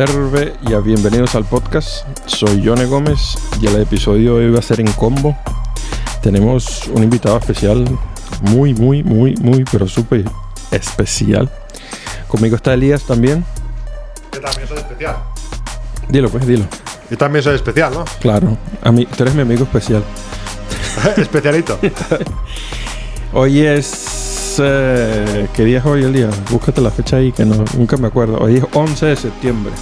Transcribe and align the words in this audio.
Serve 0.00 0.54
y 0.62 0.72
a 0.72 0.80
bienvenidos 0.80 1.34
al 1.34 1.44
podcast. 1.44 2.06
Soy 2.24 2.62
Yone 2.62 2.86
Gómez 2.86 3.36
y 3.60 3.66
el 3.66 3.82
episodio 3.82 4.38
de 4.38 4.46
hoy 4.46 4.50
va 4.50 4.60
a 4.60 4.62
ser 4.62 4.80
en 4.80 4.90
combo. 4.92 5.36
Tenemos 6.22 6.86
un 6.86 7.02
invitado 7.02 7.36
especial, 7.36 7.84
muy, 8.40 8.72
muy, 8.72 9.02
muy, 9.02 9.34
muy, 9.36 9.62
pero 9.70 9.86
súper 9.86 10.24
especial. 10.70 11.50
Conmigo 12.28 12.56
está 12.56 12.72
Elías 12.72 13.02
también. 13.02 13.44
Yo 14.32 14.40
también 14.40 14.68
soy 14.68 14.78
especial. 14.78 15.16
Dilo, 16.08 16.30
pues, 16.30 16.46
dilo. 16.46 16.64
Yo 17.10 17.18
también 17.18 17.42
soy 17.42 17.56
especial, 17.56 17.92
¿no? 17.92 18.06
Claro, 18.20 18.56
a 18.82 18.90
mí, 18.90 19.04
tú 19.04 19.22
eres 19.22 19.34
mi 19.34 19.42
amigo 19.42 19.64
especial. 19.64 20.02
Especialito. 21.18 21.78
Hoy 23.34 23.66
es. 23.66 24.09
Eh, 24.58 25.48
¿Qué 25.54 25.64
día 25.64 25.78
es 25.78 25.84
hoy 25.84 26.02
el 26.02 26.12
día? 26.12 26.30
Búscate 26.50 26.80
la 26.80 26.90
fecha 26.90 27.16
ahí 27.16 27.30
que 27.30 27.44
no, 27.44 27.64
nunca 27.76 27.96
me 27.96 28.08
acuerdo. 28.08 28.38
Hoy 28.38 28.56
es 28.56 28.64
11 28.72 29.06
de 29.06 29.16
septiembre. 29.16 29.72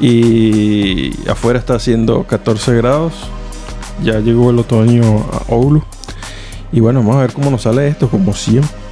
Y 0.00 1.28
afuera 1.28 1.58
está 1.58 1.74
haciendo 1.74 2.24
14 2.24 2.74
grados. 2.76 3.12
Ya 4.02 4.20
llegó 4.20 4.50
el 4.50 4.58
otoño 4.58 5.02
a 5.32 5.52
Oulu. 5.52 5.82
Y 6.72 6.80
bueno, 6.80 7.00
vamos 7.00 7.16
a 7.16 7.20
ver 7.20 7.32
cómo 7.32 7.50
nos 7.50 7.62
sale 7.62 7.88
esto, 7.88 8.08
como 8.08 8.34
siempre. 8.34 8.85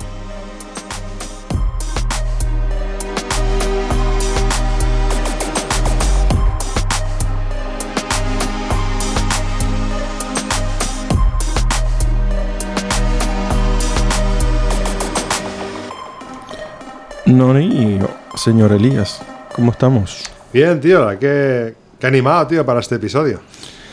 Señor 18.44 18.72
Elías, 18.72 19.22
¿cómo 19.54 19.72
estamos? 19.72 20.22
Bien, 20.52 20.78
tío. 20.78 21.08
Qué, 21.18 21.74
qué 21.98 22.06
animado, 22.06 22.46
tío, 22.46 22.66
para 22.66 22.80
este 22.80 22.96
episodio. 22.96 23.40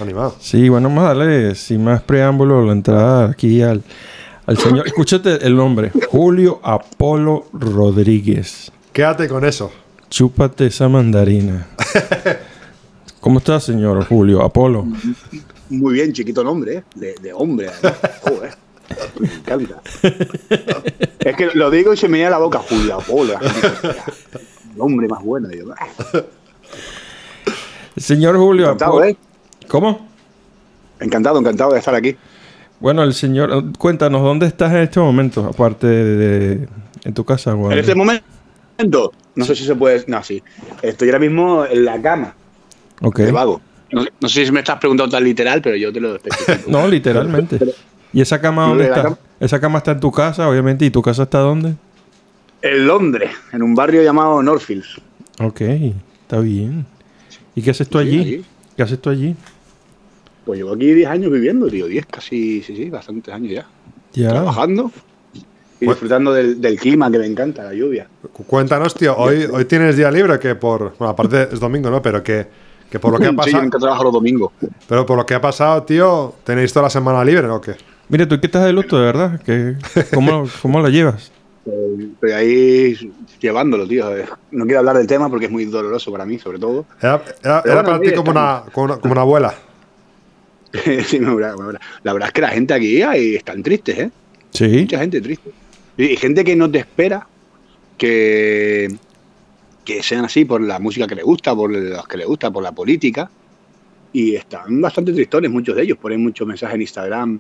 Animado. 0.02 0.35
Sí, 0.41 0.67
bueno, 0.67 0.89
vamos 0.89 1.05
a 1.05 1.07
darle 1.07 1.55
sin 1.55 1.85
más 1.85 2.02
preámbulo 2.02 2.66
la 2.66 2.73
entrada 2.73 3.29
aquí 3.29 3.61
al, 3.61 3.81
al 4.45 4.57
señor. 4.57 4.85
Escúchate 4.85 5.45
el 5.47 5.55
nombre: 5.55 5.91
Julio 6.09 6.59
Apolo 6.63 7.45
Rodríguez. 7.53 8.73
Quédate 8.91 9.29
con 9.29 9.45
eso. 9.45 9.72
Chúpate 10.09 10.66
esa 10.66 10.89
mandarina. 10.89 11.67
¿Cómo 13.22 13.39
está, 13.39 13.57
señor 13.61 14.05
Julio 14.05 14.44
Apolo? 14.44 14.85
Muy 15.69 15.94
bien, 15.94 16.11
chiquito 16.11 16.44
nombre, 16.44 16.75
¿eh? 16.75 16.83
De, 16.95 17.16
de 17.22 17.31
hombre. 17.31 17.69
Joder. 18.22 18.53
Me 19.19 19.27
encanta. 19.33 19.81
es 21.19 21.35
que 21.35 21.49
lo 21.53 21.69
digo 21.71 21.94
y 21.94 21.97
se 21.97 22.07
me 22.07 22.17
llena 22.19 22.31
la 22.31 22.38
boca, 22.39 22.59
Julio 22.59 22.95
Apolo. 22.95 23.33
El 24.73 24.80
hombre 24.81 25.07
más 25.07 25.23
bueno. 25.23 25.47
Digo, 25.49 25.73
"Ah". 25.77 25.88
Señor 27.97 28.38
Julio 28.38 28.66
Encantado, 28.66 28.91
Apolo. 28.91 29.05
¿eh? 29.05 29.17
¿Cómo? 29.67 30.07
Encantado, 30.99 31.39
encantado 31.39 31.72
de 31.73 31.79
estar 31.79 31.95
aquí. 31.95 32.16
Bueno, 32.79 33.03
el 33.03 33.13
señor, 33.13 33.77
cuéntanos, 33.77 34.22
¿dónde 34.23 34.47
estás 34.47 34.72
en 34.72 34.79
este 34.79 34.99
momento? 34.99 35.45
Aparte 35.45 35.88
de, 35.88 36.16
de- 36.57 36.67
en 37.03 37.13
tu 37.13 37.23
casa, 37.25 37.52
En 37.52 37.72
este 37.73 37.95
momento, 37.95 39.11
no 39.35 39.45
sé 39.45 39.55
si 39.55 39.66
se 39.66 39.75
puede. 39.75 40.03
No, 40.07 40.23
sí. 40.23 40.41
Estoy 40.81 41.09
ahora 41.09 41.19
mismo 41.19 41.66
en 41.66 41.85
la 41.85 42.02
cama, 42.02 42.35
Ok. 43.02 43.19
de 43.19 43.31
vago. 43.31 43.61
No, 43.91 44.05
no 44.19 44.29
sé 44.29 44.45
si 44.45 44.52
me 44.52 44.59
estás 44.61 44.79
preguntando 44.79 45.11
tan 45.11 45.23
literal, 45.23 45.61
pero 45.61 45.75
yo 45.75 45.91
te 45.91 45.99
lo 45.99 46.16
especifico. 46.16 46.59
No, 46.72 46.88
literalmente. 46.88 47.59
¿Y 48.14 48.22
esa 48.22 48.42
cama 48.42 48.67
dónde 48.67 48.84
¿De 48.86 48.90
la 48.90 48.95
está? 48.98 49.04
cama? 49.09 49.17
Esa 49.40 49.59
cama 49.59 49.78
está 49.80 49.92
en 49.92 50.00
tu 50.00 50.12
casa, 50.12 50.47
obviamente. 50.50 50.85
¿Y 50.85 50.91
tu 50.91 51.02
casa 51.02 51.24
está 51.24 51.40
dónde? 51.40 51.75
En 52.62 52.85
Londres, 52.88 53.31
en 53.53 53.63
un 53.63 53.74
barrio 53.74 54.03
llamado 54.03 54.41
Northfields. 54.44 55.02
Ok, 55.40 55.62
está 55.62 56.40
bien. 56.40 56.85
¿Y 57.56 57.62
qué 57.62 57.72
haces 57.72 57.88
tú 57.90 58.00
Sí, 58.00 58.08
allí? 58.08 58.19
allí. 58.19 58.46
¿Qué 58.78 58.84
haces 58.84 59.02
tú 59.02 59.09
allí? 59.09 59.35
Pues 60.46 60.58
llevo 60.59 60.74
aquí 60.74 60.91
10 60.94 61.09
años 61.09 61.31
viviendo, 61.31 61.68
tío. 61.68 61.88
10 61.88 62.06
casi, 62.06 62.62
sí, 62.63 62.75
sí, 62.75 62.90
bastantes 62.90 63.34
años 63.34 63.52
ya. 63.53 63.66
Ya. 64.14 64.30
Trabajando 64.30 64.91
y 65.80 65.88
disfrutando 65.88 66.34
del, 66.34 66.59
del 66.62 66.80
clima 66.80 67.09
que 67.12 67.18
me 67.18 67.25
encanta, 67.25 67.64
la 67.64 67.74
lluvia. 67.74 68.08
Cu- 68.34 68.44
Cuéntanos, 68.44 68.94
tío. 68.94 69.16
Hoy, 69.18 69.46
hoy 69.52 69.66
tienes 69.66 69.96
día 69.97 70.12
libre 70.12 70.38
que 70.40 70.53
por. 70.56 70.96
Bueno, 70.97 71.12
aparte 71.12 71.50
es 71.52 71.59
domingo, 71.59 71.90
¿no? 71.90 72.02
Pero 72.02 72.22
que, 72.24 72.46
que 72.90 73.00
por 73.00 73.12
lo 73.14 73.18
que 73.19 73.25
ha 73.25 73.30
Sí, 73.30 73.35
yo 73.35 73.38
pasado. 73.38 73.64
nunca 73.64 73.80
trabajo 73.80 74.03
los 74.03 74.14
domingos. 74.14 74.52
pero 74.88 75.06
por 75.06 75.18
lo 75.18 75.25
que 75.25 75.34
ha 75.34 75.41
pasado, 75.41 75.81
tío, 75.84 76.35
¿tenéis 76.44 76.72
toda 76.74 76.84
la 76.84 76.90
semana 76.91 77.24
libre 77.24 77.47
o 77.47 77.59
qué? 77.62 77.75
Mira, 78.11 78.27
tú 78.27 78.39
que 78.39 78.45
estás 78.47 78.66
de 78.66 78.73
luto, 78.73 78.99
de 78.99 79.05
verdad. 79.05 79.41
¿Qué, 79.45 79.75
cómo, 80.13 80.47
¿Cómo 80.61 80.81
la 80.81 80.89
llevas? 80.89 81.31
Estoy 81.66 82.31
ahí 82.31 83.11
llevándolo, 83.39 83.88
tío. 83.88 84.05
No 84.51 84.66
quiero 84.66 84.79
hablar 84.79 84.97
del 84.97 85.07
tema 85.07 85.29
porque 85.29 85.45
es 85.45 85.51
muy 85.51 85.66
doloroso 85.66 86.11
para 86.11 86.25
mí, 86.25 86.38
sobre 86.39 86.59
todo. 86.59 86.85
Era, 87.01 87.22
era- 87.44 87.61
Pero 87.61 87.73
era 87.73 87.73
bueno, 87.83 87.83
para 87.83 87.99
ti 87.99 88.13
como 88.16 88.31
una, 88.31 88.63
como, 88.72 88.85
una, 88.85 88.97
como 88.97 89.11
una 89.13 89.22
abuela. 89.22 89.53
Sí, 91.05 91.19
me 91.19 91.27
habrá. 91.27 91.53
la 92.03 92.13
verdad 92.13 92.27
es 92.29 92.33
que 92.33 92.41
la 92.41 92.47
gente 92.49 92.73
aquí 92.73 93.01
ahí 93.01 93.35
están 93.35 93.61
tristes, 93.61 93.97
¿eh? 93.99 94.11
Sí. 94.51 94.67
Mucha 94.67 94.99
gente 94.99 95.19
triste. 95.22 95.51
Y 95.97 96.05
y 96.05 96.16
gente 96.17 96.43
que 96.45 96.55
no 96.55 96.72
te 96.72 96.79
espera 96.79 97.28
que, 97.97 98.88
que 99.85 100.01
sean 100.01 100.25
así 100.25 100.45
por 100.45 100.61
la 100.61 100.79
música 100.79 101.07
que 101.07 101.16
le 101.16 101.23
gusta, 101.23 101.55
por 101.55 101.72
los 101.72 102.07
que 102.07 102.17
le 102.17 102.25
gusta, 102.25 102.49
por 102.51 102.63
la 102.63 102.72
política. 102.72 103.29
Y 104.13 104.35
están 104.35 104.81
bastante 104.81 105.13
tristones, 105.13 105.51
muchos 105.51 105.75
de 105.75 105.83
ellos. 105.83 105.97
Ponen 105.97 106.22
muchos 106.23 106.47
mensajes 106.47 106.75
en 106.75 106.81
Instagram 106.81 107.39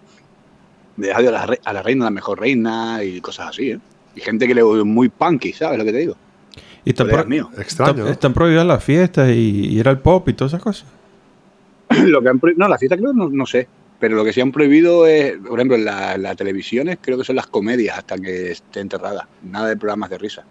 de 1.01 1.11
adiós 1.11 1.29
a 1.29 1.31
la, 1.39 1.45
re- 1.45 1.61
a 1.63 1.73
la 1.73 1.81
reina, 1.83 2.05
la 2.05 2.11
mejor 2.11 2.39
reina 2.39 3.03
y 3.03 3.19
cosas 3.21 3.49
así, 3.49 3.71
¿eh? 3.71 3.79
Y 4.15 4.21
gente 4.21 4.47
que 4.47 4.53
le 4.55 4.63
muy 4.63 5.09
punky, 5.09 5.53
¿sabes 5.53 5.77
lo 5.79 5.85
que 5.85 5.91
te 5.91 5.97
digo? 5.99 6.15
Y 6.83 6.89
están, 6.91 7.07
pro- 7.07 7.25
míos. 7.25 7.47
Extraño. 7.57 7.91
están, 7.91 8.05
¿no? 8.05 8.11
están 8.11 8.33
prohibidas 8.33 8.65
las 8.65 8.83
fiestas 8.83 9.29
y, 9.29 9.33
y 9.33 9.79
ir 9.79 9.87
al 9.87 9.99
pop 9.99 10.27
y 10.29 10.33
todas 10.33 10.53
esas 10.53 10.63
cosas. 10.63 10.87
lo 12.05 12.21
que 12.21 12.29
han 12.29 12.39
no, 12.57 12.67
la 12.67 12.77
fiesta 12.77 12.97
creo 12.97 13.13
no, 13.13 13.29
no 13.29 13.45
sé, 13.45 13.67
pero 13.99 14.15
lo 14.15 14.23
que 14.23 14.33
sí 14.33 14.41
han 14.41 14.51
prohibido 14.51 15.05
es, 15.07 15.37
por 15.37 15.59
ejemplo, 15.59 15.75
en 15.77 15.85
la- 15.85 16.17
las 16.17 16.35
televisiones 16.35 16.97
creo 17.01 17.17
que 17.17 17.23
son 17.23 17.35
las 17.35 17.47
comedias 17.47 17.97
hasta 17.97 18.17
que 18.17 18.51
esté 18.51 18.79
enterrada, 18.79 19.27
nada 19.43 19.67
de 19.67 19.77
programas 19.77 20.09
de 20.09 20.17
risa, 20.17 20.43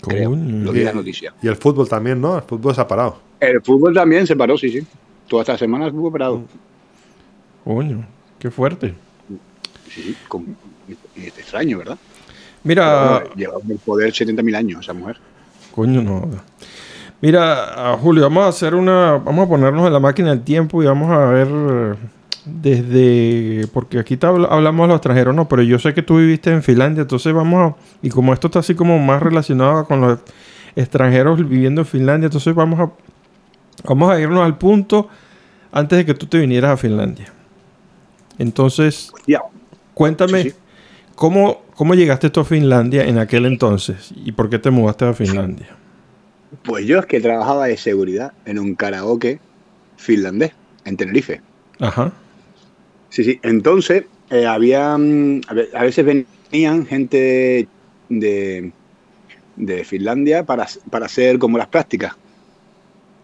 creo, 0.00 0.34
lo 0.34 0.72
las 0.72 0.94
noticias. 0.94 1.34
Y 1.42 1.48
el 1.48 1.56
fútbol 1.56 1.88
también, 1.88 2.20
¿no? 2.20 2.36
El 2.36 2.42
fútbol 2.42 2.74
se 2.74 2.80
ha 2.80 2.88
parado. 2.88 3.18
El 3.38 3.60
fútbol 3.62 3.94
también 3.94 4.26
se 4.26 4.34
paró, 4.36 4.56
sí, 4.56 4.70
sí. 4.70 4.86
Toda 5.28 5.42
esta 5.42 5.58
semana 5.58 5.86
estuvo 5.86 6.10
parado. 6.10 6.42
Coño, 7.64 8.06
qué 8.38 8.50
fuerte. 8.50 8.94
Sí, 9.94 10.02
sí, 10.02 10.16
con- 10.28 10.56
extraño, 11.16 11.78
¿verdad? 11.78 11.98
Mira, 12.64 13.20
Pero, 13.22 13.34
lleva 13.34 13.54
en 13.64 13.70
el 13.70 13.78
poder 13.78 14.12
70.000 14.12 14.54
años 14.54 14.80
esa 14.80 14.92
mujer. 14.92 15.16
coño, 15.74 16.02
no. 16.02 16.28
Mira, 17.22 17.96
Julio, 18.00 18.22
vamos 18.24 18.44
a 18.44 18.48
hacer 18.48 18.74
una. 18.74 19.12
Vamos 19.18 19.46
a 19.46 19.48
ponernos 19.48 19.86
en 19.86 19.92
la 19.92 20.00
máquina 20.00 20.30
del 20.30 20.42
tiempo 20.42 20.82
y 20.82 20.86
vamos 20.86 21.10
a 21.10 21.18
ver 21.26 21.96
desde. 22.46 23.66
Porque 23.72 23.98
aquí 23.98 24.16
te 24.16 24.26
hablamos 24.26 24.84
de 24.84 24.88
los 24.88 24.96
extranjeros, 24.96 25.34
no, 25.34 25.46
pero 25.48 25.62
yo 25.62 25.78
sé 25.78 25.92
que 25.94 26.02
tú 26.02 26.16
viviste 26.18 26.50
en 26.50 26.62
Finlandia, 26.62 27.02
entonces 27.02 27.32
vamos 27.32 27.72
a. 27.72 27.76
Y 28.02 28.08
como 28.10 28.32
esto 28.32 28.46
está 28.48 28.60
así 28.60 28.74
como 28.74 28.98
más 28.98 29.22
relacionado 29.22 29.84
con 29.86 30.00
los 30.00 30.18
extranjeros 30.76 31.38
viviendo 31.46 31.82
en 31.82 31.86
Finlandia, 31.86 32.26
entonces 32.26 32.54
vamos 32.54 32.80
a. 32.80 32.90
Vamos 33.84 34.10
a 34.10 34.20
irnos 34.20 34.44
al 34.44 34.56
punto 34.58 35.08
antes 35.72 35.98
de 35.98 36.04
que 36.06 36.14
tú 36.14 36.26
te 36.26 36.38
vinieras 36.38 36.72
a 36.72 36.76
Finlandia. 36.76 37.26
Entonces, 38.38 39.12
Ya, 39.26 39.40
cuéntame. 39.94 40.42
Sí, 40.42 40.50
sí. 40.50 40.56
¿Cómo, 41.14 41.62
¿Cómo 41.74 41.94
llegaste 41.94 42.30
tú 42.30 42.40
a 42.40 42.44
Finlandia 42.44 43.04
en 43.04 43.18
aquel 43.18 43.44
entonces? 43.46 44.12
¿Y 44.16 44.32
por 44.32 44.48
qué 44.48 44.58
te 44.58 44.70
mudaste 44.70 45.04
a 45.04 45.12
Finlandia? 45.14 45.76
pues 46.64 46.84
yo 46.84 46.98
es 46.98 47.06
que 47.06 47.20
trabajaba 47.20 47.66
de 47.66 47.76
seguridad 47.76 48.32
en 48.44 48.58
un 48.58 48.74
karaoke 48.74 49.38
finlandés, 49.96 50.52
en 50.84 50.96
Tenerife. 50.96 51.40
Ajá. 51.78 52.12
Sí, 53.08 53.22
sí. 53.22 53.38
Entonces, 53.42 54.04
eh, 54.30 54.46
había. 54.46 54.96
mm, 54.98 55.42
A 55.46 55.54
ve- 55.54 55.68
a 55.74 55.82
veces 55.84 56.04
venían 56.04 56.86
gente 56.86 57.68
de, 58.08 58.72
de 59.56 59.84
Finlandia 59.84 60.44
para, 60.44 60.66
para 60.90 61.06
hacer 61.06 61.38
como 61.38 61.56
las 61.58 61.68
prácticas 61.68 62.14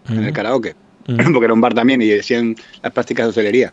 en 0.08 0.23
el 0.25 0.32
karaoke. 0.32 0.75
Porque 1.32 1.44
era 1.44 1.55
un 1.55 1.61
bar 1.61 1.75
también 1.75 2.00
y 2.02 2.06
decían 2.06 2.55
las 2.82 2.93
prácticas 2.93 3.26
de 3.26 3.31
hostelería. 3.31 3.73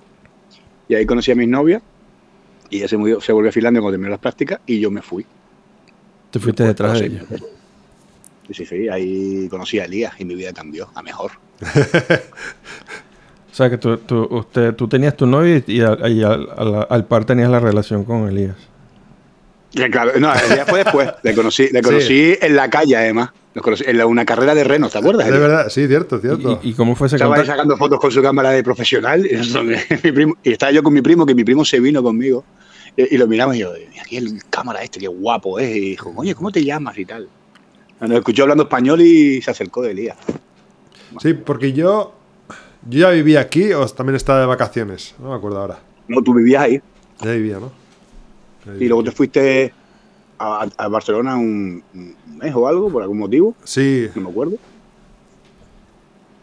Y 0.87 0.95
ahí 0.95 1.05
conocí 1.05 1.31
a 1.31 1.35
mis 1.35 1.47
novias 1.47 1.81
y 2.73 2.77
ella 2.77 2.87
se, 2.87 2.95
volvió 2.95 3.49
a 3.49 3.51
Finlandia 3.51 3.81
cuando 3.81 3.93
terminó 3.93 4.09
las 4.11 4.19
prácticas 4.19 4.59
y 4.65 4.79
yo 4.79 4.89
me 4.91 5.01
fui. 5.01 5.25
Te 6.31 6.39
fuiste 6.39 6.63
detrás 6.63 6.99
de 6.99 7.05
ella. 7.07 7.21
Sí, 8.47 8.53
sí, 8.53 8.65
sí. 8.65 8.89
Ahí 8.89 9.47
conocí 9.49 9.79
a 9.79 9.85
Elías 9.85 10.13
y 10.19 10.25
mi 10.25 10.35
vida 10.35 10.51
cambió 10.53 10.89
a 10.95 11.01
mejor. 11.01 11.31
O 13.51 13.55
sea, 13.55 13.69
que 13.69 13.77
tú, 13.77 13.97
tú- 13.97 14.27
usted, 14.31 14.73
tú 14.73 14.87
tenías 14.87 15.15
tu 15.15 15.27
novio 15.27 15.61
y, 15.67 15.79
al, 15.81 15.99
y 16.11 17.01
par 17.03 17.23
tenías 17.23 17.51
la 17.51 17.59
relación 17.59 18.03
con 18.03 18.27
Elías. 18.27 18.55
Que 19.71 19.91
claro, 19.91 20.11
no, 20.19 20.33
Elías 20.33 20.67
fue 20.67 20.83
después. 20.83 21.11
Le 21.21 21.35
conocí, 21.35 21.67
le 21.71 21.83
conocí 21.83 22.35
en 22.41 22.55
la 22.55 22.67
calle, 22.71 22.95
además. 22.97 23.29
Conocí 23.61 23.83
en 23.85 23.99
la- 23.99 24.07
una 24.07 24.25
carrera 24.25 24.55
de 24.55 24.63
renos, 24.63 24.91
¿te 24.91 24.97
acuerdas? 24.97 25.27
De 25.27 25.37
verdad, 25.37 25.69
sí, 25.69 25.85
cierto, 25.87 26.17
cierto. 26.19 26.59
¿Y, 26.63 26.71
y 26.71 26.73
cómo 26.73 26.95
fue 26.95 27.05
ese 27.05 27.17
Estaba 27.17 27.35
ahí 27.35 27.45
sacando 27.45 27.77
fotos 27.77 27.99
con 27.99 28.09
su 28.09 28.23
cámara 28.23 28.49
de 28.49 28.63
profesional 28.63 29.23
y, 29.31 29.35
eso, 29.35 29.63
mi 29.63 29.75
primo- 30.11 30.35
y 30.43 30.51
estaba 30.53 30.71
yo 30.71 30.81
con 30.81 30.91
mi 30.91 31.03
primo, 31.03 31.23
que 31.23 31.35
mi 31.35 31.43
primo 31.43 31.63
se 31.63 31.79
vino 31.79 32.01
conmigo 32.01 32.43
y, 32.97 33.15
y 33.15 33.17
lo 33.17 33.27
miramos 33.27 33.55
y 33.55 33.59
yo, 33.59 33.71
"Mira, 33.89 34.01
aquí 34.03 34.17
el 34.17 34.41
cámara 34.49 34.81
este, 34.83 34.99
qué 34.99 35.07
guapo 35.07 35.59
es. 35.59 35.75
Y 35.75 35.79
dijo, 35.79 36.13
oye, 36.15 36.35
¿cómo 36.35 36.51
te 36.51 36.63
llamas 36.63 36.97
y 36.97 37.05
tal? 37.05 37.27
Nos 37.99 38.11
escuchó 38.11 38.43
hablando 38.43 38.63
español 38.63 39.01
y 39.01 39.41
se 39.41 39.51
acercó 39.51 39.81
de 39.81 39.91
Elías. 39.91 40.17
Sí, 41.21 41.33
porque 41.33 41.71
yo, 41.73 42.13
yo 42.89 42.99
ya 42.99 43.09
vivía 43.11 43.39
aquí 43.39 43.71
o 43.73 43.85
también 43.87 44.15
estaba 44.15 44.39
de 44.41 44.45
vacaciones. 44.45 45.15
No 45.19 45.29
me 45.29 45.35
acuerdo 45.35 45.59
ahora. 45.59 45.79
No, 46.07 46.21
tú 46.21 46.33
vivías 46.33 46.63
ahí. 46.63 46.81
Ya 47.21 47.31
vivía, 47.31 47.59
¿no? 47.59 47.71
Ya 48.65 48.73
Y 48.83 48.87
luego 48.87 49.03
te 49.05 49.11
fuiste 49.11 49.73
a, 50.39 50.67
a 50.77 50.87
Barcelona 50.89 51.37
un, 51.37 51.81
un 51.93 52.15
mes 52.37 52.53
o 52.55 52.67
algo, 52.67 52.91
por 52.91 53.03
algún 53.03 53.19
motivo. 53.19 53.55
Sí, 53.63 54.09
No 54.15 54.21
me 54.23 54.29
acuerdo. 54.31 54.55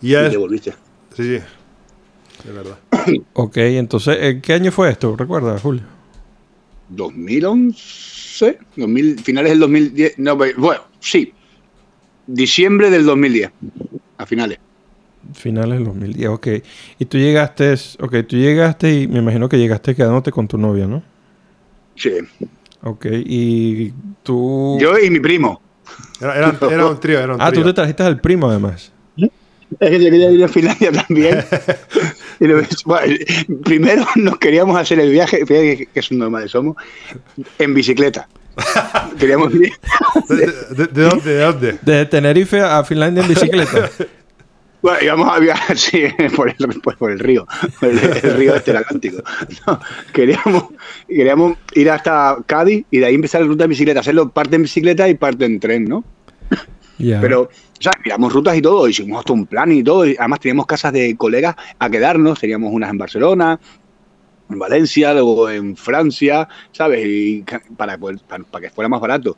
y 0.00 0.10
ya 0.10 0.22
Y 0.22 0.24
es- 0.26 0.30
te 0.30 0.36
volviste. 0.38 0.70
Sí, 1.16 1.24
sí. 1.24 1.44
Es 2.48 2.54
verdad. 2.54 2.78
Ok, 3.34 3.56
entonces, 3.58 4.16
¿en 4.20 4.40
qué 4.40 4.54
año 4.54 4.70
fue 4.72 4.88
esto? 4.90 5.14
¿Recuerdas, 5.16 5.60
Julio? 5.60 5.82
2011, 6.90 8.58
2000, 8.76 9.18
finales 9.20 9.50
del 9.52 9.60
2010. 9.60 10.18
No, 10.18 10.36
bueno, 10.36 10.82
sí. 11.00 11.32
Diciembre 12.26 12.90
del 12.90 13.04
2010. 13.04 13.50
A 14.18 14.26
finales. 14.26 14.58
Finales 15.34 15.78
del 15.78 15.84
2010, 15.84 16.28
ok. 16.30 16.48
Y 16.98 17.04
tú 17.06 17.18
llegaste, 17.18 17.74
ok, 18.00 18.16
tú 18.26 18.36
llegaste 18.36 18.92
y 19.02 19.08
me 19.08 19.18
imagino 19.18 19.48
que 19.48 19.58
llegaste 19.58 19.94
quedándote 19.94 20.30
con 20.32 20.48
tu 20.48 20.58
novia, 20.58 20.86
¿no? 20.86 21.02
Sí. 21.96 22.12
Ok, 22.82 23.06
y 23.12 23.92
tú... 24.22 24.78
Yo 24.80 24.98
y 24.98 25.10
mi 25.10 25.20
primo. 25.20 25.60
Era, 26.20 26.36
era- 26.36 26.58
era 26.70 26.86
un 26.86 27.00
trío, 27.00 27.18
era 27.20 27.34
un 27.34 27.40
Ah, 27.40 27.48
tú 27.48 27.60
trío. 27.60 27.66
te 27.66 27.72
trajiste 27.74 28.02
al 28.02 28.20
primo 28.20 28.48
además. 28.48 28.92
Es 29.78 29.90
que 29.90 29.98
yo 30.04 30.10
quería 30.10 30.30
ir 30.30 30.42
a 30.44 30.48
Finlandia 30.48 30.90
también. 30.92 31.44
Y 32.40 32.46
lo- 32.46 32.60
bueno, 32.86 33.14
primero 33.64 34.04
nos 34.16 34.38
queríamos 34.38 34.76
hacer 34.78 34.98
el 34.98 35.10
viaje, 35.12 35.38
fíjate 35.46 35.76
que, 35.76 35.88
es 36.00 36.10
un 36.10 36.18
normales 36.18 36.50
somos, 36.50 36.76
en 37.58 37.74
bicicleta. 37.74 38.28
Queríamos 39.18 39.54
ir. 39.54 39.72
¿De, 40.28 40.36
de- 40.74 40.86
de 40.86 41.02
dónde? 41.02 41.34
¿De 41.34 41.40
dónde? 41.44 41.78
Desde 41.82 42.06
Tenerife 42.06 42.60
a 42.60 42.82
Finlandia 42.84 43.22
en 43.22 43.28
bicicleta. 43.28 43.90
Bueno, 44.82 44.98
íbamos 45.02 45.28
a 45.30 45.38
viajar, 45.38 45.76
sí, 45.78 46.04
por 46.34 46.48
el, 46.48 46.56
por, 46.80 46.96
por 46.96 47.10
el 47.10 47.18
río, 47.18 47.46
por 47.78 47.90
el, 47.90 47.98
el 47.98 48.34
río 48.38 48.54
este 48.54 48.70
el 48.70 48.78
Atlántico. 48.78 49.22
No, 49.66 49.78
queríamos, 50.10 50.64
queríamos 51.06 51.58
ir 51.74 51.90
hasta 51.90 52.38
Cádiz 52.46 52.86
y 52.90 52.98
de 53.00 53.04
ahí 53.04 53.14
empezar 53.14 53.42
la 53.42 53.46
ruta 53.46 53.64
de 53.64 53.68
bicicleta, 53.68 54.00
hacerlo 54.00 54.30
parte 54.30 54.56
en 54.56 54.62
bicicleta 54.62 55.06
y 55.06 55.12
parte 55.16 55.44
en 55.44 55.60
tren, 55.60 55.84
¿no? 55.84 56.02
Ya. 57.00 57.20
Pero, 57.20 57.42
o 57.42 57.50
sea, 57.82 57.92
miramos 58.04 58.32
rutas 58.32 58.56
y 58.56 58.62
todo, 58.62 58.86
hicimos 58.88 59.18
hasta 59.20 59.32
un 59.32 59.46
plan 59.46 59.72
y 59.72 59.82
todo. 59.82 60.06
Y 60.06 60.16
además 60.18 60.40
teníamos 60.40 60.66
casas 60.66 60.92
de 60.92 61.16
colegas 61.16 61.56
a 61.78 61.88
quedarnos, 61.90 62.38
teníamos 62.38 62.72
unas 62.72 62.90
en 62.90 62.98
Barcelona, 62.98 63.58
en 64.50 64.58
Valencia, 64.58 65.12
luego 65.14 65.48
en 65.48 65.76
Francia, 65.76 66.46
¿sabes? 66.72 67.06
Y 67.06 67.44
para, 67.76 67.96
poder- 67.98 68.20
para, 68.28 68.44
para 68.44 68.62
que 68.68 68.70
fuera 68.74 68.88
más 68.88 69.00
barato. 69.00 69.36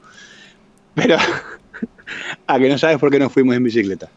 Pero, 0.94 1.17
a 2.47 2.59
que 2.59 2.69
no 2.69 2.79
sabes 2.79 2.99
por 2.99 3.11
qué 3.11 3.19
nos 3.19 3.32
fuimos 3.32 3.55
en 3.56 3.62
bicicleta. 3.64 4.09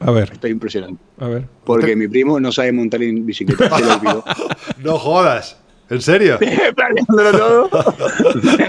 A 0.00 0.10
ver, 0.10 0.30
Estoy 0.32 0.50
impresionante. 0.50 1.00
a 1.18 1.28
ver. 1.28 1.44
Porque 1.64 1.94
mi 1.94 2.08
primo 2.08 2.40
no 2.40 2.50
sabe 2.50 2.72
montar 2.72 3.02
en 3.04 3.24
bicicleta, 3.24 3.76
se 3.78 3.84
lo 3.84 3.94
olvidó. 3.94 4.24
No 4.82 4.98
jodas. 4.98 5.61
¿En 5.92 6.00
serio? 6.00 6.38
planeándolo 6.74 7.32
todo. 7.38 7.70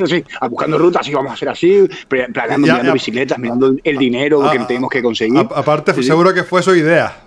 Sí, 0.07 0.23
buscando 0.49 0.77
rutas, 0.77 1.07
y 1.07 1.13
vamos 1.13 1.31
a 1.31 1.33
hacer 1.35 1.47
así, 1.49 1.87
pla- 2.09 2.27
planeando, 2.33 2.67
Ya, 2.67 2.73
mirando 2.73 2.89
ya. 2.89 2.93
bicicletas, 2.93 3.39
mirando 3.39 3.73
el 3.81 3.97
dinero 3.97 4.41
que 4.51 4.57
Ah, 4.59 4.67
tenemos 4.67 4.89
que 4.89 5.01
conseguir. 5.01 5.37
A- 5.37 5.59
aparte, 5.59 5.93
sí. 5.93 6.03
seguro 6.03 6.33
que 6.33 6.43
fue 6.43 6.61
su 6.61 6.75
idea. 6.75 7.22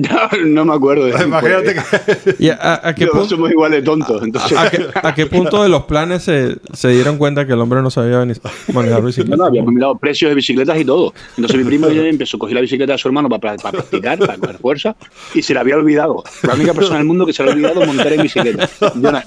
No, 0.08 0.44
no 0.46 0.64
me 0.64 0.74
acuerdo 0.74 1.04
de 1.06 1.22
Imagínate 1.24 1.74
que. 1.74 2.34
¿Y 2.38 2.48
a, 2.48 2.80
a 2.88 2.94
qué 2.94 3.04
Todos 3.06 3.18
punto, 3.18 3.34
somos 3.36 3.50
igual 3.50 3.72
de 3.72 3.82
tontos. 3.82 4.22
Entonces, 4.22 4.56
a 4.56 4.70
qué, 4.70 4.86
a 4.94 5.14
qué 5.14 5.26
punto 5.26 5.62
de 5.62 5.68
los 5.68 5.84
planes 5.84 6.22
se, 6.22 6.56
se 6.72 6.88
dieron 6.88 7.18
cuenta 7.18 7.46
que 7.46 7.52
el 7.52 7.60
hombre 7.60 7.82
no 7.82 7.90
sabía 7.90 8.24
ni- 8.24 8.32
manejar 8.72 9.00
no, 9.00 9.06
bicicleta? 9.06 9.36
no, 9.36 9.44
habíamos 9.44 9.72
mirado 9.74 9.98
precios 9.98 10.30
de 10.30 10.34
bicicletas 10.34 10.78
y 10.78 10.84
todo. 10.84 11.12
Entonces 11.36 11.58
mi 11.58 11.64
primo 11.64 11.88
ya 11.90 12.02
empezó 12.02 12.36
a 12.36 12.40
coger 12.40 12.54
la 12.54 12.60
bicicleta 12.62 12.92
de 12.92 12.98
su 12.98 13.08
hermano 13.08 13.28
para, 13.28 13.56
para 13.56 13.72
practicar, 13.72 14.18
para 14.18 14.38
coger 14.38 14.58
fuerza, 14.58 14.96
y 15.34 15.42
se 15.42 15.52
la 15.54 15.60
había 15.60 15.76
olvidado. 15.76 16.24
La 16.42 16.54
única 16.54 16.72
persona 16.72 16.96
del 16.98 17.06
mundo 17.06 17.26
que 17.26 17.32
se 17.32 17.42
le 17.44 17.50
había 17.52 17.68
olvidado 17.68 17.86
montar 17.86 18.12
en 18.12 18.22
bicicleta. 18.22 18.68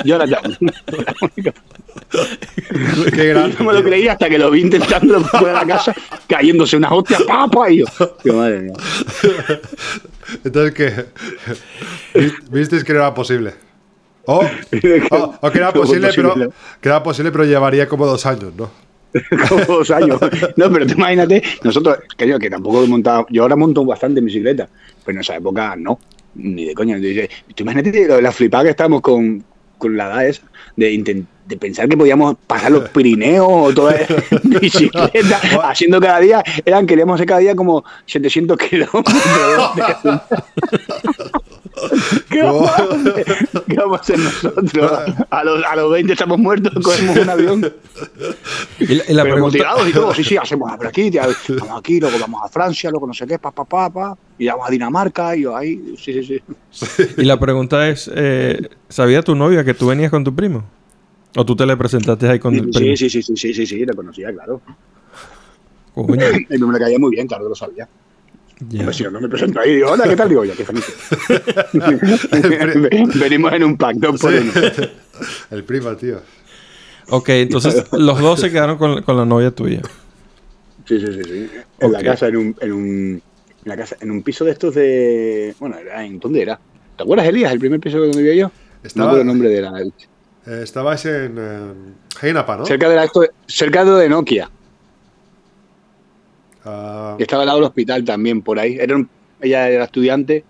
Jonathan. 0.05 0.29
La 0.29 1.15
única- 1.21 1.53
Qué 3.13 3.25
grande. 3.27 3.55
no 3.59 3.65
me 3.65 3.73
lo 3.73 3.79
tío. 3.81 3.89
creía 3.89 4.13
hasta 4.13 4.27
que 4.29 4.37
lo 4.39 4.49
vi 4.49 4.61
intentando 4.61 5.21
fuera 5.25 5.59
de 5.59 5.65
la 5.65 5.73
casa, 5.75 5.93
cayéndose 6.27 6.77
unas 6.77 6.91
hostias, 6.91 7.21
¡papa! 7.23 7.69
Y 7.69 7.79
yo, 7.79 7.85
madre 8.33 8.61
mía. 8.61 8.73
Entonces, 10.43 10.73
¿qué? 10.73 11.05
Vi- 12.19 12.33
¿Visteis 12.51 12.83
que 12.83 12.93
no 12.93 12.99
era 12.99 13.13
posible? 13.13 13.53
O, 14.25 14.41
o- 15.11 15.35
o 15.41 15.51
que 15.51 15.57
era 15.57 15.71
¿Cómo 15.71 15.83
posible, 15.85 16.09
pero, 16.15 16.33
que 16.79 16.89
era 16.89 17.03
posible, 17.03 17.31
pero 17.31 17.43
llevaría 17.43 17.87
como 17.87 18.05
dos 18.05 18.25
años, 18.25 18.53
¿no? 18.55 18.71
como 19.49 19.63
dos 19.65 19.91
años. 19.91 20.19
No, 20.55 20.71
pero 20.71 20.87
tú 20.87 20.93
imagínate, 20.93 21.43
nosotros, 21.63 21.97
que 22.17 22.27
yo 22.27 22.39
que 22.39 22.49
tampoco 22.49 22.83
he 22.83 22.87
montado, 22.87 23.25
yo 23.29 23.43
ahora 23.43 23.55
monto 23.55 23.83
bastante 23.85 24.19
en 24.19 24.25
bicicleta, 24.25 24.67
pero 25.05 25.17
en 25.17 25.21
esa 25.21 25.35
época 25.35 25.75
no, 25.75 25.99
ni 26.35 26.65
de 26.65 26.73
coña. 26.73 26.97
Tú 27.53 27.63
imagínate 27.63 28.07
lo 28.07 28.15
de 28.15 28.21
la 28.21 28.31
flipada 28.31 28.63
que 28.63 28.69
estábamos 28.71 29.01
con, 29.01 29.43
con 29.77 29.97
la 29.97 30.05
edad 30.05 30.27
esa, 30.27 30.41
de, 30.77 30.91
inten- 30.93 31.25
de 31.45 31.57
pensar 31.57 31.89
que 31.89 31.97
podíamos 31.97 32.35
pasar 32.47 32.71
los 32.71 32.89
Pirineos 32.93 33.47
o 33.49 33.73
toda 33.73 33.95
bicicleta, 34.43 35.41
haciendo 35.63 35.99
cada 35.99 36.19
día, 36.19 36.43
eran, 36.65 36.85
queríamos 36.85 37.15
hacer 37.15 37.27
cada 37.27 37.39
día 37.39 37.55
como 37.55 37.83
700 38.05 38.57
kilómetros. 38.57 39.05
¿Qué 42.29 42.41
vamos, 42.41 42.69
a 42.69 42.75
hacer? 42.75 43.49
¿Qué 43.67 43.75
vamos 43.75 43.97
a 43.97 44.01
hacer 44.01 44.19
nosotros? 44.19 44.91
A 45.29 45.43
los, 45.43 45.63
a 45.65 45.75
los 45.75 45.91
20 45.91 46.13
estamos 46.13 46.37
muertos, 46.37 46.71
cogemos 46.83 47.17
un 47.17 47.29
avión. 47.29 47.73
Y 48.79 48.95
la, 48.95 49.03
y 49.07 49.13
la 49.13 49.23
Pero 49.23 49.35
pregunta, 49.35 49.57
y 49.87 49.91
todo, 49.91 50.13
sí, 50.13 50.23
sí, 50.23 50.37
hacemos 50.41 50.71
por 50.77 50.87
aquí, 50.87 51.11
tía, 51.11 51.27
vamos 51.59 51.79
aquí, 51.79 51.99
luego 51.99 52.17
vamos 52.19 52.41
a 52.43 52.47
Francia, 52.47 52.89
luego 52.89 53.07
no 53.07 53.13
sé 53.13 53.25
qué, 53.27 53.39
pa, 53.39 53.51
pa, 53.51 53.65
pa, 53.65 53.89
pa, 53.89 54.17
y 54.37 54.47
vamos 54.47 54.67
a 54.67 54.71
Dinamarca, 54.71 55.35
y 55.35 55.41
yo 55.41 55.55
ahí, 55.55 55.95
sí, 55.97 56.23
sí, 56.23 56.41
sí. 56.71 57.03
y 57.17 57.23
la 57.23 57.39
pregunta 57.39 57.89
es, 57.89 58.09
eh, 58.13 58.69
¿sabía 58.89 59.21
tu 59.21 59.35
novia 59.35 59.63
que 59.63 59.73
tú 59.73 59.87
venías 59.87 60.11
con 60.11 60.23
tu 60.23 60.33
primo? 60.33 60.63
¿O 61.35 61.45
tú 61.45 61.55
te 61.55 61.65
le 61.65 61.75
presentaste 61.77 62.27
ahí 62.29 62.39
con 62.39 62.53
el 62.53 62.69
primo? 62.69 62.95
Sí, 62.95 63.09
sí, 63.09 63.09
sí, 63.09 63.23
sí, 63.23 63.35
sí, 63.35 63.53
sí, 63.53 63.65
sí, 63.65 63.85
lo 63.85 63.93
conocía, 63.95 64.31
claro. 64.31 64.61
Coño, 65.93 66.25
Y 66.49 66.57
no 66.57 66.67
me 66.67 66.73
le 66.73 66.79
caía 66.79 66.99
muy 66.99 67.11
bien, 67.11 67.27
claro, 67.27 67.47
lo 67.49 67.55
sabía. 67.55 67.87
Hombre, 68.61 68.93
si 68.93 69.03
no, 69.03 69.11
no 69.11 69.19
me 69.21 69.27
presento 69.29 69.59
ahí, 69.59 69.75
digo, 69.75 69.91
hola, 69.91 70.07
¿qué 70.07 70.15
tal? 70.15 70.29
Digo, 70.29 70.45
ya, 70.45 70.53
qué 70.55 70.63
feliz. 70.63 70.85
Venimos 73.19 73.53
en 73.53 73.63
un 73.63 73.77
pack, 73.77 73.95
dos 73.97 74.21
por 74.21 74.33
uno. 74.33 74.51
El 75.51 75.63
primo, 75.63 75.95
tío. 75.95 76.21
Ok, 77.09 77.29
entonces 77.29 77.83
los 77.91 78.19
dos 78.19 78.39
se 78.39 78.51
quedaron 78.51 78.77
con, 78.77 79.01
con 79.03 79.17
la 79.17 79.25
novia 79.25 79.51
tuya. 79.51 79.81
Sí, 80.87 80.99
sí, 80.99 81.07
sí, 81.13 81.23
sí. 81.23 81.49
En 81.79 81.91
la 81.91 82.01
casa, 82.03 82.27
en 82.27 82.37
un, 82.37 82.55
en 82.61 82.71
un, 82.71 82.85
en 82.85 83.21
la 83.65 83.75
casa, 83.77 83.97
en 83.99 84.11
un 84.11 84.21
piso 84.23 84.45
de 84.45 84.51
estos 84.51 84.75
de, 84.75 85.53
bueno, 85.59 85.77
era 85.77 86.03
en, 86.05 86.19
¿dónde 86.19 86.41
era? 86.41 86.59
¿Te 86.95 87.03
acuerdas, 87.03 87.27
Elías, 87.27 87.51
el 87.51 87.59
primer 87.59 87.79
piso 87.79 87.99
donde 87.99 88.17
vivía 88.17 88.35
yo? 88.35 88.51
Estaba- 88.83 89.11
No 89.11 89.17
recuerdo 89.17 89.21
el 89.21 89.27
nombre 89.27 89.49
de 89.49 89.61
la, 89.61 89.71
Eh, 90.45 90.61
estabais 90.63 91.05
en 91.05 91.35
eh, 91.37 91.73
Heinapa, 92.21 92.57
¿no? 92.57 92.65
cerca 92.65 92.89
de 92.89 92.95
la, 92.95 93.05
esto- 93.05 93.27
cerca 93.47 93.85
de 93.85 93.91
de 93.91 94.09
Nokia. 94.09 94.49
Ah, 96.65 97.15
que 97.17 97.23
estaba 97.23 97.43
al 97.43 97.47
lado 97.47 97.59
del 97.59 97.67
hospital 97.67 98.03
también, 98.05 98.41
por 98.41 98.59
ahí. 98.59 98.77
Era 98.79 98.95
un- 98.95 99.09
ella 99.41 99.69
era 99.69 99.83
estudiante 99.85 100.45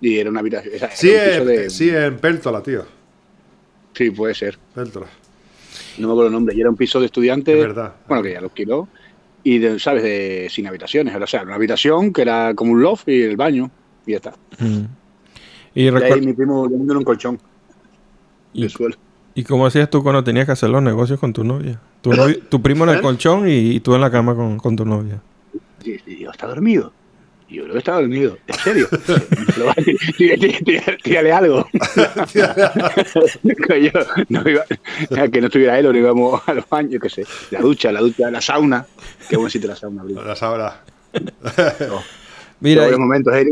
y 0.00 0.18
era 0.18 0.30
una 0.30 0.40
habitación. 0.40 0.74
era 0.74 0.90
sí, 0.94 1.08
un 1.10 1.14
en, 1.40 1.46
de- 1.46 1.70
sí, 1.70 1.90
en 1.90 2.16
Péltola, 2.18 2.62
tío. 2.62 2.84
sí, 3.94 4.10
puede 4.10 4.34
ser. 4.34 4.58
Péltola. 4.74 5.06
No 5.98 6.08
me 6.08 6.12
acuerdo 6.12 6.26
el 6.28 6.32
nombre. 6.34 6.54
Y 6.54 6.60
era 6.60 6.70
un 6.70 6.76
piso 6.76 7.00
de 7.00 7.06
estudiantes. 7.06 7.54
Es 7.54 7.60
verdad. 7.62 7.94
Bueno, 8.08 8.22
que 8.22 8.32
ya 8.32 8.40
lo 8.40 8.46
alquiló. 8.48 8.88
Y, 9.42 9.58
de, 9.58 9.78
¿sabes? 9.78 10.02
De, 10.02 10.48
sin 10.50 10.66
habitaciones. 10.66 11.14
O 11.14 11.26
sea, 11.26 11.42
una 11.42 11.54
habitación 11.54 12.12
que 12.12 12.22
era 12.22 12.54
como 12.54 12.72
un 12.72 12.82
loft 12.82 13.08
y 13.08 13.22
el 13.22 13.36
baño. 13.36 13.70
Y 14.06 14.12
ya 14.12 14.16
está. 14.16 14.34
Mm. 14.58 14.84
Y, 15.74 15.82
Y 15.82 15.88
ahí 15.88 15.90
recuer- 15.90 16.24
mi 16.24 16.32
primo 16.32 16.62
durmiendo 16.62 16.92
en 16.94 16.98
un 16.98 17.04
colchón 17.04 17.38
y, 18.52 18.62
de 18.62 18.68
suelo. 18.68 18.96
¿Y 19.34 19.44
cómo 19.44 19.66
hacías 19.66 19.90
tú 19.90 20.02
cuando 20.02 20.22
tenías 20.24 20.46
que 20.46 20.52
hacer 20.52 20.70
los 20.70 20.82
negocios 20.82 21.18
con 21.20 21.32
tu 21.32 21.44
novia? 21.44 21.80
Tu, 22.02 22.12
novia- 22.12 22.38
tu 22.48 22.60
primo 22.62 22.84
en 22.84 22.90
el 22.90 22.96
¿Eh? 22.98 23.02
colchón 23.02 23.48
y, 23.48 23.52
y 23.76 23.80
tú 23.80 23.94
en 23.94 24.00
la 24.00 24.10
cama 24.10 24.34
con, 24.34 24.58
con 24.58 24.76
tu 24.76 24.84
novia. 24.84 25.20
Y, 25.84 25.92
y 26.10 26.18
yo, 26.24 26.30
¿está 26.30 26.46
dormido? 26.46 26.92
Y 27.48 27.56
yo, 27.56 27.68
no 27.68 27.76
está 27.76 27.92
dormido. 27.92 28.38
¿En 28.46 28.54
serio? 28.54 28.88
Tírale 31.02 31.32
algo. 31.32 31.66
Que 32.32 33.82
yo 33.92 34.00
no 34.28 34.42
iba- 34.48 34.64
que 35.30 35.40
no 35.40 35.46
estuviera 35.46 35.78
él 35.78 35.86
o 35.86 35.92
no 35.92 35.98
íbamos 35.98 36.42
a 36.48 36.54
los 36.54 36.68
baños, 36.68 37.00
qué 37.02 37.10
sé. 37.10 37.24
La 37.50 37.60
ducha, 37.60 37.92
la 37.92 38.00
ducha, 38.00 38.30
la 38.30 38.40
sauna. 38.40 38.86
Qué 39.28 39.36
buen 39.36 39.50
sitio 39.50 39.68
la 39.68 39.76
sauna. 39.76 40.02
primo. 40.04 40.22
Las 40.22 40.42
ahora. 40.42 40.82
Mira, 42.60 42.80
Qué 42.82 42.88
buenos 42.96 43.00
momentos, 43.00 43.34
¿eh? 43.34 43.44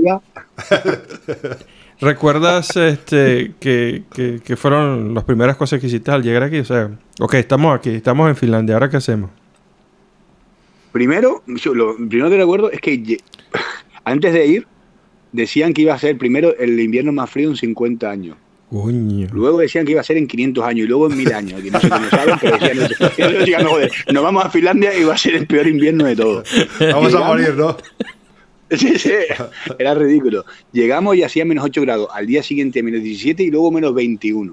¿Recuerdas 2.03 2.77
este, 2.77 3.53
que, 3.59 4.03
que, 4.13 4.41
que 4.45 4.57
fueron 4.57 5.15
las 5.15 5.25
primeras 5.25 5.57
cosas 5.57 5.81
que 5.81 5.87
hiciste 5.87 6.11
al 6.11 6.23
llegar 6.23 6.43
aquí? 6.43 6.59
O 6.59 6.65
sea, 6.65 6.91
ok, 7.19 7.35
estamos 7.35 7.75
aquí, 7.75 7.91
estamos 7.91 8.29
en 8.29 8.37
Finlandia, 8.37 8.75
¿ahora 8.75 8.91
qué 8.91 8.99
hacemos? 8.99 9.31
Primero, 10.93 11.43
yo 11.47 11.75
lo 11.75 11.97
primero 11.97 12.29
que 12.29 12.37
recuerdo 12.37 12.71
es 12.71 12.81
que 12.81 13.19
antes 14.05 14.33
de 14.35 14.47
ir, 14.47 14.67
decían 15.33 15.73
que 15.73 15.83
iba 15.83 15.95
a 15.95 15.99
ser 15.99 16.19
primero 16.19 16.55
el 16.59 16.79
invierno 16.79 17.13
más 17.13 17.31
frío 17.31 17.49
en 17.49 17.57
50 17.57 18.11
años. 18.11 18.37
Coño. 18.71 19.29
Luego 19.33 19.59
decían 19.59 19.85
que 19.85 19.93
iba 19.93 20.01
a 20.01 20.05
ser 20.05 20.17
en 20.17 20.27
500 20.27 20.65
años 20.65 20.87
y 20.87 20.89
luego 20.89 21.11
en 21.11 21.19
1000 21.19 21.33
años. 21.35 21.61
Que 21.61 21.71
no 21.71 21.79
sé 21.79 21.91
cómo 21.91 22.09
saben, 22.09 22.37
pero 22.41 22.57
decían, 22.57 23.33
decían, 23.39 23.65
joder, 23.69 23.93
nos 24.13 24.23
vamos 24.23 24.45
a 24.47 24.51
Finlandia 24.51 24.99
y 24.99 25.05
va 25.05 25.15
a 25.15 25.19
ser 25.19 25.35
el 25.35 25.47
peor 25.47 25.67
invierno 25.67 26.07
de 26.07 26.17
todo. 26.17 26.43
Vamos 26.81 27.15
a 27.15 27.21
morir, 27.21 27.55
¿no? 27.55 27.77
Sí, 28.79 28.99
sí, 28.99 29.12
era 29.79 29.95
ridículo. 29.95 30.45
Llegamos 30.73 31.17
y 31.17 31.23
hacía 31.23 31.45
menos 31.45 31.64
8 31.64 31.83
grados. 31.83 32.09
Al 32.12 32.26
día 32.26 32.43
siguiente 32.43 32.83
menos 32.83 33.02
17 33.02 33.43
y 33.43 33.50
luego 33.50 33.71
menos 33.71 33.95
21. 33.95 34.52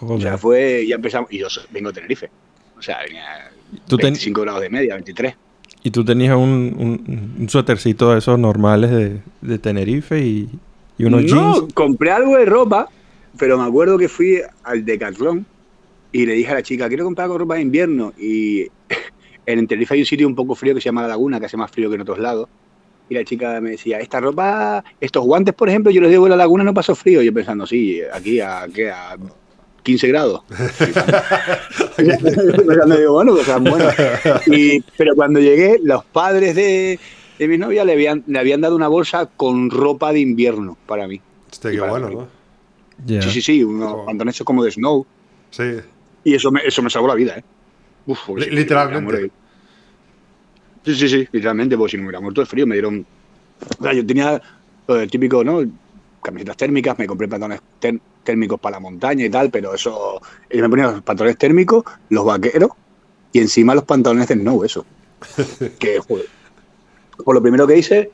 O 0.00 0.20
sea, 0.20 0.32
Joder. 0.32 0.38
fue, 0.38 0.86
ya 0.86 0.96
empezamos. 0.96 1.32
Y 1.32 1.38
yo 1.38 1.46
vengo 1.70 1.90
de 1.90 1.94
Tenerife. 1.94 2.30
O 2.78 2.82
sea, 2.82 2.98
venía 3.06 3.50
¿Tú 3.88 3.96
ten- 3.96 4.06
25 4.08 4.40
grados 4.42 4.60
de 4.62 4.70
media, 4.70 4.94
23. 4.94 5.34
Y 5.82 5.90
tú 5.90 6.04
tenías 6.04 6.34
un, 6.36 6.74
un, 6.78 7.34
un 7.40 7.48
suétercito 7.48 8.12
de 8.12 8.18
esos 8.18 8.38
normales 8.38 8.90
de, 8.90 9.20
de 9.42 9.58
Tenerife 9.58 10.18
y, 10.20 10.48
y 10.96 11.04
unos 11.04 11.24
no, 11.24 11.54
jeans. 11.60 11.74
compré 11.74 12.10
algo 12.10 12.36
de 12.38 12.46
ropa, 12.46 12.88
pero 13.38 13.58
me 13.58 13.64
acuerdo 13.64 13.98
que 13.98 14.08
fui 14.08 14.40
al 14.62 14.84
Decathlon 14.84 15.44
y 16.10 16.24
le 16.26 16.34
dije 16.34 16.50
a 16.50 16.54
la 16.54 16.62
chica, 16.62 16.88
quiero 16.88 17.04
comprar 17.04 17.24
algo 17.24 17.34
de 17.34 17.38
ropa 17.40 17.56
de 17.56 17.62
invierno. 17.62 18.12
Y 18.18 18.66
en 19.46 19.66
Tenerife 19.66 19.92
hay 19.94 20.00
un 20.00 20.06
sitio 20.06 20.26
un 20.26 20.34
poco 20.34 20.54
frío 20.54 20.74
que 20.74 20.80
se 20.80 20.86
llama 20.86 21.02
La 21.02 21.08
Laguna, 21.08 21.38
que 21.38 21.46
hace 21.46 21.56
más 21.58 21.70
frío 21.70 21.88
que 21.90 21.96
en 21.96 22.00
otros 22.00 22.18
lados. 22.18 22.48
Y 23.08 23.14
la 23.14 23.24
chica 23.24 23.60
me 23.60 23.70
decía, 23.72 23.98
esta 24.00 24.18
ropa, 24.20 24.82
estos 25.00 25.24
guantes, 25.24 25.54
por 25.54 25.68
ejemplo, 25.68 25.90
yo 25.92 26.00
los 26.00 26.10
llevo 26.10 26.26
en 26.26 26.30
La 26.30 26.36
Laguna, 26.36 26.64
no 26.64 26.72
paso 26.72 26.94
frío. 26.94 27.20
Y 27.22 27.26
yo 27.26 27.34
pensando, 27.34 27.66
sí, 27.66 28.00
aquí 28.12 28.40
a, 28.40 28.66
¿qué? 28.72 28.90
a 28.90 29.16
15 29.82 30.08
grados. 30.08 30.40
Digo, 31.98 33.12
bueno, 33.12 33.34
pues, 33.34 33.60
bueno. 33.60 33.84
Y- 34.46 34.80
pero 34.96 35.14
cuando 35.14 35.40
llegué, 35.40 35.78
los 35.82 36.04
padres 36.04 36.54
de, 36.54 36.98
de 37.38 37.48
mi 37.48 37.58
novia 37.58 37.84
le 37.84 37.92
habían, 37.92 38.24
le 38.26 38.38
habían 38.38 38.60
dado 38.60 38.76
una 38.76 38.88
bolsa 38.88 39.26
con 39.36 39.70
ropa 39.70 40.12
de 40.12 40.20
invierno 40.20 40.76
para 40.86 41.06
mí. 41.06 41.20
Hostia, 41.50 41.70
qué 41.70 41.78
para 41.78 41.90
bueno, 41.90 42.08
mí. 42.08 42.14
¿no? 42.16 42.28
Sí, 43.22 43.30
sí, 43.30 43.42
sí, 43.42 43.64
unos 43.64 43.92
Oh. 43.92 44.04
pantalones 44.06 44.40
como 44.44 44.64
de 44.64 44.70
snow. 44.70 45.04
Sí. 45.50 45.64
Y 46.24 46.34
eso 46.34 46.50
me, 46.50 46.60
eso 46.64 46.82
me 46.82 46.88
salvó 46.90 47.08
la 47.08 47.14
vida, 47.14 47.36
¿eh? 47.38 47.44
Uf, 48.06 48.28
literalmente. 48.36 49.30
Sí, 50.84 50.94
sí, 50.94 51.08
sí, 51.08 51.28
literalmente, 51.32 51.76
porque 51.78 51.92
si 51.92 51.96
no 51.96 52.02
me 52.02 52.08
hubiera 52.08 52.20
muerto 52.20 52.42
de 52.42 52.46
frío, 52.46 52.66
me 52.66 52.74
dieron. 52.74 53.06
O 53.78 53.82
sea, 53.82 53.92
yo 53.94 54.04
tenía 54.04 54.40
lo 54.86 54.94
del 54.96 55.10
típico, 55.10 55.42
¿no? 55.42 55.62
Camisetas 56.22 56.56
térmicas, 56.56 56.98
me 56.98 57.06
compré 57.06 57.26
pantalones 57.26 57.60
térmicos 58.22 58.60
para 58.60 58.76
la 58.76 58.80
montaña 58.80 59.24
y 59.24 59.30
tal, 59.30 59.50
pero 59.50 59.74
eso. 59.74 60.20
Ellos 60.50 60.62
me 60.62 60.68
ponían 60.68 60.92
los 60.92 61.02
pantalones 61.02 61.38
térmicos, 61.38 61.84
los 62.10 62.24
vaqueros 62.24 62.70
y 63.32 63.40
encima 63.40 63.74
los 63.74 63.84
pantalones 63.84 64.28
de 64.28 64.34
snow, 64.34 64.62
eso. 64.62 64.84
que, 65.78 65.98
joder. 66.00 66.26
Por 67.24 67.34
lo 67.34 67.42
primero 67.42 67.66
que 67.66 67.78
hice, 67.78 68.10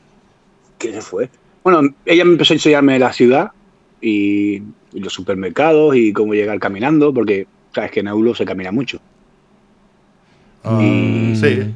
¿qué 0.77 0.93
se 0.93 1.01
fue? 1.01 1.29
Bueno, 1.63 1.93
ella 2.05 2.23
me 2.23 2.31
empezó 2.33 2.53
a 2.53 2.55
enseñarme 2.55 2.99
la 2.99 3.11
ciudad 3.11 3.51
y, 3.99 4.61
y 4.93 4.99
los 4.99 5.13
supermercados 5.13 5.95
y 5.95 6.13
cómo 6.13 6.33
llegar 6.33 6.59
caminando, 6.59 7.13
porque 7.13 7.47
sabes 7.73 7.91
que 7.91 7.99
en 7.99 8.07
Aulo 8.07 8.33
se 8.33 8.45
camina 8.45 8.71
mucho. 8.71 8.99
Mm. 10.63 11.35
Sí. 11.35 11.73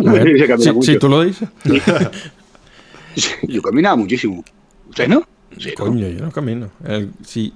Si, 0.58 0.72
mucho. 0.72 0.82
si 0.92 0.98
tú 0.98 1.08
lo 1.08 1.22
dices. 1.22 1.48
Yo 3.42 3.62
caminaba 3.62 3.96
muchísimo. 3.96 4.44
¿Ustedes 4.88 5.10
no? 5.10 5.22
Sí, 5.58 5.70
¿no? 5.76 5.84
Coño, 5.84 6.08
yo 6.08 6.24
no 6.24 6.30
camino. 6.30 6.70
El- 6.84 7.10
si, 7.24 7.52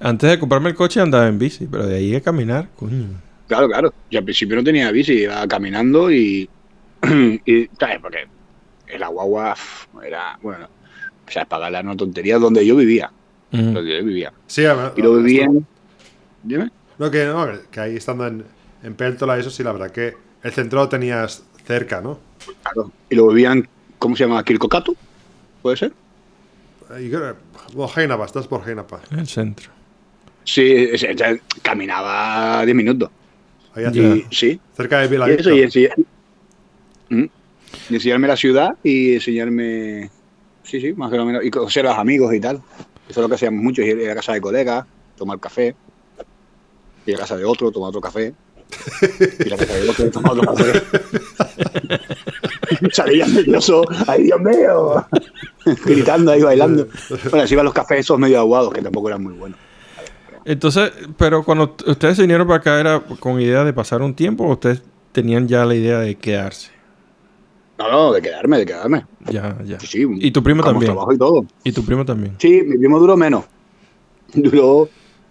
antes 0.00 0.30
de 0.30 0.38
comprarme 0.38 0.68
el 0.70 0.74
coche 0.74 1.00
andaba 1.00 1.26
en 1.28 1.38
bici, 1.38 1.66
pero 1.66 1.86
de 1.86 1.96
ahí 1.96 2.14
a 2.14 2.20
caminar, 2.20 2.68
coño. 2.76 3.06
Claro, 3.46 3.68
claro. 3.68 3.92
Yo 4.10 4.18
al 4.18 4.24
principio 4.24 4.56
no 4.56 4.62
tenía 4.64 4.90
bici, 4.92 5.14
iba 5.14 5.46
caminando 5.48 6.10
y. 6.12 6.48
y 7.46 7.68
¿Sabes? 7.78 7.98
Porque 8.02 8.26
el 8.86 8.98
guagua 9.06 9.54
uf, 9.54 9.86
era. 10.04 10.38
Bueno, 10.42 10.66
o 11.26 11.30
sea, 11.30 11.46
pagarla 11.46 11.80
una 11.80 11.96
tontería 11.96 12.38
donde 12.38 12.66
yo 12.66 12.76
vivía. 12.76 13.10
Mm. 13.50 13.72
Donde 13.72 13.98
yo 13.98 14.04
vivía. 14.04 14.32
Sí, 14.46 14.64
además- 14.66 14.92
Y 14.96 15.02
lo 15.02 15.14
vivía 15.16 15.44
en. 15.44 15.66
Dime. 16.42 16.70
No, 16.98 17.10
que, 17.10 17.24
no, 17.24 17.46
que 17.70 17.80
ahí 17.80 17.96
estando 17.96 18.26
en, 18.26 18.44
en 18.82 18.94
Pértola, 18.94 19.38
eso 19.38 19.50
sí, 19.50 19.62
la 19.62 19.72
verdad 19.72 19.90
que 19.90 20.14
el 20.42 20.52
centro 20.52 20.80
lo 20.80 20.88
tenías 20.88 21.42
cerca, 21.66 22.00
¿no? 22.00 22.18
Claro. 22.62 22.90
Y 23.10 23.14
lo 23.16 23.28
vivía 23.28 23.52
en. 23.52 23.68
¿Cómo 23.98 24.14
se 24.16 24.24
llama? 24.24 24.42
Kirkokato. 24.44 24.94
¿Puede 25.62 25.76
ser? 25.76 25.92
Y 27.00 27.08
creo- 27.10 27.36
bueno, 27.74 27.92
Heinapa, 27.94 28.24
estás 28.24 28.46
por 28.46 28.66
Heinapa. 28.66 29.00
En 29.10 29.18
el 29.18 29.26
centro. 29.26 29.70
Sí, 30.44 30.62
es- 30.92 31.02
es- 31.02 31.40
caminaba 31.62 32.64
10 32.64 32.76
minutos. 32.76 33.10
Ahí 33.74 33.84
Y, 33.86 34.34
sí, 34.34 34.60
cerca 34.76 35.00
de 35.00 35.06
y 35.06 35.08
Vila 35.08 35.28
eso, 35.30 35.50
y 35.50 35.60
enseñar- 35.62 35.94
¿Mm? 37.10 37.24
y 37.90 37.94
enseñarme 37.94 38.28
la 38.28 38.36
ciudad 38.36 38.76
y 38.82 39.14
enseñarme, 39.14 40.10
sí, 40.62 40.80
sí, 40.80 40.92
más 40.94 41.12
o 41.12 41.24
menos, 41.24 41.44
y 41.44 41.50
conocer 41.50 41.86
a 41.86 41.90
los 41.90 41.98
amigos 41.98 42.32
y 42.34 42.40
tal. 42.40 42.56
Eso 43.08 43.20
es 43.20 43.22
lo 43.22 43.28
que 43.28 43.34
hacíamos 43.34 43.62
mucho, 43.62 43.82
ir 43.82 44.08
a 44.10 44.14
casa 44.14 44.32
de 44.32 44.40
colegas, 44.40 44.86
tomar 45.16 45.38
café, 45.38 45.74
ir 47.06 47.14
a 47.16 47.18
casa 47.18 47.36
de 47.36 47.44
otro, 47.44 47.70
tomar 47.70 47.88
otro 47.90 48.00
café, 48.00 48.34
ir 49.40 49.46
a 49.52 49.56
la 49.56 49.56
casa 49.56 49.74
de 49.74 49.88
otro, 49.88 50.10
tomar 50.10 50.32
otro 50.32 50.54
café. 50.54 50.82
Salía 52.92 53.26
nervioso, 53.26 53.84
¡ay 54.06 54.24
Dios 54.24 54.40
mío! 54.40 55.06
Gritando 55.84 56.32
ahí, 56.32 56.42
bailando. 56.42 56.86
Bueno, 57.30 57.44
así 57.44 57.54
iban 57.54 57.64
los 57.64 57.74
cafés 57.74 58.00
esos 58.00 58.18
medio 58.18 58.38
aguados, 58.38 58.72
que 58.72 58.82
tampoco 58.82 59.08
eran 59.08 59.22
muy 59.22 59.34
buenos. 59.34 59.58
Entonces, 60.44 60.92
pero 61.16 61.44
cuando 61.44 61.76
ustedes 61.86 62.16
se 62.16 62.22
vinieron 62.22 62.46
para 62.46 62.60
acá, 62.60 62.80
¿era 62.80 63.00
con 63.20 63.40
idea 63.40 63.64
de 63.64 63.72
pasar 63.72 64.00
un 64.02 64.14
tiempo 64.14 64.44
o 64.44 64.52
ustedes 64.52 64.82
tenían 65.12 65.46
ya 65.46 65.64
la 65.64 65.74
idea 65.74 65.98
de 65.98 66.14
quedarse? 66.14 66.70
No, 67.78 67.90
no, 67.90 68.12
de 68.12 68.22
quedarme, 68.22 68.58
de 68.58 68.66
quedarme. 68.66 69.06
Ya, 69.30 69.56
ya. 69.64 69.78
Sí, 69.78 69.86
sí, 69.86 70.06
Y 70.20 70.30
tu 70.30 70.42
primo 70.42 70.62
también. 70.64 70.86
trabajo 70.92 71.12
y 71.12 71.18
todo. 71.18 71.46
Y 71.64 71.72
tu 71.72 71.84
primo 71.84 72.04
también. 72.04 72.34
Sí, 72.38 72.62
mi 72.64 72.78
primo 72.78 72.98
duró 72.98 73.16
menos. 73.16 73.44
Duró, 74.34 74.88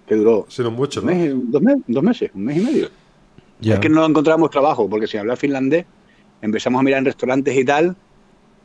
que 0.07 0.15
duró 0.15 0.45
Sino 0.49 0.71
mucho, 0.71 1.01
un 1.01 1.07
¿no? 1.07 1.13
mes, 1.13 1.33
dos, 1.51 1.61
meses, 1.61 1.83
dos 1.87 2.03
meses, 2.03 2.31
un 2.33 2.45
mes 2.45 2.57
y 2.57 2.61
medio. 2.61 2.89
Ya. 3.59 3.75
Es 3.75 3.79
que 3.79 3.89
no 3.89 4.05
encontramos 4.05 4.49
trabajo, 4.49 4.87
porque 4.89 5.07
sin 5.07 5.19
hablar 5.21 5.37
finlandés, 5.37 5.85
empezamos 6.41 6.79
a 6.79 6.83
mirar 6.83 6.99
en 6.99 7.05
restaurantes 7.05 7.57
y 7.57 7.65
tal, 7.65 7.95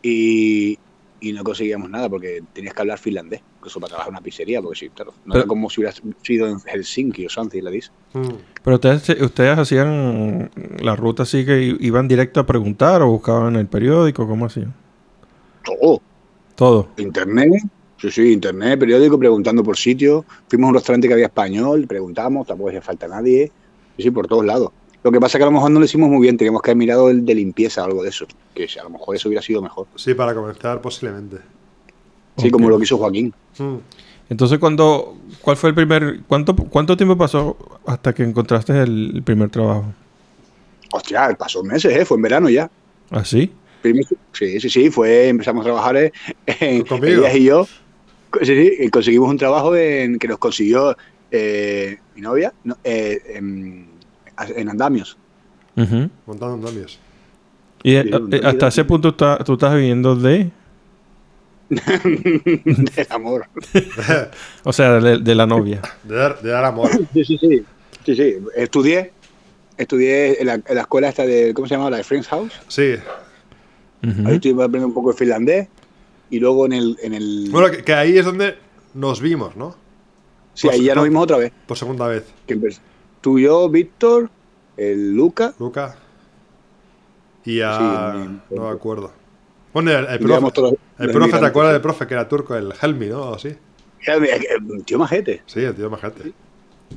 y, 0.03 0.79
y 1.21 1.33
no 1.33 1.45
conseguíamos 1.45 1.89
nada, 1.89 2.09
porque 2.09 2.43
tenías 2.53 2.75
que 2.75 2.83
hablar 2.83 2.99
finlandés, 2.99 3.41
incluso 3.59 3.81
para 3.81 3.89
trabajar 3.91 4.11
en 4.11 4.15
una 4.17 4.23
pizzería, 4.23 4.61
porque 4.61 4.79
sí, 4.79 4.89
claro, 4.91 5.13
no 5.25 5.33
Pero- 5.33 5.39
era 5.45 5.49
como 5.49 5.71
si 5.71 5.81
hubieras 5.81 6.03
sido 6.23 6.49
en 6.49 6.59
Helsinki 6.61 7.27
o 7.27 7.29
something, 7.31 7.63
le 7.63 7.71
dice. 7.71 7.91
Mm. 8.13 8.29
Pero 8.63 8.75
ustedes, 8.77 9.09
ustedes 9.23 9.59
hacían 9.59 10.51
la 10.81 10.95
ruta 10.97 11.23
así 11.23 11.45
que 11.47 11.63
i- 11.63 11.77
iban 11.81 12.07
directo 12.09 12.41
a 12.41 12.47
preguntar 12.47 13.01
o 13.03 13.09
buscaban 13.11 13.55
en 13.55 13.61
el 13.61 13.67
periódico, 13.67 14.27
¿cómo 14.29 14.47
hacían? 14.47 14.75
Todo, 15.65 16.03
Todo. 16.57 16.89
internet, 16.99 17.63
sí, 17.99 18.11
sí, 18.11 18.33
internet, 18.33 18.79
periódico, 18.79 19.19
preguntando 19.19 19.63
por 19.63 19.77
sitios, 19.77 20.25
fuimos 20.49 20.67
a 20.67 20.69
un 20.71 20.75
restaurante 20.75 21.07
que 21.09 21.15
había 21.15 21.27
español, 21.27 21.87
preguntamos, 21.87 22.47
tampoco 22.47 22.69
hacía 22.71 22.83
falta 22.83 23.07
nadie, 23.09 23.51
sí, 23.97 24.03
sí, 24.03 24.11
por 24.11 24.27
todos 24.27 24.45
lados. 24.45 24.71
Lo 25.05 25.11
que 25.11 25.19
pasa 25.21 25.37
es 25.37 25.41
que 25.41 25.45
a 25.45 25.47
lo 25.47 25.53
mejor 25.53 25.71
no 25.71 25.79
lo 25.81 25.85
hicimos 25.85 26.09
muy 26.09 26.21
bien, 26.23 26.37
teníamos 26.37 26.63
que 26.63 26.71
haber 26.71 26.77
mirado 26.79 27.11
el 27.11 27.25
de 27.27 27.35
limpieza 27.35 27.83
o 27.83 27.87
algo 27.87 28.03
de 28.03 28.11
eso, 28.11 28.27
que 28.55 28.69
a 28.81 28.85
lo 28.85 28.91
mejor 28.91 29.17
eso 29.17 29.29
hubiera 29.29 29.43
sido 29.43 29.61
mejor. 29.61 29.87
Sí, 29.97 30.15
para 30.15 30.35
comenzar 30.35 30.81
posiblemente. 30.81 31.39
Sí, 32.37 32.51
como 32.51 32.71
lo 32.71 32.79
que 32.79 32.85
hizo 32.85 32.97
Joaquín. 32.99 33.35
Mm. 33.59 33.77
Entonces, 34.31 34.59
cuando, 34.59 35.17
¿cuál 35.43 35.57
fue 35.57 35.71
el 35.71 35.75
primer, 35.75 36.21
cuánto, 36.27 36.55
cuánto 36.57 36.97
tiempo 36.97 37.17
pasó 37.19 37.57
hasta 37.85 38.15
que 38.15 38.23
encontraste 38.23 38.73
el, 38.81 39.13
el 39.17 39.23
primer 39.23 39.51
trabajo? 39.51 39.85
Hostia, 40.93 41.35
pasó 41.39 41.63
meses, 41.65 41.95
¿eh? 41.95 42.05
Fue 42.05 42.17
en 42.17 42.23
verano 42.23 42.49
ya. 42.49 42.71
¿Así? 43.11 43.53
Primer- 43.83 44.07
Sí, 44.33 44.61
sí, 44.61 44.71
sí, 44.71 44.91
fue, 44.91 45.29
empezamos 45.29 45.63
a 45.63 45.65
trabajar 45.65 45.97
eh, 45.97 46.13
en, 46.47 46.85
¿Tú 46.85 46.91
conmigo? 46.91 47.17
Elías 47.27 47.35
y 47.35 47.45
yo. 47.45 47.67
Sí, 48.41 48.47
sí, 48.47 48.73
y 48.81 48.89
conseguimos 48.89 49.29
un 49.29 49.37
trabajo 49.37 49.77
en, 49.77 50.19
que 50.19 50.29
nos 50.29 50.39
consiguió 50.39 50.97
eh, 51.31 51.99
mi 52.15 52.23
novia 52.23 52.55
no, 52.65 52.79
eh, 52.85 53.21
en, 53.35 53.89
en 54.51 54.69
Andamios. 54.69 55.17
Montando 55.77 56.55
andamios. 56.55 56.99
Y 57.83 57.95
eh, 57.97 58.05
eh, 58.31 58.41
hasta 58.45 58.69
ese 58.69 58.85
punto 58.85 59.09
está- 59.11 59.39
tú 59.39 59.55
estás 59.55 59.75
viviendo 59.75 60.15
de... 60.15 60.51
Del 61.71 63.07
amor. 63.11 63.47
O 64.65 64.73
sea, 64.73 65.01
de, 65.01 65.19
de 65.19 65.35
la 65.35 65.47
novia. 65.47 65.81
De 66.05 66.15
dar, 66.15 66.41
de 66.41 66.51
dar 66.51 66.65
amor. 66.65 66.91
Sí, 67.13 67.25
sí, 67.25 67.39
sí. 67.39 67.65
Sí, 68.05 68.17
sí. 68.17 68.35
Estudié, 68.57 69.13
estudié 69.77 70.41
en 70.41 70.47
la, 70.49 70.55
en 70.55 70.75
la 70.75 70.81
escuela 70.83 71.09
esta 71.09 71.25
de, 71.25 71.55
¿cómo 71.55 71.67
se 71.67 71.75
llama? 71.77 71.89
La 71.91 71.97
de 71.99 72.05
Friends 72.05 72.29
House. 72.29 72.53
Sí. 72.69 72.95
Ujú. 74.07 74.29
Ahí 74.29 74.35
estuve 74.35 74.53
aprendiendo 74.63 74.89
un 74.89 74.95
poco 74.95 75.13
de 75.13 75.17
finlandés. 75.19 75.69
Y 76.31 76.39
luego 76.41 76.67
en 76.67 76.73
el... 76.75 76.97
En 77.03 77.15
el 77.15 77.49
Bueno, 77.51 77.71
que, 77.71 77.83
que 77.83 77.95
ahí 77.95 78.17
es 78.19 78.25
donde 78.25 78.57
nos 78.95 79.21
vimos, 79.21 79.57
¿no? 79.57 79.77
sí, 80.55 80.69
ahí 80.69 80.85
ya 80.85 80.95
nos 80.95 81.05
vimos 81.05 81.23
otra 81.25 81.39
vez. 81.39 81.51
Por 81.67 81.79
segunda 81.79 82.07
vez. 82.09 82.25
Que 82.47 82.55
tú, 83.23 83.39
yo, 83.39 83.69
Víctor, 83.71 84.29
el 84.77 85.13
Luca. 85.15 85.55
Luca. 85.59 85.97
Y 87.45 87.61
a... 87.61 88.13
Sí, 88.49 88.55
no 88.55 88.63
me 88.65 88.69
acuerdo. 88.71 89.11
Bueno, 89.73 89.91
el, 89.91 90.05
el 90.07 90.19
profe, 90.19 90.65
el 90.99 91.07
los 91.07 91.13
profe, 91.17 91.39
¿te 91.39 91.47
acuerdas 91.47 91.73
del 91.73 91.83
profe 91.83 92.07
que 92.07 92.15
era 92.15 92.29
turco? 92.29 92.55
El 92.55 92.73
Helmi, 92.81 93.07
¿no? 93.07 93.31
O 93.31 93.35
así. 93.35 93.55
Era 94.07 94.19
mi- 94.21 94.29
eh, 94.29 94.41
Tío 94.85 94.99
majete. 94.99 95.43
Sí, 95.47 95.61
el 95.61 95.75
tío 95.75 95.89
majete. 95.89 96.25
La 96.25 96.33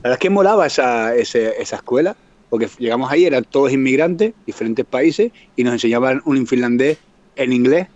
verdad 0.02 0.14
es 0.14 0.20
que 0.20 0.30
molaba 0.30 0.68
esa, 0.68 1.16
ese- 1.16 1.54
esa 1.62 1.78
escuela, 1.78 2.16
porque 2.50 2.68
llegamos 2.78 3.10
ahí, 3.10 3.26
eran 3.26 3.46
todos 3.46 3.72
inmigrantes, 3.72 4.34
diferentes 4.46 4.86
países, 4.86 5.32
y 5.56 5.64
nos 5.64 5.74
enseñaban 5.74 6.22
un 6.26 6.46
finlandés 6.46 6.98
en 7.38 7.54
inglés, 7.54 7.88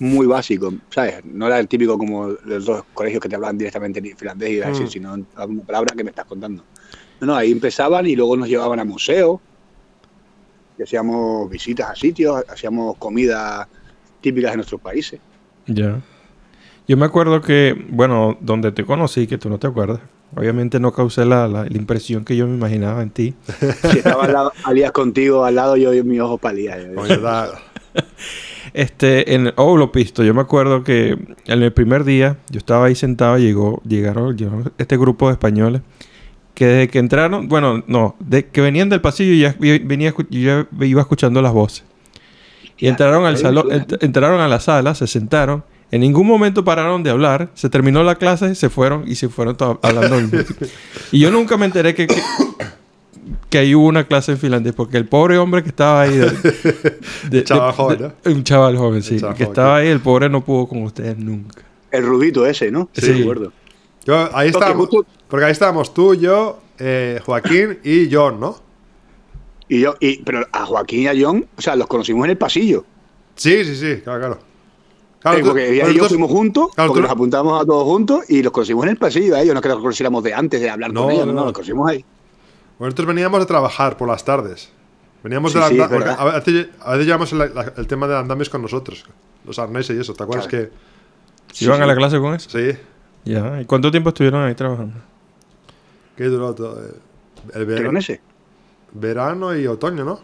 muy 0.00 0.26
básico, 0.26 0.72
¿sabes? 0.90 1.24
No 1.24 1.46
era 1.46 1.58
el 1.58 1.66
típico 1.68 1.96
como 1.96 2.28
los 2.44 2.66
dos 2.66 2.84
colegios 2.94 3.22
que 3.22 3.28
te 3.28 3.36
hablaban 3.36 3.56
directamente 3.56 4.00
en 4.00 4.16
finlandés 4.16 4.50
y 4.50 4.60
así, 4.60 4.82
Mm. 4.82 4.88
sino 4.88 5.16
alguna 5.36 5.62
palabra 5.62 5.94
que 5.96 6.04
me 6.04 6.10
estás 6.10 6.26
contando. 6.26 6.64
No, 7.20 7.26
no, 7.28 7.36
ahí 7.36 7.50
empezaban 7.52 8.06
y 8.06 8.14
luego 8.16 8.36
nos 8.36 8.48
llevaban 8.48 8.78
a 8.80 8.84
museos, 8.84 9.40
y 10.78 10.82
hacíamos 10.82 11.50
visitas 11.50 11.90
a 11.90 11.94
sitios, 11.96 12.44
hacíamos 12.48 12.96
comidas 12.98 13.66
típicas 14.20 14.52
de 14.52 14.56
nuestros 14.58 14.80
países. 14.80 15.18
Ya. 15.66 16.00
Yo 16.86 16.96
me 16.96 17.04
acuerdo 17.06 17.40
que, 17.40 17.86
bueno, 17.90 18.38
donde 18.40 18.72
te 18.72 18.84
conocí, 18.84 19.26
que 19.26 19.36
tú 19.38 19.48
no 19.50 19.58
te 19.58 19.66
acuerdas. 19.66 20.00
Obviamente 20.36 20.78
no 20.78 20.92
causé 20.92 21.24
la, 21.24 21.48
la- 21.48 21.64
la 21.64 21.76
impresión 21.76 22.24
que 22.24 22.36
yo 22.36 22.46
me 22.46 22.54
imaginaba 22.54 23.02
en 23.02 23.10
ti. 23.10 23.34
Si 23.90 23.98
estaba 23.98 24.24
al 24.24 24.32
lado, 24.32 24.52
Alías 24.64 24.92
contigo, 24.92 25.44
al 25.44 25.54
lado 25.56 25.76
yo, 25.76 25.90
mis 26.04 26.20
ojos 26.20 26.40
palías. 26.40 26.78
Da- 27.22 27.50
Este, 28.74 29.34
en 29.34 29.52
Olopisto, 29.56 30.22
yo 30.22 30.34
me 30.34 30.42
acuerdo 30.42 30.84
que 30.84 31.12
en 31.46 31.62
el 31.62 31.72
primer 31.72 32.04
día, 32.04 32.36
yo 32.50 32.58
estaba 32.58 32.86
ahí 32.86 32.94
sentado, 32.94 33.38
llegó, 33.38 33.80
llegaron, 33.86 34.36
este 34.76 34.96
grupo 34.98 35.28
de 35.28 35.32
españoles 35.32 35.80
que 36.58 36.66
desde 36.66 36.88
que 36.88 36.98
entraron, 36.98 37.46
bueno, 37.46 37.84
no, 37.86 38.16
de 38.18 38.46
que 38.46 38.60
venían 38.60 38.88
del 38.88 39.00
pasillo 39.00 39.32
y 39.32 39.38
ya 39.38 39.54
venía, 39.60 40.12
yo 40.28 40.40
ya 40.40 40.66
iba 40.84 41.00
escuchando 41.00 41.40
las 41.40 41.52
voces. 41.52 41.84
Y 42.76 42.88
entraron 42.88 43.24
al 43.26 43.38
salón, 43.38 43.68
entraron 44.00 44.40
a 44.40 44.48
la 44.48 44.58
sala, 44.58 44.96
se 44.96 45.06
sentaron. 45.06 45.62
En 45.92 46.00
ningún 46.00 46.26
momento 46.26 46.64
pararon 46.64 47.04
de 47.04 47.10
hablar. 47.10 47.50
Se 47.54 47.70
terminó 47.70 48.02
la 48.02 48.16
clase, 48.16 48.56
se 48.56 48.70
fueron 48.70 49.04
y 49.06 49.14
se 49.14 49.28
fueron 49.28 49.56
hablando. 49.82 50.36
y 51.12 51.20
yo 51.20 51.30
nunca 51.30 51.56
me 51.56 51.66
enteré 51.66 51.94
que, 51.94 52.08
que, 52.08 52.20
que 53.50 53.58
ahí 53.58 53.76
hubo 53.76 53.86
una 53.86 54.02
clase 54.02 54.32
en 54.32 54.38
finlandés. 54.38 54.72
Porque 54.74 54.96
el 54.96 55.06
pobre 55.06 55.38
hombre 55.38 55.62
que 55.62 55.68
estaba 55.68 56.02
ahí... 56.02 56.16
de- 56.16 56.32
de- 57.30 57.44
Chaval 57.44 57.70
de- 57.70 57.76
joven, 57.76 57.98
de- 58.24 58.32
Un 58.32 58.42
chaval 58.42 58.76
joven, 58.76 59.02
sí. 59.04 59.20
chaval 59.20 59.36
que 59.36 59.44
joven, 59.44 59.52
estaba 59.52 59.76
ahí, 59.76 59.86
el 59.88 60.00
pobre 60.00 60.28
no 60.28 60.44
pudo 60.44 60.66
con 60.66 60.82
ustedes 60.82 61.16
nunca. 61.18 61.62
El 61.92 62.04
rubito 62.04 62.44
ese, 62.46 62.72
¿no? 62.72 62.88
Sí. 62.94 63.12
recuerdo. 63.12 63.52
Yo, 64.04 64.28
ahí 64.36 64.50
justo- 64.52 65.06
porque 65.28 65.44
ahí 65.46 65.52
estábamos 65.52 65.92
tú, 65.94 66.14
yo, 66.14 66.60
eh, 66.78 67.20
Joaquín 67.24 67.78
y 67.84 68.08
John, 68.12 68.40
¿no? 68.40 68.60
Y 69.68 69.80
yo, 69.80 69.94
y, 70.00 70.22
pero 70.22 70.46
a 70.52 70.64
Joaquín 70.64 71.00
y 71.02 71.06
a 71.08 71.12
John, 71.18 71.46
o 71.56 71.60
sea, 71.60 71.76
los 71.76 71.86
conocimos 71.86 72.24
en 72.24 72.30
el 72.30 72.38
pasillo. 72.38 72.84
Sí, 73.36 73.64
sí, 73.64 73.76
sí, 73.76 74.00
claro, 74.02 74.18
claro. 74.20 74.38
Claro, 75.20 75.40
tú- 75.40 75.46
porque 75.46 75.72
ella 75.74 75.88
y 75.90 75.94
yo 75.96 76.04
tú- 76.04 76.08
fuimos 76.10 76.30
juntos, 76.30 76.68
claro, 76.74 76.88
porque 76.88 77.00
tú- 77.00 77.02
nos 77.02 77.10
apuntamos 77.12 77.60
a 77.62 77.66
todos 77.66 77.84
juntos 77.84 78.24
y 78.30 78.42
los 78.42 78.52
conocimos 78.52 78.84
en 78.84 78.90
el 78.90 78.96
pasillo 78.96 79.34
a 79.36 79.40
ellos. 79.42 79.52
No 79.52 79.58
es 79.58 79.62
que 79.62 79.68
los 79.68 79.78
conociéramos 79.78 80.22
de 80.22 80.32
antes 80.32 80.60
de 80.60 80.70
hablar 80.70 80.92
No, 80.92 81.02
con 81.02 81.10
ellos, 81.12 81.26
no, 81.26 81.32
no. 81.32 81.38
no, 81.40 81.44
los 81.46 81.52
conocimos 81.52 81.90
ahí. 81.90 81.98
Bueno, 82.78 82.90
nosotros 82.90 83.08
veníamos 83.08 83.40
de 83.40 83.46
trabajar 83.46 83.96
por 83.96 84.08
las 84.08 84.24
tardes. 84.24 84.70
Veníamos 85.24 85.50
Sí, 85.52 85.58
de 85.58 85.64
la 85.64 85.68
sí, 85.68 85.76
porque 85.92 86.08
a 86.10 86.24
veces, 86.24 86.68
a 86.80 86.92
veces 86.92 87.06
llevamos 87.06 87.32
el, 87.32 87.38
la- 87.38 87.72
el 87.76 87.86
tema 87.88 88.06
de 88.06 88.16
andamios 88.16 88.48
con 88.48 88.62
nosotros. 88.62 89.04
Los 89.44 89.58
arneses 89.58 89.96
y 89.96 90.00
eso, 90.00 90.14
¿te 90.14 90.22
acuerdas 90.22 90.46
Claro. 90.46 90.68
¿Se 91.52 91.64
¿Iban 91.64 91.82
a 91.82 91.86
la 91.86 91.96
clase 91.96 92.18
con 92.20 92.34
eso? 92.34 92.48
que...? 92.50 92.72
Sí, 92.74 92.78
Ya. 93.24 93.60
¿Y 93.60 93.64
cuánto 93.64 93.90
tiempo 93.90 94.10
estuvieron 94.10 94.42
ahí 94.44 94.54
trabajando? 94.54 94.94
Que 96.18 96.24
duró 96.24 96.52
todo. 96.54 96.84
eh, 96.84 96.92
El 97.54 97.64
¿Tres 97.64 97.66
ver- 97.66 97.92
meses? 97.92 98.20
verano 98.92 99.56
y 99.56 99.66
otoño, 99.66 100.04
¿no? 100.04 100.20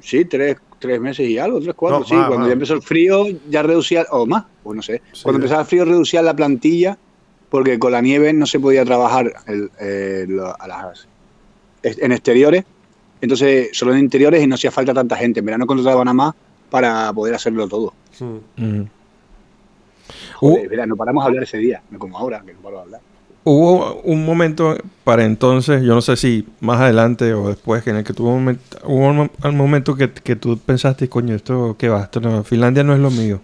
Sí, 0.00 0.24
tres, 0.24 0.56
tres 0.78 1.00
meses 1.00 1.28
y 1.28 1.38
algo, 1.38 1.60
tres, 1.60 1.74
cuatro. 1.76 2.00
No, 2.00 2.04
sí, 2.04 2.14
más, 2.14 2.26
cuando 2.26 2.40
más. 2.40 2.48
ya 2.48 2.52
empezó 2.54 2.74
el 2.74 2.82
frío, 2.82 3.24
ya 3.48 3.62
reducía, 3.62 4.04
o 4.10 4.26
más, 4.26 4.44
o 4.64 4.74
no 4.74 4.82
sé. 4.82 5.00
Sí, 5.12 5.22
cuando 5.22 5.36
empezaba 5.38 5.60
el 5.62 5.66
frío, 5.68 5.84
reducía 5.84 6.20
la 6.22 6.34
plantilla, 6.34 6.98
porque 7.48 7.78
con 7.78 7.92
la 7.92 8.00
nieve 8.00 8.32
no 8.32 8.44
se 8.46 8.58
podía 8.60 8.84
trabajar 8.84 9.32
el- 9.46 9.70
eh, 9.80 10.26
lo- 10.28 10.60
a 10.60 10.66
las, 10.66 11.06
en 11.82 12.12
exteriores. 12.12 12.64
Entonces, 13.20 13.68
solo 13.72 13.92
en 13.94 14.00
interiores 14.00 14.42
y 14.42 14.46
no 14.46 14.56
hacía 14.56 14.70
falta 14.70 14.92
tanta 14.92 15.16
gente. 15.16 15.40
En 15.40 15.46
verano 15.46 15.66
contrataban 15.66 16.08
a 16.08 16.12
más 16.12 16.34
para 16.70 17.12
poder 17.12 17.34
hacerlo 17.34 17.66
todo. 17.68 17.94
Mm. 18.20 18.62
Mm. 18.82 18.88
Joder, 20.34 20.66
Uh. 20.66 20.70
mira, 20.70 20.86
no 20.86 20.96
paramos 20.96 21.24
de 21.24 21.28
hablar 21.28 21.42
ese 21.44 21.58
día, 21.58 21.82
no 21.90 21.98
como 21.98 22.18
ahora, 22.18 22.42
que 22.44 22.52
no 22.52 22.60
paro 22.60 22.76
de 22.76 22.82
hablar. 22.82 23.00
Hubo 23.48 24.00
un 24.02 24.24
momento 24.26 24.76
para 25.04 25.24
entonces, 25.24 25.80
yo 25.84 25.94
no 25.94 26.00
sé 26.02 26.16
si 26.16 26.48
más 26.58 26.80
adelante 26.80 27.32
o 27.32 27.46
después, 27.48 27.86
en 27.86 27.94
el 27.94 28.02
que 28.02 28.12
tuvo 28.12 28.30
un 28.30 28.40
momento, 28.40 28.76
hubo 28.82 29.06
un, 29.06 29.16
mo- 29.18 29.30
un 29.44 29.56
momento 29.56 29.94
que, 29.94 30.10
que 30.10 30.34
tú 30.34 30.58
pensaste, 30.58 31.08
coño, 31.08 31.32
esto 31.36 31.76
qué 31.78 31.88
va, 31.88 32.02
esto 32.02 32.20
no, 32.20 32.42
Finlandia 32.42 32.82
no 32.82 32.92
es 32.92 32.98
lo 32.98 33.08
mío. 33.12 33.40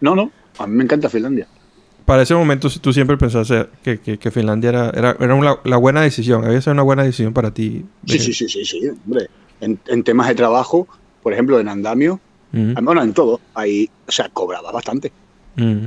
No, 0.00 0.16
no, 0.16 0.28
a 0.58 0.66
mí 0.66 0.74
me 0.76 0.82
encanta 0.82 1.08
Finlandia. 1.08 1.46
Para 2.04 2.22
ese 2.22 2.34
momento 2.34 2.68
tú 2.80 2.92
siempre 2.92 3.16
pensaste 3.16 3.66
que, 3.84 4.00
que- 4.00 4.18
que 4.18 4.30
Finlandia 4.32 4.70
era, 4.70 4.90
era, 4.90 5.16
era 5.20 5.34
una- 5.36 5.58
la 5.62 5.76
buena 5.76 6.00
decisión, 6.00 6.44
había 6.44 6.60
sido 6.60 6.72
una 6.72 6.82
buena 6.82 7.04
decisión 7.04 7.32
para 7.32 7.52
ti. 7.52 7.84
Sí, 8.06 8.18
sí, 8.18 8.32
sí, 8.34 8.48
sí, 8.48 8.64
sí, 8.64 8.88
hombre. 9.06 9.28
En, 9.60 9.78
en 9.86 10.02
temas 10.02 10.26
de 10.26 10.34
trabajo, 10.34 10.88
por 11.22 11.32
ejemplo, 11.32 11.60
en 11.60 11.68
andamio, 11.68 12.18
bueno, 12.82 13.02
en 13.04 13.12
todo, 13.14 13.40
ahí, 13.54 13.88
o 14.08 14.10
sea, 14.10 14.28
cobraba 14.30 14.72
bastante. 14.72 15.12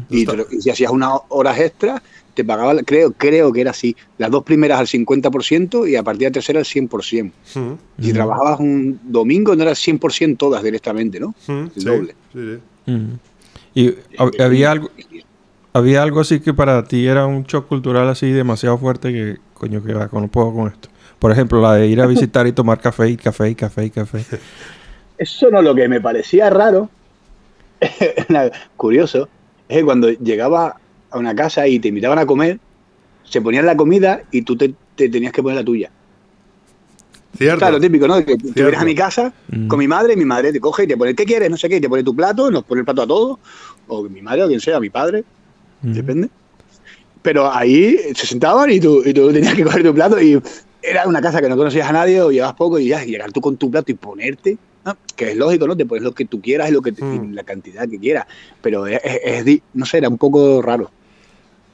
Y, 0.09 0.25
te 0.25 0.45
y 0.51 0.61
si 0.61 0.69
hacías 0.69 0.89
unas 0.91 1.11
horas 1.27 1.59
extras, 1.59 2.01
te 2.37 2.45
pagaba, 2.45 2.73
creo, 2.83 3.11
creo 3.11 3.51
que 3.51 3.61
era 3.61 3.71
así, 3.71 3.95
las 4.17 4.29
dos 4.31 4.43
primeras 4.43 4.79
al 4.79 4.87
50% 4.87 5.89
y 5.89 5.95
a 5.95 6.03
partir 6.03 6.21
de 6.21 6.25
la 6.27 6.31
tercera 6.33 6.59
al 6.59 6.65
100%. 6.65 7.31
Mm. 7.55 7.73
Si 8.03 8.11
Mm. 8.11 8.13
trabajabas 8.13 8.59
un 8.59 8.99
domingo, 9.03 9.55
no 9.55 9.63
era 9.63 9.73
100% 9.75 10.37
todas 10.37 10.63
directamente, 10.63 11.19
¿no? 11.19 11.33
Mm. 11.47 11.51
El 11.51 11.71
Sí, 11.75 11.85
doble. 11.85 12.15
sí, 12.33 12.39
sí. 12.85 12.91
Mm. 12.91 13.19
Y 13.73 13.87
hab- 14.17 14.41
había 14.41 14.71
algo, 14.71 14.89
había 15.73 16.01
algo 16.03 16.19
así 16.21 16.39
que 16.39 16.53
para 16.53 16.83
ti 16.83 17.05
era 17.07 17.25
un 17.25 17.43
shock 17.43 17.67
cultural 17.67 18.07
así 18.09 18.31
demasiado 18.31 18.77
fuerte 18.77 19.11
que, 19.11 19.37
coño, 19.53 19.83
que 19.83 19.93
va, 19.93 20.09
no 20.11 20.27
puedo 20.27 20.53
con 20.53 20.67
esto. 20.71 20.89
Por 21.19 21.31
ejemplo, 21.31 21.59
la 21.61 21.73
de 21.73 21.87
ir 21.87 21.99
a 22.01 22.05
visitar 22.07 22.45
y 22.47 22.51
tomar 22.53 22.79
café 22.79 23.09
y 23.09 23.17
café 23.17 23.49
y 23.49 23.55
café 23.55 23.85
y 23.85 23.89
café. 23.89 24.23
Eso 25.17 25.49
no, 25.49 25.61
lo 25.63 25.73
que 25.73 25.87
me 25.87 25.99
parecía 25.99 26.49
raro, 26.51 26.89
curioso, 28.77 29.27
es 29.67 29.77
que 29.79 29.83
cuando 29.83 30.09
llegaba 30.09 30.77
a 31.11 31.17
una 31.17 31.35
casa 31.35 31.67
y 31.67 31.79
te 31.79 31.87
invitaban 31.89 32.19
a 32.19 32.25
comer, 32.25 32.59
se 33.23 33.41
ponían 33.41 33.65
la 33.65 33.75
comida 33.77 34.21
y 34.31 34.41
tú 34.43 34.55
te, 34.57 34.73
te 34.95 35.09
tenías 35.09 35.31
que 35.33 35.41
poner 35.43 35.57
la 35.57 35.63
tuya. 35.65 35.91
Cierto. 37.37 37.59
Claro, 37.59 37.79
típico, 37.79 38.07
¿no? 38.07 38.23
Que 38.25 38.35
tú 38.37 38.51
vienes 38.53 38.79
a 38.79 38.85
mi 38.85 38.95
casa 38.95 39.31
Mm. 39.49 39.67
con 39.67 39.77
mi 39.79 39.87
madre 39.87 40.13
y 40.13 40.17
mi 40.17 40.25
madre 40.25 40.51
te 40.51 40.59
coge 40.59 40.83
y 40.83 40.87
te 40.87 40.97
pone, 40.97 41.13
¿qué 41.13 41.23
quieres? 41.25 41.49
No 41.49 41.57
sé 41.57 41.69
qué, 41.69 41.77
y 41.77 41.81
te 41.81 41.89
pone 41.89 42.03
tu 42.03 42.15
plato, 42.15 42.49
nos 42.49 42.63
pone 42.63 42.79
el 42.79 42.85
plato 42.85 43.01
a 43.03 43.07
todos, 43.07 43.37
o 43.87 44.03
mi 44.03 44.21
madre 44.21 44.43
o 44.43 44.47
quien 44.47 44.59
sea, 44.59 44.79
mi 44.79 44.89
padre, 44.89 45.23
Mm. 45.81 45.93
depende. 45.93 46.29
Pero 47.21 47.51
ahí 47.53 47.97
se 48.15 48.25
sentaban 48.25 48.71
y 48.71 48.79
tú, 48.79 49.03
y 49.05 49.13
tú 49.13 49.31
tenías 49.31 49.53
que 49.53 49.63
coger 49.63 49.83
tu 49.83 49.93
plato 49.93 50.19
y 50.19 50.41
era 50.81 51.05
una 51.07 51.21
casa 51.21 51.39
que 51.41 51.49
no 51.49 51.57
conocías 51.57 51.87
a 51.87 51.91
nadie 51.91 52.21
o 52.21 52.31
llevabas 52.31 52.55
poco 52.55 52.79
y 52.79 52.87
ya, 52.87 53.03
y 53.05 53.11
llegar 53.11 53.31
tú 53.31 53.41
con 53.41 53.57
tu 53.57 53.69
plato 53.69 53.91
y 53.91 53.95
ponerte, 53.95 54.57
¿no? 54.85 54.97
que 55.15 55.31
es 55.31 55.37
lógico, 55.37 55.67
¿no? 55.67 55.75
Te 55.77 55.85
pones 55.85 56.03
lo 56.03 56.13
que 56.13 56.25
tú 56.25 56.41
quieras 56.41 56.69
y, 56.69 56.71
lo 56.71 56.81
que 56.81 56.91
te- 56.93 57.01
y 57.03 57.19
Mm. 57.19 57.33
la 57.33 57.43
cantidad 57.43 57.87
que 57.87 57.99
quieras. 57.99 58.25
Pero 58.61 58.87
es, 58.87 58.99
es- 59.03 59.19
es 59.23 59.45
di- 59.45 59.61
no 59.75 59.85
sé, 59.85 59.97
era 59.99 60.09
un 60.09 60.17
poco 60.17 60.61
raro. 60.61 60.89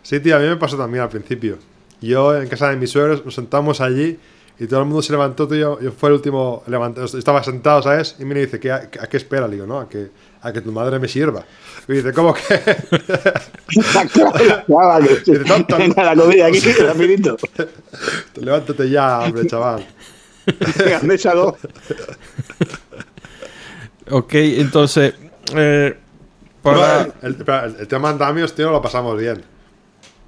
Sí, 0.03 0.19
tío, 0.19 0.35
a 0.35 0.39
mí 0.39 0.47
me 0.47 0.57
pasó 0.57 0.77
también 0.77 1.03
al 1.03 1.09
principio. 1.09 1.57
Yo 2.01 2.35
en 2.39 2.47
casa 2.49 2.69
de 2.69 2.75
mis 2.75 2.91
suegros 2.91 3.25
nos 3.25 3.33
sentamos 3.33 3.81
allí 3.81 4.19
y 4.59 4.67
todo 4.67 4.81
el 4.81 4.85
mundo 4.85 5.01
se 5.01 5.13
levantó. 5.13 5.47
Tú 5.47 5.55
y 5.55 5.59
yo, 5.61 5.79
yo 5.81 5.91
fue 5.91 6.09
el 6.09 6.15
último 6.15 6.63
levantado. 6.67 7.05
Estaba 7.17 7.43
sentado, 7.43 7.81
¿sabes? 7.81 8.15
Y 8.19 8.25
me 8.25 8.35
dice, 8.35 8.59
¿qué, 8.59 8.71
a, 8.71 8.75
a 8.75 9.07
qué 9.07 9.17
espera? 9.17 9.47
Le 9.47 9.55
digo, 9.55 9.65
no, 9.65 9.79
a 9.79 9.89
que, 9.89 10.09
a 10.41 10.51
que 10.51 10.61
tu 10.61 10.71
madre 10.71 10.99
me 10.99 11.07
sirva. 11.07 11.45
Y 11.87 11.93
dice, 11.93 12.11
¿cómo 12.13 12.33
que? 12.33 12.41
Chaval, 14.67 15.07
que- 15.07 15.15
Dice, 15.31 15.45
tonto. 15.45 15.77
Venga, 15.77 16.03
la 16.03 16.15
comida 16.21 16.47
aquí, 16.47 16.59
rapidito. 16.81 17.37
Levántate 18.35 18.89
ya, 18.89 19.19
hombre, 19.21 19.47
chaval. 19.47 19.85
Mesa 21.03 21.33
dos. 21.33 21.55
Ok, 24.11 24.33
entonces, 24.33 25.13
eh, 25.55 25.95
para... 26.61 27.05
No, 27.05 27.13
el, 27.21 27.37
el- 27.47 27.75
el 27.79 27.87
tema 27.87 28.09
andamios, 28.09 28.53
tío, 28.53 28.69
lo 28.71 28.81
pasamos 28.81 29.17
bien. 29.17 29.41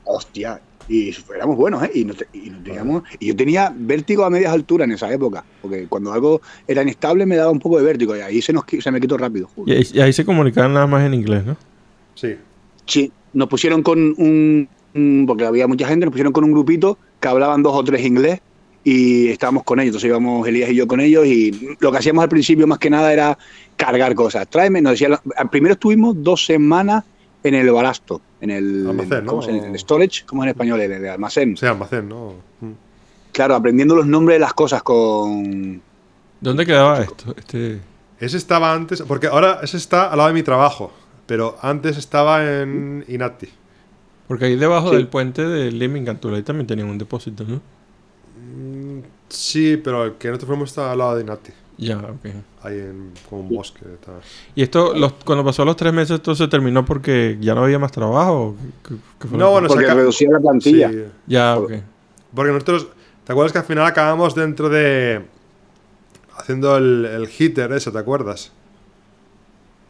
Hostia, 0.06 0.60
y 0.88 1.12
éramos 1.36 1.58
buenos, 1.58 1.84
¿eh? 1.84 1.92
Y, 1.96 2.06
no 2.06 2.14
te- 2.14 2.28
y 2.34 2.50
no 2.52 2.60
teníamos, 2.64 3.04
y 3.20 3.28
yo 3.28 3.36
tenía 3.36 3.74
vértigo 3.76 4.24
a 4.24 4.30
medias 4.30 4.54
alturas 4.54 4.86
en 4.88 4.94
esa 4.94 5.12
época, 5.12 5.44
porque 5.62 5.88
cuando 5.88 6.14
algo 6.14 6.42
era 6.68 6.84
inestable 6.84 7.26
me 7.26 7.36
daba 7.36 7.50
un 7.52 7.60
poco 7.60 7.78
de 7.80 7.84
vértigo 7.84 8.16
y 8.16 8.20
ahí 8.20 8.42
se, 8.42 8.54
nos, 8.54 8.66
se 8.80 8.92
me 8.92 9.02
quitó 9.02 9.18
rápido. 9.18 9.50
Y 9.66 9.72
ahí, 9.72 9.88
y 9.94 10.00
ahí 10.00 10.14
se 10.14 10.24
comunicaban 10.24 10.74
nada 10.74 10.86
más 10.88 11.04
en 11.06 11.14
inglés, 11.16 11.44
¿no? 11.46 11.58
Sí. 12.14 12.36
Sí, 12.86 13.12
nos 13.34 13.48
pusieron 13.50 13.82
con 13.82 14.00
un, 14.18 14.70
un- 14.94 15.24
porque 15.28 15.46
había 15.46 15.68
mucha 15.68 15.88
gente, 15.88 16.06
nos 16.06 16.12
pusieron 16.12 16.32
con 16.34 16.44
un 16.44 16.52
grupito 16.52 17.00
que 17.20 17.28
hablaban 17.28 17.64
dos 17.64 17.74
o 17.76 17.84
tres 17.84 18.06
inglés 18.06 18.40
y 18.84 19.30
estábamos 19.30 19.64
con 19.64 19.80
ellos, 19.80 19.88
entonces 19.96 20.10
íbamos 20.10 20.48
Elías 20.48 20.70
y 20.70 20.76
yo 20.76 20.88
con 20.88 21.00
ellos 21.00 21.26
y 21.26 21.76
lo 21.80 21.92
que 21.92 21.98
hacíamos 21.98 22.22
al 22.22 22.30
principio 22.30 22.68
más 22.68 22.78
que 22.78 22.92
nada 22.92 23.12
era 23.12 23.36
cargar 23.76 24.14
cosas. 24.14 24.48
Tráeme, 24.48 24.80
nos 24.84 24.92
decían, 24.92 25.18
primero 25.52 25.74
estuvimos 25.74 26.16
dos 26.22 26.46
semanas 26.46 27.04
en 27.44 27.56
el 27.56 27.72
balasto, 27.72 28.22
en 28.46 28.52
el, 28.52 28.88
Almacén, 28.88 29.26
¿no? 29.26 29.32
¿cómo 29.32 29.42
se 29.42 29.52
llama? 29.52 29.66
En 29.68 29.72
el 29.74 29.80
storage, 29.80 30.26
¿cómo 30.26 30.44
es 30.44 30.46
en 30.48 30.50
español? 30.52 30.80
El 30.82 31.08
almacén. 31.08 31.58
Sí, 31.58 31.66
almacén, 31.66 32.08
¿no? 32.10 32.34
Mm. 32.62 32.72
Claro, 33.32 33.56
aprendiendo 33.56 33.96
los 33.96 34.08
nombres 34.08 34.36
de 34.36 34.40
las 34.40 34.54
cosas 34.54 34.82
con... 34.82 35.82
¿Dónde 36.40 36.66
quedaba 36.66 37.02
esto? 37.02 37.36
Este... 37.38 37.82
Ese 38.18 38.38
estaba 38.38 38.74
antes, 38.74 39.02
porque 39.02 39.28
ahora 39.28 39.60
ese 39.62 39.76
está 39.76 40.10
al 40.10 40.18
lado 40.18 40.30
de 40.30 40.34
mi 40.34 40.44
trabajo, 40.44 40.92
pero 41.26 41.58
antes 41.62 41.98
estaba 41.98 42.46
en 42.62 43.04
Inati. 43.10 43.50
Porque 44.28 44.46
ahí 44.46 44.56
debajo 44.56 44.90
Sí. 44.92 44.96
del 44.96 45.08
puente 45.10 45.44
de 45.44 45.70
Limingantula 45.72 46.38
ahí 46.38 46.44
también 46.44 46.66
tenían 46.66 46.88
un 46.88 46.98
depósito, 46.98 47.44
¿no? 47.44 47.56
Mm, 48.38 49.02
Sí, 49.28 49.76
pero 49.84 50.06
el 50.06 50.14
que 50.14 50.30
nosotros 50.30 50.48
fuimos 50.48 50.70
está 50.70 50.92
al 50.92 50.98
lado 51.00 51.16
de 51.16 51.24
Inati. 51.24 51.52
Ya, 51.78 51.98
ok. 51.98 52.26
Ahí 52.64 52.80
en 52.80 53.12
como 53.30 53.42
un 53.42 53.50
bosque. 53.50 53.82
tal. 54.06 54.16
¿Y 54.56 54.64
esto, 54.64 54.94
los, 54.96 55.14
cuando 55.26 55.44
pasó 55.44 55.66
los 55.66 55.76
tres 55.76 55.92
meses, 55.94 56.12
esto 56.16 56.34
se 56.34 56.48
terminó 56.48 56.86
porque 56.86 57.38
ya 57.42 57.54
no 57.54 57.64
había 57.66 57.80
más 57.80 57.92
trabajo? 57.92 58.34
¿O 58.34 58.56
qué- 58.88 58.96
qué- 58.96 59.02
qué 59.20 59.28
fue 59.28 59.38
No, 59.38 59.52
bueno, 59.52 59.68
Porque 59.68 59.94
reducía 59.94 60.30
la 60.32 60.40
plantilla. 60.40 60.90
Sí, 60.90 61.04
Ya, 61.28 61.58
ok. 61.58 61.74
porque 62.34 62.52
nosotros, 62.54 62.88
¿te 63.26 63.32
acuerdas 63.34 63.52
que 63.52 63.60
al 63.60 63.66
final 63.66 63.86
acabamos 63.86 64.34
dentro 64.36 64.70
de... 64.70 65.22
Haciendo 66.38 66.78
el, 66.78 67.06
el 67.06 67.28
heater 67.28 67.72
ese, 67.74 67.92
¿te 67.92 67.98
acuerdas? 67.98 68.52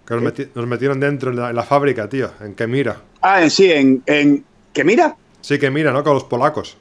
Que 0.07 0.13
nos, 0.15 0.23
meti- 0.23 0.49
nos 0.53 0.67
metieron 0.67 0.99
dentro 0.99 1.31
en 1.31 1.37
la, 1.37 1.49
en 1.49 1.55
la 1.55 1.63
fábrica, 1.63 2.07
tío, 2.09 2.29
en 2.41 2.53
que 2.53 2.67
mira. 2.67 3.01
Ah, 3.21 3.41
en 3.41 3.49
sí, 3.49 3.71
en, 3.71 4.03
en 4.05 4.45
¿que 4.73 4.83
mira? 4.83 5.15
Sí, 5.41 5.57
que 5.57 5.71
mira, 5.71 5.91
¿no? 5.91 6.03
Con 6.03 6.13
los 6.13 6.23
polacos. 6.25 6.77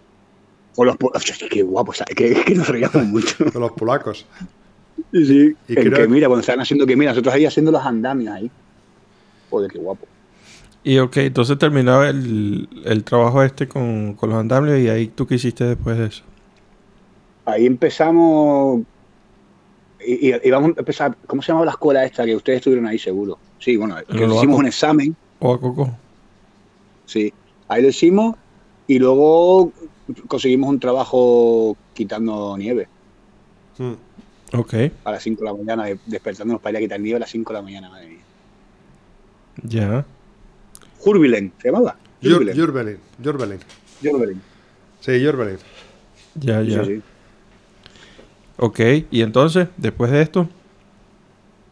O 0.77 0.85
los 0.85 0.97
po- 0.99 1.11
Hostia, 1.15 1.35
qué 1.51 1.63
guapo. 1.63 1.93
Que, 2.15 2.35
que 2.45 2.55
nos 2.55 2.69
reíamos 2.69 3.05
mucho. 3.07 3.37
Con 3.51 3.63
los 3.63 3.73
polacos. 3.73 4.27
Sí. 5.15 5.55
Y 5.69 5.75
creo- 5.75 5.93
que 5.93 6.09
mira, 6.09 6.27
cuando 6.27 6.41
estaban 6.41 6.61
haciendo 6.61 6.87
que 6.87 6.97
mira, 6.97 7.13
nosotros 7.13 7.33
ahí 7.35 7.47
haciendo 7.47 7.71
los 7.71 7.83
andamios 7.85 8.35
ahí. 8.35 8.51
Joder, 9.49 9.71
qué 9.71 9.79
guapo. 9.79 10.07
Y 10.83 10.99
ok, 10.99 11.17
entonces 11.19 11.57
terminaba 11.57 12.09
el, 12.11 12.69
el 12.85 13.05
trabajo 13.05 13.43
este 13.43 13.69
con, 13.69 14.15
con 14.15 14.31
los 14.31 14.39
andamios 14.39 14.79
y 14.81 14.89
ahí 14.89 15.07
tú 15.09 15.27
qué 15.27 15.37
hiciste 15.37 15.65
después 15.65 15.97
de 15.97 16.07
eso. 16.07 16.25
Ahí 17.47 17.65
empezamos. 17.67 18.83
Y, 20.07 20.35
y- 20.35 20.51
vamos 20.51 20.73
a 20.77 20.81
empezar. 20.81 21.17
¿Cómo 21.27 21.41
se 21.43 21.49
llamaba 21.49 21.67
la 21.67 21.73
escuela 21.73 22.05
esta 22.05 22.25
que 22.27 22.35
ustedes 22.37 22.59
estuvieron 22.59 22.87
ahí 22.87 22.99
seguro? 22.99 23.39
Sí, 23.59 23.77
bueno, 23.77 23.97
que 24.07 24.25
hicimos 24.27 24.59
un 24.59 24.67
examen. 24.67 25.17
¿O 25.39 25.55
a 25.55 25.61
Coco? 25.61 25.91
Sí, 27.07 27.33
ahí 27.69 27.81
lo 27.83 27.89
hicimos 27.89 28.37
y 28.87 28.99
luego 28.99 29.73
conseguimos 30.27 30.69
un 30.71 30.81
trabajo 30.81 31.77
quitando 31.95 32.57
nieve 32.59 32.89
Mm. 33.79 33.93
Ok, 34.55 34.75
a 35.05 35.11
las 35.13 35.23
5 35.23 35.41
de 35.43 35.51
la 35.51 35.57
mañana, 35.57 35.85
de- 35.85 35.99
despertándonos 36.07 36.63
para 36.63 36.73
ir 36.73 36.77
a 36.77 36.81
quitar 36.87 37.01
nieve 37.01 37.17
a 37.17 37.21
las 37.21 37.31
5 37.31 37.53
de 37.53 37.59
la 37.59 37.63
mañana, 37.63 37.91
madre 37.91 38.09
mía. 38.09 38.19
ya. 39.65 40.05
Jurbilen, 40.99 41.53
¿se 41.61 41.69
llamaba? 41.71 41.97
Jur- 42.23 42.33
Jurbilen. 42.33 42.57
Jurbelin. 42.57 42.99
Jurbilen. 44.03 44.41
Sí, 45.01 45.25
Jurbelin. 45.25 45.59
Ya, 46.37 46.63
ya. 46.63 46.85
sí. 46.85 47.03
Ok, 48.57 48.81
y 49.11 49.21
entonces, 49.23 49.69
después 49.77 50.11
de 50.11 50.23
esto, 50.23 50.49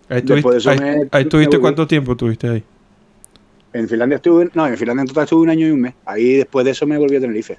ahí 0.09 0.21
Después 0.23 0.43
tuviste, 0.43 0.51
de 0.51 0.59
eso 0.59 0.71
ahí, 0.71 0.79
me- 0.81 1.09
ahí 1.13 1.25
tuviste 1.25 1.59
cuánto 1.59 1.87
tiempo 1.87 2.17
tuviste 2.17 2.49
ahí. 2.49 2.65
En 3.73 3.89
Finlandia 3.89 4.17
estuve, 4.17 4.51
no, 4.55 4.67
en 4.67 4.77
Finlandia 4.77 5.03
en 5.03 5.09
total 5.09 5.25
estuve 5.25 5.43
un 5.43 5.49
año 5.51 5.67
y 5.67 5.71
un 5.71 5.81
mes. 5.81 5.95
Ahí 6.05 6.35
después 6.35 6.65
de 6.65 6.73
eso 6.73 6.87
me 6.87 6.99
volví 6.99 7.17
a 7.17 7.21
Tenerife. 7.21 7.59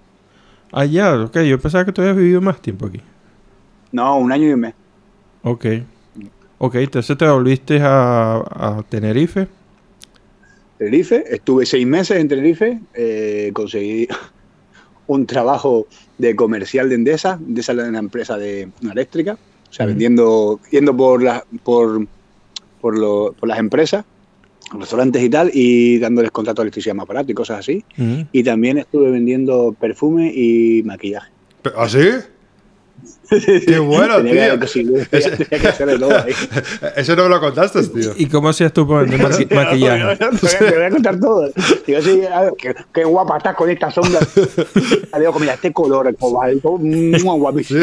Ah, 0.71 0.85
ya, 0.85 1.19
ok, 1.23 1.39
yo 1.41 1.59
pensaba 1.59 1.85
que 1.85 1.91
tú 1.91 2.01
habías 2.01 2.17
vivido 2.17 2.41
más 2.41 2.61
tiempo 2.61 2.85
aquí. 2.85 2.99
No, 3.91 4.17
un 4.19 4.31
año 4.31 4.47
y 4.49 4.53
un 4.53 4.59
mes. 4.59 4.73
Ok. 5.43 5.65
Ok, 6.59 6.75
entonces 6.75 7.17
te 7.17 7.27
volviste 7.27 7.79
a, 7.81 8.35
a 8.37 8.83
Tenerife. 8.87 9.47
Tenerife, 10.77 11.23
estuve 11.29 11.65
seis 11.65 11.85
meses 11.85 12.17
en 12.17 12.27
Tenerife, 12.27 12.79
eh, 12.93 13.51
conseguí 13.53 14.07
un 15.07 15.25
trabajo 15.25 15.87
de 16.17 16.35
comercial 16.35 16.89
de 16.89 16.95
Endesa, 16.95 17.39
Endesa 17.45 17.73
es 17.73 17.77
una 17.79 17.99
empresa 17.99 18.37
de 18.37 18.69
una 18.81 18.91
eléctrica, 18.93 19.33
o 19.69 19.73
sea, 19.73 19.85
vendiendo, 19.93 20.59
yendo 20.71 20.95
por, 20.95 21.21
la- 21.21 21.45
por, 21.63 22.05
por, 22.81 22.97
lo- 22.97 23.33
por 23.39 23.49
las 23.49 23.59
empresas, 23.59 24.05
restaurantes 24.77 25.21
y 25.21 25.29
tal, 25.29 25.51
y 25.53 25.99
dándoles 25.99 26.31
contrato 26.31 26.61
de 26.61 26.67
electricidad 26.67 26.95
más 26.95 27.07
barato 27.07 27.31
y 27.31 27.35
cosas 27.35 27.59
así. 27.59 27.83
Y 28.31 28.43
también 28.43 28.77
estuve 28.77 29.11
vendiendo 29.11 29.75
perfume 29.79 30.31
y 30.33 30.81
maquillaje. 30.83 31.31
¿Ah, 31.75 31.87
sí? 31.87 31.99
¡Qué 33.67 33.79
bueno, 33.79 34.17
Tenía 34.17 34.51
tío! 34.51 34.59
que, 34.59 34.67
sí, 34.67 34.83
tenía, 34.85 35.31
tenía 35.37 35.59
que 35.61 35.67
hacer 35.67 35.87
de 35.87 35.99
todo 35.99 36.11
ahí. 36.17 36.33
Eso 36.95 37.15
no 37.15 37.23
me 37.23 37.29
lo 37.29 37.39
contaste, 37.39 37.83
tío. 37.87 38.11
¿Y 38.15 38.27
cómo 38.27 38.49
hacías 38.49 38.71
tú 38.73 38.87
para 38.87 39.01
vender 39.01 39.19
maqui- 39.27 39.53
maquillaje? 39.53 40.15
Te 40.17 40.25
voy 40.25 40.49
a- 40.53 40.59
te 40.59 40.75
voy 40.75 40.83
a 40.85 40.89
contar 40.89 41.19
todo. 41.19 41.49
Digo, 41.87 42.01
sí, 42.01 42.21
a 42.25 42.41
ver, 42.41 42.53
qué, 42.57 42.75
qué 42.93 43.03
guapa 43.03 43.37
estás 43.37 43.55
con 43.55 43.69
esta 43.69 43.91
sombra. 43.91 44.19
Digo, 45.19 45.39
mira, 45.39 45.53
este 45.53 45.71
color, 45.73 46.07
el 46.07 46.15
cobalto, 46.15 46.77
muy 46.77 47.19
guapísimo. 47.19 47.81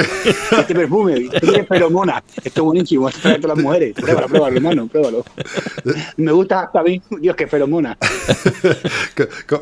Este 0.58 0.74
perfume, 0.74 1.14
este 1.14 1.40
tiene 1.40 1.64
feromona. 1.64 2.22
Esto 2.44 2.60
es 2.60 2.64
buenísimo, 2.64 3.08
esto 3.08 3.20
trae 3.22 3.34
a 3.34 3.40
todas 3.40 3.56
las 3.56 3.64
mujeres. 3.64 3.94
Pruébalo, 3.94 4.26
pruébalo, 4.28 4.56
hermano, 4.56 4.86
pruébalo. 4.88 5.24
Me 6.16 6.32
gusta 6.32 6.60
hasta 6.62 6.80
a 6.80 6.82
mí, 6.82 7.00
Dios, 7.20 7.36
qué 7.36 7.46
feromona. 7.46 7.96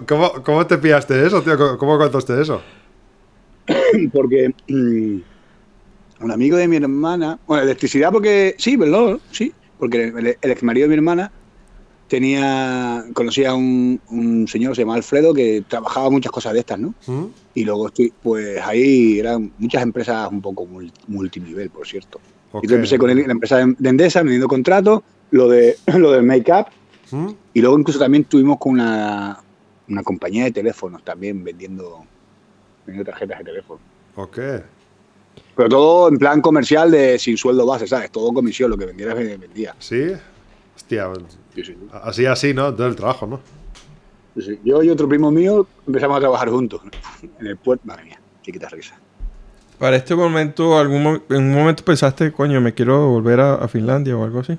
¿Cómo- 0.07 0.33
¿Cómo, 0.42 0.66
te 0.66 0.79
pillaste 0.79 1.27
eso, 1.27 1.42
tío? 1.42 1.57
¿Cómo, 1.57 1.79
cómo 1.79 1.98
contaste 1.98 2.40
eso? 2.40 2.61
Porque 4.12 4.51
mm, 4.68 5.18
un 6.20 6.31
amigo 6.31 6.57
de 6.57 6.68
mi 6.68 6.76
hermana, 6.76 7.38
bueno, 7.46 7.62
electricidad 7.62 8.11
porque, 8.12 8.54
sí, 8.59 8.76
¿verdad? 8.76 9.18
Sí, 9.31 9.52
porque 9.78 10.04
el, 10.04 10.37
el 10.40 10.50
ex 10.50 10.62
marido 10.62 10.85
de 10.85 10.88
mi 10.88 10.94
hermana 10.96 11.31
tenía, 12.09 13.04
conocía 13.12 13.50
a 13.50 13.54
un, 13.54 14.00
un 14.11 14.48
señor, 14.48 14.74
se 14.74 14.83
llama 14.83 14.94
Alfredo, 14.94 15.35
que 15.35 15.62
trabajaba 15.68 16.11
muchas 16.11 16.33
cosas 16.33 16.54
de 16.54 16.61
estas, 16.61 16.78
¿no? 16.78 16.94
¿Mm? 17.07 17.26
Y 17.54 17.64
luego 17.64 17.88
estoy, 17.88 18.12
pues 18.22 18.61
ahí 18.62 19.18
eran 19.18 19.52
muchas 19.59 19.83
empresas 19.83 20.31
un 20.31 20.40
poco 20.40 20.66
mul- 20.66 20.92
multinivel, 21.07 21.70
por 21.70 21.87
cierto. 21.87 22.20
Y 22.62 22.66
yo 22.66 22.76
empecé 22.76 22.98
con 22.98 23.14
la 23.14 23.33
empresa 23.33 23.59
de 23.59 23.74
de 23.78 23.88
Endesa, 23.90 24.20
vendiendo 24.22 24.48
contratos, 24.48 25.02
lo 25.31 25.48
de 25.48 25.76
lo 25.98 26.12
del 26.12 26.22
make-up, 26.22 26.66
¿Mm? 27.11 27.28
y 27.54 27.61
luego 27.61 27.78
incluso 27.78 27.98
también 27.98 28.24
tuvimos 28.24 28.59
con 28.59 28.72
una, 28.72 29.38
una 29.88 30.02
compañía 30.02 30.44
de 30.44 30.52
teléfonos 30.52 31.02
también 31.04 31.44
vendiendo, 31.44 32.04
vendiendo 32.87 33.11
tarjetas 33.11 33.38
de 33.38 33.44
teléfono. 33.44 33.81
Ok. 34.16 34.38
Pero 35.57 35.68
todo 35.68 36.09
en 36.09 36.18
plan 36.18 36.40
comercial 36.40 36.90
de 36.90 37.18
sin 37.18 37.37
sueldo 37.37 37.66
base, 37.66 37.87
¿sabes? 37.87 38.11
Todo 38.11 38.33
comisión, 38.33 38.70
lo 38.70 38.77
que 38.77 38.87
vendiera 38.87 39.14
vendía. 39.14 39.74
¿Sí? 39.79 40.12
Hostia, 40.77 41.09
Sí, 41.55 41.64
sí. 41.64 41.77
así, 41.92 42.27
así, 42.27 42.55
¿no? 42.55 42.72
Todo 42.74 42.87
el 42.87 42.96
trabajo, 42.96 43.27
¿no? 43.27 43.40
Sí. 44.40 44.59
Yo 44.64 44.83
y 44.83 44.90
otro 44.90 45.09
primo 45.09 45.31
mío 45.33 45.66
empezamos 45.87 46.16
a 46.16 46.20
trabajar 46.20 46.48
juntos 46.51 46.81
en 47.40 47.46
el 47.46 47.57
puerto. 47.57 47.83
Madre 47.87 48.05
mía, 48.05 48.20
chiquita 48.42 48.68
risa. 48.68 48.96
Para 49.79 49.96
este 49.96 50.14
momento, 50.14 50.79
algún 50.79 51.03
mo- 51.03 51.20
en 51.29 51.37
un 51.37 51.53
momento 51.55 51.85
pensaste, 51.85 52.33
coño, 52.33 52.61
me 52.61 52.74
quiero 52.74 53.09
volver 53.09 53.40
a, 53.40 53.55
a 53.57 53.68
Finlandia 53.68 54.16
o 54.16 54.24
algo 54.24 54.40
así. 54.40 54.57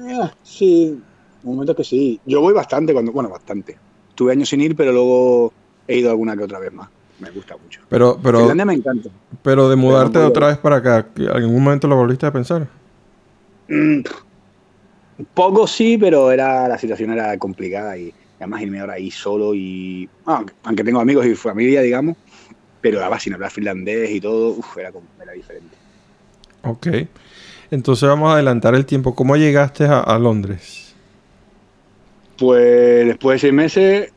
Ah, 0.00 0.32
sí, 0.42 1.00
un 1.42 1.52
momento 1.54 1.74
que 1.74 1.84
sí. 1.84 2.20
Yo 2.24 2.40
voy 2.40 2.54
bastante 2.54 2.92
cuando, 2.92 3.12
bueno, 3.12 3.28
bastante. 3.28 3.76
Tuve 4.14 4.32
años 4.32 4.48
sin 4.48 4.60
ir, 4.60 4.76
pero 4.76 4.92
luego 4.92 5.52
he 5.86 5.98
ido 5.98 6.10
alguna 6.10 6.36
que 6.36 6.44
otra 6.44 6.58
vez 6.58 6.72
más. 6.72 6.88
Me 7.20 7.30
gusta 7.30 7.56
mucho. 7.56 7.80
Pero, 7.88 8.18
pero, 8.22 8.38
Finlandia 8.38 8.64
me 8.64 8.74
encanta. 8.74 9.10
pero 9.42 9.68
de 9.68 9.76
mudarte 9.76 10.18
otra 10.18 10.48
vez 10.48 10.58
para 10.58 10.76
acá, 10.76 11.06
¿en 11.16 11.28
algún 11.28 11.62
momento 11.62 11.88
lo 11.88 11.96
volviste 11.96 12.26
a 12.26 12.32
pensar? 12.32 12.68
Mm, 13.68 14.00
poco 15.34 15.66
sí, 15.66 15.98
pero 15.98 16.30
era 16.30 16.68
la 16.68 16.78
situación 16.78 17.10
era 17.10 17.36
complicada 17.38 17.96
y 17.98 18.14
además 18.36 18.62
irme 18.62 18.80
ahora 18.80 18.94
ahí 18.94 19.10
solo 19.10 19.54
y 19.54 20.08
ah, 20.26 20.44
aunque 20.62 20.84
tengo 20.84 21.00
amigos 21.00 21.26
y 21.26 21.34
familia, 21.34 21.82
digamos, 21.82 22.16
pero 22.80 23.00
además 23.00 23.22
sin 23.22 23.34
hablar 23.34 23.50
finlandés 23.50 24.10
y 24.10 24.20
todo, 24.20 24.50
uf, 24.50 24.78
era, 24.78 24.92
era 25.20 25.32
diferente. 25.32 25.76
Ok. 26.62 26.86
Entonces 27.70 28.08
vamos 28.08 28.30
a 28.30 28.34
adelantar 28.34 28.74
el 28.74 28.86
tiempo. 28.86 29.14
¿Cómo 29.14 29.36
llegaste 29.36 29.84
a, 29.84 30.00
a 30.00 30.18
Londres? 30.18 30.94
Pues 32.38 33.06
después 33.06 33.34
de 33.34 33.38
seis 33.40 33.52
meses, 33.52 34.12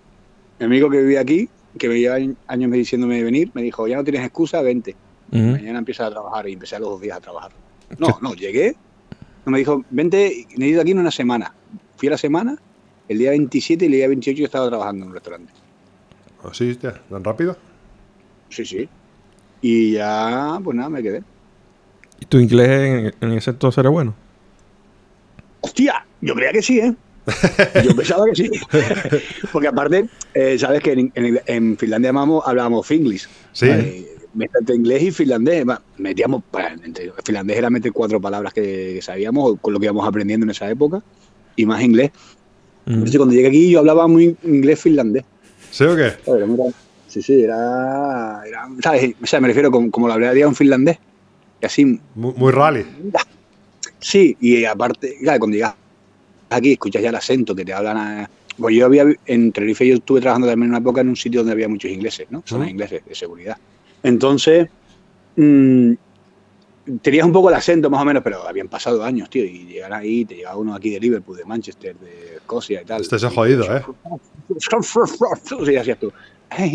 mi 0.59 0.67
amigo 0.67 0.89
que 0.89 1.01
vivía 1.01 1.21
aquí, 1.21 1.49
que 1.77 1.89
me 1.89 1.99
lleva 1.99 2.15
años 2.15 2.69
me 2.69 2.77
diciéndome 2.77 3.17
de 3.17 3.23
venir, 3.23 3.51
me 3.53 3.61
dijo, 3.61 3.87
ya 3.87 3.97
no 3.97 4.03
tienes 4.03 4.23
excusa, 4.23 4.61
vente. 4.61 4.95
Mañana 5.31 5.79
empiezas 5.79 6.07
a 6.07 6.11
trabajar 6.11 6.49
y 6.49 6.53
empecé 6.53 6.75
a 6.75 6.79
los 6.79 6.89
dos 6.89 7.01
días 7.01 7.17
a 7.17 7.21
trabajar. 7.21 7.51
No, 7.97 8.19
no, 8.21 8.33
llegué. 8.33 8.73
No 9.45 9.51
me 9.51 9.59
dijo, 9.59 9.83
vente, 9.89 10.47
necesito 10.55 10.81
aquí 10.81 10.91
en 10.91 10.99
una 10.99 11.11
semana. 11.11 11.53
Fui 11.97 12.07
a 12.07 12.11
la 12.11 12.17
semana, 12.17 12.57
el 13.09 13.17
día 13.17 13.31
27 13.31 13.83
y 13.83 13.87
el 13.87 13.91
día 13.91 14.07
28 14.07 14.39
yo 14.39 14.45
estaba 14.45 14.69
trabajando 14.69 15.03
en 15.03 15.09
un 15.09 15.13
restaurante. 15.13 15.51
¿Así, 16.49 16.71
hostia? 16.71 17.01
¿Tan 17.09 17.21
rápido? 17.21 17.57
Sí, 18.49 18.65
sí. 18.65 18.87
Y 19.61 19.93
ya, 19.93 20.57
pues 20.63 20.77
nada, 20.77 20.89
me 20.89 21.03
quedé. 21.03 21.21
¿Y 22.21 22.25
tu 22.25 22.39
inglés 22.39 23.13
en, 23.19 23.29
en 23.29 23.37
ese 23.37 23.49
entonces 23.49 23.77
era 23.77 23.89
bueno? 23.89 24.15
Hostia, 25.59 26.05
yo 26.21 26.33
creía 26.33 26.53
que 26.53 26.61
sí, 26.61 26.79
¿eh? 26.79 26.95
Yo 27.83 27.95
pensaba 27.95 28.25
que 28.25 28.35
sí. 28.35 28.51
Porque 29.51 29.67
aparte, 29.67 30.07
eh, 30.33 30.57
sabes 30.57 30.81
que 30.81 30.93
en, 30.93 31.11
en- 31.15 31.39
en 31.45 31.77
Finlandia 31.77 32.11
mamamos, 32.11 32.43
hablábamos 32.45 32.85
finglish. 32.87 33.27
Sí. 33.53 33.67
Eh, 33.67 34.07
inglés 34.73 35.03
y 35.03 35.11
finlandés. 35.11 35.65
Metíamos, 35.97 36.43
para- 36.49 36.73
entre- 36.73 37.11
finlandés 37.23 37.57
era 37.57 37.69
meter 37.69 37.91
cuatro 37.91 38.19
palabras 38.19 38.53
que 38.53 38.99
sabíamos 39.01 39.55
con 39.61 39.73
lo 39.73 39.79
que 39.79 39.85
íbamos 39.85 40.07
aprendiendo 40.07 40.45
en 40.45 40.49
esa 40.51 40.69
época 40.69 41.03
y 41.55 41.65
más 41.65 41.81
inglés. 41.81 42.11
Ujú. 42.85 42.93
Entonces 42.95 43.17
cuando 43.17 43.35
llegué 43.35 43.47
aquí 43.49 43.69
yo 43.71 43.79
hablaba 43.79 44.07
muy 44.07 44.35
inglés 44.43 44.79
finlandés. 44.79 45.23
¿Sí 45.69 45.83
o 45.83 45.95
qué? 45.95 46.13
Era 46.25 46.45
muy- 46.45 46.73
Sí, 47.07 47.21
sí, 47.21 47.43
era, 47.43 48.41
era- 48.47 48.69
¿sabes? 48.81 49.15
O 49.21 49.25
sea, 49.27 49.41
me 49.41 49.49
refiero 49.49 49.69
como, 49.69 49.91
como 49.91 50.07
lo 50.07 50.13
hablaría 50.13 50.47
un 50.47 50.55
finlandés. 50.55 50.97
Y 51.61 51.65
así, 51.65 51.99
Muy, 52.15 52.33
muy 52.35 52.51
rally. 52.51 52.85
Sí, 53.99 54.35
y 54.39 54.63
aparte, 54.65 55.17
claro, 55.21 55.39
cuando 55.39 55.55
llegas 55.55 55.75
aquí, 56.51 56.73
escuchas 56.73 57.01
ya 57.01 57.09
el 57.09 57.15
acento 57.15 57.55
que 57.55 57.65
te 57.65 57.73
hablan. 57.73 57.97
a- 57.97 58.29
Pues 58.57 58.75
yo 58.75 58.85
había, 58.85 59.05
en 59.25 59.51
Tenerife, 59.51 59.87
yo 59.87 59.95
estuve 59.95 60.19
trabajando 60.21 60.47
también 60.47 60.65
en 60.65 60.71
una 60.71 60.79
época 60.79 61.01
en 61.01 61.09
un 61.09 61.15
sitio 61.15 61.39
donde 61.39 61.53
había 61.53 61.67
muchos 61.69 61.89
ingleses, 61.89 62.27
¿no? 62.29 62.43
Zonas 62.45 62.67
Mm. 62.67 62.71
ingleses 62.71 63.05
de 63.05 63.15
seguridad. 63.15 63.57
Entonces, 64.03 64.67
mm, 65.37 65.93
tenías 67.01 67.25
un 67.25 67.31
poco 67.31 67.49
el 67.49 67.55
acento 67.55 67.89
más 67.89 68.01
o 68.01 68.05
menos, 68.05 68.21
pero 68.23 68.45
habían 68.47 68.67
pasado 68.67 69.03
años, 69.03 69.29
tío, 69.29 69.45
y 69.45 69.65
llegar 69.65 69.93
ahí, 69.93 70.25
te 70.25 70.35
llegaba 70.35 70.57
uno 70.57 70.75
aquí 70.75 70.89
de 70.89 70.99
Liverpool, 70.99 71.37
de 71.37 71.45
Manchester, 71.45 71.95
de 71.97 72.35
Escocia 72.35 72.81
y 72.81 72.85
tal. 72.85 73.01
Este 73.01 73.15
es 73.15 73.23
jodido, 73.23 73.63
¿eh? 73.75 73.81
Sí, 75.65 75.75
hacías 75.75 75.97
tú. 75.99 76.11
A 76.49 76.61
lo 76.63 76.69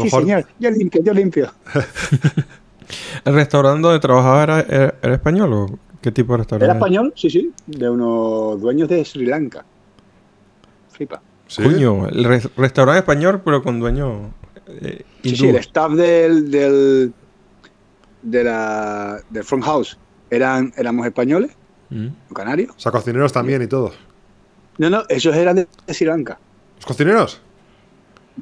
sí, 0.00 0.04
mejor 0.04 0.22
señor, 0.22 0.46
yo 0.58 0.70
limpio, 0.70 1.02
yo 1.02 1.14
limpio. 1.14 1.52
¿El 3.24 3.34
restaurante 3.34 3.82
donde 3.82 4.00
trabajaba 4.00 4.42
era, 4.42 4.60
era- 4.60 4.94
era 5.02 5.14
español 5.14 5.52
o 5.52 5.78
qué 6.00 6.12
tipo 6.12 6.32
de 6.32 6.38
restaurante? 6.38 6.64
Era 6.64 6.74
español, 6.74 7.12
sí, 7.16 7.30
sí, 7.30 7.52
de 7.66 7.88
unos 7.90 8.60
dueños 8.60 8.88
de 8.88 9.04
Sri 9.04 9.26
Lanka. 9.26 9.64
Flipa. 10.90 11.20
¿Sí? 11.46 11.62
Coño, 11.62 12.08
el 12.08 12.24
res- 12.24 12.48
restaurante 12.56 12.98
español, 13.00 13.42
pero 13.44 13.62
con 13.62 13.78
dueño 13.78 14.30
eh, 14.66 15.02
Sí, 15.22 15.36
sí, 15.36 15.48
el 15.48 15.56
staff 15.56 15.92
del, 15.92 16.50
del, 16.50 17.12
de 18.22 18.44
la, 18.44 19.20
del 19.30 19.44
front 19.44 19.64
house 19.64 19.98
eran, 20.30 20.72
éramos 20.76 21.06
españoles, 21.06 21.52
Mm. 21.88 22.08
canarios. 22.34 22.74
O 22.76 22.80
sea, 22.80 22.90
cocineros 22.90 23.32
también 23.32 23.62
y 23.62 23.68
todo. 23.68 23.92
No, 24.78 24.90
no, 24.90 25.02
esos 25.08 25.36
eran 25.36 25.54
de, 25.54 25.68
de 25.86 25.94
Sri 25.94 26.04
Lanka. 26.06 26.36
¿Los 26.76 26.84
cocineros? 26.86 27.40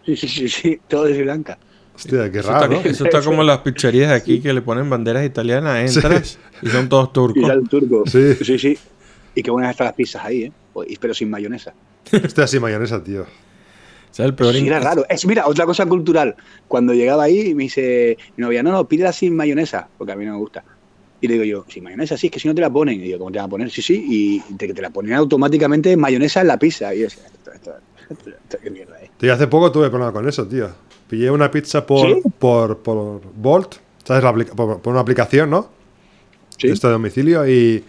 Sí, 0.07 0.17
sí, 0.17 0.27
sí, 0.29 0.49
sí, 0.49 0.81
todo 0.88 1.05
de 1.05 1.14
Sri 1.14 1.25
Lanka. 1.27 1.59
Hostia, 1.94 2.30
qué 2.30 2.38
Eso, 2.40 2.50
raro, 2.50 2.64
está, 2.74 2.83
¿no? 2.83 2.90
eso 2.90 3.04
está 3.04 3.22
como 3.22 3.42
las 3.44 3.59
pizzerías 3.59 4.09
de 4.11 4.14
aquí 4.16 4.40
que 4.40 4.52
le 4.52 4.62
ponen 4.62 4.90
banderas 4.90 5.24
italianas, 5.24 5.94
entras 5.96 6.38
y 6.61 6.68
son 6.68 6.88
todos 6.88 7.11
Y 7.11 7.12
turcos. 7.12 7.44
era 7.44 7.54
el 7.54 7.68
turco. 7.68 8.02
Sí. 8.07 8.35
sí, 8.42 8.59
sí. 8.59 8.78
Y 9.35 9.42
qué 9.42 9.50
buenas 9.50 9.70
están 9.72 9.87
las 9.87 9.94
pizzas 9.94 10.24
ahí, 10.24 10.44
¿eh? 10.44 10.52
Pues, 10.72 10.90
y- 10.90 10.96
Pero 10.96 11.14
sin 11.14 11.30
mayonesa. 11.30 11.72
Este 12.11 12.42
así 12.42 12.59
mayonesa, 12.61 13.02
tío. 13.02 13.22
O 13.22 13.26
sea, 14.16 14.26
el 14.26 14.35
peor 14.35 14.54
Sí, 14.54 14.66
era 14.66 14.78
raro. 14.80 15.04
Es, 15.09 15.26
mira, 15.26 15.46
otra 15.46 15.66
cosa 15.66 15.87
cultural. 15.87 16.37
Cuando 16.68 16.94
llegaba 16.94 17.24
ahí, 17.24 17.54
me 17.54 17.64
dice 17.64 18.16
mi 18.37 18.42
novia, 18.42 18.62
no, 18.62 18.70
no, 18.72 18.87
pídela 18.87 19.12
sin 19.12 19.35
mayonesa, 19.35 19.88
porque 19.98 20.12
a 20.12 20.16
mí 20.16 20.24
no 20.24 20.33
me 20.33 20.38
gusta. 20.38 20.62
Y 21.20 21.26
le 21.28 21.35
digo 21.35 21.44
yo, 21.44 21.64
sin 21.68 21.83
mayonesa, 21.85 22.16
sí, 22.16 22.26
es 22.26 22.33
que 22.33 22.38
si 22.38 22.46
no 22.46 22.54
te 22.54 22.61
la 22.61 22.70
ponen. 22.70 23.00
Y 23.00 23.04
digo, 23.04 23.18
¿cómo 23.18 23.30
te 23.30 23.37
la 23.37 23.42
van 23.42 23.48
a 23.48 23.50
poner? 23.50 23.70
Sí, 23.70 23.83
sí, 23.83 24.04
y 24.09 24.40
te, 24.57 24.72
te 24.72 24.83
la 24.83 24.90
ponen 24.90 25.14
automáticamente 25.14 25.96
mayonesa 25.96 26.42
en 26.42 26.48
la 26.48 26.59
pizza. 26.59 26.94
Y 26.94 26.98
yo 26.98 27.04
decía, 27.04 27.24
esto, 27.26 27.52
esto, 27.52 27.74
esto, 28.11 28.30
esto, 28.30 28.59
qué 28.62 28.70
mierda 28.70 29.00
es. 29.00 29.11
Tío, 29.18 29.33
hace 29.33 29.46
poco 29.48 29.72
tuve 29.72 29.88
problema 29.90 30.12
con 30.12 30.28
eso, 30.28 30.46
tío. 30.46 30.68
Pillé 31.14 31.31
una 31.31 31.48
pizza 31.48 31.87
por, 31.87 32.09
¿Sí? 32.09 32.22
por, 32.40 32.79
por 32.79 33.20
Bolt, 33.37 33.77
¿sabes? 34.03 34.24
La 34.24 34.33
por, 34.33 34.81
por 34.81 34.92
una 34.92 35.00
aplicación, 35.00 35.48
¿no? 35.48 35.68
Sí. 36.59 36.66
Esto 36.66 36.88
de 36.88 36.94
domicilio. 36.94 37.46
Y, 37.46 37.85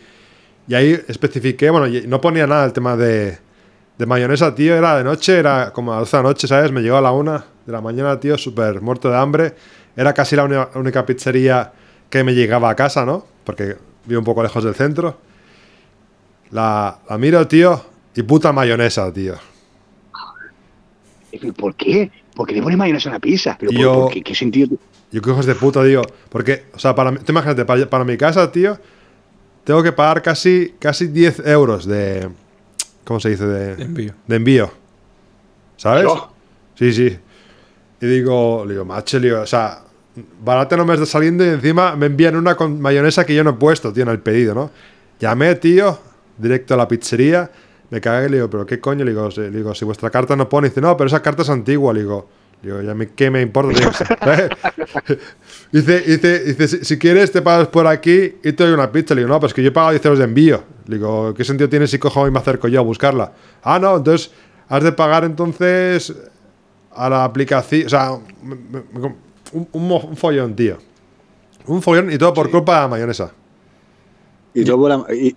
y 0.67 0.75
ahí 0.75 0.91
especifiqué, 1.07 1.71
bueno, 1.71 1.87
no 2.07 2.21
ponía 2.21 2.45
nada 2.45 2.65
el 2.65 2.71
tema 2.71 2.95
de, 2.95 3.39
de 3.97 4.05
mayonesa, 4.05 4.53
tío. 4.53 4.75
Era 4.75 4.95
de 4.95 5.03
noche, 5.03 5.39
era 5.39 5.73
como 5.73 5.91
a 5.91 6.01
las 6.01 6.11
12 6.11 6.17
de 6.17 6.21
la 6.23 6.29
noche, 6.29 6.47
¿sabes? 6.47 6.71
Me 6.71 6.81
llegó 6.81 6.97
a 6.97 7.01
la 7.01 7.11
1 7.13 7.43
de 7.65 7.71
la 7.71 7.81
mañana, 7.81 8.19
tío, 8.19 8.37
súper 8.37 8.79
muerto 8.79 9.09
de 9.09 9.17
hambre. 9.17 9.55
Era 9.97 10.13
casi 10.13 10.35
la 10.35 10.69
única 10.75 11.03
pizzería 11.03 11.73
que 12.11 12.23
me 12.23 12.35
llegaba 12.35 12.69
a 12.69 12.75
casa, 12.75 13.07
¿no? 13.07 13.25
Porque 13.43 13.75
vivo 14.05 14.19
un 14.19 14.25
poco 14.25 14.43
lejos 14.43 14.63
del 14.63 14.75
centro. 14.75 15.17
La, 16.51 16.99
la 17.09 17.17
miro, 17.17 17.47
tío, 17.47 17.83
y 18.15 18.21
puta 18.21 18.51
mayonesa, 18.51 19.11
tío. 19.11 19.33
¿Por 21.57 21.73
qué? 21.73 22.11
¿Por 22.35 22.47
qué 22.47 22.53
le 22.53 22.61
pones 22.61 22.77
mayonesa 22.77 23.09
a 23.09 23.13
la 23.13 23.19
pizza? 23.19 23.55
¿Pero 23.59 23.71
Y 23.71 23.75
por, 23.75 23.83
yo- 23.83 23.93
por 24.01 24.11
qué? 24.11 24.21
¿Qué 24.21 24.35
sentido? 24.35 24.77
Yo 25.11 25.21
qué 25.21 25.29
hijos 25.29 25.45
de 25.45 25.55
puta, 25.55 25.83
digo. 25.83 26.01
Porque, 26.29 26.65
o 26.73 26.79
sea, 26.79 26.93
para, 26.93 27.11
mí- 27.11 27.19
tú 27.19 27.31
imagínate, 27.31 27.63
para, 27.65 27.89
para 27.89 28.03
mi 28.03 28.17
casa, 28.17 28.51
tío, 28.51 28.77
tengo 29.63 29.81
que 29.81 29.91
pagar 29.93 30.21
casi, 30.21 30.75
casi 30.79 31.07
10 31.07 31.41
euros 31.47 31.85
de. 31.85 32.29
¿Cómo 33.05 33.19
se 33.19 33.29
dice? 33.29 33.45
De, 33.45 33.75
de 33.75 33.83
envío. 33.83 34.13
de 34.27 34.35
envío. 34.35 34.71
¿Sabes? 35.77 36.03
Yo. 36.03 36.31
Sí, 36.75 36.91
sí. 36.93 37.17
Y 38.01 38.05
digo, 38.05 38.63
le 38.65 38.73
digo, 38.73 38.85
macho, 38.85 39.19
digo, 39.19 39.41
o 39.41 39.45
sea, 39.47 39.79
barata 40.43 40.75
no 40.75 40.85
me 40.85 40.93
está 40.93 41.05
saliendo 41.05 41.45
y 41.45 41.49
encima 41.49 41.95
me 41.95 42.07
envían 42.07 42.35
una 42.35 42.55
con 42.55 42.79
mayonesa 42.81 43.25
que 43.25 43.33
yo 43.35 43.43
no 43.43 43.51
he 43.51 43.53
puesto, 43.53 43.93
tío, 43.93 44.03
en 44.03 44.09
el 44.09 44.19
pedido, 44.19 44.53
¿no? 44.53 44.71
Llamé, 45.19 45.55
tío, 45.55 45.97
directo 46.37 46.73
a 46.73 46.77
la 46.77 46.87
pizzería, 46.87 47.49
me 47.89 48.01
cagué 48.01 48.27
y 48.27 48.29
le 48.29 48.37
digo, 48.37 48.49
¿pero 48.49 48.65
qué 48.65 48.79
coño? 48.79 49.03
Le 49.05 49.11
digo, 49.11 49.29
si, 49.31 49.41
le 49.41 49.49
digo, 49.51 49.73
si 49.75 49.85
vuestra 49.85 50.09
carta 50.09 50.35
no 50.35 50.49
pone, 50.49 50.69
dice, 50.69 50.81
no, 50.81 50.95
pero 50.97 51.07
esa 51.07 51.21
carta 51.21 51.41
es 51.43 51.49
antigua, 51.49 51.93
le 51.93 52.01
digo. 52.01 52.27
le 52.61 52.69
Digo, 52.71 52.81
ya 52.81 52.93
me, 52.95 53.09
¿qué 53.11 53.29
me 53.29 53.41
importa? 53.41 53.77
Digo, 53.77 53.91
dice, 55.71 56.01
dice, 56.01 56.39
dice 56.43 56.67
si, 56.67 56.85
si 56.85 56.97
quieres 56.99 57.31
te 57.31 57.41
pagas 57.41 57.67
por 57.67 57.87
aquí 57.87 58.35
y 58.43 58.51
te 58.53 58.63
doy 58.63 58.73
una 58.73 58.91
pizza. 58.91 59.13
Le 59.15 59.21
digo, 59.21 59.33
no, 59.33 59.39
pues 59.39 59.53
que 59.53 59.61
yo 59.61 59.69
he 59.69 59.71
pagado 59.71 59.91
10 59.91 60.05
euros 60.05 60.19
de 60.19 60.25
envío. 60.25 60.63
Le 60.87 60.95
digo, 60.97 61.33
¿qué 61.33 61.43
sentido 61.43 61.69
tiene 61.69 61.87
si 61.87 61.99
cojo 61.99 62.27
y 62.27 62.31
me 62.31 62.39
acerco 62.39 62.67
yo 62.67 62.79
a 62.79 62.83
buscarla? 62.83 63.31
Ah, 63.63 63.79
no, 63.79 63.97
entonces 63.97 64.31
has 64.67 64.83
de 64.83 64.91
pagar 64.91 65.23
entonces 65.23 66.13
a 66.91 67.09
la 67.09 67.23
aplicación. 67.23 67.85
O 67.85 67.89
sea, 67.89 68.11
un, 68.11 69.67
un 69.71 69.87
mo- 69.87 69.99
un 70.09 70.17
follón, 70.17 70.55
tío. 70.55 70.77
Un 71.67 71.81
follón 71.81 72.11
y 72.11 72.17
todo 72.17 72.33
por 72.33 72.49
culpa 72.51 72.75
de 72.75 72.81
la 72.81 72.87
mayonesa. 72.87 73.31
Y 74.53 74.63
luego 74.63 74.87
la- 74.87 75.05
y- 75.13 75.33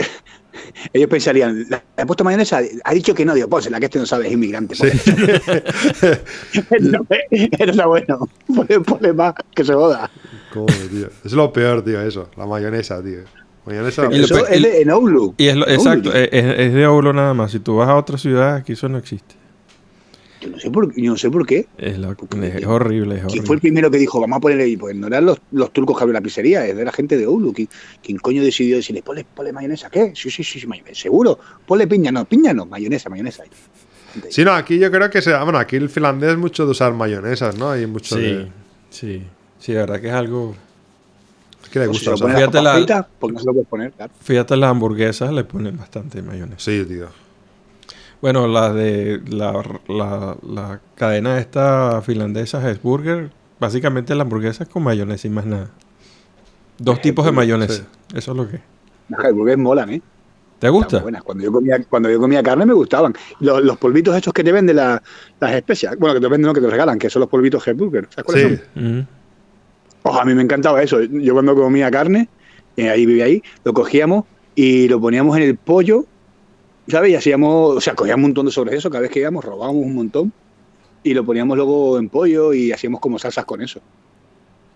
ellos 0.93 1.09
pensarían, 1.09 1.67
¿le 1.69 1.83
he 1.97 2.07
puesto 2.07 2.25
mayonesa? 2.25 2.61
Ha 2.85 2.95
dicho 2.95 3.15
que 3.15 3.25
no, 3.25 3.35
digo, 3.35 3.49
pues 3.49 3.71
la 3.71 3.79
que 3.79 3.87
este 3.87 3.99
no 3.99 4.07
sabe, 4.07 4.27
es 4.29 4.33
inmigrante. 4.33 4.75
Sí. 4.75 4.87
no, 6.81 7.07
era 7.31 7.73
la 7.75 7.87
bueno. 7.87 8.29
Ponle, 8.55 8.81
ponle 8.81 9.13
más, 9.13 9.35
que 9.55 9.65
se 9.65 9.75
joda. 9.75 10.11
Coño, 10.53 10.67
tío. 10.91 11.09
Es 11.25 11.33
lo 11.33 11.53
peor, 11.53 11.85
tío, 11.85 12.01
eso. 12.01 12.29
La 12.37 12.47
mayonesa, 12.47 13.03
tío. 13.03 13.21
Mayonesa. 13.67 14.09
Y 14.11 14.23
Eso 14.23 14.35
pe- 14.45 14.57
es 14.57 14.63
de, 14.63 14.81
en 14.83 14.91
Outlook. 14.91 15.35
Y 15.37 15.49
es 15.49 15.57
lo- 15.57 15.67
En 15.69 15.75
exacto, 15.75 16.09
Outlook. 16.11 16.29
es, 16.33 16.75
de 16.75 16.85
Aulo 16.85 17.13
nada 17.13 17.35
más. 17.35 17.51
Si 17.53 17.61
tú 17.61 17.77
vas 17.77 17.89
a 17.89 17.97
otra 17.97 18.17
ciudad, 18.19 18.55
aquí 18.57 18.73
eso 18.73 18.89
no 18.89 18.99
existe. 18.99 19.35
Yo 20.41 20.49
no 20.51 20.59
sé 20.61 20.71
por, 20.71 20.95
yo 20.95 21.11
no 21.11 21.17
sé 21.17 21.31
por 21.31 21.47
qué. 21.47 21.67
Es, 21.79 21.99
la- 21.99 22.15
¿Por 22.15 22.29
qué? 22.29 22.59
es 22.59 22.67
horrible, 22.67 23.15
es 23.17 23.21
¿Quién 23.23 23.27
horrible. 23.31 23.47
fue 23.47 23.57
el 23.57 23.61
primero 23.61 23.91
que 23.91 23.99
dijo, 23.99 24.21
vamos 24.21 24.37
a 24.37 24.41
ponerle 24.41 24.65
ahí? 24.65 24.77
Pues 24.77 24.95
no 24.95 25.07
eran 25.09 25.27
los, 25.27 25.39
los 25.51 25.73
turcos 25.73 25.97
que 25.97 26.03
abrieron 26.05 26.23
la 26.23 26.25
pizzería, 26.25 26.65
era 26.67 26.85
la 26.85 26.93
gente 26.93 27.17
de 27.17 27.25
Outlook. 27.25 27.55
¿Quién, 27.57 27.69
quién 28.03 28.19
coño 28.19 28.43
decidió 28.43 28.77
decirle, 28.77 29.03
ponle, 29.03 29.25
ponle 29.25 29.53
mayonesa? 29.53 29.91
¿Qué? 29.91 30.13
Sí, 30.15 30.31
sí, 30.31 30.45
sí, 30.45 30.61
sí, 30.61 30.67
mayonesa. 30.67 31.01
¿Seguro? 31.03 31.39
Ponle 31.67 31.87
piña, 31.87 32.13
no, 32.13 32.25
piña 32.25 32.53
no, 32.55 32.67
mayonesa, 32.67 33.09
mayonesa. 33.11 33.43
Sí, 34.31 34.45
no, 34.45 34.53
aquí 34.53 34.79
yo 34.79 34.91
creo 34.91 35.11
que 35.11 35.21
se. 35.23 35.37
Bueno, 35.39 35.59
aquí 35.59 35.77
el 35.77 35.89
finlandés 35.91 36.31
es 36.31 36.39
mucho 36.39 36.65
de 36.65 36.71
usar 36.73 36.93
mayonesas, 36.95 37.57
¿no? 37.59 37.71
Hay 37.71 37.87
mucho 37.87 38.17
Sí, 38.17 38.23
de. 38.23 38.49
sí. 38.91 39.23
Sí, 39.59 39.73
la 39.73 39.81
verdad 39.81 40.01
que 40.01 40.07
es 40.09 40.15
algo... 40.15 40.55
Es 41.65 41.69
que 41.69 41.81
le 41.81 41.85
si 41.87 41.91
gusta 41.91 42.05
se 42.05 42.11
lo 42.11 42.15
usar. 42.15 42.37
Fíjate 42.37 42.57
la- 42.59 42.63
papas 42.63 42.77
fritas, 42.79 43.07
pues 43.19 43.33
no 43.35 43.41
se 43.41 43.47
lo 43.47 43.53
puedes 43.53 43.69
poner, 43.69 43.93
claro. 43.93 44.13
Fíjate, 44.23 44.57
las 44.57 44.71
hamburguesas 44.71 45.33
le 45.33 45.43
ponen 45.45 45.77
bastante 45.77 46.23
mayonesa. 46.23 46.59
Sí, 46.59 46.85
tío. 46.87 47.09
Bueno, 48.21 48.49
la 48.49 48.73
de 48.73 49.21
la, 49.29 49.53
la, 49.87 50.37
la 50.43 50.81
cadena 50.97 51.39
esta 51.39 52.03
finlandesa 52.03 52.69
Hesburger, 52.69 53.31
básicamente 53.61 54.15
la 54.15 54.23
hamburguesa 54.23 54.65
es 54.65 54.69
con 54.69 54.83
mayonesa 54.83 55.27
y 55.29 55.31
más 55.31 55.47
nada. 55.47 55.71
Dos 56.79 57.01
tipos 57.01 57.25
de 57.25 57.33
mayonesa. 57.33 57.75
sí. 57.75 57.83
Eso 58.15 58.33
es 58.33 58.37
lo 58.37 58.49
que. 58.49 58.61
Las 59.09 59.25
hamburguesas 59.25 59.61
molan, 59.61 59.91
¿eh? 59.91 60.03
¿Te 60.59 60.69
gusta? 60.69 60.99
buenas. 60.99 61.23
Cuando 61.23 61.45
yo 61.45 61.53
comía, 61.53 61.79
cuando 61.89 62.11
yo 62.11 62.19
comía 62.19 62.43
carne 62.43 62.67
me 62.67 62.75
gustaban. 62.75 63.15
Los, 63.39 63.63
los 63.63 63.77
polvitos 63.79 64.17
estos 64.17 64.33
que 64.33 64.43
te 64.43 64.51
venden 64.51 64.75
la- 64.77 65.01
las 65.39 65.53
especias, 65.55 65.97
bueno, 65.97 66.15
que 66.15 66.21
te 66.21 66.27
venden, 66.27 66.49
no, 66.49 66.53
que 66.53 66.61
te 66.61 66.69
regalan, 66.69 66.99
que 66.99 67.09
son 67.09 67.21
los 67.21 67.29
polvitos 67.29 67.67
Hesburger. 67.67 68.09
¿Sabes 68.11 68.25
cuáles 68.25 68.59
Sí. 68.59 68.65
son? 68.75 69.09
Ojo, 70.03 70.21
a 70.21 70.25
mí 70.25 70.35
me 70.35 70.43
encantaba 70.43 70.83
eso. 70.83 71.01
Yo 71.03 71.35
cuando 71.35 71.55
comía 71.55 71.89
carne, 71.91 72.29
eh, 72.77 72.89
ahí 72.91 73.07
vivía 73.07 73.27
ahí, 73.27 73.43
lo 73.65 73.73
cogíamos 73.73 74.25
y 74.57 74.89
lo 74.89 75.01
poníamos 75.01 75.37
en 75.37 75.45
el 75.45 75.57
pollo, 75.57 76.05
¿sabes? 76.89 77.11
Y 77.11 77.15
hacíamos, 77.15 77.77
o 77.77 77.81
sea, 77.81 77.95
cogíamos 77.95 78.19
un 78.25 78.31
montón 78.31 78.47
de 78.47 78.53
sobre 78.53 78.77
eso, 78.77 78.91
cada 78.91 79.03
vez 79.03 79.11
que 79.11 79.21
íbamos 79.21 79.45
robábamos 79.45 79.85
un 79.85 79.95
montón 79.95 80.33
y 81.03 81.15
lo 81.15 81.25
poníamos 81.25 81.57
luego 81.57 81.99
en 81.99 82.09
pollo 82.09 82.53
y 82.53 82.73
hacíamos 82.73 83.01
como 83.01 83.19
salsas 83.19 83.45
con 83.45 83.63
eso. 83.63 83.81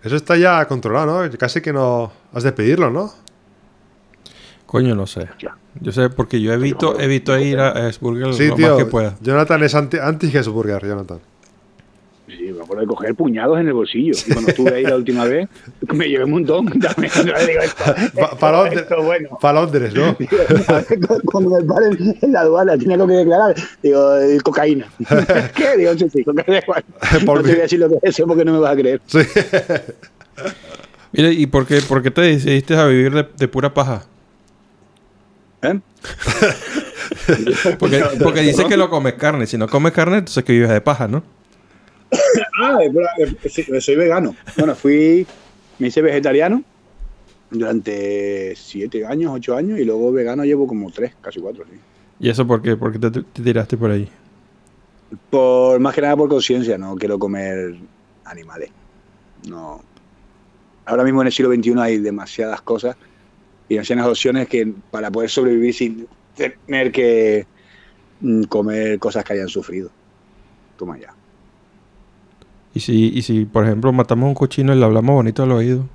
Eso 0.02 0.16
está 0.16 0.36
ya 0.36 0.64
controlado, 0.66 1.28
¿no? 1.28 1.38
Casi 1.38 1.60
que 1.60 1.72
no. 1.72 2.12
Has 2.32 2.42
de 2.42 2.52
pedirlo, 2.52 2.90
¿no? 2.90 3.12
Coño, 4.66 4.94
no 4.94 5.06
sé. 5.06 5.28
Yo 5.80 5.92
sé 5.92 6.10
porque 6.10 6.40
yo 6.40 6.52
evito, 6.52 6.98
evito 6.98 7.38
ir 7.38 7.58
a 7.60 7.88
Hesburger 7.88 8.32
Sí, 8.34 8.48
lo 8.48 8.56
tío. 8.56 8.68
más 8.68 8.78
que 8.78 8.86
pueda. 8.86 9.16
Jonathan 9.20 9.62
es 9.62 9.74
anti, 9.74 9.98
anti 9.98 10.26
Hesburger, 10.34 10.84
Jonathan. 10.86 11.20
Sí, 12.36 12.52
me 12.52 12.62
acuerdo 12.62 12.82
de 12.82 12.86
coger 12.86 13.14
puñados 13.14 13.60
en 13.60 13.66
el 13.68 13.72
bolsillo. 13.74 14.12
Y 14.26 14.32
cuando 14.32 14.50
estuve 14.50 14.74
ahí 14.74 14.82
la 14.84 14.96
última 14.96 15.24
vez, 15.24 15.48
me 15.92 16.08
llevé 16.08 16.24
un 16.24 16.30
montón. 16.30 16.66
También, 16.80 17.12
Pa- 18.14 18.36
para 18.38 18.62
Londres, 18.64 18.86
bueno. 19.04 19.28
¿no? 19.94 20.16
Cuando 21.24 21.50
me 21.50 21.64
paren 21.64 22.16
en 22.20 22.32
la 22.32 22.40
aduana, 22.40 22.78
tiene 22.78 22.94
algo 22.94 23.06
que 23.06 23.14
declarar. 23.14 23.54
Digo, 23.82 24.16
eh, 24.18 24.38
cocaína. 24.42 24.86
¿Qué? 25.54 25.76
Digo, 25.76 25.92
sí, 25.98 26.08
sí, 26.10 26.24
cocaína. 26.24 26.62
No 26.66 27.18
te 27.20 27.24
voy 27.42 27.50
a 27.50 27.54
decir 27.62 27.78
lo 27.78 27.88
que 27.88 27.96
es 27.96 28.14
eso 28.14 28.26
porque 28.26 28.44
no 28.44 28.52
me 28.54 28.58
vas 28.60 28.72
a 28.72 28.76
creer. 28.76 29.00
Sí. 29.06 29.18
Mira, 31.12 31.30
¿y 31.30 31.46
por 31.46 31.66
qué, 31.66 31.80
por 31.82 32.02
qué 32.02 32.10
te 32.10 32.22
decidiste 32.22 32.74
a 32.74 32.86
vivir 32.86 33.12
de, 33.12 33.26
de 33.36 33.48
pura 33.48 33.72
paja? 33.74 34.04
¿Eh? 35.62 35.78
Porque, 37.78 38.02
porque 38.22 38.40
dices 38.40 38.64
que 38.64 38.76
no 38.76 38.88
comes 38.90 39.14
carne. 39.14 39.46
Si 39.46 39.56
no 39.58 39.68
comes 39.68 39.92
carne, 39.92 40.18
entonces 40.18 40.42
que 40.44 40.52
vives 40.52 40.70
de 40.70 40.80
paja, 40.80 41.06
¿no? 41.08 41.22
Ah, 42.58 42.78
soy 43.80 43.96
vegano. 43.96 44.36
Bueno, 44.56 44.74
fui, 44.74 45.26
me 45.78 45.88
hice 45.88 46.02
vegetariano 46.02 46.62
durante 47.50 48.54
siete 48.56 49.04
años, 49.06 49.32
ocho 49.34 49.56
años, 49.56 49.78
y 49.78 49.84
luego 49.84 50.12
vegano 50.12 50.44
llevo 50.44 50.66
como 50.66 50.90
tres, 50.90 51.14
casi 51.20 51.40
cuatro, 51.40 51.64
sí. 51.70 51.78
¿Y 52.20 52.28
eso 52.28 52.46
por 52.46 52.62
qué? 52.62 52.76
¿Por 52.76 52.92
qué 52.92 52.98
te, 52.98 53.10
te 53.10 53.42
tiraste 53.42 53.76
por 53.76 53.90
ahí? 53.90 54.08
Por, 55.30 55.80
más 55.80 55.94
que 55.94 56.02
nada 56.02 56.16
por 56.16 56.28
conciencia, 56.28 56.78
no 56.78 56.96
quiero 56.96 57.18
comer 57.18 57.76
animales. 58.24 58.70
No. 59.48 59.82
ahora 60.86 61.02
mismo 61.02 61.20
en 61.20 61.26
el 61.26 61.32
siglo 61.32 61.52
XXI 61.52 61.74
hay 61.78 61.98
demasiadas 61.98 62.62
cosas 62.62 62.96
y 63.68 63.74
demasiadas 63.74 64.06
opciones 64.06 64.46
que 64.46 64.72
para 64.90 65.10
poder 65.10 65.30
sobrevivir 65.30 65.74
sin 65.74 66.06
tener 66.36 66.92
que 66.92 67.46
mm, 68.20 68.44
comer 68.44 68.98
cosas 68.98 69.24
que 69.24 69.32
hayan 69.32 69.48
sufrido. 69.48 69.90
Toma 70.76 70.98
ya. 70.98 71.12
Y 72.74 72.80
si, 72.80 73.08
y 73.14 73.22
si, 73.22 73.44
por 73.44 73.64
ejemplo, 73.64 73.92
matamos 73.92 74.24
a 74.24 74.28
un 74.28 74.34
cochino 74.34 74.74
y 74.74 74.78
le 74.78 74.84
hablamos 74.84 75.14
bonito 75.14 75.42
al 75.42 75.52
oído, 75.52 75.86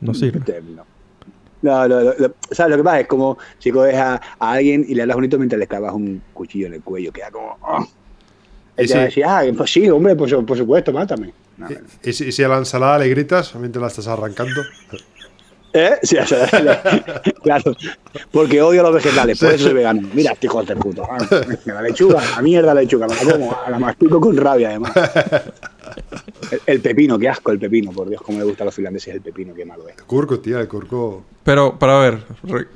no 0.00 0.14
sirve. 0.14 0.40
No. 0.76 0.84
No, 1.62 1.88
no, 1.88 2.00
no, 2.02 2.12
lo- 2.18 2.34
¿sabes? 2.50 2.72
Lo 2.72 2.76
que 2.76 2.84
pasa 2.84 3.00
es 3.00 3.06
como 3.06 3.38
si 3.58 3.70
coges 3.70 3.94
a, 3.94 4.14
a 4.38 4.52
alguien 4.52 4.84
y 4.86 4.94
le 4.94 5.02
hablas 5.02 5.16
bonito 5.16 5.38
mientras 5.38 5.58
le 5.58 5.66
clavas 5.66 5.94
un 5.94 6.20
cuchillo 6.34 6.66
en 6.66 6.74
el 6.74 6.82
cuello, 6.82 7.10
queda 7.10 7.30
como. 7.30 7.56
¡ah! 7.62 7.84
Él 8.76 8.86
te 8.88 8.94
va 8.94 9.00
a 9.00 9.02
sí. 9.04 9.06
decir, 9.20 9.24
ah, 9.24 9.42
pues 9.56 9.72
sí, 9.72 9.88
hombre, 9.88 10.14
por, 10.14 10.44
por 10.44 10.58
supuesto, 10.58 10.92
mátame. 10.92 11.32
No, 11.56 11.68
no. 11.68 11.76
¿Y, 12.02 12.12
si, 12.12 12.24
y 12.24 12.32
si 12.32 12.42
a 12.42 12.48
la 12.48 12.58
ensalada 12.58 12.98
le 12.98 13.08
gritas 13.08 13.54
mientras 13.54 13.80
la 13.80 13.88
estás 13.88 14.06
arrancando? 14.08 14.60
¿Eh? 15.74 15.90
Sí, 16.02 16.16
o 16.16 16.24
sea, 16.26 16.46
claro, 17.42 17.74
porque 18.30 18.62
odio 18.62 18.82
los 18.82 18.94
vegetales, 18.94 19.38
por 19.38 19.50
eso 19.52 19.64
soy 19.64 19.74
vegano. 19.74 20.08
Mira, 20.14 20.32
este 20.32 20.46
hijo 20.46 20.62
de 20.62 20.76
puta. 20.76 21.02
ah, 21.10 21.18
La 21.66 21.82
lechuga, 21.82 22.22
la 22.36 22.42
mierda 22.42 22.72
la 22.74 22.80
lechuga, 22.82 23.06
me 23.08 23.14
la 23.16 23.32
como, 23.32 23.56
la 23.68 23.78
mastico 23.78 24.20
con 24.20 24.36
rabia 24.36 24.68
además. 24.70 24.92
El, 26.50 26.60
el 26.66 26.80
pepino, 26.80 27.18
qué 27.18 27.28
asco 27.28 27.50
el 27.50 27.58
pepino, 27.58 27.90
por 27.92 28.08
Dios, 28.08 28.22
cómo 28.22 28.38
le 28.38 28.44
gusta 28.44 28.62
a 28.64 28.66
los 28.66 28.74
finlandeses 28.74 29.14
el 29.14 29.20
pepino, 29.20 29.52
qué 29.54 29.64
malo 29.64 29.88
es. 29.88 29.96
El 29.98 30.04
curco, 30.04 30.38
tío, 30.40 30.58
el 30.60 30.68
curco. 30.68 31.24
Pero, 31.42 31.78
para 31.78 31.98
ver, 31.98 32.18
re- 32.44 32.68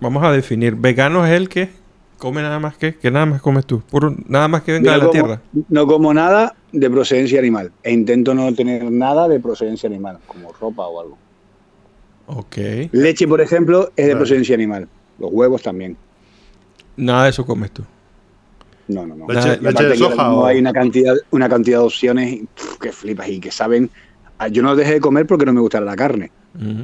vamos 0.00 0.22
a 0.22 0.30
definir. 0.32 0.74
¿Vegano 0.74 1.24
es 1.26 1.32
el 1.32 1.48
que 1.48 1.70
come 2.18 2.42
nada 2.42 2.58
más 2.58 2.76
que? 2.76 2.94
¿Qué 2.96 3.10
nada 3.10 3.26
más 3.26 3.40
comes 3.40 3.64
tú? 3.64 3.80
Puro, 3.80 4.14
nada 4.26 4.48
más 4.48 4.62
que 4.62 4.72
venga 4.72 4.86
Yo 4.86 4.92
de 4.92 4.98
la 4.98 5.04
como- 5.04 5.12
tierra. 5.12 5.40
No 5.68 5.86
como 5.86 6.12
nada 6.12 6.54
de 6.72 6.90
procedencia 6.90 7.38
animal. 7.38 7.72
E 7.82 7.92
intento 7.92 8.34
no 8.34 8.52
tener 8.54 8.84
nada 8.90 9.28
de 9.28 9.40
procedencia 9.40 9.88
animal, 9.88 10.18
como 10.26 10.52
ropa 10.52 10.86
o 10.86 11.00
algo. 11.00 11.18
Ok. 12.28 12.56
Leche, 12.92 13.26
por 13.26 13.40
ejemplo, 13.40 13.90
es 13.96 14.06
de 14.06 14.12
Vale. 14.14 14.16
procedencia 14.16 14.54
animal. 14.54 14.86
Los 15.18 15.30
huevos 15.32 15.62
también. 15.62 15.96
Nada 16.96 17.24
de 17.24 17.30
eso 17.30 17.44
comes 17.44 17.70
tú. 17.72 17.82
No, 18.88 19.06
no, 19.06 19.14
no. 19.14 19.26
Leche, 19.28 19.58
de 19.84 19.96
soja 19.96 20.32
o. 20.32 20.46
hay 20.46 20.58
una 20.58 20.72
cantidad, 20.72 21.14
una 21.30 21.48
cantidad 21.48 21.78
de 21.78 21.84
opciones 21.84 22.40
que 22.80 22.92
flipas 22.92 23.28
y 23.28 23.40
que 23.40 23.50
saben. 23.50 23.90
Ah, 24.38 24.48
Yo 24.48 24.62
no 24.62 24.76
dejé 24.76 24.94
de 24.94 25.00
comer 25.00 25.26
porque 25.26 25.44
no 25.44 25.52
me 25.52 25.60
gustara 25.60 25.84
la 25.84 25.96
carne. 25.96 26.30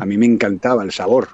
A 0.00 0.07
mí 0.07 0.16
me 0.18 0.26
encantaba 0.26 0.83
el 0.85 0.92
sabor. 0.92 1.28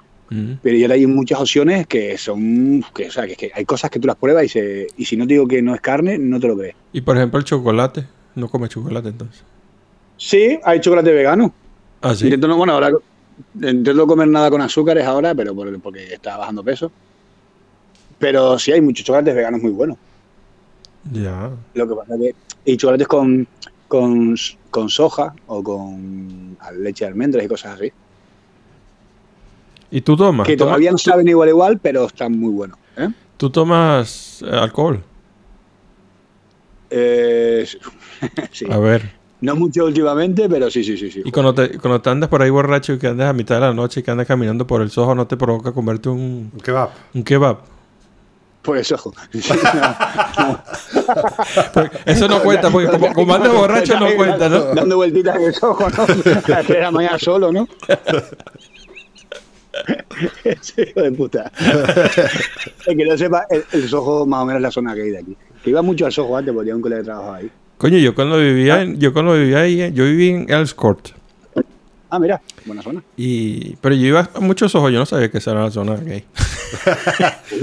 Pero 0.63 0.77
ya 0.77 0.93
hay 0.93 1.05
muchas 1.07 1.39
opciones 1.41 1.87
que 1.87 2.17
son. 2.17 2.83
Que, 2.93 3.07
o 3.07 3.11
sea, 3.11 3.27
que, 3.27 3.35
que 3.35 3.51
hay 3.53 3.65
cosas 3.65 3.89
que 3.89 3.99
tú 3.99 4.07
las 4.07 4.15
pruebas 4.15 4.45
y, 4.45 4.49
se, 4.49 4.87
y 4.95 5.03
si 5.05 5.17
no 5.17 5.27
te 5.27 5.33
digo 5.33 5.45
que 5.47 5.61
no 5.61 5.75
es 5.75 5.81
carne, 5.81 6.17
no 6.17 6.39
te 6.39 6.47
lo 6.47 6.57
crees. 6.57 6.75
Y 6.93 7.01
por 7.01 7.17
ejemplo, 7.17 7.37
el 7.37 7.43
chocolate. 7.45 8.05
No 8.35 8.47
comes 8.47 8.69
chocolate 8.69 9.09
entonces. 9.09 9.43
Sí, 10.15 10.57
hay 10.63 10.79
chocolate 10.79 11.11
vegano. 11.11 11.53
Ah, 12.01 12.15
sí. 12.15 12.29
No, 12.37 12.55
bueno, 12.55 12.73
ahora 12.73 12.91
intento 13.55 14.07
comer 14.07 14.27
nada 14.27 14.49
con 14.49 14.61
azúcares 14.61 15.05
ahora, 15.05 15.33
pero 15.35 15.53
por- 15.55 15.79
porque 15.81 16.13
está 16.13 16.37
bajando 16.37 16.63
peso. 16.63 16.91
Pero 18.19 18.57
sí 18.59 18.71
hay 18.71 18.81
muchos 18.81 19.05
chocolates 19.05 19.33
veganos 19.35 19.61
muy 19.61 19.71
buenos. 19.71 19.97
Ya. 21.11 21.49
Lo 21.73 21.87
que 21.87 21.95
pasa 21.95 22.13
que 22.17 22.35
y 22.65 22.77
chocolates 22.77 23.07
con, 23.07 23.47
con, 23.87 24.35
con 24.69 24.89
soja 24.89 25.33
o 25.47 25.63
con 25.63 26.55
leche 26.79 27.05
de 27.05 27.09
almendras 27.09 27.43
y 27.43 27.47
cosas 27.47 27.75
así. 27.79 27.91
¿Y 29.89 30.01
tú 30.01 30.15
tomas? 30.15 30.45
Que 30.47 30.55
¿Tomas- 30.55 30.69
todavía 30.69 30.91
no 30.91 30.97
saben 30.97 31.27
igual 31.27 31.49
igual, 31.49 31.79
pero 31.79 32.05
están 32.05 32.37
muy 32.39 32.51
buenos. 32.51 32.77
¿eh? 32.97 33.09
¿Tú 33.37 33.49
tomas 33.49 34.41
eh, 34.45 34.49
alcohol? 34.51 35.03
Eh, 36.91 37.65
sí. 38.51 38.65
A 38.69 38.77
ver. 38.77 39.20
No 39.41 39.55
mucho 39.55 39.85
últimamente, 39.85 40.47
pero 40.47 40.69
sí, 40.69 40.83
sí, 40.83 40.95
sí. 40.97 41.11
sí. 41.11 41.21
Y 41.25 41.31
cuando 41.31 41.53
te, 41.53 41.77
cuando 41.79 41.99
te 41.99 42.09
andas 42.11 42.29
por 42.29 42.41
ahí 42.43 42.51
borracho 42.51 42.93
y 42.93 42.99
que 42.99 43.07
andas 43.07 43.29
a 43.29 43.33
mitad 43.33 43.55
de 43.55 43.61
la 43.61 43.73
noche 43.73 43.99
y 43.99 44.03
que 44.03 44.11
andas 44.11 44.27
caminando 44.27 44.67
por 44.67 44.81
el 44.81 44.91
sojo, 44.91 45.15
¿no 45.15 45.25
te 45.27 45.35
provoca 45.35 45.71
comerte 45.71 46.09
un, 46.09 46.51
Un 46.53 46.59
kebab. 46.59 46.89
un 47.15 47.23
kebab? 47.23 47.57
Pues 48.61 48.91
ojo. 48.91 49.11
Eso 52.05 52.27
no 52.27 52.43
cuenta, 52.43 52.69
porque 52.69 52.87
como, 52.89 53.11
como 53.13 53.33
andas 53.33 53.51
borracho 53.51 53.99
no 53.99 54.15
cuenta, 54.15 54.47
¿no? 54.47 54.75
Dando 54.75 54.97
vueltitas 54.97 55.35
en 55.37 55.43
el 55.45 55.55
ojo, 55.61 55.89
¿no? 55.89 56.03
A 56.03 56.07
las 56.07 56.43
tres 56.45 56.67
de 56.67 56.79
la 56.81 56.91
mañana 56.91 57.17
solo, 57.17 57.51
¿no? 57.51 57.67
Ese 60.43 60.89
hijo 60.89 61.01
de 61.01 61.11
puta. 61.13 61.51
El 62.85 62.97
que 62.97 63.05
no 63.05 63.17
sepa, 63.17 63.45
el, 63.49 63.63
el 63.71 63.87
Soho 63.89 64.25
más 64.25 64.43
o 64.43 64.45
menos 64.45 64.59
es 64.59 64.63
la 64.63 64.71
zona 64.71 64.93
gay 64.93 65.09
de 65.09 65.19
aquí. 65.19 65.35
Que 65.63 65.69
iba 65.71 65.81
mucho 65.81 66.05
al 66.05 66.11
Soho 66.11 66.35
antes 66.37 66.53
porque 66.53 66.65
tenía 66.65 66.75
un 66.75 66.81
colega 66.81 67.01
que 67.01 67.05
trabajaba 67.05 67.37
ahí. 67.37 67.49
Coño, 67.81 67.97
yo 67.97 68.13
cuando 68.13 68.37
vivía, 68.37 68.83
en- 68.83 68.99
yo 68.99 69.11
cuando 69.11 69.33
vivía 69.33 69.61
ahí, 69.61 69.81
eh, 69.81 69.91
yo 69.91 70.03
viví 70.03 70.29
en 70.29 70.49
Elscourt. 70.51 71.09
Ah, 72.11 72.19
mira, 72.19 72.39
buena 72.65 72.83
zona. 72.83 73.01
Y, 73.17 73.75
pero 73.77 73.95
yo 73.95 74.05
iba 74.05 74.29
a 74.35 74.39
muchos 74.39 74.75
ojos, 74.75 74.91
yo 74.91 74.99
no 74.99 75.05
sabía 75.07 75.31
que 75.31 75.39
esa 75.39 75.51
era 75.51 75.63
la 75.63 75.71
zona 75.71 75.95
gay. 75.95 76.23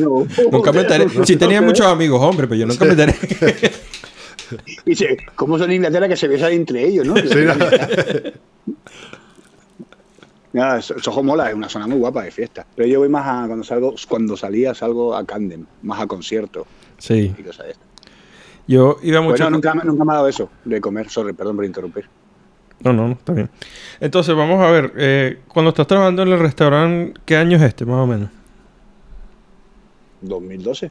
No. 0.01 0.27
Nunca 0.51 0.73
me 0.73 0.81
enteré. 0.81 1.07
Sí 1.25 1.37
tenía 1.37 1.63
muchos 1.63 1.87
amigos, 1.87 2.21
hombre, 2.21 2.49
pero 2.49 2.59
yo 2.59 2.67
nunca 2.67 2.85
me 2.85 2.91
enteré. 2.93 3.15
Y 4.87 4.91
dice, 4.93 5.19
¿cómo 5.37 5.59
son 5.59 5.71
Inglaterra 5.71 6.09
que 6.09 6.17
se 6.17 6.27
besan 6.27 6.53
entre 6.53 6.83
ellos, 6.83 7.07
no? 7.07 7.15
Sí, 7.19 7.45
no. 7.45 8.75
Nada, 10.55 10.81
Soho 10.81 11.23
mola, 11.23 11.51
es 11.51 11.55
una 11.55 11.69
zona 11.69 11.87
muy 11.87 11.99
guapa 11.99 12.23
de 12.23 12.31
fiesta. 12.31 12.67
Pero 12.75 12.89
yo 12.89 13.01
voy 13.01 13.11
más 13.11 13.27
a, 13.27 13.47
cuando 13.47 13.63
salgo, 13.63 13.95
cuando 14.09 14.37
salía, 14.39 14.75
salgo 14.75 15.15
a 15.15 15.25
Camden, 15.27 15.67
más 15.83 16.01
a 16.01 16.07
conciertos 16.07 16.67
Sí. 16.97 17.35
y 17.39 17.43
cosas 17.43 17.67
de 17.67 17.73
estas. 17.73 17.88
Yo 18.69 18.99
iba 19.03 19.21
mucho. 19.21 19.33
Bueno, 19.43 19.51
nunca, 19.51 19.75
nunca 19.75 20.05
me 20.05 20.13
ha 20.13 20.17
dado 20.17 20.29
eso 20.29 20.49
de 20.65 20.81
comer, 20.81 21.09
sorry, 21.11 21.33
perdón 21.33 21.57
por 21.57 21.65
interrumpir. 21.65 22.05
No, 22.85 22.93
no, 22.93 23.09
no, 23.09 23.15
está 23.15 23.33
bien. 23.33 23.51
Entonces, 23.99 24.37
vamos 24.37 24.61
a 24.61 24.71
ver. 24.71 24.93
eh, 24.97 25.41
cuando 25.49 25.71
estás 25.71 25.87
trabajando 25.89 26.23
en 26.23 26.29
el 26.29 26.39
restaurante, 26.39 27.19
¿qué 27.25 27.37
año 27.37 27.57
es 27.57 27.63
este, 27.65 27.85
más 27.85 27.97
o 28.05 28.07
menos? 28.07 28.29
2012. 30.21 30.91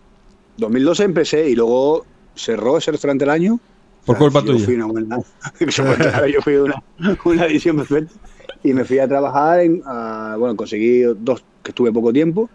2012 0.57 1.03
empecé 1.03 1.49
y 1.49 1.55
luego 1.55 2.05
cerró 2.35 2.77
ese 2.77 2.91
restaurante 2.91 3.23
el 3.25 3.29
año. 3.29 3.59
Por 4.05 4.17
culpa 4.17 4.39
yo 4.41 4.53
tuya. 4.53 4.65
Fui 4.65 4.75
una 4.75 4.85
buena, 4.85 5.17
Claro, 5.97 6.27
yo 6.27 6.41
fui 6.41 6.55
una, 6.55 6.81
una 7.25 7.45
edición 7.45 7.77
perfecta. 7.77 8.13
Y 8.63 8.73
me 8.73 8.83
fui 8.85 8.99
a 8.99 9.07
trabajar 9.07 9.59
en. 9.61 9.81
a- 9.85 10.35
bueno, 10.39 10.55
conseguí 10.55 11.01
dos 11.19 11.43
que 11.63 11.71
estuve 11.71 11.91
poco 11.91 12.11
tiempo, 12.13 12.49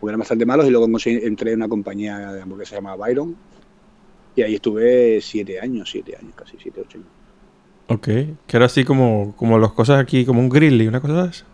porque 0.00 0.10
eran 0.10 0.18
bastante 0.20 0.44
malos, 0.44 0.66
y 0.66 0.70
luego 0.70 0.86
conseguí- 0.88 1.22
entré 1.24 1.52
en 1.52 1.58
una 1.58 1.68
compañía 1.68 2.18
de 2.32 2.42
hamburguesas 2.42 2.70
que 2.70 2.76
se 2.76 2.82
llama 2.82 2.96
Byron. 2.96 3.36
Y 4.36 4.42
ahí 4.42 4.54
estuve 4.54 5.20
siete 5.20 5.60
años, 5.60 5.90
siete 5.90 6.16
años, 6.16 6.32
casi 6.34 6.56
siete, 6.60 6.80
ocho 6.80 6.98
años. 6.98 7.08
Ok. 7.88 8.04
Que 8.46 8.56
era 8.56 8.66
así 8.66 8.84
como, 8.84 9.34
como 9.36 9.58
las 9.58 9.72
cosas 9.72 10.00
aquí, 10.00 10.24
como 10.24 10.40
un 10.40 10.48
grill 10.48 10.80
y 10.80 10.86
una 10.86 11.00
cosa 11.00 11.24
de 11.24 11.30
esa. 11.30 11.44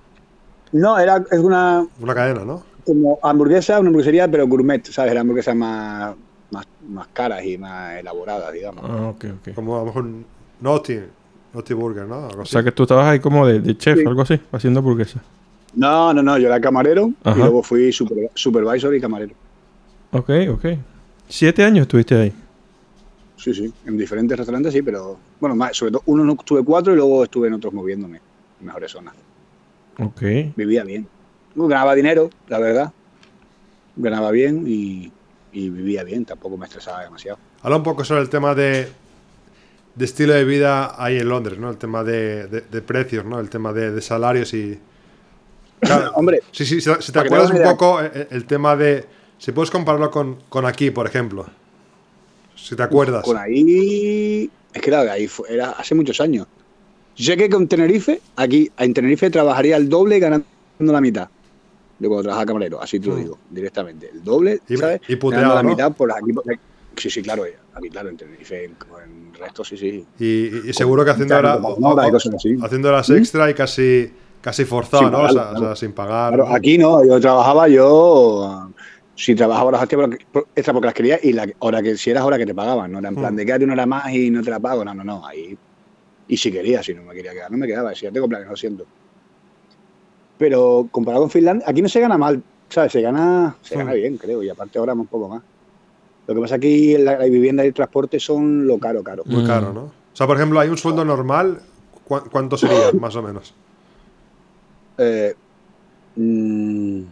No, 0.73 0.99
era 0.99 1.25
es 1.31 1.39
una 1.39 1.87
Una 2.01 2.15
cadena, 2.15 2.45
¿no? 2.45 2.63
como 2.85 3.19
hamburguesa, 3.23 3.81
una 3.81 3.89
hamburguesería, 3.89 4.31
pero 4.31 4.47
gourmet, 4.47 4.85
¿sabes? 4.87 5.11
Era 5.11 5.23
hamburguesas 5.23 5.57
más, 5.57 6.15
más, 6.53 6.67
más 6.89 7.09
caras 7.09 7.45
y 7.45 7.59
más 7.59 7.97
elaboradas, 7.97 8.53
digamos. 8.53 8.85
Ah, 8.87 9.09
ok, 9.09 9.25
ok. 9.41 9.55
Como 9.55 9.75
a 9.77 9.81
lo 9.81 9.87
mejor 9.87 10.07
Naughty, 10.61 10.99
Naughty 11.53 11.75
Burger, 11.75 12.07
¿no? 12.07 12.27
Algo 12.27 12.41
O 12.41 12.43
así. 12.43 12.53
sea 12.53 12.63
que 12.63 12.71
tú 12.71 12.83
estabas 12.85 13.07
ahí 13.09 13.19
como 13.19 13.45
de, 13.47 13.59
de 13.61 13.77
chef, 13.77 13.99
Sí. 13.99 14.05
algo 14.07 14.23
así, 14.23 14.39
haciendo 14.53 14.79
hamburguesas. 14.81 15.21
No, 15.75 16.15
no, 16.15 16.23
no, 16.23 16.39
yo 16.39 16.47
era 16.47 16.61
camarero 16.61 17.11
Ajá. 17.25 17.37
y 17.37 17.41
luego 17.41 17.63
fui 17.63 17.91
super- 17.93 18.31
supervisor 18.35 18.95
y 18.95 19.01
camarero. 19.01 19.35
Ok, 20.13 20.31
ok. 20.51 20.65
Siete 21.29 21.65
años 21.65 21.83
estuviste 21.83 22.15
ahí. 22.15 22.33
Sí, 23.37 23.53
sí, 23.55 23.73
en 23.85 23.99
diferentes 23.99 24.37
restaurantes 24.37 24.73
sí, 24.73 24.81
pero 24.83 25.19
bueno, 25.41 25.55
más, 25.55 25.77
sobre 25.77 25.93
todo 25.93 26.03
uno 26.07 26.25
no 26.25 26.33
estuve 26.33 26.65
cuatro 26.65 26.93
y 26.93 26.97
luego 26.97 27.23
estuve 27.25 27.49
en 27.49 27.55
otros 27.55 27.73
moviéndome 27.75 28.21
en 28.61 28.67
mejores 28.67 28.91
zonas. 28.93 29.15
Ok. 29.99 30.23
Vivía 30.57 30.85
bien. 30.85 31.07
Ganaba 31.55 31.95
dinero, 31.95 32.31
la 32.49 32.59
verdad. 32.59 32.93
Ganaba 33.97 34.31
bien 34.31 34.65
y, 34.67 35.11
y 35.53 35.71
vivía 35.71 36.03
bien, 36.05 36.25
tampoco 36.25 36.57
me 36.57 36.67
estresaba 36.67 37.03
demasiado. 37.03 37.39
Habla 37.63 37.77
un 37.79 37.83
poco 37.83 38.05
sobre 38.05 38.21
el 38.23 38.29
tema 38.29 38.55
de, 38.55 38.89
de 39.95 40.05
estilo 40.05 40.35
de 40.35 40.45
vida 40.45 41.03
ahí 41.03 41.19
en 41.19 41.29
Londres, 41.29 41.59
¿no? 41.59 41.71
El 41.71 41.79
tema 41.79 42.05
de, 42.05 42.47
de- 42.47 42.61
de 42.63 42.83
precios, 42.83 43.25
¿no? 43.25 43.39
El 43.41 43.49
tema 43.51 43.73
de, 43.73 43.91
de 43.93 44.01
salarios 44.03 44.53
y... 44.55 44.79
Claro, 45.81 46.13
Hombre, 46.15 46.41
sí, 46.53 46.65
sí, 46.67 46.81
si, 46.81 46.91
si 47.01 47.13
te 47.13 47.19
acuerdas 47.21 47.49
un 47.51 47.57
una 47.57 47.65
idea. 47.65 47.71
poco 47.73 48.03
eh, 48.03 48.29
el, 48.31 48.45
tema 48.45 48.77
de... 48.77 49.05
Si 49.39 49.53
puedes 49.53 49.71
compararlo 49.71 50.11
con, 50.11 50.39
con 50.49 50.67
aquí, 50.67 50.91
por 50.91 51.07
ejemplo. 51.07 51.47
Si 52.57 52.75
te 52.75 52.83
acuerdas. 52.83 53.23
con 53.23 53.37
ahí. 53.37 54.51
Es 54.73 54.83
que 54.83 54.91
claro, 54.91 55.11
ahí 55.11 55.27
fue- 55.29 55.53
era 55.53 55.71
hace 55.71 55.95
muchos 55.95 56.21
años. 56.21 56.47
Yo 57.17 57.25
sé 57.33 57.37
que 57.37 57.49
con 57.49 57.67
Tenerife, 57.69 58.21
aquí 58.37 58.71
en 58.79 58.93
Tenerife 58.93 59.31
trabajaría 59.31 59.77
el 59.77 59.89
doble 59.89 60.19
ganando 60.19 60.45
la 60.79 61.01
mitad 61.01 61.29
de 61.99 62.09
cuando 62.09 62.25
trabajaba 62.25 62.45
camarero, 62.47 62.83
así 62.83 63.01
te 63.01 63.09
lo 63.09 63.15
Mm. 63.15 63.19
digo, 63.21 63.39
directamente. 63.51 64.11
El 64.13 64.23
doble, 64.23 64.61
Y- 64.69 64.77
¿sabes? 64.77 65.01
y 65.09 65.17
puteado, 65.17 65.43
ganando 65.45 65.55
la 65.55 65.63
¿no? 65.63 65.69
mitad 65.71 65.93
por 65.97 66.13
aquí. 66.13 66.33
por- 66.33 66.45
Sí, 66.99 67.11
sí, 67.11 67.21
claro, 67.23 67.45
aquí, 67.75 67.91
claro, 67.91 68.09
en 68.09 68.17
Tenerife, 68.17 68.65
en, 68.65 68.71
en 69.05 69.35
resto, 69.35 69.63
sí, 69.65 69.77
sí. 69.77 70.07
Y, 70.19 70.73
seguro 70.73 71.05
que 71.05 71.11
haciendo, 71.11 71.35
Claro, 71.39 71.59
hora- 71.67 71.75
como 71.75 71.89
hora 71.91 72.09
y 72.09 72.11
cosas 72.11 72.35
así. 72.35 72.57
haciendo 72.63 72.89
horas 72.89 73.09
¿Mm? 73.11 73.17
extra 73.17 73.51
y 73.51 73.55
casi, 73.55 74.11
casi 74.41 74.65
forzado, 74.65 75.03
Sin 75.03 75.13
¿no? 75.13 75.19
O 75.19 75.27
pagar, 75.27 75.57
o 75.57 75.59
sea, 75.61 75.77
sin 75.77 75.93
pagar. 75.93 76.33
Claro, 76.35 76.49
¿no? 76.49 76.55
aquí 76.55 76.79
no, 76.79 77.05
yo 77.05 77.21
trabajaba, 77.21 77.69
yo. 77.69 78.71
Si 79.19 79.35
trabajaba 79.35 79.69
horas 79.69 79.83
extra 79.83 79.99
porque- 79.99 80.27
por- 80.31 80.47
extra 80.55 80.73
porque 80.75 80.87
las 80.87 80.95
quería 80.95 81.19
y 81.23 81.33
la 81.33 81.49
hora 81.61 81.83
que 81.83 81.97
si 81.97 82.11
eras 82.11 82.23
hora 82.25 82.37
que 82.37 82.45
te 82.47 82.55
pagaban, 82.55 82.93
no 82.93 82.99
era 82.99 83.09
en 83.09 83.15
plan 83.17 83.33
Mm. 83.33 83.37
de 83.39 83.47
quédate 83.47 83.65
una 83.65 83.73
hora 83.73 83.87
más 83.87 84.13
y 84.13 84.31
no 84.31 84.43
te 84.43 84.51
la 84.51 84.61
pago, 84.61 84.85
no, 84.85 84.95
no, 84.95 85.03
no, 85.05 85.27
ahí 85.27 85.57
Y 86.29 86.37
si 86.37 86.51
quería, 86.53 86.83
si 86.83 86.93
no 86.93 87.03
me 87.03 87.15
quería 87.15 87.33
quedar, 87.33 87.51
no 87.53 87.57
me 87.57 87.67
quedaba. 87.69 87.95
Si 87.95 88.03
ya 88.05 88.11
tengo 88.11 88.29
planes, 88.29 88.49
lo 88.49 88.57
siento. 88.57 88.85
Pero 90.39 90.89
comparado 90.91 91.23
con 91.23 91.31
Finlandia, 91.31 91.65
aquí 91.69 91.81
no 91.81 91.89
se 91.89 92.01
gana 92.01 92.19
mal, 92.19 92.43
¿sabes? 92.69 92.91
Se 92.93 93.01
gana, 93.01 93.57
se 93.63 93.77
gana 93.77 93.93
Hmm. 93.93 93.95
bien, 93.95 94.17
creo, 94.19 94.43
y 94.43 94.49
aparte 94.49 94.79
ahora 94.79 94.93
un 94.93 95.07
poco 95.07 95.29
más. 95.29 95.43
Lo 96.27 96.35
que 96.35 96.41
pasa 96.41 96.57
aquí 96.57 96.99
la, 96.99 97.17
la 97.19 97.25
vivienda 97.27 97.63
y 97.65 97.69
el 97.69 97.75
transporte 97.75 98.19
son 98.19 98.67
lo 98.67 98.79
caro, 98.79 99.03
caro. 99.05 99.23
Muy 99.25 99.45
Mm. 99.45 99.47
caro, 99.47 99.73
¿no? 99.73 99.81
O 99.83 99.93
sea, 100.17 100.27
por 100.27 100.37
ejemplo, 100.37 100.59
hay 100.61 100.69
un 100.69 100.77
sueldo 100.79 101.05
normal. 101.05 101.61
¿cu- 102.07 102.29
¿Cuánto 102.31 102.57
sería, 102.59 102.91
más 103.01 103.15
o 103.17 103.23
menos? 103.23 103.55
Eh, 104.99 105.35
mm, 106.17 107.03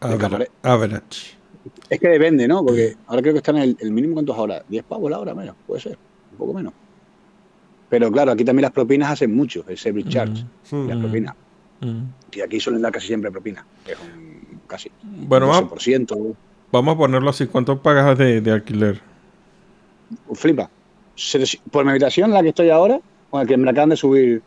Average. 0.00 1.36
es 1.90 2.00
que 2.00 2.08
depende, 2.08 2.48
¿no? 2.48 2.64
Porque 2.64 2.96
ahora 3.06 3.20
creo 3.22 3.34
que 3.34 3.38
están 3.38 3.56
en 3.58 3.62
el, 3.62 3.76
el 3.80 3.90
mínimo, 3.92 4.14
¿cuántos 4.14 4.36
ahora? 4.36 4.62
¿10 4.68 4.82
pavos 4.84 5.10
la 5.10 5.18
hora 5.18 5.34
menos? 5.34 5.54
Puede 5.66 5.80
ser, 5.82 5.98
un 6.32 6.38
poco 6.38 6.54
menos. 6.54 6.72
Pero 7.88 8.10
claro, 8.10 8.32
aquí 8.32 8.44
también 8.44 8.62
las 8.62 8.70
propinas 8.72 9.10
hacen 9.10 9.34
mucho, 9.34 9.64
el 9.68 9.76
service 9.76 10.08
charge, 10.08 10.44
Hmm. 10.70 10.88
las 10.88 10.96
Mm. 10.96 11.00
propinas. 11.00 11.34
Mm. 11.80 12.02
Y 12.32 12.40
aquí 12.40 12.60
suelen 12.60 12.82
dar 12.82 12.92
casi 12.92 13.08
siempre 13.08 13.30
propina, 13.30 13.64
que 13.84 13.92
es 13.92 13.98
un 13.98 14.60
casi 14.66 14.90
Bueno, 15.02 15.46
un 15.46 15.52
vamos, 15.52 15.70
12%. 15.72 16.36
vamos 16.70 16.94
a 16.94 16.98
ponerlo 16.98 17.30
así. 17.30 17.46
¿Cuánto 17.46 17.80
pagas 17.82 18.16
de, 18.16 18.40
de 18.40 18.50
alquiler? 18.52 19.00
Flipa. 20.34 20.70
Por 21.70 21.84
mi 21.84 21.90
habitación, 21.90 22.30
la 22.30 22.42
que 22.42 22.50
estoy 22.50 22.70
ahora, 22.70 23.00
con 23.30 23.40
la 23.40 23.46
que 23.46 23.56
me 23.56 23.64
la 23.64 23.72
acaban 23.72 23.90
de 23.90 23.96
subir 23.96 24.42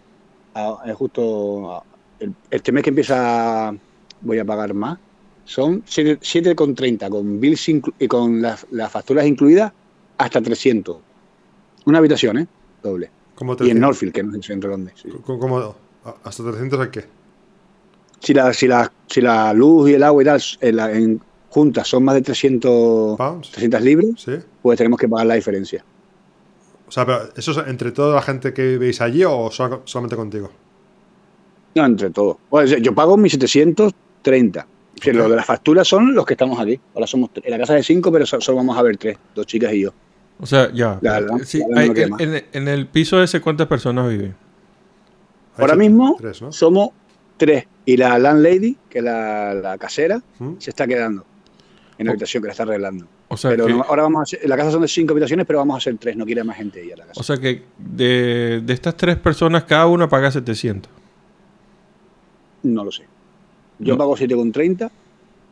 a- 0.55 0.93
justo 0.95 1.71
a- 1.75 1.83
el- 2.19 2.33
este 2.49 2.71
mes 2.71 2.83
que 2.83 2.89
empieza 2.89 3.73
voy 4.21 4.39
a 4.39 4.45
pagar 4.45 4.73
más, 4.73 4.97
son 5.45 5.83
7,30 5.83 7.09
con 7.09 7.39
bills 7.39 7.69
y 7.69 8.07
con 8.07 8.41
las, 8.41 8.65
las 8.71 8.91
facturas 8.91 9.25
incluidas 9.25 9.71
hasta 10.17 10.41
300. 10.41 10.97
Una 11.85 11.97
habitación, 11.97 12.37
¿eh? 12.39 12.47
Doble. 12.81 13.09
¿Cómo 13.35 13.51
Y 13.53 13.53
en 13.53 13.57
300? 13.57 13.81
Norfield, 13.81 14.13
que 14.13 14.23
no 14.23 14.29
es 14.29 14.35
el 14.35 14.43
centro 14.43 14.69
de 14.69 14.77
Londres. 14.77 14.95
sí. 15.01 15.09
¿Cómo- 15.25 15.75
¿Hasta 16.23 16.43
300 16.43 16.79
a 16.79 16.91
qué? 16.91 17.05
Si 18.19 18.33
la, 18.33 18.53
si, 18.53 18.67
la, 18.67 18.91
si 19.07 19.21
la 19.21 19.53
luz 19.53 19.89
y 19.89 19.93
el 19.93 20.03
agua 20.03 20.21
y 20.21 20.25
tal 20.25 20.41
en, 20.61 20.75
la- 20.75 20.91
en 20.91 21.21
juntas 21.49 21.87
son 21.87 22.03
más 22.03 22.15
de 22.15 22.21
300, 22.21 23.17
¿Pounds? 23.17 23.51
300 23.51 23.81
libras, 23.81 24.09
Sí. 24.17 24.31
pues 24.61 24.77
tenemos 24.77 24.99
que 24.99 25.07
pagar 25.07 25.27
la 25.27 25.35
diferencia. 25.35 25.83
O 26.87 26.91
sea, 26.91 27.05
pero 27.05 27.29
¿eso 27.35 27.51
es 27.51 27.67
entre 27.67 27.91
toda 27.91 28.15
la 28.15 28.21
gente 28.21 28.53
que 28.53 28.77
veis 28.77 29.01
allí 29.01 29.23
o 29.25 29.49
solamente 29.51 30.15
contigo? 30.15 30.49
No, 31.75 31.85
entre 31.85 32.09
todos. 32.11 32.37
Yo 32.81 32.93
pago 32.93 33.17
mis 33.17 33.31
730. 33.33 34.67
Si. 35.11 35.11
Lo 35.17 35.29
de 35.29 35.35
las 35.35 35.45
facturas 35.45 35.87
son 35.87 36.13
los 36.13 36.25
que 36.25 36.33
estamos 36.33 36.59
aquí. 36.59 36.79
Ahora 36.95 37.07
somos 37.07 37.29
en 37.35 37.51
la 37.51 37.57
casa 37.57 37.73
de 37.73 37.83
cinco, 37.83 38.11
pero 38.11 38.25
so- 38.25 38.39
solo 38.41 38.57
vamos 38.57 38.77
a 38.77 38.81
ver 38.81 38.97
tres, 38.97 39.17
dos 39.35 39.45
chicas 39.45 39.73
y 39.73 39.81
yo. 39.81 39.93
O 40.39 40.45
sea, 40.45 40.71
ya. 40.73 40.97
La- 41.01 41.19
la- 41.21 41.39
sí, 41.39 41.61
la- 41.69 41.81
hay- 41.81 41.89
no 41.89 42.17
en, 42.19 42.67
el 42.67 42.87
piso 42.87 43.21
ese, 43.21 43.39
¿cuántas 43.41 43.67
personas 43.67 44.09
viven? 44.09 44.35
Ahora 45.57 45.75
mismo 45.75 46.15
Tres, 46.19 46.41
¿no? 46.41 46.51
somos 46.51 46.89
tres. 47.37 47.65
Y 47.85 47.97
la 47.97 48.17
landlady, 48.17 48.77
que 48.89 48.99
es 48.99 49.03
la, 49.03 49.53
la 49.53 49.77
casera, 49.77 50.21
¿Mm? 50.39 50.53
se 50.57 50.69
está 50.71 50.87
quedando 50.87 51.25
en 51.97 52.05
la 52.07 52.11
Oh. 52.11 52.13
habitación 52.13 52.41
que 52.41 52.47
la 52.47 52.51
está 52.53 52.63
arreglando. 52.63 53.05
O 53.27 53.37
sea, 53.37 53.51
pero 53.51 53.65
que, 53.67 53.73
no- 53.73 53.83
ahora 53.83 54.03
vamos 54.03 54.19
a 54.19 54.23
hacer, 54.23 54.47
la 54.49 54.55
casa 54.57 54.71
son 54.71 54.81
de 54.81 54.87
cinco 54.87 55.11
habitaciones, 55.13 55.45
pero 55.45 55.59
vamos 55.59 55.75
a 55.75 55.77
hacer 55.77 55.95
tres. 55.97 56.15
No 56.15 56.25
quiere 56.25 56.43
más 56.43 56.57
gente 56.57 56.81
ella 56.83 56.95
a 56.95 56.97
la 56.97 57.05
casa. 57.07 57.19
o 57.19 57.23
sea 57.23 57.37
que 57.37 57.63
de, 57.77 58.61
de 58.63 58.73
estas 58.73 58.95
tres 58.97 59.17
personas, 59.17 59.63
cada 59.65 59.85
una 59.87 60.07
paga 60.09 60.31
700. 60.31 60.89
no 62.63 62.83
lo 62.85 62.91
sé. 62.91 63.03
Yo 63.83 63.97
pago 63.97 64.15
7,30 64.15 64.89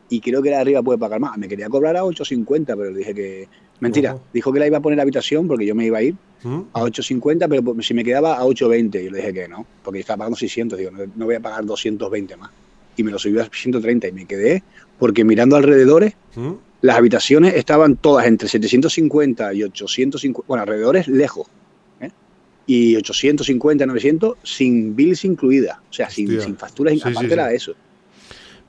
y 0.10 0.20
creo 0.20 0.42
que 0.42 0.50
la 0.50 0.58
de 0.58 0.62
arriba 0.62 0.82
puede 0.84 1.00
pagar 1.00 1.20
más. 1.20 1.38
Me 1.38 1.48
quería 1.48 1.70
cobrar 1.70 1.96
a 1.98 2.04
8,50, 2.04 2.66
pero 2.66 2.92
le 2.92 2.98
dije 2.98 3.14
que... 3.14 3.48
Mentira, 3.80 4.18
dijo 4.34 4.54
que 4.54 4.60
la 4.60 4.68
iba 4.68 4.78
a 4.78 4.82
poner 4.82 5.00
a 5.00 5.02
habitación 5.02 5.48
porque 5.48 5.66
yo 5.66 5.74
me 5.74 5.86
iba 5.86 5.98
a 5.98 6.04
ir. 6.04 6.16
¿Mm? 6.44 6.62
a 6.74 6.82
8.50, 6.82 7.48
pero 7.48 7.62
pues, 7.62 7.86
si 7.86 7.94
me 7.94 8.04
quedaba 8.04 8.38
a 8.38 8.44
8.20, 8.44 9.04
yo 9.04 9.12
le 9.12 9.18
dije 9.18 9.34
que 9.34 9.48
no, 9.48 9.66
porque 9.84 10.00
estaba 10.00 10.18
pagando 10.18 10.38
600, 10.38 10.78
digo, 10.78 10.92
no, 10.92 11.00
no 11.16 11.26
voy 11.26 11.36
a 11.36 11.40
pagar 11.40 11.66
220 11.66 12.36
más. 12.36 12.50
Y 12.98 13.04
me 13.04 13.12
lo 13.12 13.20
subió 13.20 13.44
a 13.44 13.50
130 13.52 14.08
y 14.08 14.12
me 14.12 14.26
quedé 14.26 14.64
porque 14.98 15.24
mirando 15.24 15.56
alrededores, 15.56 16.14
¿Mm? 16.36 16.52
las 16.82 16.98
habitaciones 16.98 17.56
estaban 17.56 17.96
todas 17.96 18.26
entre 18.28 18.48
750 18.48 19.54
y 19.54 19.64
850, 19.64 20.48
bueno, 20.48 20.64
alrededores 20.64 21.08
lejos, 21.08 21.48
¿eh? 22.00 22.10
y 22.66 22.96
850, 22.96 23.86
900 23.86 24.38
sin 24.44 24.96
bills 24.96 25.26
incluidas, 25.26 25.78
o 25.78 25.94
sea, 25.94 26.10
sin, 26.10 26.42
sin 26.42 26.58
facturas, 26.58 26.94
Sí, 26.94 27.00
sí, 27.00 27.10
aparte 27.10 27.28
sí. 27.28 27.34
era 27.34 27.54
eso. 27.54 27.76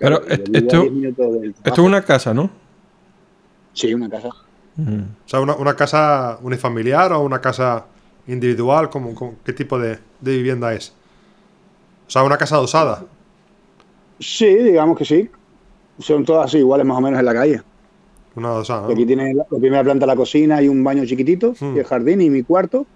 Pero 0.03 0.27
est- 0.27 0.55
a 0.55 0.59
esto- 0.59 0.81
10 0.83 0.93
minutos 0.93 1.41
del 1.41 1.51
Esto 1.51 1.73
es 1.73 1.79
una 1.79 2.03
casa, 2.03 2.35
¿no? 2.35 2.51
Sí, 3.73 3.95
una 3.95 4.09
casa. 4.11 4.29
O 4.29 5.29
sea, 5.29 5.41
una, 5.41 5.55
una 5.57 5.75
casa 5.77 6.39
unifamiliar 6.43 7.13
o 7.13 7.21
una 7.21 7.41
casa 7.41 7.87
individual, 8.27 8.89
¿Cómo, 8.91 9.15
cómo- 9.15 9.35
qué 9.45 9.53
tipo 9.53 9.79
de, 9.79 9.99
de 10.21 10.37
vivienda 10.37 10.73
es? 10.75 10.95
O 12.07 12.11
sea, 12.11 12.23
una 12.25 12.37
casa 12.37 12.57
adosada. 12.57 13.05
Sí, 14.19 14.47
digamos 14.47 14.97
que 14.99 15.05
sí. 15.05 15.31
Son 15.99 16.25
todas 16.25 16.47
así, 16.47 16.59
iguales 16.59 16.87
más 16.87 16.99
o 16.99 17.01
menos 17.01 17.19
en 17.21 17.27
la 17.27 17.35
calle. 17.35 17.63
Una 18.35 18.49
adosada, 18.49 18.89
Y 18.89 18.93
Aquí 18.93 19.05
tiene 19.07 19.35
la, 19.35 19.45
la 19.51 19.59
primera 19.59 19.85
planta 19.85 20.07
la 20.07 20.17
cocina 20.17 20.63
y 20.63 20.69
un 20.69 20.83
baño 20.83 21.05
chiquitito, 21.05 21.55
Hmm. 21.61 21.77
y 21.77 21.81
el 21.81 21.85
jardín 21.85 22.21
y 22.23 22.31
mi 22.31 22.43
cuarto. 22.43 22.87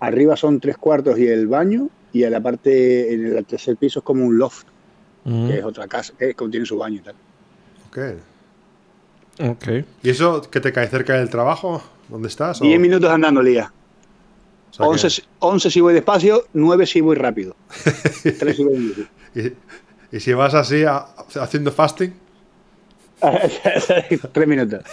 Arriba 0.00 0.36
son 0.36 0.60
tres 0.60 0.76
cuartos 0.78 1.18
y 1.18 1.26
el 1.26 1.46
baño, 1.46 1.88
y 2.12 2.22
en 2.22 2.32
la 2.32 2.40
parte, 2.40 3.12
en 3.12 3.26
el 3.36 3.44
tercer 3.44 3.76
piso 3.76 3.98
es 3.98 4.04
como 4.04 4.24
un 4.24 4.38
loft, 4.38 4.66
Que 5.48 5.58
es 5.58 5.64
otra 5.64 5.86
casa, 5.86 6.12
que 6.18 6.34
contiene 6.34 6.64
su 6.64 6.78
baño 6.78 6.96
y 6.96 7.00
tal. 7.00 7.14
Ok. 7.88 7.98
Ok. 9.50 9.68
¿Y 10.02 10.10
eso 10.10 10.42
que 10.42 10.60
te 10.60 10.72
cae 10.72 10.88
cerca 10.88 11.14
del 11.14 11.28
trabajo? 11.30 11.82
¿Dónde 12.08 12.28
estás? 12.28 12.60
o- 12.60 12.64
Diez 12.64 12.80
minutos 12.80 13.10
andando, 13.10 13.42
Lía. 13.42 13.70
o 14.70 14.72
sea 14.72 14.84
que- 14.84 14.90
11, 14.90 15.10
si- 15.10 15.22
11 15.40 15.70
si 15.70 15.80
voy 15.80 15.94
despacio, 15.94 16.44
9 16.54 16.86
si 16.86 17.00
voy 17.00 17.16
rápido. 17.16 17.54
Tres 18.38 18.56
si 18.56 18.64
voy 18.64 19.06
y, 19.34 20.16
y 20.16 20.20
si 20.20 20.32
vas 20.32 20.54
así 20.54 20.84
a- 20.84 21.06
haciendo 21.40 21.70
fasting, 21.72 22.12
Tres 24.32 24.46
minutos. 24.48 24.84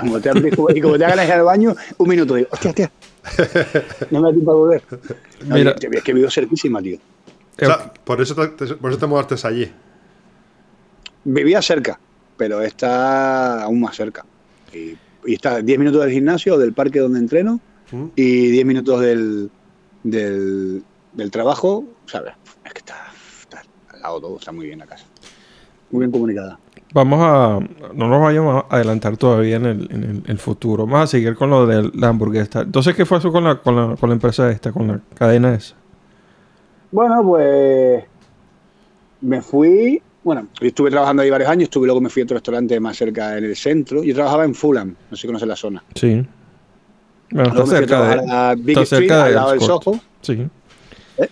Como 0.00 0.18
te, 0.20 0.30
y 0.74 0.80
como 0.80 0.96
te 0.98 1.04
hagan 1.04 1.26
ir 1.26 1.32
al 1.32 1.42
baño, 1.42 1.74
un 1.98 2.08
minuto. 2.08 2.34
Digo, 2.34 2.48
hostia, 2.50 2.70
hostia. 2.70 2.90
No 4.10 4.20
me 4.22 4.28
da 4.28 4.32
tiempo 4.32 4.50
a 4.50 4.54
volver. 4.54 4.82
No, 5.46 5.54
Mira. 5.56 5.74
tío, 5.74 5.90
es 5.92 6.02
que 6.02 6.14
vivo 6.14 6.30
cerquísima, 6.30 6.80
tío. 6.80 6.98
O 7.60 7.66
sea, 7.66 7.92
por, 8.04 8.20
eso 8.20 8.34
te, 8.34 8.74
por 8.74 8.90
eso 8.90 8.98
te 9.00 9.06
mudaste 9.06 9.34
allí. 9.46 9.72
Vivía 11.24 11.60
cerca, 11.62 11.98
pero 12.36 12.62
está 12.62 13.62
aún 13.64 13.80
más 13.80 13.96
cerca. 13.96 14.24
Y, 14.72 14.96
y 15.28 15.34
está 15.34 15.60
10 15.60 15.78
minutos 15.78 16.02
del 16.02 16.12
gimnasio, 16.12 16.58
del 16.58 16.72
parque 16.72 17.00
donde 17.00 17.18
entreno, 17.18 17.60
¿Mm? 17.90 18.04
y 18.14 18.48
10 18.50 18.66
minutos 18.66 19.00
del, 19.00 19.50
del, 20.04 20.84
del 21.12 21.30
trabajo, 21.30 21.84
¿sabes? 22.06 22.34
Es 22.64 22.72
que 22.72 22.78
está, 22.80 22.96
está 23.40 23.62
al 23.92 24.00
lado 24.02 24.20
todo, 24.20 24.38
está 24.38 24.52
muy 24.52 24.66
bien 24.66 24.78
la 24.78 24.86
casa. 24.86 25.04
Muy 25.90 26.00
bien 26.00 26.10
comunicada. 26.12 26.58
Vamos 26.92 27.20
a. 27.22 27.58
No 27.94 28.08
nos 28.08 28.20
vayamos 28.20 28.64
a 28.68 28.74
adelantar 28.76 29.16
todavía 29.16 29.56
en 29.56 29.66
el, 29.66 29.88
en 29.90 30.04
el- 30.04 30.22
el 30.26 30.38
futuro. 30.38 30.86
Vamos 30.86 31.00
a 31.04 31.06
seguir 31.08 31.34
con 31.34 31.50
lo 31.50 31.66
de 31.66 31.90
la 31.94 32.08
hamburguesa. 32.08 32.60
Entonces, 32.62 32.94
¿qué 32.94 33.04
fue 33.04 33.18
eso 33.18 33.30
con 33.32 33.44
la, 33.44 33.60
con 33.60 33.74
la, 33.76 33.96
con 33.96 34.08
la 34.08 34.14
empresa 34.14 34.50
esta, 34.50 34.72
con 34.72 34.86
la 34.88 35.00
cadena 35.14 35.54
esa? 35.54 35.74
Bueno, 36.96 37.22
pues 37.22 38.04
me 39.20 39.42
fui. 39.42 40.00
Bueno, 40.24 40.48
yo 40.58 40.66
estuve 40.66 40.90
trabajando 40.90 41.22
ahí 41.22 41.28
varios 41.28 41.50
años, 41.50 41.64
estuve 41.64 41.84
luego 41.86 42.00
me 42.00 42.08
fui 42.08 42.22
a 42.22 42.24
otro 42.24 42.36
restaurante 42.36 42.80
más 42.80 42.96
cerca 42.96 43.36
en 43.36 43.44
el 43.44 43.54
centro. 43.54 44.02
Yo 44.02 44.14
trabajaba 44.14 44.46
en 44.46 44.54
Fulham, 44.54 44.96
no 45.10 45.14
sé 45.14 45.20
si 45.20 45.26
conoces 45.26 45.46
la 45.46 45.56
zona. 45.56 45.84
Sí. 45.94 46.24
Bueno, 47.32 47.48
está 47.50 47.54
Luego 47.54 47.66
cerca 47.66 48.02
de. 48.16 48.30
a 48.32 48.54
Big 48.54 48.68
está 48.70 48.80
Street, 48.84 49.00
cerca 49.02 49.24
al 49.24 49.28
de 49.28 49.34
lado 49.34 49.50
del. 49.50 49.60
Soho. 49.60 50.00
Sí. 50.22 50.48
¿Eh? 51.18 51.28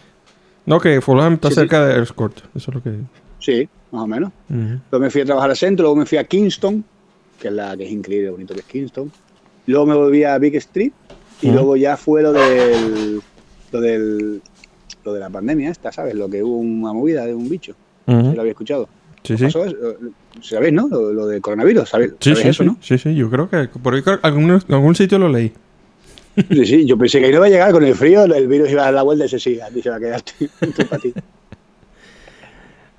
No, 0.67 0.79
que 0.79 1.01
Fulham 1.01 1.33
está 1.33 1.49
Sí, 1.49 1.55
sí. 1.55 1.61
cerca 1.63 1.87
de 1.87 2.03
Escort. 2.03 2.41
Eso 2.55 2.71
es 2.71 2.75
lo 2.75 2.83
que. 2.83 2.93
Sí, 3.39 3.67
más 3.91 4.03
o 4.03 4.07
menos. 4.07 4.33
Luego 4.51 5.03
me 5.03 5.09
fui 5.09 5.23
a 5.23 5.25
trabajar 5.25 5.49
al 5.49 5.57
centro, 5.57 5.85
luego 5.85 5.97
me 5.97 6.05
fui 6.05 6.19
a 6.19 6.25
Kingston, 6.25 6.85
que 7.41 7.49
es 7.49 7.55
la 7.55 7.75
que 7.75 7.87
es 7.87 7.91
increíble, 7.91 8.29
bonito 8.29 8.53
que 8.53 8.61
es 8.61 8.67
Kingston. 8.67 9.11
Luego 9.65 9.87
me 9.87 9.95
volví 9.95 10.25
a 10.25 10.37
Big 10.37 10.57
Street 10.57 10.93
y 11.41 11.51
luego 11.51 11.75
ya 11.75 11.97
fue 11.97 12.21
lo 12.21 12.35
del, 12.35 13.23
lo 13.73 13.81
del 13.81 14.43
lo 15.05 15.13
de 15.13 15.21
la 15.21 15.31
pandemia 15.31 15.71
esta, 15.71 15.93
¿sabes? 15.93 16.15
Lo 16.15 16.29
que 16.29 16.43
hubo 16.43 16.57
una 16.59 16.93
movida 16.93 17.27
de 17.27 17.35
un 17.35 17.49
bicho, 17.49 17.75
Ujú. 18.07 18.31
si 18.31 18.35
lo 18.35 18.41
había 18.41 18.53
escuchado. 18.53 18.89
Sí, 19.23 19.37
sí. 19.39 19.45
Pasó 19.45 19.65
eso, 19.65 19.77
¿Sabéis, 20.43 20.73
no? 20.75 20.89
Lo, 20.89 21.13
lo 21.13 21.27
del 21.27 21.41
coronavirus, 21.41 21.89
¿sabéis? 21.89 22.13
Sí, 22.21 22.31
¿Sabéis 22.31 22.43
sí, 22.43 22.49
eso, 22.49 22.63
sí, 22.63 22.69
no? 22.69 22.77
sí, 22.81 22.99
sí, 22.99 23.15
yo 23.15 23.31
creo 23.31 23.49
que 23.49 23.69
por 23.79 23.95
ahí 23.95 24.03
algún, 24.23 24.51
en 24.51 24.61
algún 24.75 24.95
sitio 24.95 25.19
lo 25.19 25.29
leí. 25.29 25.53
Sí, 26.51 26.67
sí, 26.67 26.85
yo 26.85 26.99
pensé 26.99 27.21
que 27.21 27.27
ahí 27.27 27.31
no 27.33 27.39
iba 27.39 27.47
a 27.47 27.51
llegar 27.51 27.73
con 27.73 27.85
el 27.85 27.95
frío, 27.95 28.25
el 28.25 28.49
virus 28.49 28.71
iba 28.71 28.83
a 28.83 28.85
dar 28.87 28.95
la 28.95 29.03
vuelta 29.03 29.25
y 29.25 29.27
ese 29.27 29.39
sí, 29.39 29.61
aquí 29.61 29.81
se 29.81 29.89
va 29.91 29.97
a 29.97 30.01
quedar 30.01 30.21
tú 30.23 30.87
para 30.89 31.01
ti. 31.01 31.15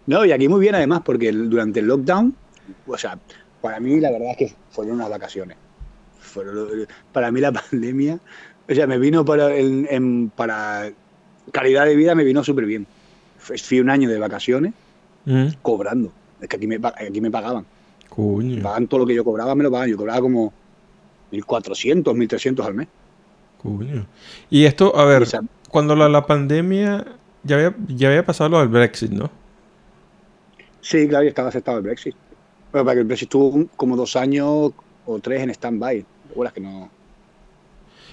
No, 0.07 0.23
y 0.25 0.31
aquí 0.31 0.47
muy 0.47 0.59
bien 0.59 0.75
además, 0.75 1.01
porque 1.03 1.29
el- 1.29 1.49
durante 1.49 1.79
el 1.79 1.87
lockdown, 1.87 2.33
o 2.87 2.97
sea, 2.97 3.17
para 3.61 3.79
mí 3.79 3.99
la 3.99 4.11
verdad 4.11 4.31
es 4.31 4.37
que 4.37 4.53
fueron 4.71 4.95
unas 4.95 5.09
vacaciones. 5.09 5.57
Fueron 6.19 6.55
lo- 6.55 6.67
para 7.11 7.31
mí 7.31 7.41
la 7.41 7.51
pandemia, 7.71 8.19
o 8.69 8.73
sea, 8.73 8.87
me 8.87 8.97
vino 8.99 9.25
para, 9.25 9.55
en- 9.55 10.31
para 10.35 10.91
calidad 11.51 11.85
de 11.85 11.95
vida, 11.95 12.15
me 12.15 12.23
vino 12.23 12.43
súper 12.43 12.65
bien. 12.65 12.85
Fui 13.37 13.79
un 13.79 13.89
año 13.89 14.09
de 14.09 14.17
vacaciones 14.19 14.73
Ujú. 15.25 15.53
cobrando. 15.61 16.11
Es 16.41 16.47
que 16.49 16.55
aquí 16.57 16.67
me, 16.67 16.75
aquí 16.83 17.21
me 17.21 17.31
pagaban. 17.31 17.65
Me 18.03 18.09
Coño. 18.09 18.63
pagaban 18.63 18.87
todo 18.87 19.01
lo 19.01 19.05
que 19.05 19.15
yo 19.15 19.23
cobraba, 19.23 19.55
me 19.55 19.63
lo 19.63 19.69
pagaban. 19.71 19.89
Yo 19.89 19.97
cobraba 19.97 20.21
como 20.21 20.53
1.400, 21.31 22.13
1.300 22.15 22.65
al 22.65 22.73
mes. 22.73 22.87
Coño. 23.61 24.05
Y 24.49 24.65
esto, 24.65 24.95
a 24.97 25.05
ver, 25.05 25.23
esa- 25.23 25.41
cuando 25.69 25.95
la, 25.95 26.07
la 26.09 26.25
pandemia 26.25 27.05
ya 27.43 27.55
había, 27.55 27.75
ya 27.87 28.07
había 28.09 28.25
pasado 28.25 28.49
lo 28.51 28.59
del 28.59 28.67
Brexit, 28.69 29.11
¿no? 29.11 29.29
Sí, 30.81 31.07
claro, 31.07 31.25
y 31.25 31.29
estaba 31.29 31.49
aceptado 31.49 31.77
el 31.77 31.83
Brexit. 31.83 32.15
Bueno, 32.71 32.85
para 32.85 32.95
que 32.95 32.99
el 33.01 33.07
Brexit 33.07 33.25
estuvo 33.27 33.47
un- 33.49 33.69
como 33.75 33.95
dos 33.95 34.15
años 34.15 34.71
o 35.05 35.19
tres 35.19 35.41
en 35.41 35.49
stand-by. 35.51 36.05
¿Recuerdas 36.29 36.53
que 36.53 36.61
no? 36.61 36.89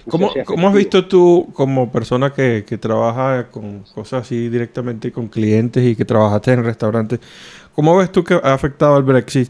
¿Cómo, 0.09 0.31
cómo 0.45 0.67
has 0.67 0.73
visto 0.73 1.07
tú 1.07 1.49
como 1.53 1.91
persona 1.91 2.33
que, 2.33 2.65
que 2.67 2.77
trabaja 2.77 3.49
con 3.49 3.79
cosas 3.95 4.23
así 4.25 4.49
directamente 4.49 5.11
con 5.11 5.27
clientes 5.29 5.83
y 5.85 5.95
que 5.95 6.03
trabajaste 6.05 6.51
en 6.53 6.63
restaurantes? 6.63 7.19
¿Cómo 7.75 7.95
ves 7.97 8.11
tú 8.11 8.23
que 8.23 8.33
ha 8.35 8.53
afectado 8.53 8.97
el 8.97 9.03
Brexit 9.03 9.49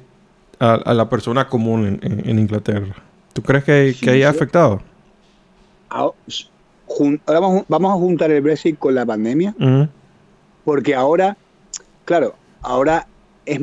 a, 0.60 0.74
a 0.76 0.94
la 0.94 1.10
persona 1.10 1.48
común 1.48 2.00
en, 2.02 2.12
en- 2.20 2.30
en 2.30 2.40
Inglaterra? 2.40 2.96
¿Tú 3.34 3.42
crees 3.42 3.64
que, 3.64 3.94
Sí, 3.94 4.06
que 4.06 4.12
haya 4.12 4.30
sí. 4.32 4.36
afectado? 4.38 4.82
Ahora, 5.90 6.14
vamos, 7.28 7.64
vamos 7.68 7.92
a 7.92 7.96
juntar 7.96 8.32
el 8.32 8.42
Brexit 8.42 8.78
con 8.78 8.94
la 8.96 9.06
pandemia, 9.06 9.56
porque 10.64 10.94
ahora, 10.96 11.36
claro, 12.06 12.36
ahora 12.62 13.08
es, 13.46 13.60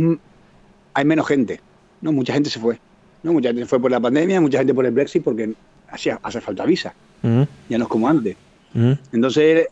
hay 0.94 1.04
menos 1.04 1.26
gente. 1.26 1.60
¿no? 2.00 2.12
Mucha 2.12 2.32
gente 2.32 2.50
se 2.50 2.58
fue. 2.58 2.78
¿no? 3.22 3.32
Mucha 3.32 3.48
gente 3.50 3.62
se 3.62 3.68
fue 3.68 3.80
por 3.80 3.90
la 3.90 4.00
pandemia, 4.00 4.40
mucha 4.40 4.58
gente 4.58 4.74
por 4.74 4.84
el 4.86 4.92
Brexit, 4.92 5.22
porque 5.22 5.52
hacía, 5.90 6.18
hace 6.22 6.40
falta 6.40 6.64
visa. 6.64 6.94
ujú, 7.22 7.46
Ya 7.68 7.78
no 7.78 7.84
es 7.84 7.90
como 7.90 8.08
antes. 8.08 8.36
ujú, 8.74 8.96
Entonces, 9.12 9.66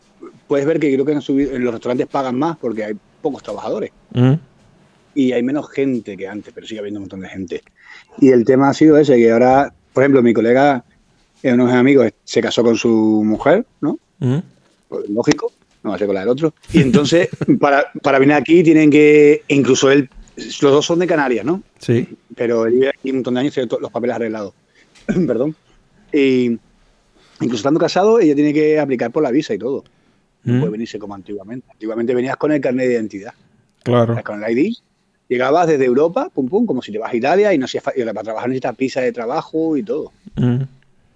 puedes 0.47 0.65
ver 0.65 0.79
que 0.79 0.91
creo 0.93 1.05
que 1.05 1.13
han 1.13 1.21
subido, 1.21 1.53
en 1.55 1.63
los 1.63 1.73
restaurantes 1.73 2.07
pagan 2.07 2.37
más 2.37 2.57
porque 2.57 2.83
hay 2.85 2.93
pocos 3.21 3.43
trabajadores. 3.43 3.91
ujú, 4.13 4.37
y 5.15 5.31
hay 5.33 5.43
menos 5.43 5.69
gente 5.71 6.15
que 6.15 6.27
antes, 6.27 6.53
pero 6.53 6.65
sigue 6.67 6.79
habiendo 6.79 6.99
un 6.99 7.03
montón 7.03 7.19
de 7.21 7.29
gente. 7.29 7.61
Y 8.19 8.29
el 8.29 8.45
tema 8.45 8.69
ha 8.69 8.73
sido 8.73 8.97
ese, 8.97 9.17
que 9.17 9.31
ahora, 9.31 9.73
por 9.91 10.03
ejemplo, 10.03 10.21
mi 10.21 10.33
colega, 10.33 10.83
eh, 11.43 11.51
uno 11.53 11.65
de 11.65 11.71
mis 11.71 11.79
amigos, 11.79 12.11
se 12.23 12.41
casó 12.41 12.63
con 12.63 12.75
su 12.77 13.23
mujer, 13.25 13.65
¿no? 13.81 13.97
Pues, 14.87 15.09
lógico, 15.09 15.51
no 15.83 15.89
va 15.89 15.95
a 15.95 15.99
ser 15.99 16.07
con 16.07 16.13
la 16.13 16.21
del 16.21 16.29
otro. 16.29 16.53
Y 16.71 16.81
entonces, 16.81 17.27
para, 17.59 17.91
para 18.01 18.19
venir 18.19 18.35
aquí 18.35 18.63
tienen 18.63 18.89
que, 18.89 19.43
incluso 19.49 19.91
él, 19.91 20.09
los 20.37 20.71
dos 20.71 20.85
son 20.85 20.99
de 20.99 21.07
Canarias, 21.07 21.43
¿no? 21.43 21.63
Sí. 21.79 22.07
Pero 22.35 22.65
él 22.67 22.73
vive 22.73 22.89
aquí 22.89 23.09
un 23.09 23.17
montón 23.17 23.33
de 23.33 23.39
años 23.41 23.53
y 23.53 23.55
tiene 23.55 23.67
todos 23.67 23.81
los 23.81 23.91
papeles 23.91 24.15
arreglados. 24.15 24.53
Perdón. 25.27 25.55
Y 26.13 26.59
incluso 27.41 27.55
estando 27.57 27.79
casado, 27.79 28.19
ella 28.19 28.35
tiene 28.35 28.53
que 28.53 28.79
aplicar 28.79 29.11
por 29.11 29.23
la 29.23 29.31
visa 29.31 29.53
y 29.53 29.57
todo. 29.59 29.83
No 30.43 30.53
Ujú, 30.53 30.59
puede 30.61 30.71
venirse 30.71 30.99
como 30.99 31.15
antiguamente. 31.15 31.67
Antiguamente 31.71 32.13
venías 32.15 32.37
con 32.37 32.51
el 32.51 32.61
carnet 32.61 32.87
de 32.87 32.93
identidad. 32.93 33.33
Claro. 33.83 34.21
con 34.23 34.43
el 34.43 34.57
ID, 34.57 34.73
llegabas 35.27 35.67
desde 35.67 35.85
Europa, 35.85 36.29
pum 36.33 36.47
pum, 36.49 36.65
como 36.65 36.81
si 36.81 36.91
te 36.91 36.97
vas 36.99 37.13
a 37.13 37.15
Italia 37.15 37.53
y 37.53 37.57
no 37.57 37.65
hacía 37.65 37.81
y 37.95 38.03
para 38.03 38.23
trabajar 38.23 38.49
necesitas 38.49 38.77
visa 38.77 39.01
de 39.01 39.11
trabajo 39.11 39.77
y 39.77 39.83
todo. 39.83 40.11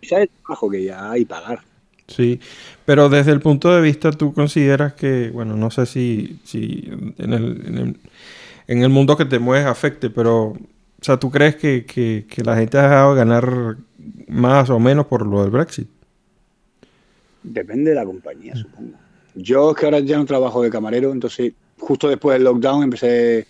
Visa 0.02 0.20
de 0.20 0.28
trabajo 0.28 0.70
que 0.70 0.84
ya 0.84 1.12
hay 1.12 1.26
pagar. 1.26 1.60
Sí, 2.08 2.40
pero 2.86 3.10
desde 3.10 3.32
el 3.32 3.40
punto 3.40 3.74
de 3.74 3.82
vista 3.82 4.12
tú 4.12 4.34
consideras 4.34 4.94
que, 4.94 5.30
bueno, 5.32 5.56
no 5.56 5.72
sé 5.72 5.86
si, 5.86 6.40
si 6.44 6.90
en, 7.18 7.34
el, 7.34 7.64
en, 7.66 7.78
el, 7.78 8.00
en 8.68 8.84
el 8.84 8.90
mundo 8.90 9.16
que 9.18 9.26
te 9.26 9.40
mueves 9.40 9.66
afecte, 9.66 10.10
pero, 10.10 10.54
o 11.04 11.06
sea, 11.06 11.18
¿tú 11.18 11.30
crees 11.30 11.58
que, 11.58 11.86
que, 11.86 12.26
que 12.30 12.44
la 12.46 12.56
gente 12.56 12.78
ha 12.78 12.84
dejado 12.84 13.14
de 13.14 13.18
ganar 13.20 13.76
más 14.30 14.70
o 14.70 14.80
menos 14.80 15.06
por 15.08 15.28
lo 15.28 15.42
del 15.42 15.52
Brexit? 15.52 15.90
Depende 17.44 17.90
de 17.90 17.96
la 17.98 18.06
compañía, 18.06 18.56
supongo. 18.56 18.94
Yo 19.36 19.72
es 19.72 19.78
que 19.78 19.84
ahora 19.86 20.00
ya 20.00 20.18
no 20.18 20.24
trabajo 20.26 20.62
de 20.64 20.70
camarero, 20.70 21.12
entonces 21.12 21.52
justo 21.78 22.08
después 22.08 22.36
del 22.36 22.46
lockdown 22.46 22.84
empecé 22.84 23.46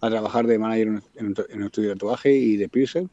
a 0.00 0.10
trabajar 0.10 0.46
de 0.46 0.58
manager 0.60 0.86
en 0.86 0.94
un, 0.94 1.02
en 1.16 1.26
un- 1.26 1.34
en 1.48 1.58
un 1.58 1.64
estudio 1.66 1.88
de 1.88 1.94
tatuaje 1.96 2.32
y 2.32 2.56
de 2.56 2.68
piercing. 2.68 3.08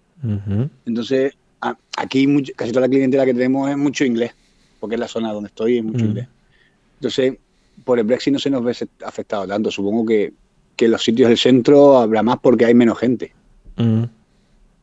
Entonces, 0.86 1.34
a- 1.62 1.76
aquí 1.98 2.28
mucho- 2.28 2.54
casi 2.56 2.72
toda 2.72 2.82
la 2.86 2.90
clientela 2.90 3.26
que 3.26 3.34
tenemos 3.34 3.70
es 3.72 3.78
mucho 3.78 4.06
inglés, 4.06 4.34
porque 4.80 4.96
es 4.98 5.00
la 5.00 5.08
zona 5.08 5.34
donde 5.34 5.48
estoy, 5.48 5.80
es 5.80 5.84
mucho 5.84 6.06
Mm. 6.06 6.08
inglés. 6.10 6.28
Entonces, 7.00 7.38
por 7.86 7.98
el 7.98 8.06
Brexit 8.06 8.34
no 8.34 8.38
se 8.40 8.52
nos 8.52 8.64
ve 8.64 8.76
afectado 9.04 9.48
tanto. 9.48 9.72
Supongo 9.72 10.06
que, 10.06 10.32
que 10.76 10.86
en 10.86 10.92
los 10.92 11.04
sitios 11.04 11.30
del 11.30 11.38
centro 11.40 11.98
habrá 11.98 12.22
más 12.22 12.38
porque 12.40 12.66
hay 12.66 12.76
menos 12.76 13.00
gente 13.00 13.32
ujú, 13.80 14.10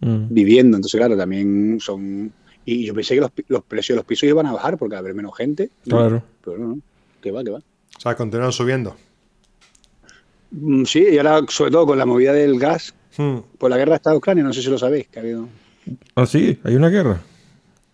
ujú. 0.03 0.27
viviendo. 0.31 0.77
Entonces, 0.77 0.99
claro, 0.99 1.17
también 1.17 1.79
son... 1.81 2.33
Y 2.65 2.85
yo 2.87 2.95
pensé 2.95 3.15
que 3.15 3.21
los, 3.21 3.31
los 3.49 3.63
precios 3.65 3.95
de 3.95 3.99
los 4.01 4.05
pisos 4.07 4.29
iban 4.29 4.47
a 4.47 4.53
bajar 4.53 4.77
porque 4.77 4.95
va 4.95 4.99
a 4.99 5.01
haber 5.01 5.15
menos 5.15 5.37
gente. 5.37 5.71
¿no? 5.85 5.97
Claro. 5.99 6.23
Pero 6.45 6.59
no, 6.59 6.69
no. 6.77 6.79
Que 7.23 7.31
va, 7.31 7.45
que 7.45 7.51
va. 7.51 7.59
O 7.59 8.01
sea, 8.01 8.15
continúan 8.17 8.51
subiendo. 8.53 8.97
Mm, 10.51 10.85
Sí, 10.85 11.07
y 11.13 11.17
ahora, 11.19 11.41
sobre 11.49 11.71
todo 11.71 11.87
con 11.87 11.99
la 11.99 12.07
movida 12.07 12.33
del 12.33 12.59
gas, 12.59 12.95
Hmm. 13.19 13.39
por 13.57 13.71
la 13.71 13.79
guerra 13.79 13.99
de 13.99 14.15
Ucrania, 14.15 14.45
no 14.45 14.53
sé 14.53 14.61
si 14.61 14.69
lo 14.69 14.77
sabéis, 14.77 15.09
que 15.09 15.19
ha 15.19 15.23
habido... 15.23 15.49
Ah, 16.17 16.27
sí, 16.27 16.59
hay 16.65 16.75
una 16.77 16.91
guerra. 16.91 17.19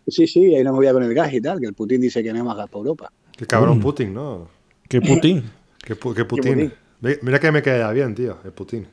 Sí, 0.08 0.26
sí, 0.26 0.52
hay 0.52 0.62
una 0.62 0.72
movida 0.72 0.92
con 0.92 1.04
el 1.04 1.14
gas 1.14 1.32
y 1.32 1.40
tal, 1.40 1.60
que 1.60 1.66
el 1.66 1.74
Putin 1.74 2.00
dice 2.00 2.24
que 2.24 2.32
no 2.32 2.38
hay 2.38 2.44
más 2.44 2.56
gas 2.56 2.68
para 2.68 2.78
Europa. 2.80 3.12
Qué 3.36 3.46
cabrón 3.46 3.78
Mm. 3.78 3.82
Putin, 3.82 4.12
¿no? 4.14 4.48
¿Qué 4.88 5.00
Putin? 5.00 5.44
Qué, 5.84 5.96
pu- 5.96 6.12
qué 6.12 6.24
Putin. 6.24 6.54
Putin. 6.54 6.72
Ve- 7.00 7.20
Mira 7.22 7.38
que 7.38 7.52
me 7.52 7.62
queda 7.62 7.92
bien, 7.92 8.14
tío, 8.16 8.38
el 8.44 8.50
Putin. 8.50 8.84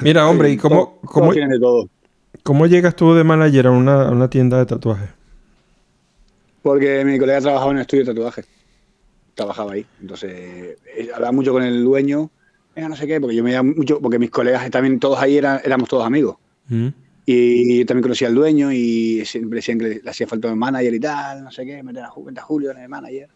Mira, 0.00 0.28
hombre, 0.28 0.50
¿y 0.50 0.56
cómo, 0.56 0.98
cómo, 1.02 1.32
de 1.32 1.58
todo. 1.58 1.88
cómo 2.42 2.66
llegas 2.66 2.96
tú 2.96 3.14
de 3.14 3.24
manager 3.24 3.68
a 3.68 3.70
una, 3.70 4.08
a 4.08 4.10
una 4.10 4.28
tienda 4.28 4.58
de 4.58 4.66
tatuajes? 4.66 5.10
Porque 6.62 7.04
mi 7.04 7.18
colega 7.18 7.40
trabajaba 7.40 7.70
en 7.72 7.76
un 7.76 7.82
estudio 7.82 8.04
de 8.04 8.14
tatuaje. 8.14 8.44
Trabajaba 9.34 9.72
ahí. 9.72 9.86
Entonces, 10.00 10.78
eh, 10.96 11.10
hablaba 11.14 11.32
mucho 11.32 11.52
con 11.52 11.62
el 11.62 11.84
dueño. 11.84 12.30
Venga, 12.74 12.88
no 12.88 12.96
sé 12.96 13.06
qué, 13.06 13.20
porque 13.20 13.36
yo 13.36 13.44
me 13.44 13.52
iba 13.52 13.62
mucho, 13.62 14.00
porque 14.00 14.18
mis 14.18 14.30
colegas 14.30 14.68
también, 14.70 14.98
todos 14.98 15.18
ahí 15.18 15.36
eran, 15.36 15.60
éramos 15.62 15.88
todos 15.88 16.06
amigos. 16.06 16.36
Ujú, 16.70 16.92
Y 17.26 17.80
yo 17.80 17.86
también 17.86 18.02
conocía 18.02 18.28
al 18.28 18.34
dueño 18.34 18.72
y 18.72 19.24
siempre 19.26 19.58
decían 19.58 19.78
que 19.78 20.00
le, 20.02 20.10
hacía 20.10 20.26
falta 20.26 20.50
un 20.50 20.58
manager 20.58 20.94
y 20.94 21.00
tal, 21.00 21.44
no 21.44 21.52
sé 21.52 21.66
qué, 21.66 21.82
meter 21.82 22.02
a, 22.04 22.10
Julio 22.10 22.70
en 22.70 22.78
el 22.78 22.88
manager. 22.88 23.28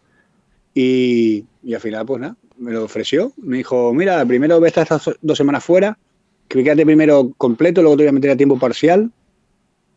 Y, 0.73 1.45
y 1.63 1.73
al 1.73 1.81
final, 1.81 2.05
pues 2.07 2.21
nada, 2.21 2.35
me 2.57 2.71
lo 2.71 2.83
ofreció. 2.83 3.31
Me 3.37 3.57
dijo, 3.57 3.93
mira, 3.93 4.25
primero 4.25 4.59
ve 4.59 4.69
estas 4.69 4.89
dos 5.21 5.37
semanas 5.37 5.63
fuera, 5.63 5.97
que 6.49 6.63
quédate 6.63 6.85
primero 6.85 7.31
completo, 7.37 7.81
luego 7.81 7.95
te 7.95 8.03
voy 8.03 8.09
a 8.09 8.11
meter 8.11 8.31
a 8.31 8.35
tiempo 8.35 8.59
parcial 8.59 9.11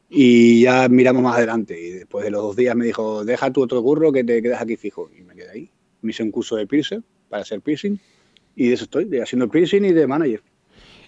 y 0.09 0.63
ya 0.63 0.89
miramos 0.89 1.23
más 1.23 1.37
adelante. 1.37 1.81
Y 1.81 1.91
después 1.91 2.25
de 2.25 2.31
los 2.31 2.43
dos 2.43 2.57
días 2.57 2.77
me 2.77 2.85
dijo, 2.85 3.25
deja 3.25 3.51
tu 3.51 3.63
otro 3.63 3.83
curro 3.83 4.13
que 4.13 4.23
te 4.23 4.41
quedas 4.43 4.61
aquí 4.61 4.77
fijo. 4.77 5.11
Y 5.19 5.23
me 5.23 5.35
quedé 5.35 5.51
ahí. 5.51 5.71
Me 6.03 6.11
hice 6.11 6.23
un 6.23 6.31
curso 6.31 6.57
de 6.57 6.67
piercing 6.67 7.03
para 7.29 7.43
hacer 7.43 7.61
piercing 7.61 7.99
y 8.55 8.69
de 8.69 8.75
eso 8.75 8.85
estoy, 8.85 9.07
de 9.07 9.23
haciendo 9.23 9.49
piercing 9.49 9.85
y 9.85 9.93
de 9.93 10.07
manager. 10.07 10.43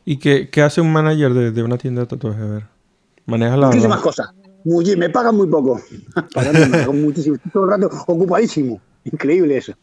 ¿Y 0.06 0.18
qué, 0.18 0.48
qué 0.50 0.62
hace 0.62 0.80
un 0.80 0.92
manager 0.92 1.34
de, 1.34 1.50
de 1.52 1.62
una 1.62 1.76
tienda 1.78 2.00
de 2.02 2.06
tatuajes? 2.06 2.42
A 2.42 2.46
ver. 2.46 2.64
Maneja 3.26 3.56
la... 3.56 3.66
Muchísimas 3.66 4.00
cosas. 4.00 4.28
Muy- 4.64 4.96
me 4.96 5.10
pagan 5.10 5.36
muy 5.36 5.46
poco. 5.46 5.78
Me 6.36 6.86
muchísimo. 6.88 7.36
Estoy 7.36 7.52
todo 7.52 7.64
el 7.64 7.70
rato 7.70 7.90
ocupadísimo. 8.06 8.80
Increíble 9.04 9.58
eso. 9.58 9.74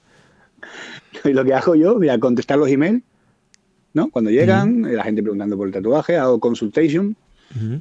Y 1.24 1.34
lo 1.34 1.44
que 1.44 1.54
hago 1.54 1.76
yo, 1.76 1.96
mira, 2.00 2.18
contestar 2.18 2.58
los 2.58 2.70
emails, 2.70 3.04
¿no? 3.94 4.10
Cuando 4.10 4.32
llegan, 4.32 4.82
la 4.96 5.04
gente 5.04 5.22
preguntando 5.22 5.58
por 5.58 5.68
el 5.68 5.74
tatuaje, 5.74 6.18
hago 6.18 6.40
consultation, 6.40 7.16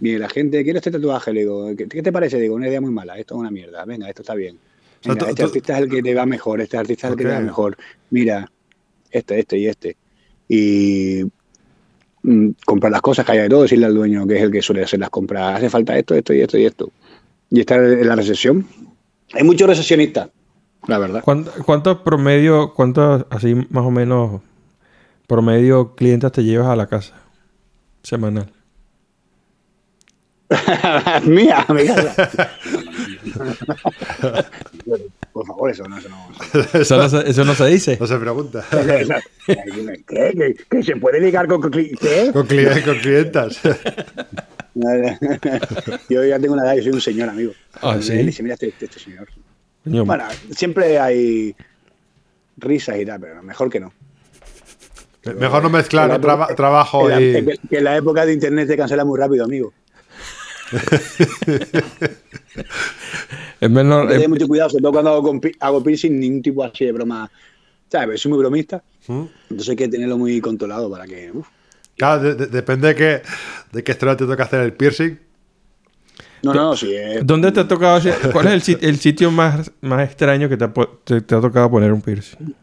viene 0.00 0.18
la 0.18 0.28
gente, 0.28 0.64
quiero 0.64 0.78
este 0.78 0.90
tatuaje, 0.90 1.32
le 1.32 1.40
digo, 1.40 1.68
¿qué, 1.76 1.86
qué 1.86 2.02
te 2.02 2.10
parece? 2.12 2.38
Digo, 2.40 2.56
una 2.56 2.68
idea 2.68 2.80
muy 2.80 2.90
mala, 2.90 3.16
esto 3.18 3.34
es 3.34 3.40
una 3.40 3.50
mierda, 3.50 3.84
venga, 3.84 4.08
esto 4.08 4.22
está 4.22 4.34
bien. 4.34 4.56
O 4.56 5.02
sea, 5.04 5.12
este 5.30 5.42
artista 5.44 5.72
es 5.76 5.82
el 5.84 5.88
que 5.90 6.02
te 6.02 6.14
va 6.14 6.26
mejor, 6.26 6.60
este 6.60 6.76
artista 6.76 7.06
es 7.06 7.12
el 7.12 7.16
que 7.18 7.24
te 7.24 7.30
va 7.30 7.36
mejor. 7.46 7.76
Mira, 8.10 8.50
este, 9.10 9.38
este 9.38 9.58
y 9.58 9.66
este. 9.66 9.96
Y 10.48 11.22
mm, 12.22 12.48
comprar 12.66 12.90
las 12.92 13.00
cosas 13.00 13.24
que 13.24 13.32
haya 13.32 13.42
de 13.44 13.48
todo, 13.48 13.62
decirle 13.62 13.86
al 13.86 13.94
dueño 13.94 14.26
que 14.26 14.36
es 14.36 14.42
el 14.42 14.50
que 14.50 14.60
suele 14.60 14.82
hacer 14.82 14.98
las 15.00 15.10
compras, 15.10 15.56
hace 15.56 15.70
falta 15.70 15.96
esto, 15.96 16.14
esto 16.14 16.34
y 16.34 16.40
esto 16.42 16.58
y 16.58 16.64
esto. 16.66 16.90
Y 17.50 17.60
estar 17.60 17.82
en 17.82 18.06
la 18.08 18.16
recesión. 18.16 18.66
Hay 19.32 19.44
muchos 19.44 19.68
recesionistas, 19.68 20.28
la 20.88 20.98
verdad. 20.98 21.22
¿Cuánto- 21.24 21.52
¿Cuántos 21.64 21.98
promedio, 21.98 22.74
cuántos 22.74 23.24
así 23.30 23.54
más 23.54 23.84
o 23.84 23.90
menos 23.90 24.40
promedio 25.30 25.94
clientes 25.94 26.32
te 26.32 26.42
llevas 26.42 26.66
a 26.68 26.74
la 26.74 26.88
casa 26.88 27.14
semanal? 28.02 28.50
Mía, 31.24 31.64
mi 31.68 31.86
casa. 31.86 32.50
Por 35.32 35.46
favor, 35.46 35.70
eso 35.70 35.84
no, 35.84 35.96
eso 35.98 36.08
no. 36.08 36.28
Eso 36.80 36.96
no 36.96 37.08
se, 37.08 37.30
eso 37.30 37.44
no 37.44 37.54
se 37.54 37.66
dice. 37.66 37.96
No 38.00 38.06
se 38.08 38.16
pregunta. 38.18 38.64
¿Qué? 39.46 40.02
¿Qué? 40.08 40.56
¿Que 40.68 40.82
se 40.82 40.96
puede 40.96 41.20
ligar 41.20 41.46
con 41.46 41.62
cli- 41.62 41.96
qué? 41.96 42.32
con, 42.32 42.48
cli- 42.48 42.84
con 42.84 42.98
clientas. 42.98 43.60
Yo 46.08 46.24
ya 46.24 46.40
tengo 46.40 46.54
una 46.54 46.64
edad, 46.64 46.74
yo 46.74 46.82
soy 46.82 46.92
un 46.92 47.00
señor, 47.00 47.28
amigo. 47.28 47.52
Ah, 47.80 47.96
Y 48.00 48.02
¿sí? 48.02 48.12
él 48.14 48.26
dice, 48.26 48.42
mira 48.42 48.54
este, 48.54 48.66
este, 48.70 48.86
este 48.86 48.98
señor. 48.98 49.28
Bueno, 49.84 50.24
siempre 50.50 50.98
hay 50.98 51.54
risas 52.56 52.98
y 52.98 53.06
tal, 53.06 53.20
pero 53.20 53.40
mejor 53.44 53.70
que 53.70 53.78
no. 53.78 53.92
Mejor 55.38 55.62
no 55.62 55.70
mezclar 55.70 56.18
traba- 56.20 56.54
trabajo 56.54 57.10
en 57.10 57.10
la- 57.10 57.20
y... 57.40 57.44
que- 57.44 57.58
que 57.68 57.78
en 57.78 57.84
la 57.84 57.96
época 57.96 58.24
de 58.24 58.32
internet 58.32 58.68
te 58.68 58.76
cancela 58.76 59.04
muy 59.04 59.18
rápido, 59.18 59.44
amigo. 59.44 59.72
es. 63.60 64.00
Hay 64.02 64.06
que 64.08 64.12
tener 64.14 64.28
mucho 64.28 64.48
cuidado, 64.48 64.70
sobre 64.70 64.82
todo 64.82 64.92
cuando 64.92 65.40
hago, 65.60 65.82
piercing, 65.82 66.18
ningún 66.18 66.42
tipo 66.42 66.64
así 66.64 66.84
de 66.86 66.92
broma. 66.92 67.30
¿Sabes? 67.90 68.20
Soy 68.20 68.30
muy 68.30 68.38
bromista, 68.38 68.82
¿Mm? 69.08 69.22
entonces 69.50 69.68
hay 69.70 69.76
que 69.76 69.88
tenerlo 69.88 70.16
muy 70.16 70.40
controlado 70.40 70.88
para 70.90 71.06
que. 71.06 71.32
uf. 71.32 71.48
Claro, 71.96 72.22
de- 72.22 72.34
de- 72.34 72.46
depende 72.46 72.88
de 72.88 72.94
qué, 72.94 73.22
de 73.72 73.82
qué 73.84 73.92
estrella 73.92 74.16
te 74.16 74.26
toca 74.26 74.44
hacer 74.44 74.60
el 74.60 74.72
piercing. 74.72 75.18
No, 76.42 76.54
no, 76.54 76.76
sí. 76.76 76.94
es- 76.94 77.26
¿Dónde 77.26 77.50
te 77.52 77.60
ha 77.60 77.68
tocado 77.68 77.96
hacer- 77.96 78.14
¿Cuál 78.32 78.46
es 78.46 78.52
el, 78.52 78.62
sit- 78.62 78.82
el 78.82 78.96
sitio 78.98 79.30
más, 79.32 79.72
más 79.80 80.08
extraño 80.08 80.48
que 80.48 80.56
te 80.56 80.64
ha, 80.64 80.72
te- 81.04 81.20
te 81.20 81.34
ha 81.34 81.40
tocado 81.40 81.68
poner 81.70 81.92
un 81.92 82.00
piercing? 82.00 82.54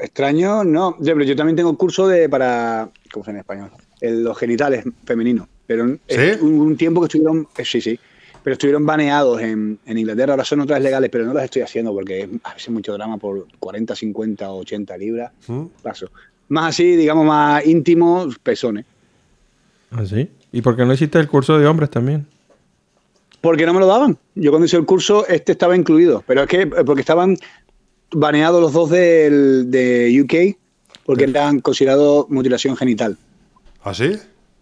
Extraño, 0.00 0.64
no. 0.64 0.96
Yo, 1.00 1.12
pero 1.14 1.24
yo 1.24 1.36
también 1.36 1.56
tengo 1.56 1.76
curso 1.76 2.06
de 2.08 2.28
para. 2.28 2.88
¿Cómo 3.12 3.24
se 3.24 3.30
llama 3.30 3.38
en 3.38 3.40
español? 3.40 3.70
El- 4.00 4.24
los 4.24 4.36
genitales 4.38 4.84
femeninos. 5.04 5.48
Pero 5.66 5.84
un, 5.84 6.00
un 6.42 6.76
tiempo 6.76 7.00
que 7.00 7.06
estuvieron. 7.06 7.46
eh, 7.56 7.64
sí, 7.64 7.80
sí. 7.80 7.98
Pero 8.42 8.52
estuvieron 8.54 8.86
baneados 8.86 9.40
en, 9.42 9.78
en 9.84 9.98
Inglaterra. 9.98 10.34
Ahora 10.34 10.44
son 10.44 10.60
otras 10.60 10.80
legales, 10.80 11.10
pero 11.10 11.24
no 11.26 11.34
las 11.34 11.44
estoy 11.44 11.62
haciendo 11.62 11.92
porque 11.92 12.20
es 12.22 12.28
a 12.44 12.54
veces 12.54 12.70
mucho 12.70 12.92
drama 12.92 13.18
por 13.18 13.46
40, 13.58 13.96
50 13.96 14.50
o 14.50 14.58
80 14.60 14.96
libras. 14.98 15.32
¿Mm? 15.48 15.64
Paso. 15.82 16.10
Más 16.48 16.68
así, 16.70 16.94
digamos, 16.94 17.26
más 17.26 17.66
íntimo, 17.66 18.28
pezones. 18.44 18.84
¿Ah, 19.90 20.04
sí? 20.06 20.30
¿Y 20.52 20.62
por 20.62 20.76
qué 20.76 20.84
no 20.84 20.92
hiciste 20.94 21.18
el 21.18 21.26
curso 21.26 21.58
de 21.58 21.66
hombres 21.66 21.90
también? 21.90 22.26
Porque 23.40 23.66
no 23.66 23.74
me 23.74 23.80
lo 23.80 23.86
daban. 23.86 24.16
Yo 24.36 24.50
cuando 24.52 24.66
hice 24.66 24.76
el 24.76 24.84
curso, 24.86 25.26
este 25.26 25.52
estaba 25.52 25.76
incluido. 25.76 26.22
Pero 26.26 26.42
es 26.42 26.48
que 26.48 26.62
eh, 26.62 26.68
porque 26.84 27.00
estaban 27.00 27.36
baneados 28.12 28.60
los 28.60 28.72
dos 28.72 28.90
del, 28.90 29.70
de 29.70 30.20
UK, 30.22 30.56
porque 31.04 31.24
eran 31.24 31.60
considerados 31.60 32.28
mutilación 32.28 32.76
genital. 32.76 33.16
¿Ah, 33.82 33.94
sí? 33.94 34.12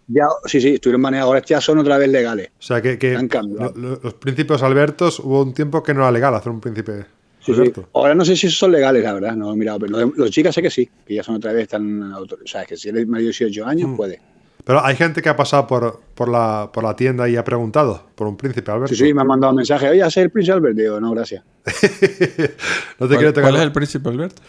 Ya, 0.07 0.27
sí, 0.45 0.61
sí, 0.61 0.75
estuvieron 0.75 1.01
baneados. 1.01 1.27
Ahora 1.27 1.41
ya 1.43 1.59
son 1.59 1.79
otra 1.79 1.97
vez 1.97 2.09
legales. 2.09 2.49
O 2.59 2.61
sea, 2.61 2.81
que, 2.81 2.97
que 2.99 3.13
lo- 3.17 3.73
lo- 3.75 3.99
los 4.03 4.13
príncipes 4.15 4.61
Albertos 4.61 5.19
hubo 5.19 5.41
un 5.41 5.53
tiempo 5.53 5.81
que 5.81 5.93
no 5.93 6.01
era 6.01 6.11
legal 6.11 6.35
hacer 6.35 6.51
un 6.51 6.61
príncipe 6.61 7.05
Sí, 7.39 7.53
sí. 7.53 7.59
Alberto. 7.61 7.89
Ahora 7.93 8.13
no 8.15 8.23
sé 8.25 8.35
si 8.35 8.47
esos 8.47 8.59
son 8.59 8.71
legales, 8.71 9.03
la 9.03 9.13
verdad. 9.13 9.35
No 9.35 9.51
he 9.53 9.55
mirado. 9.55 9.79
Pero 9.79 9.99
los, 9.99 10.17
los 10.17 10.31
chicas 10.31 10.53
sé 10.53 10.61
que 10.61 10.69
sí, 10.69 10.87
que 11.07 11.15
ya 11.15 11.23
son 11.23 11.35
otra 11.35 11.53
vez, 11.53 11.63
están 11.63 12.01
autor- 12.13 12.39
O 12.43 12.47
sea, 12.47 12.65
que 12.65 12.75
si 12.77 12.89
eres 12.89 13.07
mayor 13.07 13.21
de 13.23 13.25
18 13.29 13.65
años, 13.65 13.89
Mm. 13.89 13.95
puede. 13.95 14.21
Pero 14.65 14.83
hay 14.83 14.95
gente 14.95 15.21
que 15.21 15.29
ha 15.29 15.35
pasado 15.35 15.67
por, 15.67 16.01
por, 16.15 16.27
la, 16.27 16.71
por 16.73 16.83
la 16.83 16.95
tienda 16.95 17.29
y 17.29 17.35
ha 17.37 17.43
preguntado 17.43 18.07
por 18.15 18.25
un 18.27 18.35
príncipe 18.35 18.71
Alberto. 18.71 18.95
Sí, 18.95 19.05
sí, 19.05 19.13
me 19.13 19.21
han 19.21 19.27
mandado 19.27 19.51
un 19.51 19.57
mensaje. 19.57 19.87
Oye, 19.89 20.01
¿haces 20.01 20.23
el 20.23 20.31
Prince 20.31 20.51
Albert? 20.51 20.75
Digo, 20.75 20.99
no, 20.99 21.11
gracias. 21.11 21.43
no 21.65 21.71
te 21.71 22.53
¿Cuál, 22.97 23.09
quiero 23.09 23.33
tocar 23.33 23.43
cuál 23.51 23.55
es 23.57 23.61
el 23.61 23.71
príncipe 23.71 24.09
Alberto? 24.09 24.41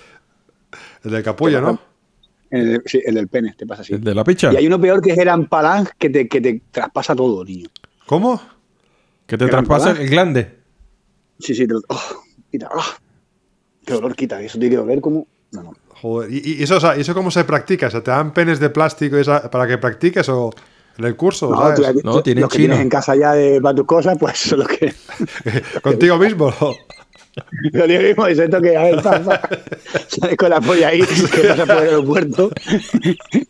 el 1.04 1.10
del 1.10 1.22
capullo, 1.22 1.60
¿no? 1.60 1.78
El, 2.50 2.82
sí, 2.86 3.00
el 3.04 3.14
del 3.14 3.28
pene, 3.28 3.54
te 3.58 3.66
pasa 3.66 3.82
así. 3.82 3.92
¿El 3.94 4.02
de 4.02 4.14
la 4.14 4.24
picha? 4.24 4.52
Y 4.52 4.56
hay 4.56 4.66
uno 4.66 4.80
peor 4.80 5.02
que 5.02 5.12
es 5.12 5.18
el 5.18 5.28
Ampalang 5.28 5.86
que 5.98 6.08
te, 6.10 6.26
que 6.28 6.40
te 6.40 6.62
traspasa 6.70 7.14
todo, 7.14 7.44
niño. 7.44 7.68
¿Cómo? 8.06 8.40
Que 9.26 9.36
te 9.36 9.44
¿El 9.44 9.50
traspasa 9.50 9.90
el 9.90 10.08
glande. 10.08 10.56
Sí, 11.38 11.54
sí, 11.54 11.66
te 11.66 11.74
lo- 11.74 11.82
oh, 11.88 12.22
quita, 12.50 12.70
ah. 12.72 12.96
Qué 13.84 13.92
dolor 13.92 14.16
quita, 14.16 14.40
eso 14.40 14.58
tiene 14.58 14.74
que 14.74 14.80
doler 14.80 15.00
como. 15.00 15.26
No, 15.52 15.62
no. 15.62 15.72
Joder, 16.02 16.30
¿y, 16.32 16.56
y 16.58 16.62
eso, 16.62 16.76
o 16.76 16.80
sea, 16.80 16.96
¿y 16.96 17.00
eso 17.00 17.14
cómo 17.14 17.30
se 17.30 17.44
practica? 17.44 17.86
O 17.86 17.90
sea, 17.90 18.02
¿te 18.02 18.10
dan 18.10 18.32
penes 18.32 18.60
de 18.60 18.70
plástico 18.70 19.16
esa- 19.16 19.50
para 19.50 19.66
que 19.66 19.78
practiques 19.78 20.28
o 20.28 20.52
en 20.98 21.04
el 21.06 21.16
curso? 21.16 21.50
No, 21.50 21.56
¿sabes? 21.58 21.80
tú- 21.94 22.00
No, 22.04 22.12
tú- 22.16 22.22
tienen 22.22 22.42
los 22.42 22.50
que 22.50 22.56
chino. 22.58 22.68
tienes 22.74 22.82
en 22.84 22.88
casa 22.90 23.16
ya 23.16 23.32
de, 23.32 23.60
para 23.60 23.74
tus 23.74 23.86
cosas, 23.86 24.16
pues 24.18 24.52
lo 24.52 24.66
que. 24.66 24.94
¿Contigo 25.82 26.18
mismo? 26.18 26.52
Lo 27.72 27.86
digo 27.86 28.00
mismo, 28.08 28.26
es 28.26 28.38
esto 28.38 28.60
que 28.60 28.76
a 28.76 28.82
ver, 28.84 29.02
pa, 29.02 29.20
pa. 29.22 29.40
sales 30.08 30.36
con 30.36 30.50
la 30.50 30.60
polla 30.60 30.88
ahí, 30.88 31.00
que 31.34 31.42
pasa 31.48 31.66
por 31.66 31.76
el 31.76 31.88
aeropuerto 31.88 32.50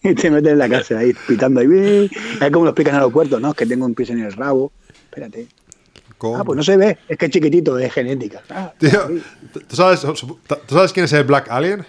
y 0.02 0.14
te 0.14 0.30
metes 0.30 0.52
en 0.52 0.58
la 0.58 0.68
cárcel 0.68 0.96
ahí, 0.98 1.12
pitando 1.26 1.60
ahí. 1.60 2.10
Es 2.40 2.50
como 2.50 2.64
lo 2.64 2.70
explican 2.70 2.94
en 2.94 2.96
el 2.96 3.02
aeropuerto, 3.02 3.38
¿no? 3.40 3.50
Es 3.50 3.54
que 3.56 3.66
tengo 3.66 3.86
un 3.86 3.94
pis 3.94 4.10
en 4.10 4.20
el 4.24 4.32
rabo. 4.32 4.72
Espérate. 5.10 5.46
¿Cómo? 6.18 6.36
Ah, 6.38 6.44
pues 6.44 6.56
no 6.56 6.62
se 6.62 6.76
ve, 6.78 6.96
es 7.08 7.18
que 7.18 7.26
es 7.26 7.30
chiquitito, 7.30 7.78
es 7.78 7.92
genética. 7.92 8.40
Ah, 8.50 8.72
Tío, 8.78 9.08
¿tú 9.68 9.76
sabes, 9.76 10.00
¿tú 10.00 10.74
sabes 10.74 10.92
quién 10.92 11.04
es 11.04 11.12
el 11.12 11.24
Black 11.24 11.48
Alien? 11.50 11.84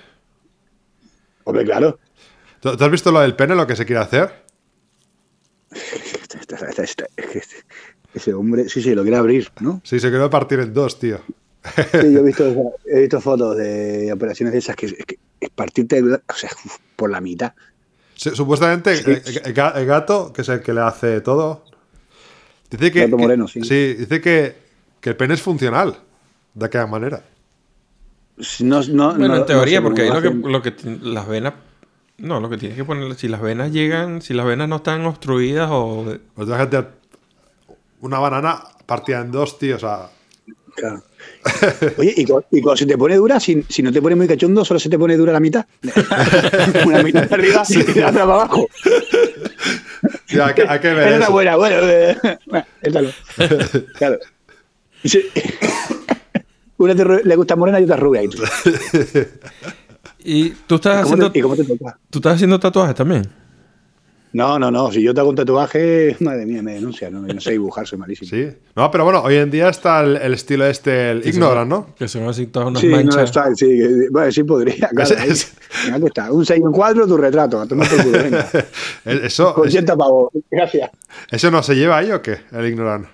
Hombre, 1.47 1.65
claro. 1.65 1.99
¿Tú, 2.59 2.75
tú 2.75 2.83
has 2.83 2.91
visto 2.91 3.11
lo 3.11 3.19
del 3.21 3.35
pene, 3.35 3.55
lo 3.55 3.65
que 3.67 3.75
se 3.75 3.85
quiere 3.85 4.01
hacer? 4.01 4.31
Ese 8.13 8.33
hombre, 8.33 8.69
sí, 8.69 8.81
sí, 8.81 8.95
lo 8.95 9.03
quiere 9.03 9.17
abrir, 9.17 9.51
¿no? 9.59 9.81
Sí, 9.83 9.99
se 9.99 10.09
quiere 10.09 10.27
partir 10.29 10.59
en 10.59 10.73
dos, 10.73 10.97
tío. 10.99 11.19
Sí, 11.91 12.13
yo 12.13 12.19
he 12.19 12.23
visto, 12.23 12.73
he 12.85 13.01
visto 13.01 13.21
fotos 13.21 13.57
de 13.57 14.11
operaciones 14.11 14.53
de 14.53 14.59
esas 14.59 14.75
que, 14.75 14.87
es 14.87 15.05
que 15.05 15.19
es 15.39 15.49
partirte 15.49 16.01
o 16.01 16.33
sea, 16.33 16.49
por 16.95 17.11
la 17.11 17.21
mitad. 17.21 17.53
Sí, 18.15 18.31
Supuestamente 18.33 18.93
el, 18.93 19.07
el 19.09 19.53
ga- 19.53 19.75
el 19.77 19.85
gato, 19.85 20.33
que 20.33 20.41
es 20.41 20.49
el 20.49 20.61
que 20.61 20.73
le 20.73 20.81
hace 20.81 21.21
todo, 21.21 21.63
dice 22.71 22.91
que, 22.91 23.07
moreno, 23.07 23.47
sí. 23.47 23.59
dice 23.59 24.21
que, 24.21 24.55
que 24.99 25.09
el 25.11 25.15
pene 25.17 25.35
es 25.35 25.41
funcional, 25.41 25.97
de 26.55 26.65
aquella 26.65 26.87
manera. 26.87 27.23
No, 28.59 28.81
no, 28.83 29.09
Bueno, 29.15 29.27
no- 29.29 29.35
en 29.37 29.45
teoría, 29.45 29.81
porque 29.81 30.03
ahí 30.03 30.09
lo 30.09 30.21
que, 30.21 30.29
lo 30.29 30.61
que 30.61 30.73
las 31.01 31.27
venas. 31.27 31.53
No, 32.19 32.39
lo 32.39 32.49
que 32.49 32.57
tienes 32.57 32.77
que 32.77 32.83
poner, 32.85 33.13
si 33.15 33.27
las 33.27 33.41
venas 33.41 33.71
llegan, 33.71 34.21
si 34.21 34.33
las 34.33 34.45
venas 34.45 34.67
no 34.69 34.77
están 34.77 35.05
obstruidas 35.05 35.69
o. 35.71 36.03
de- 36.05 36.19
Pues 36.35 36.47
imagínate 36.47 36.87
una 38.01 38.19
banana 38.19 38.63
partida 38.85 39.21
en 39.21 39.31
dos, 39.31 39.57
tío, 39.59 39.75
o 39.75 39.79
sea... 39.79 40.09
Claro. 40.75 41.01
Oye, 41.97 42.13
y, 42.15 42.21
y 42.21 42.61
cuando 42.61 42.77
se 42.77 42.85
te 42.85 42.95
pone 42.97 43.15
dura, 43.15 43.39
si, 43.39 43.63
si 43.67 43.81
no 43.81 43.91
te 43.91 43.99
pone 44.01 44.15
muy 44.15 44.27
cachondo, 44.27 44.63
solo 44.63 44.79
se 44.79 44.89
te 44.89 44.99
pone 44.99 45.17
dura 45.17 45.33
la 45.33 45.39
mitad. 45.39 45.65
Una 46.85 47.01
mitad 47.01 47.23
de 47.27 47.33
arriba 47.35 47.63
y 47.67 47.99
la 47.99 48.09
otra 48.09 48.11
para 48.11 48.23
abajo. 48.23 48.67
tío, 50.27 50.45
hay, 50.45 50.53
que, 50.53 50.61
hay 50.67 50.79
que 50.79 50.93
ver 50.93 51.07
Esa 51.13 51.23
eso. 51.23 51.31
buena, 51.31 51.55
bueno, 51.55 51.75
eh, 51.81 52.17
bueno, 52.45 52.65
esta 52.83 53.01
no. 53.01 53.09
Claro. 53.97 54.19
Y 55.03 55.09
se- 55.09 55.31
Una 56.77 56.95
te 56.95 57.05
le 57.23 57.35
gusta 57.35 57.55
morena 57.55 57.79
y 57.79 57.83
otra 57.83 57.95
rubia. 57.97 58.23
¿Y 58.23 58.27
tú? 58.29 58.41
Y 60.19 60.49
tú 60.49 60.75
estás 60.75 61.03
¿Cómo 61.03 61.13
haciendo. 61.15 61.31
te, 61.31 61.39
¿Y 61.39 61.41
cómo 61.41 61.55
te 61.55 61.63
toca? 61.63 61.97
Tú 62.09 62.19
estás 62.19 62.35
haciendo 62.35 62.59
tatuajes 62.59 62.95
también. 62.95 63.23
No, 64.33 64.59
no, 64.59 64.69
no. 64.69 64.91
Si 64.91 65.01
yo 65.01 65.13
te 65.13 65.21
hago 65.21 65.29
un 65.29 65.35
tatuaje, 65.37 66.15
madre 66.19 66.45
mía, 66.45 66.61
me 66.61 66.73
denuncia. 66.73 67.09
No, 67.09 67.21
no 67.21 67.41
sé 67.41 67.51
dibujar, 67.51 67.87
soy 67.87 67.97
malísimo. 67.97 68.29
Sí. 68.29 68.49
No, 68.75 68.91
pero 68.91 69.05
bueno, 69.05 69.21
hoy 69.23 69.35
en 69.37 69.49
día 69.49 69.69
está 69.69 70.01
el, 70.01 70.17
el 70.17 70.33
estilo 70.33 70.65
este, 70.67 71.11
el 71.11 71.25
ignorant, 71.27 71.69
¿no? 71.69 71.95
Que 71.95 72.07
son 72.07 72.27
así 72.27 72.47
todas 72.47 72.67
unas 72.67 72.81
Sí, 72.81 72.87
no 72.89 72.97
manchas. 72.97 73.23
está, 73.23 73.45
sí, 73.55 73.65
que- 73.65 74.09
bueno, 74.11 74.31
sí 74.31 74.43
podría, 74.43 74.89
claro. 74.95 75.15
Ahí. 75.17 75.29
ese- 75.29 75.53
Venga, 75.85 75.95
aquí 75.97 76.05
está, 76.07 76.31
un 76.31 76.45
6 76.45 76.61
en 76.63 76.71
4, 76.71 77.07
tu 77.07 77.17
retrato, 77.17 77.61
a 77.61 77.67
tomar 77.67 77.89
por 77.89 78.03
culo, 78.03 78.21
venga. 78.23 78.47
El- 79.05 79.25
Eso, 79.25 79.53
Con 79.53 79.67
80 79.67 79.95
pavos, 79.95 80.29
gracias. 80.51 80.91
¿Eso 81.31 81.49
no 81.49 81.63
se 81.63 81.75
lleva 81.75 81.97
ahí 81.97 82.11
o 82.11 82.21
qué? 82.21 82.37
El 82.51 82.67
ignorant. 82.67 83.07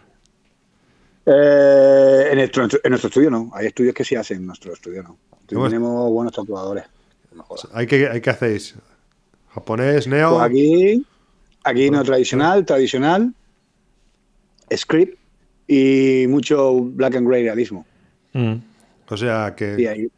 Eh, 1.25 2.27
en, 2.31 2.37
nuestro, 2.37 2.63
en 2.63 2.89
nuestro 2.89 3.07
estudio 3.07 3.29
no, 3.29 3.49
hay 3.53 3.67
estudios 3.67 3.93
que 3.93 4.03
sí 4.03 4.15
hacen, 4.15 4.37
en 4.37 4.47
nuestro 4.47 4.73
estudio 4.73 5.03
no. 5.03 5.17
Tenemos 5.47 6.11
buenos 6.11 6.33
tatuadores. 6.33 6.85
No. 7.33 7.45
¿Hay 7.73 7.87
que, 7.87 8.07
hay 8.07 8.21
que 8.21 8.29
hacéis? 8.29 8.75
¿Japonés, 9.49 10.07
neo? 10.07 10.31
Pues 10.31 10.43
aquí, 10.43 11.05
aquí 11.63 11.89
no 11.89 12.03
tradicional, 12.03 12.65
tradicional, 12.65 13.33
script 14.75 15.17
y 15.67 16.25
mucho 16.27 16.79
black 16.79 17.15
and 17.15 17.27
grey 17.27 17.43
realismo. 17.43 17.85
Mm. 18.33 18.55
O 19.07 19.17
sea, 19.17 19.53
que, 19.55 19.87
ahí, 19.87 20.09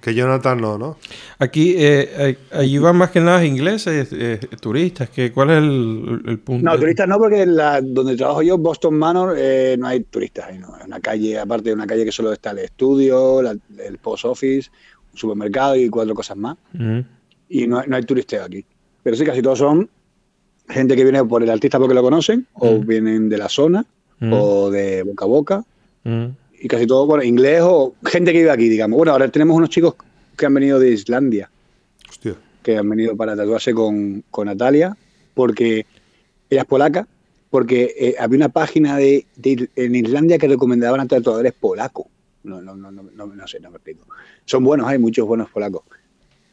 que 0.00 0.14
Jonathan 0.14 0.60
no, 0.60 0.78
¿no? 0.78 0.96
Aquí, 1.38 1.74
eh, 1.76 2.08
eh, 2.18 2.38
allí 2.52 2.78
van 2.78 2.96
más 2.96 3.10
que 3.10 3.20
nada 3.20 3.44
ingleses, 3.44 4.08
eh, 4.12 4.38
turistas. 4.60 5.10
Que, 5.10 5.32
¿Cuál 5.32 5.50
es 5.50 5.56
el, 5.58 6.22
el 6.26 6.38
punto? 6.38 6.64
No, 6.70 6.78
turistas 6.78 7.08
no, 7.08 7.18
porque 7.18 7.42
en 7.42 7.56
la, 7.56 7.80
donde 7.80 8.16
trabajo 8.16 8.42
yo, 8.42 8.56
Boston 8.58 8.94
Manor, 8.94 9.34
eh, 9.38 9.76
no 9.78 9.86
hay 9.88 10.00
turistas 10.04 10.46
no. 10.58 10.76
Es 10.78 10.84
una 10.86 11.00
calle, 11.00 11.38
aparte 11.38 11.70
de 11.70 11.74
una 11.74 11.86
calle 11.86 12.04
que 12.04 12.12
solo 12.12 12.32
está 12.32 12.52
el 12.52 12.58
estudio, 12.60 13.42
la- 13.42 13.56
el 13.84 13.98
post 13.98 14.24
office, 14.24 14.70
un 15.12 15.18
supermercado 15.18 15.74
y 15.76 15.88
cuatro 15.88 16.14
cosas 16.14 16.36
más. 16.36 16.56
Mm. 16.72 17.00
Y 17.48 17.66
no, 17.66 17.78
hay- 17.80 17.88
no 17.88 17.96
hay 17.96 18.02
turisteo 18.04 18.44
aquí. 18.44 18.64
Pero 19.02 19.16
sí, 19.16 19.24
casi 19.24 19.42
todos 19.42 19.58
son 19.58 19.88
gente 20.68 20.94
que 20.96 21.02
viene 21.02 21.24
por 21.24 21.42
el 21.42 21.50
artista 21.50 21.78
porque 21.78 21.94
lo 21.94 22.02
conocen, 22.02 22.46
o 22.54 22.78
vienen 22.78 23.28
de 23.28 23.38
la 23.38 23.48
zona, 23.48 23.84
Mm. 24.20 24.32
o 24.32 24.70
de 24.70 25.02
boca 25.02 25.24
a 25.24 25.28
boca. 25.28 25.64
Y 26.60 26.68
casi 26.68 26.86
todo, 26.86 27.06
bueno, 27.06 27.22
inglés 27.24 27.60
o 27.62 27.94
gente 28.04 28.32
que 28.32 28.38
vive 28.38 28.50
aquí, 28.50 28.68
digamos. 28.68 28.96
Bueno, 28.96 29.12
ahora 29.12 29.28
tenemos 29.28 29.56
unos 29.56 29.70
chicos 29.70 29.94
que 30.36 30.46
han 30.46 30.54
venido 30.54 30.78
de 30.78 30.90
Islandia, 30.90 31.50
Hostia. 32.08 32.34
que 32.62 32.76
han 32.76 32.88
venido 32.88 33.16
para 33.16 33.36
tatuarse 33.36 33.72
con, 33.74 34.24
con 34.30 34.46
Natalia, 34.46 34.96
porque 35.34 35.86
ella 36.50 36.60
es 36.62 36.66
polaca, 36.66 37.06
porque 37.50 37.94
eh, 37.98 38.14
había 38.18 38.36
una 38.36 38.48
página 38.48 38.96
de, 38.96 39.26
de- 39.36 39.68
en 39.76 39.94
Islandia 39.94 40.38
que 40.38 40.48
recomendaban 40.48 41.00
a 41.00 41.06
tatuadores 41.06 41.52
polacos. 41.52 42.06
No, 42.44 42.60
no, 42.62 42.74
no, 42.76 42.90
no, 42.90 43.02
no, 43.02 43.26
no 43.26 43.46
sé, 43.48 43.60
no 43.60 43.70
me 43.70 43.76
explico. 43.76 44.06
Son 44.44 44.62
buenos, 44.64 44.86
hay 44.86 44.98
muchos 44.98 45.26
buenos 45.26 45.50
polacos. 45.50 45.82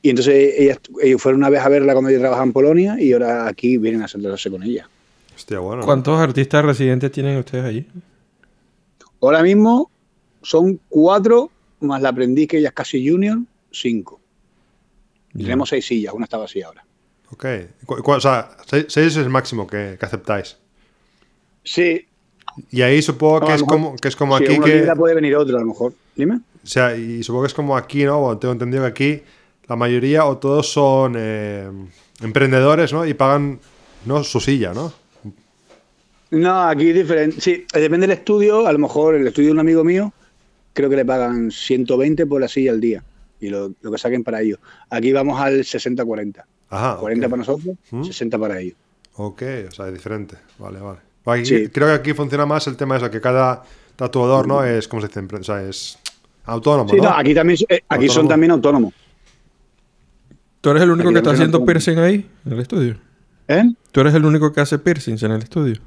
Y 0.01 0.10
entonces 0.10 0.53
ellas, 0.58 0.80
ellos 1.01 1.22
fueron 1.22 1.41
una 1.41 1.49
vez 1.49 1.62
a 1.62 1.70
verla 1.70 1.93
cuando 1.93 2.10
ella 2.10 2.20
trabajaba 2.20 2.45
en 2.45 2.53
Polonia 2.53 2.95
y 2.99 3.14
ahora 3.14 3.47
aquí 3.47 3.78
vienen 3.78 4.01
a 4.03 4.08
tatuarse 4.08 4.51
con 4.51 4.62
ella. 4.64 4.88
Hostia, 5.36 5.60
bueno. 5.60 5.84
¿Cuántos 5.84 6.20
artistas 6.20 6.64
residentes 6.64 7.12
tienen 7.12 7.38
ustedes 7.38 7.66
allí? 7.66 7.86
Ahora 9.22 9.41
mismo 9.41 9.89
son 10.46 10.80
cuatro, 10.89 11.50
más 11.82 12.02
la 12.02 12.10
aprendiz 12.10 12.48
que 12.48 12.58
ella 12.60 12.70
es 12.70 12.74
casi 12.74 13.08
junior, 13.10 13.39
cinco. 13.72 14.20
Y. 15.34 15.43
Tenemos 15.43 15.70
seis 15.70 15.86
sillas, 15.86 16.14
una 16.14 16.26
está 16.26 16.38
vacía 16.38 16.68
ahora. 16.68 16.86
Ok. 17.32 17.46
O 17.88 18.20
sea, 18.22 18.52
seis, 18.66 18.86
seis 18.88 19.08
es 19.08 19.18
el 19.18 19.30
máximo 19.30 19.68
que, 19.68 19.98
que 20.00 20.06
aceptáis. 20.06 20.58
Sí. 21.64 22.06
Y 22.72 22.82
ahí 22.84 23.02
supongo 23.02 23.41
No, 23.41 23.48
que 23.48 23.54
es 23.56 23.62
mejor- 23.62 23.74
como, 23.76 23.96
que 23.98 24.08
es 24.08 24.16
como 24.16 24.38
si 24.38 24.46
aquí 24.46 24.60
que... 24.60 24.93
puede 24.96 25.16
venir 25.16 25.36
otro 25.36 25.58
a 25.58 25.60
lo 25.60 25.66
mejor. 25.66 25.93
Dime. 26.16 26.36
O 26.64 26.68
sea, 26.68 26.96
y 26.96 27.22
supongo 27.24 27.43
que 27.43 27.48
es 27.48 27.54
como 27.54 27.76
aquí, 27.76 28.06
¿no? 28.06 28.20
Bueno, 28.22 28.38
tengo 28.38 28.54
entendido 28.54 28.84
que 28.84 28.89
aquí 28.89 29.24
la 29.68 29.76
mayoría 29.76 30.26
o 30.26 30.38
todos 30.38 30.72
son 30.72 31.16
eh, 31.18 31.70
emprendedores, 32.22 32.93
¿no? 32.93 33.06
Y 33.06 33.14
pagan, 33.14 33.60
¿no? 34.06 34.24
Su 34.24 34.39
silla, 34.39 34.74
¿no? 34.74 34.93
No, 36.32 36.64
aquí 36.64 36.89
es 36.89 36.96
diferente. 36.96 37.41
Sí, 37.41 37.66
depende 37.74 38.08
del 38.08 38.18
estudio. 38.18 38.66
A 38.68 38.72
lo 38.74 38.80
mejor 38.80 39.16
el 39.16 39.28
estudio 39.28 39.48
de 39.50 39.54
un 39.54 39.60
amigo 39.60 39.84
mío, 39.84 40.14
creo 40.76 40.89
que 40.91 40.95
le 40.97 41.05
pagan 41.05 41.49
120 41.49 42.28
por 42.28 42.39
la 42.41 42.47
silla 42.47 42.69
al 42.71 42.80
día. 42.80 43.03
Y 43.39 43.49
lo, 43.49 43.73
lo 43.82 43.91
que 43.91 43.97
saquen 43.97 44.23
para 44.23 44.41
ellos. 44.41 44.59
Aquí 44.89 45.11
vamos 45.11 45.39
al 45.41 45.59
60-40. 45.61 46.43
Ajá. 46.69 46.97
40 46.99 47.26
ok. 47.26 47.32
para 47.32 47.39
nosotros, 47.39 47.76
¿Mm? 47.91 48.03
60 48.03 48.38
para 48.39 48.59
ellos. 48.59 48.76
Ok, 49.15 49.41
o 49.67 49.71
sea, 49.71 49.88
es 49.88 49.93
diferente. 49.93 50.36
Vale, 50.59 50.80
vale. 50.80 50.99
Aquí- 51.26 51.45
Sí. 51.45 51.69
Creo 51.69 51.88
que 51.88 51.93
aquí 51.93 52.13
funciona 52.13 52.45
más 52.45 52.67
el 52.67 52.78
tema 52.78 52.95
de 52.95 53.01
eso, 53.01 53.11
que 53.11 53.19
cada 53.21 53.63
tatuador, 53.95 54.47
¿no? 54.47 54.63
Es, 54.63 54.88
¿cómo 54.88 55.01
se 55.01 55.07
dice? 55.07 55.19
O 55.36 55.43
sea, 55.43 55.63
es 55.63 55.97
autónomo, 56.45 56.89
Sí, 56.89 56.97
¿no? 56.97 57.03
no, 57.03 57.09
aquí 57.15 57.34
también 57.34 57.57
eh, 57.69 57.80
aquí 57.89 58.07
son 58.09 58.28
también 58.28 58.51
autónomos. 58.51 58.93
¿Tú 60.61 60.69
eres 60.71 60.84
el 60.84 60.91
único 60.91 61.09
Aquí 61.09 61.13
que 61.13 61.19
está 61.19 61.32
haciendo 61.32 61.63
piercing 61.65 61.97
ahí, 61.99 62.30
en 62.45 62.51
el 62.53 62.59
estudio? 62.59 62.97
¿Eh? 63.47 63.63
¿Tú 63.91 64.01
eres 64.01 64.13
el 64.15 64.26
único 64.26 64.51
que 64.51 64.61
hace 64.61 64.80
piercings 64.80 65.21
en 65.23 65.32
el 65.32 65.41
estudio? 65.43 65.80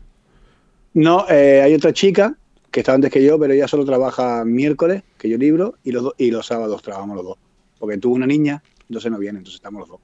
No, 0.95 1.27
eh, 1.29 1.63
hay 1.63 1.75
otra 1.75 1.93
chica 1.93 2.35
que 2.79 2.83
está 2.83 2.95
antes 2.95 3.11
que 3.11 3.25
yo, 3.25 3.41
pero 3.41 3.53
ella 3.53 3.67
solo 3.67 3.85
trabaja 3.85 4.45
miércoles, 4.45 5.03
que 5.19 5.29
yo 5.29 5.37
libro, 5.37 5.75
y 5.83 5.91
los, 5.91 6.05
do- 6.05 6.15
y 6.17 6.31
los 6.31 6.47
sábados 6.47 6.81
trabajamos 6.81 7.17
los 7.17 7.25
dos. 7.25 7.39
Porque 7.77 7.99
tuvo 7.99 8.15
una 8.15 8.25
niña, 8.25 8.63
entonces 8.89 9.11
no 9.11 9.19
viene, 9.19 9.39
entonces 9.39 9.57
estamos 9.57 9.81
los 9.81 9.89
dos. 9.89 10.01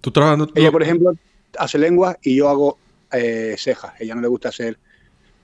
¿Tú 0.00 0.10
trabajando? 0.10 0.50
Ella, 0.54 0.72
por 0.72 0.82
ejemplo, 0.82 1.12
hace 1.58 1.76
lengua 1.76 2.16
y 2.22 2.34
yo 2.34 2.48
hago 2.48 2.78
eh, 3.12 3.56
cejas. 3.58 3.92
Ella 4.00 4.14
no 4.14 4.22
le 4.22 4.28
gusta 4.28 4.48
hacer 4.48 4.78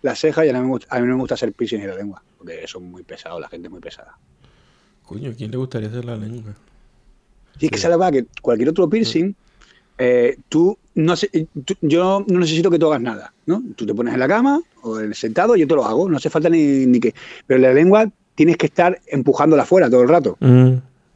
las 0.01 0.19
cejas 0.19 0.47
y 0.47 0.49
a 0.49 0.55
mí, 0.55 0.61
me 0.61 0.69
gusta, 0.69 0.87
a 0.89 1.01
mí 1.01 1.07
no 1.07 1.17
me 1.17 1.21
gusta 1.21 1.35
hacer 1.35 1.53
piercing 1.53 1.83
y 1.83 1.87
la 1.87 1.97
lengua, 1.97 2.23
porque 2.39 2.67
son 2.67 2.85
muy 2.85 3.03
pesados, 3.03 3.39
la 3.43 3.49
gente 3.51 3.67
es 3.69 3.71
muy 3.71 3.81
pesada. 3.81 4.17
Coño, 5.05 5.33
¿a 5.33 5.35
quién 5.35 5.51
le 5.51 5.59
gustaría 5.59 5.89
hacer 5.91 6.07
la 6.07 6.17
lengua? 6.17 6.55
Sí, 7.61 7.67
es 7.67 7.73
que 7.73 7.77
es 7.77 7.85
la 7.85 7.99
verdad 7.99 8.11
que 8.11 8.27
cualquier 8.41 8.71
otro 8.71 8.89
piercing, 8.89 9.35
eh, 9.99 10.39
tú 10.49 10.79
no 10.95 11.13
hace- 11.13 11.29
tú- 11.65 11.75
yo 11.81 12.25
no 12.29 12.39
necesito 12.41 12.71
que 12.71 12.79
tú 12.79 12.87
hagas 12.87 13.01
nada, 13.01 13.33
¿no? 13.47 13.63
Tú 13.77 13.85
te 13.87 13.95
pones 13.95 14.15
en 14.15 14.21
la 14.21 14.29
cama 14.29 14.61
o 14.83 15.01
en 15.01 15.07
el 15.07 15.15
sentado, 15.15 15.57
yo 15.57 15.67
te 15.67 15.75
lo 15.75 15.85
hago, 15.85 16.09
no 16.09 16.17
hace 16.17 16.31
falta 16.31 16.49
ni, 16.49 16.87
ni 16.87 17.01
que. 17.01 17.15
Pero 17.47 17.61
la 17.61 17.73
lengua 17.73 18.09
tienes 18.35 18.57
que 18.57 18.67
estar 18.67 19.01
empujándola 19.07 19.63
afuera 19.65 19.89
todo 19.91 20.03
el 20.03 20.09
rato. 20.09 20.37
Mm, 20.41 20.73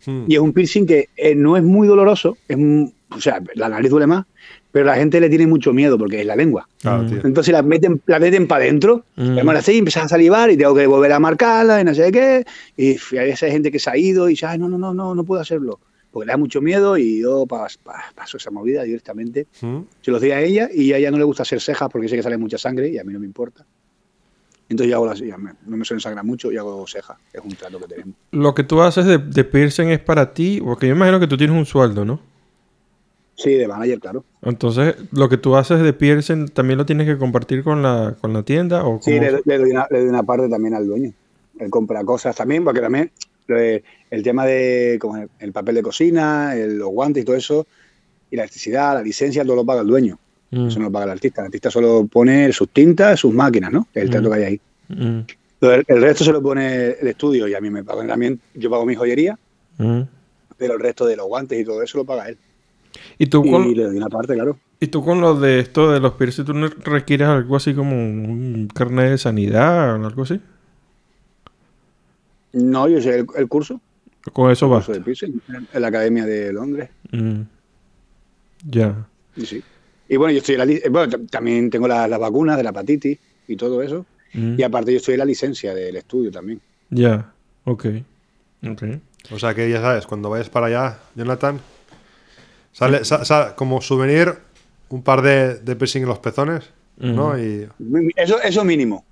Hmm. 0.06 0.24
Y 0.28 0.34
es 0.34 0.40
un 0.40 0.52
piercing 0.52 0.86
que 0.86 1.08
eh, 1.16 1.34
no 1.34 1.56
es 1.56 1.62
muy 1.64 1.88
doloroso, 1.88 2.36
es 2.46 2.56
un- 2.56 2.94
o 3.10 3.20
sea, 3.20 3.42
la 3.56 3.68
nariz 3.68 3.90
duele 3.90 4.06
más, 4.06 4.26
pero 4.70 4.84
la 4.86 4.94
gente 4.94 5.20
le 5.20 5.28
tiene 5.28 5.46
mucho 5.48 5.72
miedo 5.72 5.98
porque 5.98 6.20
es 6.20 6.26
la 6.26 6.36
lengua. 6.36 6.68
Claro, 6.80 7.02
Mm. 7.02 7.26
Entonces 7.26 7.52
la 7.52 7.62
meten, 7.62 8.00
la 8.06 8.20
meten 8.20 8.46
para 8.46 8.62
adentro, 8.64 9.04
Mm. 9.16 9.48
así 9.50 9.72
y 9.72 9.78
empiezas 9.78 10.04
a 10.04 10.08
salivar 10.08 10.50
y 10.52 10.56
tengo 10.56 10.72
que 10.74 10.86
volver 10.86 11.12
a 11.12 11.18
marcarla 11.18 11.80
y 11.80 11.84
no 11.84 11.94
sé 11.94 12.12
qué. 12.12 12.44
Y 12.76 12.90
hay 13.16 13.30
esa 13.30 13.48
gente 13.48 13.72
que 13.72 13.80
se 13.80 13.90
ha 13.90 13.96
ido 13.96 14.28
y 14.28 14.32
dice, 14.34 14.46
ay, 14.46 14.58
no, 14.58 14.68
no, 14.68 14.78
no, 14.78 14.94
no, 14.94 15.14
no 15.16 15.24
puedo 15.24 15.42
hacerlo. 15.42 15.80
Porque 16.10 16.26
le 16.26 16.32
da 16.32 16.36
mucho 16.38 16.60
miedo 16.62 16.96
y 16.96 17.20
yo 17.20 17.46
pa- 17.46 17.66
pa- 17.82 18.04
paso 18.14 18.36
esa 18.38 18.50
movida 18.50 18.82
directamente. 18.82 19.46
Hmm. 19.60 19.80
Se 20.00 20.10
los 20.10 20.20
di 20.22 20.30
a 20.30 20.40
ella 20.40 20.68
y 20.72 20.92
a 20.92 20.96
ella 20.98 21.10
no 21.10 21.18
le 21.18 21.24
gusta 21.24 21.42
hacer 21.42 21.60
cejas 21.60 21.88
porque 21.90 22.08
sé 22.08 22.16
que 22.16 22.22
sale 22.22 22.38
mucha 22.38 22.56
sangre 22.58 22.88
y 22.88 22.98
a 22.98 23.04
mí 23.04 23.12
no 23.12 23.20
me 23.20 23.26
importa. 23.26 23.64
Entonces 24.70 24.90
yo 24.90 24.96
hago 24.96 25.06
las, 25.06 25.18
ya 25.18 25.36
me- 25.38 25.52
no 25.66 25.76
me 25.76 25.84
suelen 25.84 26.00
sangrar 26.00 26.24
mucho 26.24 26.52
y 26.52 26.56
hago 26.56 26.86
cejas. 26.86 27.16
Es 27.32 27.40
un 27.42 27.50
trato 27.54 27.78
que 27.78 27.86
tenemos. 27.86 28.14
Lo 28.32 28.54
que 28.54 28.64
tú 28.64 28.80
haces 28.82 29.06
de, 29.06 29.18
de 29.18 29.44
piercing 29.44 29.88
es 29.88 29.98
para 30.00 30.32
ti, 30.34 30.60
porque 30.62 30.86
yo 30.88 30.94
imagino 30.94 31.18
que 31.20 31.26
tú 31.26 31.36
tienes 31.36 31.56
un 31.56 31.64
sueldo, 31.66 32.04
¿no? 32.04 32.20
Sí, 33.34 33.54
de 33.54 33.68
manager, 33.68 34.00
claro. 34.00 34.24
Entonces, 34.42 34.96
lo 35.12 35.28
que 35.28 35.36
tú 35.38 35.54
haces 35.56 35.80
de 35.80 35.92
piercing 35.92 36.48
también 36.48 36.76
lo 36.76 36.84
tienes 36.84 37.06
que 37.06 37.16
compartir 37.16 37.62
con 37.62 37.82
la, 37.82 38.16
con 38.20 38.32
la 38.32 38.42
tienda 38.42 38.84
o 38.84 39.00
Sí, 39.00 39.12
le, 39.12 39.40
le 39.44 39.58
doy 39.58 39.70
una, 39.70 39.86
le 39.90 40.00
doy 40.00 40.08
una 40.08 40.22
parte 40.24 40.48
también 40.48 40.74
al 40.74 40.86
dueño. 40.86 41.12
Él 41.60 41.70
compra 41.70 42.02
cosas 42.04 42.34
también, 42.36 42.64
porque 42.64 42.80
también 42.80 43.10
el 43.48 44.22
tema 44.22 44.44
de 44.46 44.98
como 45.00 45.16
el, 45.16 45.28
el 45.38 45.52
papel 45.52 45.76
de 45.76 45.82
cocina, 45.82 46.54
el- 46.54 46.78
los 46.78 46.88
guantes 46.90 47.22
y 47.22 47.26
todo 47.26 47.36
eso, 47.36 47.66
y 48.30 48.36
la 48.36 48.42
electricidad, 48.42 48.94
la 48.94 49.02
licencia, 49.02 49.44
todo 49.44 49.56
lo 49.56 49.64
paga 49.64 49.80
el 49.82 49.86
dueño. 49.86 50.18
Mm, 50.50 50.66
Eso 50.68 50.78
no 50.78 50.86
lo 50.86 50.92
paga 50.92 51.06
el 51.06 51.10
artista. 51.12 51.40
El 51.42 51.46
artista 51.46 51.70
solo 51.70 52.06
pone 52.06 52.52
sus 52.52 52.68
tintas, 52.70 53.20
sus 53.20 53.32
máquinas, 53.34 53.72
¿no? 53.72 53.88
El 53.94 54.10
trato 54.10 54.28
Mm. 54.28 54.32
que 54.32 54.38
hay 54.38 54.44
ahí. 54.44 54.60
mm, 54.88 55.20
El, 55.60 56.00
resto 56.02 56.24
se 56.24 56.32
lo 56.32 56.40
pone 56.42 56.90
el 57.00 57.08
estudio 57.08 57.48
y 57.48 57.54
a 57.54 57.60
mí 57.60 57.68
me 57.68 57.82
pagan 57.84 58.06
también. 58.06 58.40
Yo 58.54 58.70
pago 58.70 58.86
mi 58.86 58.94
joyería, 58.94 59.38
mm. 59.78 60.00
pero 60.56 60.74
el 60.74 60.80
resto 60.80 61.04
de 61.06 61.16
los 61.16 61.26
guantes 61.26 61.58
y 61.60 61.64
todo 61.64 61.82
eso 61.82 61.98
lo 61.98 62.04
paga 62.04 62.28
él. 62.28 62.38
¿Y 63.18 63.26
tú 63.26 63.44
Y 63.44 63.50
con, 63.50 63.74
le 63.74 63.84
doy 63.84 63.96
una 63.96 64.08
parte, 64.08 64.34
claro. 64.34 64.58
y 64.80 64.86
tú 64.86 65.04
con 65.04 65.20
lo 65.20 65.34
de 65.38 65.60
esto 65.60 65.90
de 65.92 66.00
los 66.00 66.14
piercing, 66.14 66.44
¿tú 66.44 66.54
no 66.54 66.68
requieres 66.68 67.28
algo 67.28 67.56
así 67.56 67.74
como 67.74 67.92
un 67.94 68.68
carnet 68.74 69.10
de 69.10 69.18
sanidad 69.18 70.00
o 70.00 70.06
algo 70.06 70.22
así? 70.22 70.40
No, 72.52 72.88
yo 72.88 73.00
sé 73.00 73.18
el, 73.20 73.26
el 73.36 73.48
curso, 73.48 73.80
Con 74.32 74.50
eso 74.50 74.66
el 74.66 74.72
va. 74.72 74.76
curso 74.76 74.92
de 74.92 75.00
piercing, 75.00 75.40
en 75.72 75.80
la 75.82 75.88
Academia 75.88 76.24
de 76.26 76.52
Londres. 76.52 76.90
Mm. 77.12 77.40
Ya. 78.68 79.06
Y 79.36 79.46
sí. 79.46 79.62
Y 80.08 80.16
bueno, 80.16 80.32
yo 80.32 80.38
estoy 80.38 80.54
en 80.54 80.58
la 80.66 80.72
eh, 80.72 80.88
bueno, 80.90 81.16
también 81.30 81.70
tengo 81.70 81.86
la- 81.86 82.08
las 82.08 82.18
vacunas 82.18 82.56
de 82.56 82.62
la 82.62 82.70
hepatitis 82.70 83.18
y 83.46 83.56
todo 83.56 83.82
eso. 83.82 84.06
Mm. 84.34 84.54
Y 84.58 84.62
aparte 84.62 84.90
yo 84.92 84.96
estoy 84.98 85.14
en 85.14 85.18
la 85.20 85.24
licencia 85.26 85.74
del 85.74 85.96
estudio 85.96 86.30
también. 86.30 86.60
Ya. 86.90 87.32
Ok. 87.64 87.86
Ok. 88.66 88.82
O 89.30 89.38
sea 89.38 89.54
que 89.54 89.68
ya 89.70 89.80
sabes, 89.80 90.06
cuando 90.06 90.30
vayas 90.30 90.48
para 90.48 90.66
allá, 90.66 90.98
Jonathan, 91.14 91.60
sale, 92.72 93.04
sa- 93.04 93.24
sa- 93.24 93.54
como 93.54 93.80
souvenir 93.82 94.34
un 94.88 95.02
par 95.02 95.20
de, 95.22 95.56
de 95.56 95.76
piercing 95.76 96.02
en 96.02 96.08
los 96.08 96.18
pezones, 96.18 96.64
¿no? 96.96 97.38
Y, 97.38 97.68
Eso, 98.16 98.40
eso 98.42 98.64
mínimo. 98.64 99.04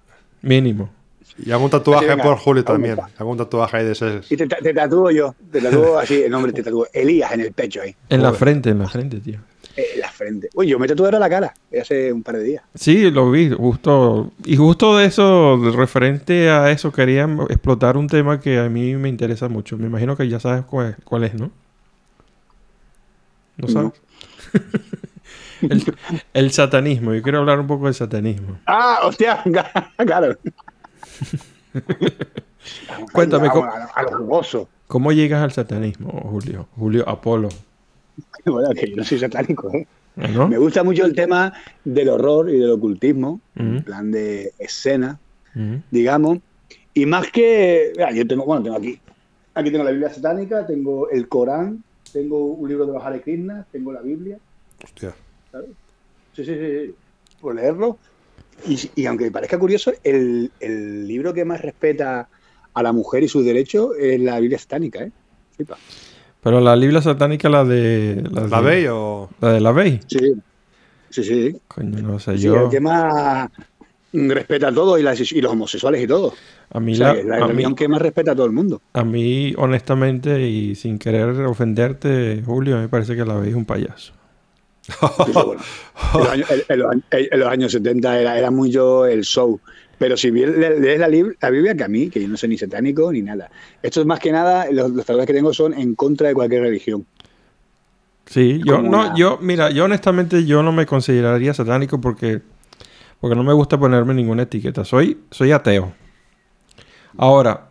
Mínimo. 0.43 0.91
Y 1.39 1.51
algún 1.51 1.69
tatuaje 1.71 2.07
Venga, 2.07 2.23
por 2.23 2.37
Julio 2.39 2.65
también. 2.65 2.97
Algún 3.19 3.37
tatuaje 3.37 3.77
ahí 3.79 3.85
de 3.85 3.93
ese. 3.93 4.21
Y 4.31 4.37
te, 4.37 4.47
te 4.47 4.73
tatúo 4.75 5.11
yo. 5.11 5.35
Te 5.53 5.61
tatúo 5.61 5.99
así, 5.99 6.23
el 6.23 6.31
nombre 6.31 6.53
te 6.53 6.63
tatúo. 6.63 6.87
Elías 6.93 7.33
en 7.33 7.41
el 7.43 7.53
pecho 7.53 7.83
ahí. 7.83 7.95
En 8.09 8.23
la 8.23 8.33
frente, 8.33 8.71
en 8.71 8.79
la 8.79 8.89
frente, 8.89 9.21
tío. 9.21 9.39
eh, 9.77 9.85
En 9.95 10.01
la 10.01 10.11
frente. 10.11 10.49
Uy, 10.55 10.69
yo 10.69 10.79
me 10.79 10.87
tatué 10.89 11.07
ahora 11.07 11.19
la 11.19 11.29
cara. 11.29 11.55
Hace 11.79 12.11
un 12.13 12.23
par 12.23 12.37
de 12.37 12.45
días. 12.45 12.63
Sí, 12.75 13.11
lo 13.11 13.31
vi, 13.31 13.51
justo. 13.51 14.33
Y 14.47 14.57
justo 14.57 14.97
de 14.97 15.05
eso, 15.07 15.59
de 15.59 15.71
referente 15.73 16.49
a 16.49 16.71
eso, 16.71 16.91
quería 16.91 17.29
explotar 17.51 17.97
un 17.99 18.07
tema 18.07 18.41
que 18.41 18.59
a 18.59 18.69
mí 18.71 18.95
me 18.97 19.09
interesa 19.11 19.49
mucho. 19.49 19.77
Me 19.77 19.87
imagino 19.87 20.17
que 20.17 20.29
ya 20.29 20.41
sabes 20.41 20.65
cuál 20.65 20.91
es, 20.91 20.97
cuál 21.05 21.25
es, 21.25 21.35
¿no? 21.35 21.51
¿No 23.59 23.67
No. 23.67 23.69
sabes? 23.69 23.93
el, 25.63 25.95
el 26.35 26.51
satanismo. 26.53 27.13
Yo 27.15 27.23
quiero 27.23 27.39
hablar 27.41 27.61
un 27.61 27.67
poco 27.67 27.87
del 27.87 27.95
satanismo. 27.95 28.59
Ah, 28.67 29.01
hostia, 29.05 29.43
claro. 30.07 30.37
Cuéntame, 33.13 33.49
¿cómo- 33.51 33.65
a, 33.67 33.85
a. 33.95 34.07
¿Cómo 34.87 35.13
llegas 35.13 35.43
al 35.43 35.53
satanismo, 35.53 36.11
Julio? 36.31 36.69
Julio 36.77 37.09
Apolo. 37.09 37.49
Bueno, 38.47 38.71
que 38.71 38.89
yo 38.91 38.97
no 38.97 39.05
soy 39.05 39.19
satánico, 39.19 39.71
¿eh? 39.75 39.87
¿No? 40.15 40.49
Me 40.49 40.57
gusta 40.57 40.83
mucho 40.85 41.05
el 41.05 41.15
tema 41.15 41.53
del 41.85 42.09
horror 42.09 42.49
y 42.49 42.59
del 42.59 42.71
ocultismo, 42.71 43.41
en 43.57 43.83
plan 43.83 44.11
de 44.11 44.53
escena, 44.59 45.19
digamos. 45.91 46.39
Y 46.95 47.05
más 47.07 47.31
que. 47.31 47.93
mira, 47.97 48.13
yo 48.13 48.27
tengo, 48.27 48.45
bueno, 48.47 48.63
tengo 48.63 48.77
aquí. 48.77 48.99
Aquí 49.55 49.71
tengo 49.71 49.85
la 49.85 49.91
Biblia 49.91 50.11
satánica, 50.15 50.65
tengo 50.67 51.11
el 51.11 51.29
Corán, 51.29 51.83
tengo 52.13 52.39
un 52.47 52.69
libro 52.69 52.87
de 52.87 52.93
los 52.95 53.03
Hare 53.05 53.21
Krishna, 53.21 53.67
tengo 53.73 53.93
la 53.93 54.01
Biblia. 54.01 54.39
Hostia. 54.83 55.13
Sí, 56.35 56.45
sí, 56.45 56.45
sí, 56.45 56.55
sí. 56.55 56.95
Por 57.41 57.55
leerlo. 57.57 57.99
Y, 58.67 58.91
y 58.95 59.07
aunque 59.07 59.31
parezca 59.31 59.59
curioso, 59.59 59.93
el, 60.03 60.51
el 60.61 61.07
libro 61.07 61.33
que 61.35 61.45
más 61.45 61.61
respeta 61.61 62.29
a 62.75 62.83
la 62.83 62.93
mujer 62.93 63.23
y 63.23 63.29
sus 63.29 63.45
derechos 63.45 63.91
es 63.99 64.21
la 64.21 64.39
Biblia 64.41 64.59
satánica, 64.59 65.03
¿eh? 65.05 65.13
Flipa. 65.55 65.77
Pero 66.43 66.61
la 66.61 66.75
Biblia 66.77 67.01
satánica, 67.03 67.49
la 67.49 67.65
de... 67.65 68.23
La, 68.31 68.47
¿La 68.47 68.63
de, 68.63 68.67
veis 68.69 68.89
o.? 68.91 69.31
La 69.41 69.53
de 69.53 69.61
la 69.61 69.73
Bey. 69.73 70.01
Sí. 70.07 70.35
Sí, 71.11 71.25
sí. 71.25 71.57
Coño, 71.69 72.03
no 72.03 72.19
sé, 72.19 72.37
Sí, 72.37 72.45
yo... 72.45 72.65
el 72.65 72.71
que 72.71 72.81
más 72.81 73.51
respeta 74.13 74.69
a 74.69 74.73
todos 74.73 74.99
y, 74.99 75.03
las- 75.03 75.33
y 75.33 75.41
los 75.41 75.53
homosexuales 75.53 76.03
y 76.03 76.07
todo. 76.07 76.35
A 76.71 76.81
mí, 76.81 76.93
O 76.93 76.97
sea, 76.97 77.15
la, 77.15 77.21
es 77.21 77.25
la 77.27 77.37
a 77.37 77.41
mí- 77.41 77.47
religión 77.49 77.75
que 77.75 77.89
más 77.89 78.01
respeta 78.03 78.33
a 78.33 78.35
todo 78.37 78.47
el 78.47 78.53
mundo. 78.53 78.81
A 78.93 79.05
mí, 79.05 79.55
honestamente, 79.57 80.41
y 80.49 80.75
sin 80.75 80.99
querer 80.99 81.29
ofenderte, 81.43 82.43
Julio, 82.45 82.79
me 82.79 82.89
parece 82.89 83.15
que 83.17 83.25
la 83.25 83.35
veis 83.37 83.55
un 83.55 83.65
payaso. 83.65 84.13
Bueno, 85.33 85.63
en, 86.15 86.21
los 86.21 86.29
años, 86.31 86.51
en- 86.51 86.63
en 86.69 86.79
los 86.79 86.91
años- 86.91 87.05
en 87.11 87.41
los 87.41 87.49
años 87.49 87.73
70 87.73 88.21
era, 88.21 88.39
era 88.39 88.51
muy 88.51 88.71
yo 88.71 89.07
el 89.07 89.23
show. 89.25 89.61
Pero 89.99 90.17
si 90.17 90.31
bien 90.31 90.61
le- 90.61 90.79
lees 90.79 90.99
la, 91.01 91.09
la 91.09 91.51
Biblia, 91.51 91.75
que 91.75 91.85
a 91.85 91.89
mí, 91.89 92.11
que 92.11 92.21
yo 92.21 92.29
no 92.29 92.37
soy 92.37 92.51
ni 92.51 92.59
satánico 92.59 93.11
ni 93.13 93.23
nada. 93.23 93.51
Esto 93.83 94.01
es 94.01 94.07
más 94.07 94.21
que 94.21 94.31
nada, 94.31 94.71
los, 94.71 94.91
los 94.91 95.05
que 95.27 95.33
tengo 95.33 95.55
son 95.55 95.73
en 95.75 95.95
contra 95.95 96.29
de 96.29 96.35
cualquier 96.35 96.63
religión. 96.63 97.07
Sí, 98.27 98.61
yo 98.65 98.83
no, 98.83 98.89
una- 98.89 99.15
yo, 99.17 99.39
mira, 99.41 99.71
yo 99.71 99.85
honestamente 99.85 100.45
yo 100.45 100.63
no 100.63 100.73
me 100.73 100.85
consideraría 100.85 101.55
satánico 101.55 102.01
porque, 102.01 102.43
porque 103.21 103.37
no 103.37 103.43
me 103.45 103.53
gusta 103.55 103.79
ponerme 103.79 104.13
ninguna 104.15 104.43
etiqueta. 104.43 104.85
Soy, 104.85 105.19
soy 105.31 105.53
ateo. 105.53 105.93
Ahora, 107.17 107.69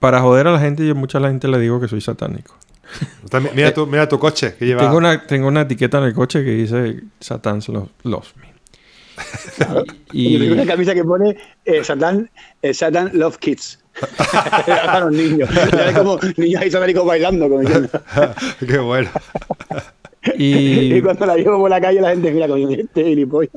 para 0.00 0.20
joder 0.20 0.48
a 0.48 0.52
la 0.52 0.58
gente, 0.58 0.86
yo 0.86 0.94
mucha 0.94 1.20
gente 1.20 1.48
le 1.48 1.58
digo 1.58 1.80
que 1.80 1.88
soy 1.88 2.00
satánico. 2.00 2.54
Mira 3.54 3.72
tu, 3.72 3.86
mira 3.86 4.08
tu 4.08 4.18
coche 4.18 4.54
que 4.58 4.66
lleva. 4.66 4.82
Tengo 4.82 4.96
una, 4.96 5.26
tengo 5.26 5.48
una 5.48 5.62
etiqueta 5.62 5.98
en 5.98 6.04
el 6.04 6.14
coche 6.14 6.44
que 6.44 6.50
dice 6.50 7.00
Satan 7.20 7.60
lo- 7.68 7.88
loves 8.04 8.34
me. 8.36 8.52
Y, 10.12 10.36
y, 10.36 10.38
tengo 10.38 10.54
una 10.54 10.66
camisa 10.66 10.94
que 10.94 11.04
pone 11.04 11.36
eh, 11.64 11.82
Satan, 11.82 12.30
eh, 12.60 12.74
Satan 12.74 13.10
Love 13.14 13.38
Kids. 13.38 13.78
a 14.88 15.00
los 15.00 15.12
niños. 15.12 15.48
Ya 15.72 15.92
como 15.94 16.18
niños 16.36 16.62
ahí 16.62 16.70
satánicos 16.70 17.04
bailando. 17.06 17.48
Como. 17.48 17.62
Qué 18.66 18.78
bueno. 18.78 19.10
Y, 20.36 20.94
Y 20.94 21.02
cuando 21.02 21.26
la 21.26 21.36
llevo 21.36 21.58
por 21.58 21.68
la 21.70 21.80
calle 21.80 22.00
la 22.00 22.10
gente 22.10 22.30
mira 22.30 22.46
como 22.46 22.68
este 22.70 23.04
gilipollas. 23.04 23.52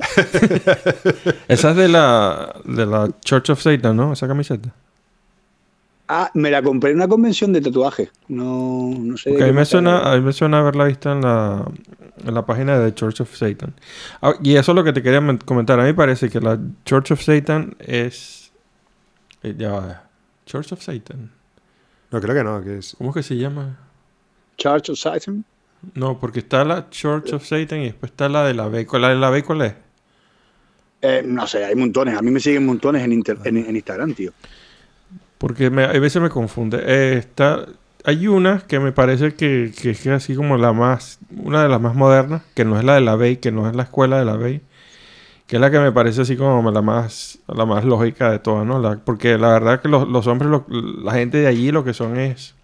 esa 1.48 1.70
es 1.70 1.76
de 1.76 1.88
la, 1.88 2.54
de 2.64 2.86
la 2.86 3.08
Church 3.24 3.50
of 3.50 3.62
Satan, 3.62 3.96
¿no? 3.96 4.12
Esa 4.12 4.26
camiseta. 4.26 4.74
Ah, 6.08 6.30
me 6.34 6.50
la 6.52 6.62
compré 6.62 6.90
en 6.90 6.96
una 6.96 7.08
convención 7.08 7.52
de 7.52 7.60
tatuaje. 7.60 8.10
No, 8.28 8.90
no 8.96 9.16
sé. 9.16 9.30
mí 9.32 9.52
me 9.52 9.64
suena, 9.64 10.12
a 10.12 10.14
mí 10.16 10.20
me 10.22 10.32
suena 10.32 10.60
haberla 10.60 10.84
visto 10.84 11.10
en 11.10 11.20
la, 11.20 11.68
en 12.24 12.32
la 12.34 12.46
página 12.46 12.78
de 12.78 12.94
Church 12.94 13.20
of 13.22 13.34
Satan. 13.34 13.74
Ah, 14.22 14.34
y 14.42 14.54
eso 14.54 14.70
es 14.72 14.76
lo 14.76 14.84
que 14.84 14.92
te 14.92 15.02
quería 15.02 15.20
men- 15.20 15.38
comentar. 15.38 15.80
A 15.80 15.82
mí 15.82 15.88
me 15.88 15.94
parece 15.94 16.30
que 16.30 16.40
la 16.40 16.58
Church 16.84 17.10
of 17.10 17.20
Satan 17.22 17.74
es... 17.80 18.52
eh, 19.42 19.54
ya 19.58 19.72
va. 19.72 20.02
Church 20.46 20.72
of 20.72 20.80
Satan. 20.80 21.32
No, 22.12 22.20
creo 22.20 22.34
que 22.36 22.44
no, 22.44 22.62
que 22.62 22.78
es... 22.78 22.94
¿Cómo 22.96 23.10
es 23.10 23.14
que 23.16 23.22
se 23.24 23.36
llama? 23.36 23.76
Church 24.58 24.90
of 24.90 24.98
Satan. 25.00 25.44
No, 25.94 26.20
porque 26.20 26.38
está 26.38 26.64
la 26.64 26.88
Church 26.88 27.32
of 27.32 27.44
Satan 27.44 27.80
y 27.80 27.86
después 27.86 28.12
está 28.12 28.28
la 28.28 28.44
de 28.46 28.54
la 28.54 28.68
B. 28.68 28.86
¿Cuál- 28.86 29.02
¿La 29.02 29.08
de 29.08 29.16
la 29.16 29.30
B 29.30 29.42
cuál 29.42 29.62
es? 29.62 29.74
Eh, 31.02 31.22
no 31.26 31.46
sé, 31.48 31.64
hay 31.64 31.74
montones. 31.74 32.16
A 32.16 32.22
mí 32.22 32.30
me 32.30 32.38
siguen 32.38 32.64
montones 32.64 33.02
en, 33.02 33.12
inter- 33.12 33.38
en, 33.44 33.56
en 33.56 33.74
Instagram, 33.74 34.14
tío. 34.14 34.32
Porque 35.38 35.70
me- 35.70 35.84
a 35.84 35.92
veces 35.92 36.20
me 36.22 36.30
confunde. 36.30 36.82
Eh, 36.86 37.18
está, 37.18 37.66
hay 38.04 38.26
una 38.28 38.60
que 38.60 38.80
me 38.80 38.92
parece 38.92 39.34
que, 39.34 39.64
es 39.82 40.06
así 40.06 40.34
como 40.34 40.56
la 40.56 40.72
más, 40.72 41.18
una 41.36 41.62
de 41.62 41.68
las 41.68 41.80
más 41.80 41.94
modernas, 41.94 42.42
que 42.54 42.64
no 42.64 42.78
es 42.78 42.84
la 42.84 42.94
de 42.94 43.00
la 43.02 43.16
BEI, 43.16 43.36
que 43.38 43.52
no 43.52 43.68
es 43.68 43.76
la 43.76 43.82
escuela 43.84 44.18
de 44.18 44.24
la 44.24 44.36
BEI, 44.36 44.60
que 45.46 45.56
es 45.56 45.60
la 45.60 45.70
que 45.70 45.78
me 45.78 45.92
parece 45.92 46.22
así 46.22 46.36
como 46.36 46.70
la 46.70 46.82
más, 46.82 47.38
la 47.48 47.66
más 47.66 47.84
lógica 47.84 48.30
de 48.30 48.38
todas, 48.38 48.66
¿no? 48.66 49.00
Porque 49.04 49.38
la 49.38 49.48
verdad 49.50 49.80
que 49.80 49.88
los, 49.88 50.08
los 50.08 50.26
hombres, 50.26 50.50
lo- 50.50 50.66
la 50.68 51.12
gente 51.12 51.38
de 51.38 51.46
allí 51.46 51.70
lo 51.70 51.84
que 51.84 51.94
son 51.94 52.16
es 52.18 52.54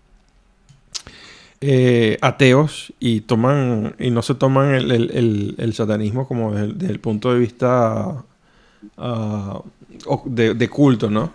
eh, 1.61 2.18
ateos 2.20 2.93
y 2.99 3.20
toman, 3.20 3.95
y 3.99 4.11
no 4.11 4.23
se 4.23 4.35
toman 4.35 4.75
el, 4.75 4.91
el- 4.91 5.55
el- 5.59 5.75
satanismo 5.75 6.27
como 6.27 6.53
desde, 6.55 6.91
el- 6.91 6.99
punto 7.01 7.33
de 7.33 7.39
vista 7.39 8.25
ah, 8.99 9.62
de 10.25 10.68
culto, 10.68 11.09
¿no? 11.11 11.33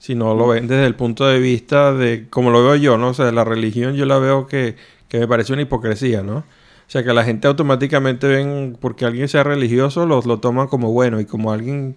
Sino 0.00 0.34
lo 0.34 0.48
ven 0.48 0.66
desde 0.66 0.86
el 0.86 0.96
punto 0.96 1.28
de 1.28 1.38
vista 1.40 1.94
de, 1.94 2.26
como 2.30 2.50
lo 2.50 2.64
veo 2.64 2.76
yo, 2.76 2.98
¿no? 2.98 3.10
O 3.10 3.14
sea, 3.14 3.30
la 3.32 3.44
religión 3.44 3.94
yo 3.96 4.06
la 4.06 4.18
veo 4.18 4.48
que, 4.48 4.76
que 5.08 5.20
me 5.20 5.28
parece 5.28 5.52
una 5.54 5.62
hipocresía, 5.62 6.22
¿no? 6.24 6.38
O 6.38 6.44
sea, 6.92 7.04
que 7.04 7.12
la 7.14 7.24
gente 7.24 7.48
automáticamente 7.48 8.26
ven, 8.28 8.76
porque 8.80 9.04
alguien 9.06 9.28
sea 9.28 9.44
religioso, 9.44 10.06
lo, 10.06 10.22
lo 10.22 10.40
toman 10.40 10.68
como 10.68 10.92
bueno 10.92 11.20
y 11.20 11.26
como 11.26 11.52
alguien, 11.52 11.96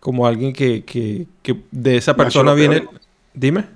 como 0.00 0.26
alguien 0.28 0.52
que, 0.52 0.84
que, 0.84 1.26
que 1.42 1.56
de 1.72 1.96
esa 1.96 2.16
persona 2.16 2.54
viene... 2.54 2.82
peores. 2.82 3.00
Dime. 3.34 3.66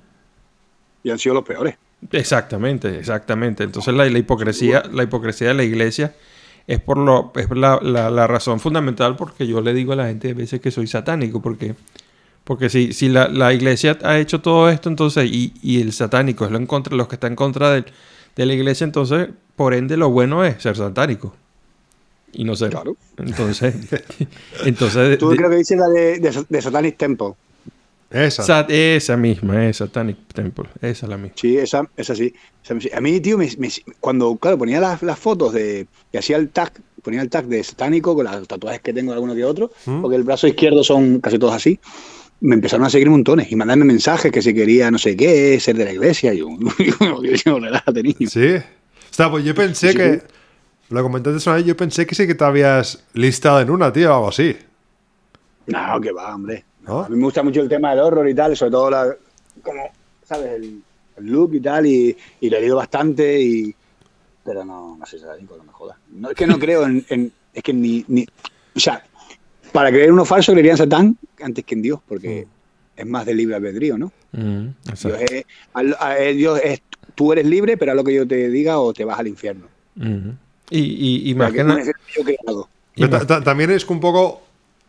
Y 1.03 1.11
han 1.11 1.19
sido 1.19 1.35
los 1.37 1.45
peores. 1.45 1.77
Exactamente, 2.13 2.99
exactamente. 2.99 3.65
Entonces 3.65 3.95
la, 3.95 4.09
la 4.09 4.19
hipocresía, 4.19 4.83
la 4.93 5.03
hipocresía 5.05 5.49
de 5.49 5.55
la 5.55 5.65
iglesia 5.65 6.15
es 6.67 6.81
por 6.81 6.99
lo, 6.99 7.33
es 7.37 7.51
la, 7.51 7.81
la- 7.83 8.11
la 8.11 8.27
razón 8.27 8.61
fundamental 8.61 9.17
porque 9.17 9.47
yo 9.47 9.61
le 9.63 9.75
digo 9.75 9.93
a 9.95 9.97
la 9.97 10.07
gente 10.09 10.31
a 10.31 10.35
veces 10.35 10.61
que 10.61 10.71
soy 10.71 10.87
satánico, 10.87 11.43
porque, 11.43 11.75
porque 12.45 12.69
si, 12.71 12.93
si 12.93 13.09
la, 13.09 13.29
la 13.29 13.53
iglesia 13.53 13.99
ha 14.03 14.19
hecho 14.19 14.41
todo 14.41 14.69
esto, 14.71 14.89
entonces, 14.89 15.31
y, 15.31 15.53
y 15.63 15.81
el 15.81 15.93
satánico 15.93 16.45
es 16.45 16.51
lo 16.51 16.59
en 16.59 16.67
contra, 16.67 16.97
los 16.97 17.09
que 17.09 17.17
están 17.17 17.33
en 17.33 17.37
contra 17.37 17.71
del- 17.73 17.87
de 18.37 18.47
la 18.47 18.55
iglesia, 18.55 18.85
entonces, 18.85 19.29
por 19.57 19.75
ende, 19.75 19.97
lo 19.97 20.11
bueno 20.11 20.45
es 20.45 20.63
ser 20.63 20.77
satánico. 20.77 21.35
Y 22.33 22.45
no 22.45 22.57
ser. 22.57 22.71
Claro. 22.71 22.97
Entonces, 23.19 23.75
entonces 24.65 25.19
Tú 25.19 25.29
de- 25.31 25.37
creo 25.37 25.51
que 25.51 25.57
dices 25.57 25.79
la 25.79 25.89
de, 25.89 26.19
de, 26.19 26.45
de 26.49 26.63
Satanic 26.63 26.97
Temple. 26.97 27.35
Esa. 28.11 28.43
Sat- 28.43 28.71
esa 28.71 29.17
misma, 29.17 29.67
es 29.69 29.79
Satanic 29.79 30.19
Temple, 30.35 30.65
esa 30.83 31.07
es 31.07 31.09
la 31.11 31.17
misma. 31.17 31.35
Sí, 31.37 31.57
esa, 31.57 31.89
esa 31.97 32.15
sí. 32.15 32.35
Esa 32.63 32.75
a 32.97 33.01
mí, 33.01 33.21
tío, 33.21 33.39
me, 33.39 33.49
me- 33.59 33.71
cuando 34.01 34.37
claro, 34.37 34.59
ponía 34.59 34.81
las, 34.81 35.03
las 35.03 35.19
fotos 35.19 35.53
de. 35.55 35.87
Y 36.13 36.17
hacía 36.19 36.37
el 36.37 36.51
tag, 36.51 36.73
ponía 37.03 37.23
el 37.23 37.31
tag 37.31 37.47
de 37.47 37.63
satánico 37.65 38.15
con 38.15 38.25
los 38.27 38.47
tatuajes 38.49 38.81
que 38.81 38.93
tengo, 38.93 39.13
alguno 39.13 39.35
que 39.35 39.45
otro, 39.45 39.71
¿Mm? 39.87 40.03
porque 40.03 40.17
el 40.17 40.25
brazo 40.25 40.47
izquierdo 40.47 40.85
son 40.85 41.21
casi 41.21 41.39
todos 41.39 41.55
así. 41.55 41.81
Me 42.45 42.55
empezaron 42.57 42.85
a 42.87 42.91
seguir 42.91 43.09
montones 43.09 43.51
y 43.53 43.57
mandarme 43.57 43.85
mensajes 43.85 44.33
que 44.33 44.43
si 44.43 44.53
quería 44.53 44.91
no 44.91 44.99
sé 44.99 45.17
qué, 45.17 45.59
ser 45.61 45.77
de 45.77 45.85
la 45.85 45.93
iglesia. 45.93 46.35
Y 46.35 46.39
yo, 46.39 46.49
yo, 47.45 47.59
relájate, 47.61 48.03
niño. 48.03 48.29
Sí. 48.29 48.55
O 48.57 49.15
sea, 49.15 49.31
pues 49.31 49.45
yo 49.45 49.55
pensé 49.55 49.93
Sí. 49.93 49.97
que... 49.97 50.23
Lo 50.91 51.03
comentaste 51.03 51.49
una 51.49 51.57
vez, 51.57 51.65
yo 51.65 51.75
pensé 51.77 52.05
que 52.07 52.15
sí 52.15 52.27
que 52.27 52.35
te 52.35 52.45
habías 52.45 53.03
listado 53.15 53.61
en 53.63 53.71
una, 53.71 53.91
tío, 53.93 54.11
o 54.11 54.15
algo 54.15 54.29
así. 54.29 54.55
No, 55.67 56.01
que 56.01 56.13
va, 56.13 56.35
hombre. 56.35 56.65
¿No? 56.83 57.01
A 57.05 57.09
mí 57.09 57.17
me 57.17 57.25
gusta 57.25 57.43
mucho 57.43 57.61
el 57.63 57.69
tema 57.69 57.91
del 57.91 58.01
horror 58.01 58.29
y 58.29 58.35
tal, 58.35 58.55
sobre 58.57 58.73
todo 58.73 58.91
la, 58.91 59.17
como, 59.63 59.91
¿sabes? 60.25 60.51
El, 60.57 60.83
el 61.17 61.27
look 61.27 61.55
y 61.55 61.61
tal, 61.61 61.87
y, 61.87 62.15
y 62.41 62.51
lo 62.51 62.57
he 62.57 62.61
leído 62.61 62.77
bastante, 62.77 63.41
y, 63.41 63.75
pero 64.45 64.65
no, 64.65 64.97
no 64.99 65.07
sé, 65.07 65.19
satánico, 65.19 65.57
no 65.57 65.65
me 65.65 65.73
jodas. 65.73 65.97
No, 66.11 66.29
es 66.31 66.37
que 66.37 66.47
no 66.47 66.59
creo 66.59 66.85
en, 66.85 67.05
en- 67.09 67.33
es 67.55 67.63
que 67.63 67.73
ni, 67.73 68.05
ni, 68.09 68.27
o 68.75 68.81
sea, 68.81 69.03
para 69.73 69.91
creer 69.91 70.13
uno 70.13 70.25
falso 70.25 70.53
creería 70.53 70.73
en 70.73 70.79
Satán 70.79 71.17
antes 71.43 71.65
que 71.65 71.75
en 71.75 71.83
Dios, 71.83 72.01
porque 72.07 72.47
es 72.97 73.07
más 73.07 73.27
de 73.27 73.35
libre 73.35 73.57
albedrío, 73.57 73.97
¿no? 73.99 74.13
Mm, 74.33 74.67
Dios 74.85 75.05
exacto. 75.05 75.19
es, 75.35 75.45
al- 75.73 75.97
a- 75.99 76.19
eh, 76.19 76.35
Dios 76.35 76.61
es, 76.63 76.83
tú 77.15 77.33
eres 77.33 77.47
libre, 77.47 77.77
pero 77.77 77.93
a 77.93 77.95
lo 77.95 78.05
que 78.05 78.15
yo 78.15 78.27
te 78.27 78.49
diga 78.49 78.79
o 78.79 78.93
te 78.93 79.05
vas 79.05 79.19
al 79.19 79.29
infierno. 79.29 79.67
Ujú. 79.97 80.35
Y, 80.71 81.31
y, 81.31 81.35
más 81.35 81.53
que 81.53 81.65
nada... 81.65 81.83
también 83.43 83.71
es 83.71 83.89
un 83.89 84.01
poco 84.01 84.43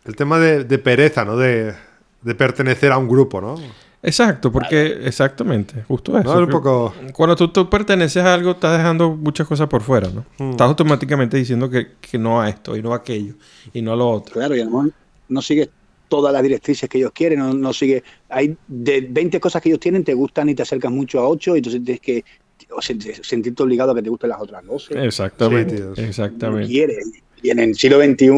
el 0.04 0.16
tema 0.16 0.38
de, 0.38 0.64
de 0.64 0.78
pereza, 0.78 1.24
¿no? 1.24 1.36
De, 1.36 1.74
de 2.22 2.34
pertenecer 2.34 2.92
a 2.92 2.98
un 2.98 3.08
grupo, 3.08 3.40
¿no? 3.40 3.56
Exacto, 4.04 4.52
porque 4.52 5.00
exactamente, 5.06 5.82
justo 5.88 6.18
eso. 6.18 6.24
No, 6.24 6.34
es 6.34 6.38
un 6.40 6.46
que 6.46 6.52
poco... 6.52 6.94
Cuando 7.14 7.34
tú, 7.36 7.48
tú 7.48 7.70
perteneces 7.70 8.22
a 8.22 8.34
algo, 8.34 8.50
estás 8.52 8.76
dejando 8.76 9.10
muchas 9.16 9.46
cosas 9.48 9.66
por 9.68 9.82
fuera, 9.82 10.08
¿no? 10.10 10.24
Mm. 10.38 10.50
Estás 10.50 10.68
automáticamente 10.68 11.36
diciendo 11.38 11.70
que, 11.70 11.92
que 12.00 12.18
no 12.18 12.40
a 12.40 12.48
esto 12.50 12.76
y 12.76 12.82
no 12.82 12.92
a 12.92 12.96
aquello 12.96 13.34
y 13.72 13.80
no 13.82 13.92
a 13.94 13.96
lo 13.96 14.08
otro. 14.10 14.34
Claro, 14.34 14.54
y 14.54 14.60
a 14.60 14.64
lo 14.64 14.70
mejor 14.70 14.90
no 15.28 15.40
sigues 15.42 15.70
todas 16.08 16.32
las 16.32 16.42
directrices 16.42 16.88
que 16.88 16.98
ellos 16.98 17.12
quieren, 17.12 17.38
no, 17.38 17.54
no 17.54 17.72
sigue 17.72 18.04
hay 18.28 18.56
de 18.68 19.00
20 19.10 19.40
cosas 19.40 19.62
que 19.62 19.70
ellos 19.70 19.80
tienen, 19.80 20.04
te 20.04 20.12
gustan 20.14 20.48
y 20.50 20.54
te 20.54 20.62
acercas 20.62 20.92
mucho 20.92 21.18
a 21.20 21.28
8, 21.28 21.54
y 21.56 21.58
entonces 21.58 21.82
tienes 21.82 22.00
que 22.00 22.24
o 22.70 22.76
sen- 22.76 23.22
sentirte 23.24 23.62
obligado 23.62 23.92
a 23.92 23.94
que 23.94 24.02
te 24.02 24.10
gusten 24.10 24.30
las 24.30 24.40
otras 24.40 24.64
12. 24.64 25.02
Exactamente, 25.04 25.76
Sí, 25.96 26.02
exactamente. 26.02 26.68
quieres. 26.68 27.10
Y 27.42 27.50
en 27.50 27.58
el 27.58 27.74
siglo 27.74 27.98
XXI, 28.02 28.28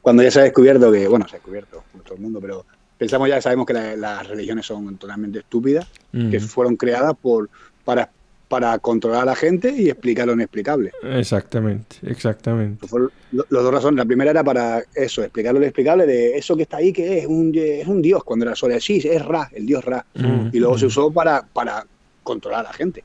cuando 0.00 0.22
ya 0.22 0.30
se 0.30 0.40
ha 0.40 0.42
descubierto 0.44 0.90
que, 0.92 1.06
bueno, 1.08 1.26
se 1.28 1.36
ha 1.36 1.38
descubierto 1.38 1.82
por 1.92 2.02
todo 2.02 2.14
el 2.14 2.20
mundo, 2.20 2.40
pero 2.40 2.64
pensamos 2.98 3.28
ya, 3.28 3.40
sabemos 3.40 3.66
que 3.66 3.72
la- 3.72 3.96
las 3.96 4.26
religiones 4.28 4.66
son 4.66 4.96
totalmente 4.96 5.40
estúpidas, 5.40 5.86
que 6.12 6.40
fueron 6.40 6.76
creadas 6.76 7.14
por 7.20 7.48
para, 7.84 8.08
para 8.48 8.78
controlar 8.78 9.22
a 9.22 9.24
la 9.26 9.34
gente 9.34 9.74
y 9.76 9.88
explicar 9.90 10.26
lo 10.26 10.32
inexplicable. 10.34 10.92
Exactamente, 11.02 11.96
exactamente. 12.02 12.86
Fueron 12.86 13.10
lo- 13.32 13.44
las 13.50 13.62
dos 13.62 13.72
razones. 13.72 13.98
La 13.98 14.04
primera 14.04 14.30
era 14.30 14.44
para 14.44 14.82
eso, 14.94 15.22
explicar 15.22 15.52
lo 15.54 15.58
inexplicable 15.60 16.06
de 16.06 16.36
eso 16.36 16.56
que 16.56 16.62
está 16.62 16.76
ahí, 16.78 16.92
que 16.92 17.18
es 17.18 17.26
un, 17.26 17.52
es 17.54 17.86
un 17.88 18.00
dios, 18.00 18.22
cuando 18.22 18.44
era 18.46 18.54
solo 18.54 18.78
sí, 18.80 19.00
es 19.04 19.24
Ra, 19.24 19.48
el 19.52 19.66
dios 19.66 19.84
Ra. 19.84 20.04
Y 20.52 20.58
luego 20.60 20.78
se 20.78 20.86
usó 20.86 21.10
para, 21.10 21.42
para 21.52 21.84
controlar 22.22 22.60
a 22.60 22.68
la 22.68 22.72
gente. 22.72 23.02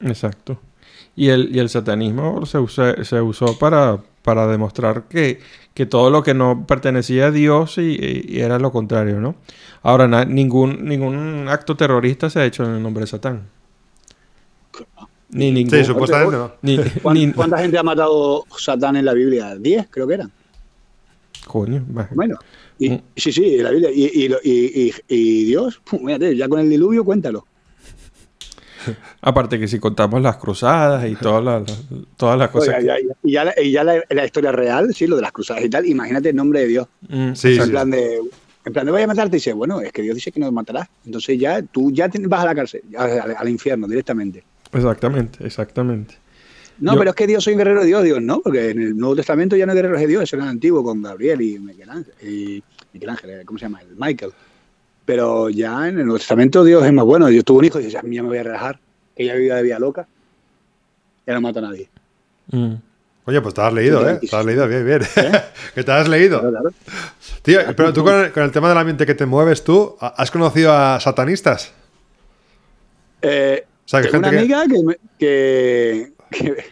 Exacto. 0.00 0.58
Y 1.14 1.28
el, 1.28 1.54
y 1.54 1.58
el 1.58 1.68
satanismo 1.68 2.44
se, 2.44 2.58
usa- 2.58 3.02
se 3.04 3.20
usó 3.20 3.58
para, 3.58 3.98
para 4.22 4.46
demostrar 4.46 5.04
que, 5.08 5.38
que 5.76 5.84
todo 5.84 6.08
lo 6.10 6.22
que 6.22 6.32
no 6.32 6.64
pertenecía 6.66 7.26
a 7.26 7.30
Dios 7.30 7.76
y, 7.76 8.24
y 8.28 8.40
era 8.40 8.58
lo 8.58 8.72
contrario, 8.72 9.20
¿no? 9.20 9.34
Ahora, 9.82 10.08
na- 10.08 10.24
ningún, 10.24 10.86
ningún 10.86 11.46
acto 11.50 11.76
terrorista 11.76 12.30
se 12.30 12.40
ha 12.40 12.46
hecho 12.46 12.64
en 12.64 12.70
el 12.76 12.82
nombre 12.82 13.02
de 13.02 13.06
Satán. 13.08 13.42
Ni 15.28 15.52
ningún... 15.52 15.70
Sí, 15.78 15.84
supuestamente 15.84 16.34
no. 16.36 16.52
ni, 16.62 16.78
¿Cuán- 17.02 17.14
ni- 17.14 17.30
¿Cuánta 17.32 17.58
gente 17.58 17.76
ha 17.76 17.82
matado 17.82 18.44
Satán 18.58 18.96
en 18.96 19.04
la 19.04 19.12
Biblia? 19.12 19.54
¿Diez? 19.56 19.86
Creo 19.90 20.06
que 20.06 20.14
eran. 20.14 20.32
Coño. 21.46 21.84
Bueno. 22.14 22.38
Y, 22.78 22.90
Mm. 22.90 23.00
Sí, 23.16 23.32
sí, 23.32 23.56
en 23.56 23.64
la 23.64 23.70
Biblia. 23.70 23.90
Y, 23.92 24.04
y, 24.24 24.28
lo- 24.28 24.38
y, 24.42 24.50
y- 24.88 24.92
y 25.08 25.44
Dios, 25.44 25.78
pum, 25.84 26.04
mírate, 26.04 26.34
ya 26.36 26.48
con 26.48 26.58
el 26.60 26.70
diluvio, 26.70 27.04
cuéntalo. 27.04 27.46
Aparte 29.20 29.58
que 29.58 29.68
si 29.68 29.78
contamos 29.78 30.20
las 30.22 30.36
cruzadas 30.36 31.08
y 31.08 31.14
todas 31.16 31.42
las, 31.44 31.62
todas 32.16 32.38
las 32.38 32.50
cosas... 32.50 32.76
Oiga, 32.78 32.96
que- 32.96 33.02
ya- 33.02 33.08
ya- 33.08 33.14
y 33.22 33.30
ya, 33.32 33.44
la, 33.44 33.54
y 33.62 33.70
ya 33.72 33.84
la, 33.84 34.02
la 34.10 34.24
historia 34.24 34.52
real, 34.52 34.94
sí, 34.94 35.06
lo 35.06 35.16
de 35.16 35.22
las 35.22 35.32
cruzadas 35.32 35.64
y 35.64 35.68
tal, 35.70 35.86
imagínate 35.86 36.30
el 36.30 36.36
nombre 36.36 36.60
de 36.60 36.66
Dios. 36.66 36.88
Mm, 37.08 37.32
Sí, 37.34 37.48
O 37.52 37.54
sea, 37.54 37.54
sí. 37.54 37.60
en 37.62 37.70
plan 37.70 37.90
de, 37.90 38.20
en 38.64 38.72
plan 38.72 38.86
de 38.86 38.92
voy 38.92 39.02
a 39.02 39.06
matarte 39.06 39.36
y 39.36 39.38
dice, 39.38 39.52
bueno, 39.52 39.80
es 39.80 39.92
que 39.92 40.02
Dios 40.02 40.14
dice 40.14 40.32
que 40.32 40.40
no 40.40 40.50
matarás. 40.52 40.88
Entonces 41.04 41.38
ya 41.38 41.62
tú 41.62 41.90
ya 41.92 42.08
te 42.08 42.18
vas 42.26 42.42
a 42.42 42.46
la 42.46 42.54
cárcel, 42.54 42.82
al, 42.96 43.36
al 43.36 43.48
infierno 43.48 43.86
directamente. 43.86 44.42
Exactamente, 44.72 45.44
exactamente. 45.46 46.14
No, 46.78 46.92
Yo- 46.92 46.98
pero 46.98 47.10
es 47.10 47.16
que 47.16 47.26
Dios 47.26 47.42
soy 47.42 47.54
un 47.54 47.58
guerrero 47.58 47.80
de 47.80 47.86
Dios, 47.86 48.04
Dios 48.04 48.20
no, 48.20 48.40
porque 48.40 48.70
en 48.70 48.82
el 48.82 48.96
Nuevo 48.96 49.16
Testamento 49.16 49.56
ya 49.56 49.64
no 49.64 49.72
hay 49.72 49.76
guerreros 49.76 50.00
de 50.00 50.06
Dios, 50.08 50.22
eso 50.24 50.36
era 50.36 50.44
el 50.44 50.50
antiguo 50.50 50.84
con 50.84 51.00
Gabriel 51.02 51.40
y 51.40 51.58
Miguel 51.58 51.88
Ángel, 51.88 52.12
y 52.22 52.62
Miguel 52.92 53.10
Ángel, 53.10 53.44
¿cómo 53.46 53.58
se 53.58 53.64
llama? 53.64 53.80
El 53.80 53.96
Michael. 53.96 54.32
Pero 55.06 55.48
ya 55.48 55.88
en 55.88 55.98
el 56.00 56.04
Nuevo 56.04 56.18
Testamento 56.18 56.62
Dios 56.64 56.84
es 56.84 56.92
más 56.92 57.04
bueno. 57.06 57.26
Dios 57.28 57.44
tuvo 57.44 57.60
un 57.60 57.64
hijo 57.64 57.78
y 57.80 57.84
dice, 57.84 57.94
ya 57.94 58.02
me 58.02 58.20
voy 58.20 58.36
a 58.38 58.42
relajar, 58.42 58.78
que 59.16 59.22
ella 59.22 59.34
vivía 59.36 59.54
de 59.54 59.62
vida 59.62 59.78
loca, 59.78 60.06
ya 61.26 61.32
no 61.34 61.40
mata 61.40 61.60
a 61.60 61.62
nadie. 61.62 61.88
Mm. 62.50 62.74
Oye, 63.28 63.40
pues 63.40 63.54
te 63.54 63.60
has 63.60 63.72
leído, 63.72 64.08
¿eh? 64.08 64.20
Te 64.28 64.36
has 64.36 64.44
leído, 64.44 64.68
bien, 64.68 64.84
bien. 64.86 65.00
que 65.74 65.82
te 65.82 65.90
has 65.92 66.08
leído. 66.08 66.40
Claro, 66.40 66.58
claro. 66.60 66.74
Tío, 67.42 67.60
pero 67.76 67.92
tú 67.92 68.04
con 68.04 68.14
el, 68.24 68.32
con 68.32 68.42
el 68.44 68.50
tema 68.52 68.68
del 68.68 68.78
ambiente 68.78 69.06
que 69.06 69.14
te 69.14 69.26
mueves 69.26 69.64
tú, 69.64 69.96
¿has 70.00 70.30
conocido 70.30 70.72
a 70.72 71.00
satanistas? 71.00 71.72
Eh, 73.22 73.64
O 73.84 73.88
sea, 73.88 74.02
que 74.02 74.08
tengo 74.08 74.28
una 74.28 74.30
gente 74.30 74.46
que- 74.48 74.54
amiga 74.54 74.76
que, 74.76 74.82
me- 74.84 74.96
que, 75.18 76.12
que, 76.30 76.64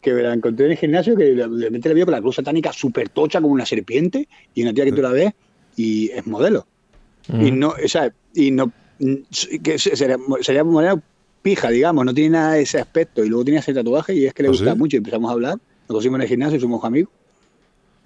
que 0.00 0.12
me 0.12 0.22
la 0.22 0.32
encontré 0.34 0.66
en 0.66 0.72
el 0.72 0.78
gimnasio, 0.78 1.16
que 1.16 1.34
mete 1.70 1.88
la 1.88 1.94
veo 1.94 2.04
con 2.06 2.12
la 2.12 2.20
cruz 2.20 2.36
satánica 2.36 2.72
súper 2.72 3.08
tocha 3.08 3.40
como 3.40 3.52
una 3.52 3.66
serpiente, 3.66 4.28
y 4.54 4.62
una 4.62 4.72
tía 4.72 4.84
que 4.84 4.92
tú 4.92 5.02
la 5.02 5.10
ves 5.10 5.32
y 5.76 6.10
es 6.10 6.26
modelo. 6.26 6.66
Y 7.28 7.50
no, 7.50 7.70
o 7.70 7.88
sea, 7.88 8.12
y 8.34 8.50
no, 8.50 8.72
que 9.62 9.78
se- 9.78 9.96
sería, 9.96 10.16
sería 10.40 10.64
modelo 10.64 11.00
pija, 11.42 11.70
digamos, 11.70 12.04
no 12.04 12.14
tiene 12.14 12.30
nada 12.30 12.52
de 12.54 12.62
ese 12.62 12.78
aspecto. 12.80 13.24
Y 13.24 13.28
luego 13.28 13.44
tiene 13.44 13.60
ese 13.60 13.74
tatuaje 13.74 14.14
y 14.14 14.26
es 14.26 14.34
que 14.34 14.42
le 14.42 14.48
¿Ah, 14.48 14.52
gusta 14.52 14.72
sí? 14.72 14.78
mucho 14.78 14.96
y 14.96 14.98
empezamos 14.98 15.30
a 15.30 15.32
hablar, 15.34 15.54
nos 15.54 15.86
conocimos 15.88 16.16
en 16.18 16.22
el 16.22 16.28
gimnasio 16.28 16.56
y 16.58 16.60
somos 16.60 16.84
amigos. 16.84 17.12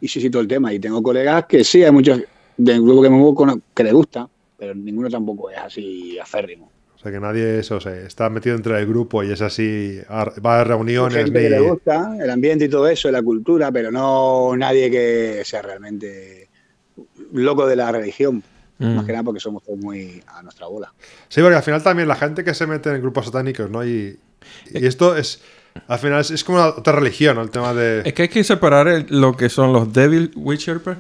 Y 0.00 0.08
sí, 0.08 0.20
sí, 0.20 0.30
todo 0.30 0.42
el 0.42 0.48
tema. 0.48 0.72
Y 0.72 0.78
tengo 0.78 1.02
colegas 1.02 1.46
que 1.46 1.64
sí, 1.64 1.82
hay 1.82 1.90
muchos 1.92 2.20
del 2.56 2.82
grupo 2.82 3.02
que 3.02 3.10
me 3.10 3.16
muevo 3.16 3.34
con- 3.34 3.62
que 3.74 3.84
le 3.84 3.92
gusta, 3.92 4.28
pero 4.58 4.74
ninguno 4.74 5.08
tampoco 5.08 5.50
es 5.50 5.58
así 5.58 6.18
aférrimo. 6.18 6.70
O 6.94 6.98
sea, 6.98 7.12
que 7.12 7.20
nadie 7.20 7.58
eso, 7.60 7.78
se 7.80 8.06
está 8.06 8.28
metido 8.30 8.56
entre 8.56 8.78
el 8.80 8.86
grupo 8.86 9.22
y 9.22 9.30
es 9.30 9.40
así, 9.42 9.98
va 10.10 10.60
a 10.60 10.64
reuniones 10.64 11.24
gente 11.24 11.40
que 11.42 11.50
le 11.50 11.60
ni... 11.60 11.68
gusta, 11.68 12.16
el 12.18 12.30
ambiente 12.30 12.64
y 12.64 12.68
todo 12.68 12.88
eso, 12.88 13.10
la 13.10 13.22
cultura, 13.22 13.70
pero 13.70 13.90
no 13.90 14.56
nadie 14.56 14.90
que 14.90 15.42
sea 15.44 15.62
realmente 15.62 16.48
loco 17.32 17.66
de 17.66 17.76
la 17.76 17.92
religión. 17.92 18.42
Mm. 18.78 18.94
Más 18.96 19.06
que 19.06 19.12
nada 19.12 19.24
porque 19.24 19.40
somos 19.40 19.62
todos 19.62 19.78
muy 19.78 20.22
a 20.26 20.42
nuestra 20.42 20.66
bola. 20.66 20.92
Sí, 21.28 21.40
porque 21.40 21.56
al 21.56 21.62
final 21.62 21.82
también 21.82 22.08
la 22.08 22.16
gente 22.16 22.44
que 22.44 22.52
se 22.54 22.66
mete 22.66 22.90
en 22.90 23.00
grupos 23.00 23.24
satánicos, 23.26 23.70
¿no? 23.70 23.84
Y, 23.86 24.18
y 24.72 24.86
esto 24.86 25.16
es, 25.16 25.40
al 25.88 25.98
final 25.98 26.20
es, 26.20 26.30
es 26.30 26.44
como 26.44 26.58
una 26.58 26.68
otra 26.68 26.92
religión, 26.92 27.36
¿no? 27.36 27.42
El 27.42 27.50
tema 27.50 27.72
de... 27.72 28.02
Es 28.04 28.12
que 28.12 28.22
hay 28.22 28.28
que 28.28 28.44
separar 28.44 28.86
el- 28.88 29.06
lo 29.08 29.34
que 29.36 29.48
son 29.48 29.72
los 29.72 29.92
devil 29.92 30.30
worshipper, 30.36 30.96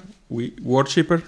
worshipper, 0.62 1.22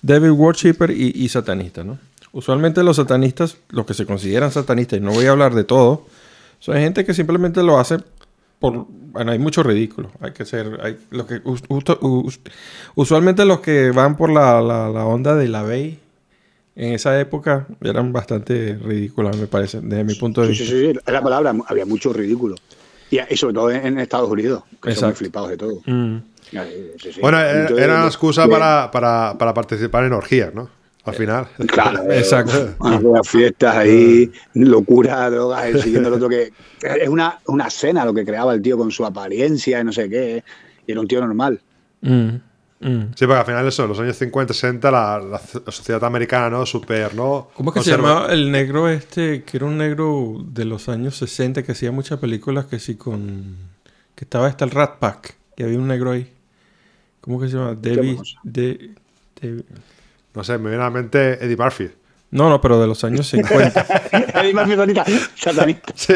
devil 0.00 0.30
worshipper 0.32 0.90
y, 0.90 1.12
y 1.14 1.28
satanistas, 1.28 1.84
¿no? 1.84 1.98
Usualmente 2.32 2.82
los 2.82 2.96
satanistas, 2.96 3.58
los 3.68 3.84
que 3.84 3.92
se 3.94 4.06
consideran 4.06 4.50
satanistas, 4.50 4.98
y 4.98 5.02
no 5.02 5.12
voy 5.12 5.26
a 5.26 5.32
hablar 5.32 5.54
de 5.54 5.64
todo, 5.64 6.06
son 6.60 6.76
gente 6.76 7.04
que 7.04 7.12
simplemente 7.12 7.62
lo 7.62 7.78
hace 7.78 7.98
por... 8.62 8.86
Bueno, 8.88 9.32
hay 9.32 9.38
mucho 9.38 9.62
ridículo. 9.62 10.10
Hay 10.20 10.32
que 10.32 10.46
ser... 10.46 10.78
Hay, 10.82 10.96
los 11.10 11.26
que, 11.26 11.42
us- 11.44 12.40
usualmente 12.94 13.44
los 13.44 13.60
que 13.60 13.90
van 13.90 14.16
por 14.16 14.30
la, 14.30 14.62
la, 14.62 14.88
la 14.88 15.04
onda 15.04 15.34
de 15.36 15.48
la 15.48 15.62
Bay, 15.62 15.98
en 16.74 16.94
esa 16.94 17.20
época, 17.20 17.66
eran 17.82 18.12
bastante 18.14 18.74
ridículas, 18.82 19.36
me 19.36 19.46
parece, 19.46 19.80
desde 19.82 20.04
mi 20.04 20.14
punto 20.14 20.40
de 20.40 20.54
Sí, 20.54 20.62
vista. 20.62 20.64
sí, 20.74 20.80
sí, 20.92 20.98
es 21.04 21.12
la 21.12 21.22
palabra, 21.22 21.54
había 21.66 21.84
mucho 21.84 22.10
ridículo. 22.14 22.54
Y, 23.10 23.18
y 23.28 23.36
sobre 23.36 23.52
todo 23.52 23.70
en, 23.70 23.84
en 23.86 23.98
Estados 23.98 24.30
Unidos, 24.30 24.62
que 24.70 24.94
son 24.94 25.08
muy 25.08 25.10
Exacto. 25.12 25.16
flipados 25.18 25.50
de 25.50 25.56
todo. 25.58 25.82
Mm. 25.84 26.16
Sí, 26.50 26.58
sí, 27.02 27.12
sí. 27.12 27.20
Bueno, 27.20 27.38
era, 27.40 27.68
era 27.68 27.94
una 27.96 28.06
excusa 28.06 28.48
para, 28.48 28.90
para, 28.90 29.36
para 29.38 29.52
participar 29.52 30.04
en 30.04 30.14
orgías, 30.14 30.54
¿no? 30.54 30.70
Al 31.04 31.14
final. 31.14 31.48
Claro, 31.66 32.04
Exacto. 32.12 32.74
Las 33.12 33.28
fiestas 33.28 33.76
ahí, 33.76 34.30
locura, 34.54 35.28
drogas, 35.30 35.64
eh, 35.74 35.82
siguiendo 35.82 36.08
el 36.08 36.14
otro 36.14 36.28
que. 36.28 36.52
Es 36.82 37.08
una, 37.08 37.38
una 37.46 37.70
cena 37.70 38.04
lo 38.04 38.14
que 38.14 38.24
creaba 38.24 38.54
el 38.54 38.62
tío 38.62 38.78
con 38.78 38.90
su 38.90 39.04
apariencia 39.04 39.80
y 39.80 39.84
no 39.84 39.92
sé 39.92 40.08
qué. 40.08 40.44
Y 40.86 40.92
era 40.92 41.00
un 41.00 41.08
tío 41.08 41.20
normal. 41.20 41.60
Mm. 42.02 42.28
Mm. 42.80 43.12
Sí, 43.14 43.26
porque 43.26 43.34
al 43.34 43.46
final 43.46 43.68
eso, 43.68 43.84
en 43.84 43.88
los 43.90 44.00
años 44.00 44.16
50, 44.16 44.52
60, 44.54 44.90
la, 44.90 45.20
la 45.20 45.70
sociedad 45.70 46.02
americana, 46.04 46.50
¿no? 46.50 46.66
Súper, 46.66 47.14
¿no? 47.14 47.48
¿Cómo 47.54 47.70
es 47.70 47.74
que 47.74 47.82
se 47.84 47.90
llamaba 47.92 48.32
el 48.32 48.50
negro 48.50 48.88
este, 48.88 49.44
que 49.44 49.56
era 49.56 49.66
un 49.66 49.78
negro 49.78 50.44
de 50.44 50.64
los 50.64 50.88
años 50.88 51.16
60 51.16 51.62
que 51.62 51.72
hacía 51.72 51.92
muchas 51.92 52.18
películas 52.18 52.66
que 52.66 52.80
sí 52.80 52.96
con... 52.96 53.56
que 54.16 54.24
estaba 54.24 54.48
hasta 54.48 54.64
el 54.64 54.72
Rat 54.72 54.98
Pack, 54.98 55.36
que 55.56 55.62
había 55.62 55.78
un 55.78 55.86
negro 55.86 56.10
ahí. 56.10 56.28
¿Cómo 57.20 57.40
que 57.40 57.46
se 57.48 57.56
llama? 57.56 57.76
David... 57.80 58.18
de- 58.42 58.90
No 60.34 60.44
sé, 60.44 60.58
me 60.58 60.68
viene 60.70 60.82
a 60.82 60.86
la 60.86 60.90
mente 60.90 61.44
Eddie 61.44 61.56
Murphy. 61.56 61.90
No, 62.30 62.48
no, 62.48 62.60
pero 62.62 62.80
de 62.80 62.86
los 62.86 63.04
años 63.04 63.26
50. 63.28 63.86
Eddie 64.40 64.54
Murphy 64.54 65.02
satanista. 65.36 65.92
Sí. 65.96 66.14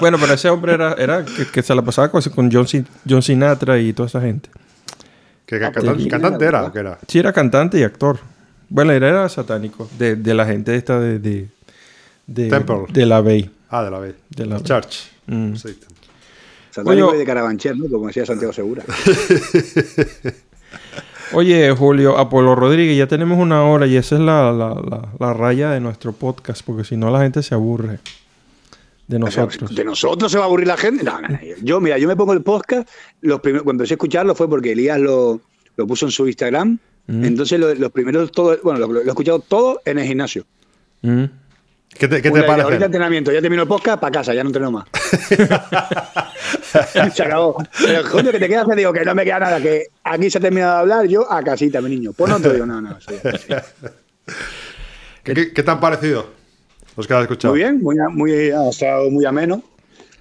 bueno, 0.00 0.16
pero 0.20 0.34
ese 0.34 0.48
hombre 0.50 0.74
era, 0.74 0.94
era 0.94 1.24
que, 1.24 1.46
que 1.46 1.62
se 1.62 1.74
la 1.74 1.82
pasaba 1.82 2.10
con, 2.10 2.20
con 2.22 2.50
John, 2.50 2.66
Sin- 2.66 2.86
John 3.08 3.22
Sinatra 3.22 3.78
y 3.78 3.92
toda 3.92 4.08
esa 4.08 4.20
gente. 4.20 4.50
Que, 5.46 5.58
que 5.58 5.64
Ah, 5.66 5.72
pues 5.72 6.06
cantante 6.08 6.44
era, 6.44 6.64
¿o 6.64 6.72
qué 6.72 6.78
era? 6.80 6.98
Sí, 7.06 7.18
era 7.20 7.32
cantante 7.32 7.78
y 7.78 7.82
actor. 7.84 8.18
Bueno, 8.68 8.90
él 8.92 9.02
era 9.04 9.28
satánico, 9.28 9.88
de, 9.98 10.16
de 10.16 10.34
la 10.34 10.46
gente 10.46 10.74
esta 10.74 10.98
de... 10.98 11.18
de, 11.20 11.48
de, 12.26 12.48
Temple. 12.48 12.86
de 12.90 13.06
la 13.06 13.20
Bay. 13.20 13.50
Ah, 13.68 13.84
de 13.84 13.90
la 13.90 13.98
B. 14.00 14.14
De 14.30 14.46
la- 14.46 14.60
Church. 14.60 15.10
Mm. 15.26 15.54
Satánico 15.54 17.06
Coño. 17.06 17.14
y 17.14 17.18
de 17.18 17.24
Carabanchel, 17.24 17.78
¿no? 17.78 17.88
Como 17.88 18.08
decía 18.08 18.26
Santiago 18.26 18.52
Segura. 18.52 18.82
Oye, 21.34 21.70
Julio, 21.76 22.16
Apolo 22.18 22.54
Rodríguez, 22.54 22.96
ya 22.96 23.06
tenemos 23.06 23.38
una 23.38 23.64
hora 23.64 23.86
y 23.86 23.96
esa 23.96 24.14
es 24.16 24.20
la, 24.20 24.52
la- 24.52 24.74
la- 24.74 25.08
la 25.18 25.32
raya 25.34 25.70
de 25.70 25.80
nuestro 25.80 26.12
podcast, 26.12 26.62
porque 26.64 26.84
si 26.84 26.96
no 26.96 27.10
la 27.10 27.20
gente 27.20 27.42
se 27.42 27.54
aburre 27.54 27.98
de 29.06 29.18
nosotros. 29.18 29.74
¿De 29.74 29.84
nosotros 29.84 30.30
se 30.32 30.38
va 30.38 30.44
a 30.44 30.46
aburrir 30.46 30.66
la 30.66 30.76
gente? 30.76 31.04
No, 31.04 31.20
no, 31.20 31.28
no. 31.28 31.38
Yo, 31.62 31.80
mira, 31.80 31.98
yo 31.98 32.08
me 32.08 32.16
pongo 32.16 32.32
el 32.32 32.42
podcast, 32.42 32.88
los 33.20 33.40
primeros, 33.40 33.64
cuando 33.64 33.82
empecé 33.82 33.94
a 33.94 33.96
escucharlo 33.96 34.34
fue 34.34 34.48
porque 34.48 34.72
Elías 34.72 34.98
lo, 34.98 35.40
lo 35.76 35.86
puso 35.86 36.06
en 36.06 36.12
su 36.12 36.26
Instagram. 36.26 36.78
Mm. 37.06 37.24
Entonces, 37.24 37.60
lo- 37.60 37.74
los 37.74 37.90
primeros, 37.92 38.32
todo, 38.32 38.56
bueno, 38.62 38.80
lo, 38.80 38.86
lo 38.92 39.00
he 39.02 39.06
escuchado 39.08 39.40
todo 39.40 39.80
en 39.84 39.98
el 39.98 40.06
gimnasio. 40.06 40.44
Mm. 41.02 41.24
¿Qué 41.98 42.08
te, 42.08 42.16
qué 42.16 42.22
te 42.22 42.30
Una- 42.30 42.40
Ahorita 42.46 42.64
parece? 42.66 42.84
entrenamiento, 42.86 43.30
ya 43.30 43.40
termino 43.40 43.62
el 43.62 43.68
podcast, 43.68 44.00
para 44.00 44.10
casa, 44.10 44.32
ya 44.34 44.42
no 44.42 44.48
entreno 44.48 44.70
más. 44.72 44.84
se 47.12 47.22
acabó. 47.22 47.56
Pero 47.84 48.10
coño, 48.10 48.30
que 48.32 48.38
te 48.38 48.48
quedas, 48.48 48.66
te 48.66 48.76
digo 48.76 48.92
que 48.92 49.04
no 49.04 49.14
me 49.14 49.24
queda 49.24 49.40
nada, 49.40 49.60
que 49.60 49.84
aquí 50.02 50.30
se 50.30 50.38
ha 50.38 50.40
terminado 50.40 50.74
de 50.74 50.80
hablar, 50.80 51.06
yo 51.06 51.30
a 51.30 51.42
casita, 51.42 51.80
mi 51.80 51.90
niño. 51.90 52.12
Pues 52.12 52.30
no 52.30 52.40
te 52.40 52.52
digo, 52.52 52.66
no, 52.66 52.80
no. 52.80 52.96
¿Qué, 55.22 55.34
qué, 55.34 55.52
qué 55.52 55.62
te 55.62 55.70
han 55.70 55.80
parecido 55.80 56.26
los 56.96 57.06
que 57.06 57.14
has 57.14 57.22
escuchado? 57.22 57.54
Muy 57.54 57.60
bien, 57.62 57.80
muy, 57.82 57.96
a- 57.98 58.08
muy, 58.08 58.50
ha 58.50 58.68
estado 58.68 59.10
muy 59.10 59.24
ameno. 59.24 59.62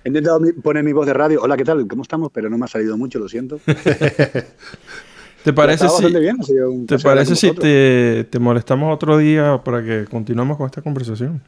He 0.03 0.09
intentado 0.09 0.39
poner 0.61 0.83
mi 0.83 0.91
voz 0.91 1.05
de 1.05 1.13
radio. 1.13 1.41
Hola, 1.41 1.55
¿qué 1.55 1.63
tal? 1.63 1.87
¿Cómo 1.87 2.01
estamos? 2.03 2.29
Pero 2.33 2.49
no 2.49 2.57
me 2.57 2.65
ha 2.65 2.67
salido 2.67 2.97
mucho, 2.97 3.19
lo 3.19 3.29
siento. 3.29 3.59
¿Te 5.43 5.51
parece 5.53 5.87
si, 5.87 5.93
bastante 5.93 6.19
bien, 6.19 6.37
ha 6.39 6.43
sido 6.43 6.71
un 6.71 6.85
¿te 6.87 6.95
placer 6.95 7.09
hablar 7.09 7.25
parece 7.25 7.29
con 7.31 7.35
si 7.37 7.47
vosotros. 7.47 7.63
te, 7.63 8.27
te 8.29 8.39
molestamos 8.39 8.93
otro 8.95 9.17
día 9.17 9.61
para 9.63 9.83
que 9.83 10.05
continuemos 10.09 10.55
con 10.57 10.65
esta 10.67 10.81
conversación? 10.81 11.41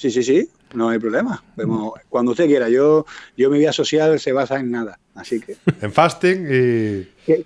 Sí, 0.00 0.10
sí, 0.10 0.22
sí, 0.22 0.48
no 0.72 0.88
hay 0.88 0.98
problema. 0.98 1.44
Vemos, 1.56 1.92
cuando 2.08 2.30
usted 2.30 2.46
quiera. 2.46 2.70
Yo, 2.70 3.04
yo 3.36 3.50
mi 3.50 3.58
vida 3.58 3.70
social 3.70 4.18
se 4.18 4.32
basa 4.32 4.58
en 4.58 4.70
nada. 4.70 4.98
Así 5.14 5.38
que 5.40 5.56
En 5.82 5.92
fasting 5.92 6.46
y... 6.50 7.08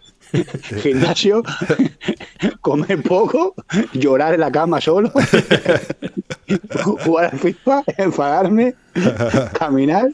gimnasio, 0.82 1.42
comer 2.61 3.02
poco, 3.02 3.57
llorar 3.92 4.34
en 4.34 4.40
la 4.40 4.52
cama 4.52 4.80
solo, 4.80 5.11
jugar 7.05 7.32
al 7.32 7.38
FIFA, 7.40 7.82
enfadarme, 7.98 8.74
caminar 9.59 10.11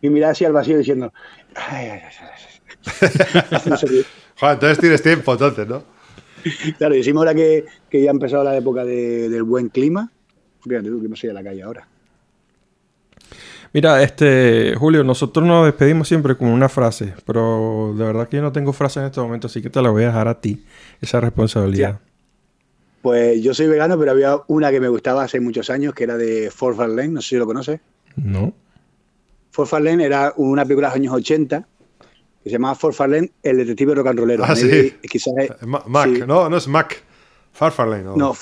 y 0.00 0.08
mirar 0.10 0.32
así 0.32 0.44
al 0.44 0.52
vacío 0.52 0.76
diciendo... 0.78 1.12
"Ay, 1.54 1.86
ay, 1.86 2.00
ay, 2.04 2.28
ay". 2.30 3.60
No 3.70 3.76
sé. 3.76 3.86
Joder, 4.40 4.54
entonces 4.54 4.78
tienes 4.78 5.02
tiempo, 5.02 5.32
entonces, 5.32 5.66
¿no? 5.68 5.84
Claro, 6.78 6.94
y 6.94 6.98
decimos 6.98 7.20
ahora 7.22 7.34
que, 7.34 7.64
que 7.88 8.02
ya 8.02 8.10
ha 8.10 8.12
empezado 8.12 8.42
la 8.44 8.56
época 8.56 8.84
de- 8.84 9.28
del 9.28 9.44
buen 9.44 9.68
clima. 9.68 10.10
Fíjate 10.66 10.88
tú 10.88 11.00
que 11.02 11.08
no 11.08 11.14
a 11.30 11.32
la 11.34 11.42
calle 11.44 11.62
ahora. 11.62 11.86
Mira, 13.72 14.02
este, 14.02 14.74
Julio, 14.76 15.02
nosotros 15.02 15.44
nos 15.44 15.66
despedimos 15.66 16.06
siempre 16.06 16.36
con 16.36 16.48
una 16.48 16.68
frase, 16.68 17.14
pero 17.26 17.92
de 17.96 18.04
verdad 18.04 18.28
que 18.28 18.36
yo 18.36 18.42
no 18.42 18.52
tengo 18.52 18.72
frase 18.72 19.00
en 19.00 19.06
este 19.06 19.20
momento, 19.20 19.48
así 19.48 19.60
que 19.60 19.68
te 19.68 19.82
la 19.82 19.90
voy 19.90 20.04
a 20.04 20.08
dejar 20.08 20.28
a 20.28 20.40
ti, 20.40 20.64
esa 21.00 21.20
responsabilidad. 21.20 21.98
Pues 23.02 23.42
yo 23.42 23.52
soy 23.52 23.66
vegano, 23.66 23.98
pero 23.98 24.12
había 24.12 24.38
una 24.46 24.70
que 24.70 24.80
me 24.80 24.88
gustaba 24.88 25.24
hace 25.24 25.40
muchos 25.40 25.70
años, 25.70 25.92
que 25.92 26.04
era 26.04 26.16
de 26.16 26.50
Ford 26.54 26.78
Lane, 26.78 27.08
no 27.08 27.20
sé 27.20 27.30
si 27.30 27.36
lo 27.36 27.46
conoces. 27.46 27.80
¿No? 28.16 28.54
Ford 29.50 29.72
Lane 29.82 30.04
era 30.04 30.32
una 30.36 30.62
película 30.62 30.88
de 30.88 30.90
los 30.92 30.96
años 30.96 31.14
80 31.14 31.66
que 32.44 32.50
se 32.50 32.52
llamaba 32.52 32.74
Ford 32.76 32.94
Lane, 33.08 33.32
el 33.42 33.56
detective 33.56 33.94
rock 33.94 34.06
and 34.06 34.18
rollero. 34.20 34.44
Ah, 34.46 34.54
sí. 34.54 34.94
Quizás 35.10 35.34
es- 35.36 35.66
Ma- 35.66 35.82
Mac, 35.86 36.10
sí. 36.14 36.22
no, 36.26 36.48
no 36.48 36.56
es 36.56 36.68
Mac. 36.68 37.02
Farfarlane. 37.52 38.04
¿no? 38.04 38.16
No, 38.16 38.34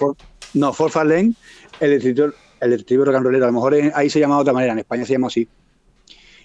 Lane, 1.07 1.33
el 1.81 1.91
detective, 1.91 2.33
el 2.61 2.71
detective 2.71 3.05
rock 3.05 3.17
and. 3.17 3.27
A 3.27 3.47
lo 3.47 3.53
mejor 3.53 3.75
ahí 3.95 4.11
se 4.11 4.21
llamaba 4.21 4.41
de 4.41 4.43
otra 4.43 4.53
manera, 4.53 4.73
en 4.73 4.79
España 4.81 5.05
se 5.05 5.13
llama 5.13 5.29
así. 5.29 5.49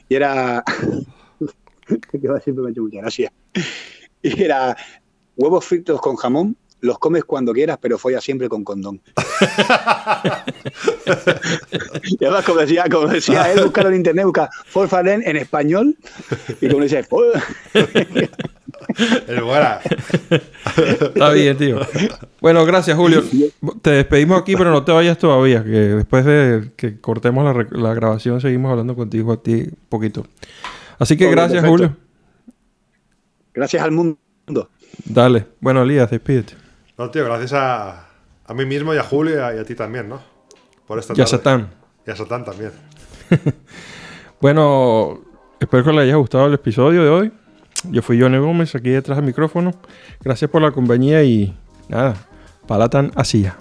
Y 0.10 0.16
era... 0.16 0.64
que 1.88 2.20
siempre 2.44 2.64
me 2.64 2.68
ha 2.68 2.72
hecho 2.72 2.82
mucha 2.82 2.98
gracia. 2.98 3.32
Y 4.22 4.44
era 4.44 4.76
huevos 5.36 5.66
fritos 5.66 6.02
con 6.02 6.16
jamón, 6.16 6.58
los 6.82 7.00
comes 7.00 7.24
cuando 7.24 7.54
quieras, 7.54 7.78
pero 7.82 7.98
folla 7.98 8.22
siempre 8.22 8.48
con 8.50 8.64
condón. 8.64 9.02
y 12.04 12.24
además, 12.24 12.46
como 12.46 12.60
decía, 12.60 12.86
como 12.90 13.08
decía 13.08 13.52
él, 13.52 13.64
buscarlo 13.64 13.90
en 13.90 13.98
internet, 13.98 14.26
busca 14.26 14.50
Ford 14.68 14.92
Lane 14.92 15.24
en 15.26 15.38
español, 15.38 15.98
y 16.62 16.70
como 16.70 16.84
dice. 16.84 17.00
Es 19.28 19.42
buena. 19.44 19.80
Está 20.78 21.32
bien, 21.32 21.58
tío. 21.58 21.80
Bueno, 22.42 22.66
gracias, 22.66 22.96
Julio. 22.98 23.24
Te 23.82 23.92
despedimos 23.92 24.40
aquí, 24.40 24.56
pero 24.56 24.72
no 24.72 24.84
te 24.84 24.92
vayas 24.92 25.18
todavía, 25.18 25.64
que 25.64 25.70
después 25.70 26.26
de 26.26 26.72
que 26.76 27.00
cortemos 27.00 27.56
la, 27.72 27.94
grabación 27.94 28.42
seguimos 28.42 28.72
hablando 28.72 28.96
contigo 28.96 29.34
a 29.34 29.42
ti 29.42 29.54
un 29.54 29.78
poquito. 29.90 30.26
Así 31.00 31.18
que 31.18 31.30
gracias, 31.30 31.62
perfecto. 31.62 31.72
Julio. 31.72 31.98
gracias 33.54 33.84
al 33.84 33.92
mundo. 33.92 34.18
Dale. 35.06 35.46
Bueno, 35.60 35.84
Elías, 35.84 36.10
despídete. 36.10 36.67
No, 36.98 37.12
tío, 37.12 37.26
gracias 37.26 37.54
a, 37.54 38.08
a 38.46 38.54
mí 38.54 38.66
mismo 38.66 38.94
y 38.94 38.98
a 38.98 39.04
Julio 39.04 39.36
y 39.36 39.40
a, 39.40 39.56
y 39.56 39.60
a 39.60 39.64
ti 39.64 39.76
también, 39.76 40.10
¿no? 40.10 40.22
Por 40.88 41.00
esta 41.00 41.14
Ya 41.14 41.26
tarde. 41.26 41.38
Satán. 41.38 41.70
Y 42.06 42.12
a 42.12 42.16
Satán 42.16 42.46
también. 42.46 42.72
Bueno, 44.40 45.20
Espero 45.60 45.84
que 45.84 45.92
les 45.92 46.02
haya 46.02 46.16
gustado 46.18 46.46
el 46.46 46.54
episodio 46.54 47.04
de 47.04 47.10
hoy. 47.10 47.32
Yo 47.90 48.02
fui 48.04 48.22
Johnny 48.22 48.38
Gómez, 48.38 48.76
aquí 48.76 48.90
detrás 48.92 49.18
del 49.18 49.26
micrófono. 49.26 49.72
Gracias 50.22 50.52
por 50.52 50.62
la 50.62 50.72
compañía 50.72 51.24
y 51.24 51.58
nada, 51.90 52.14
palatan 52.68 53.12
así 53.16 53.42
ya. 53.42 53.58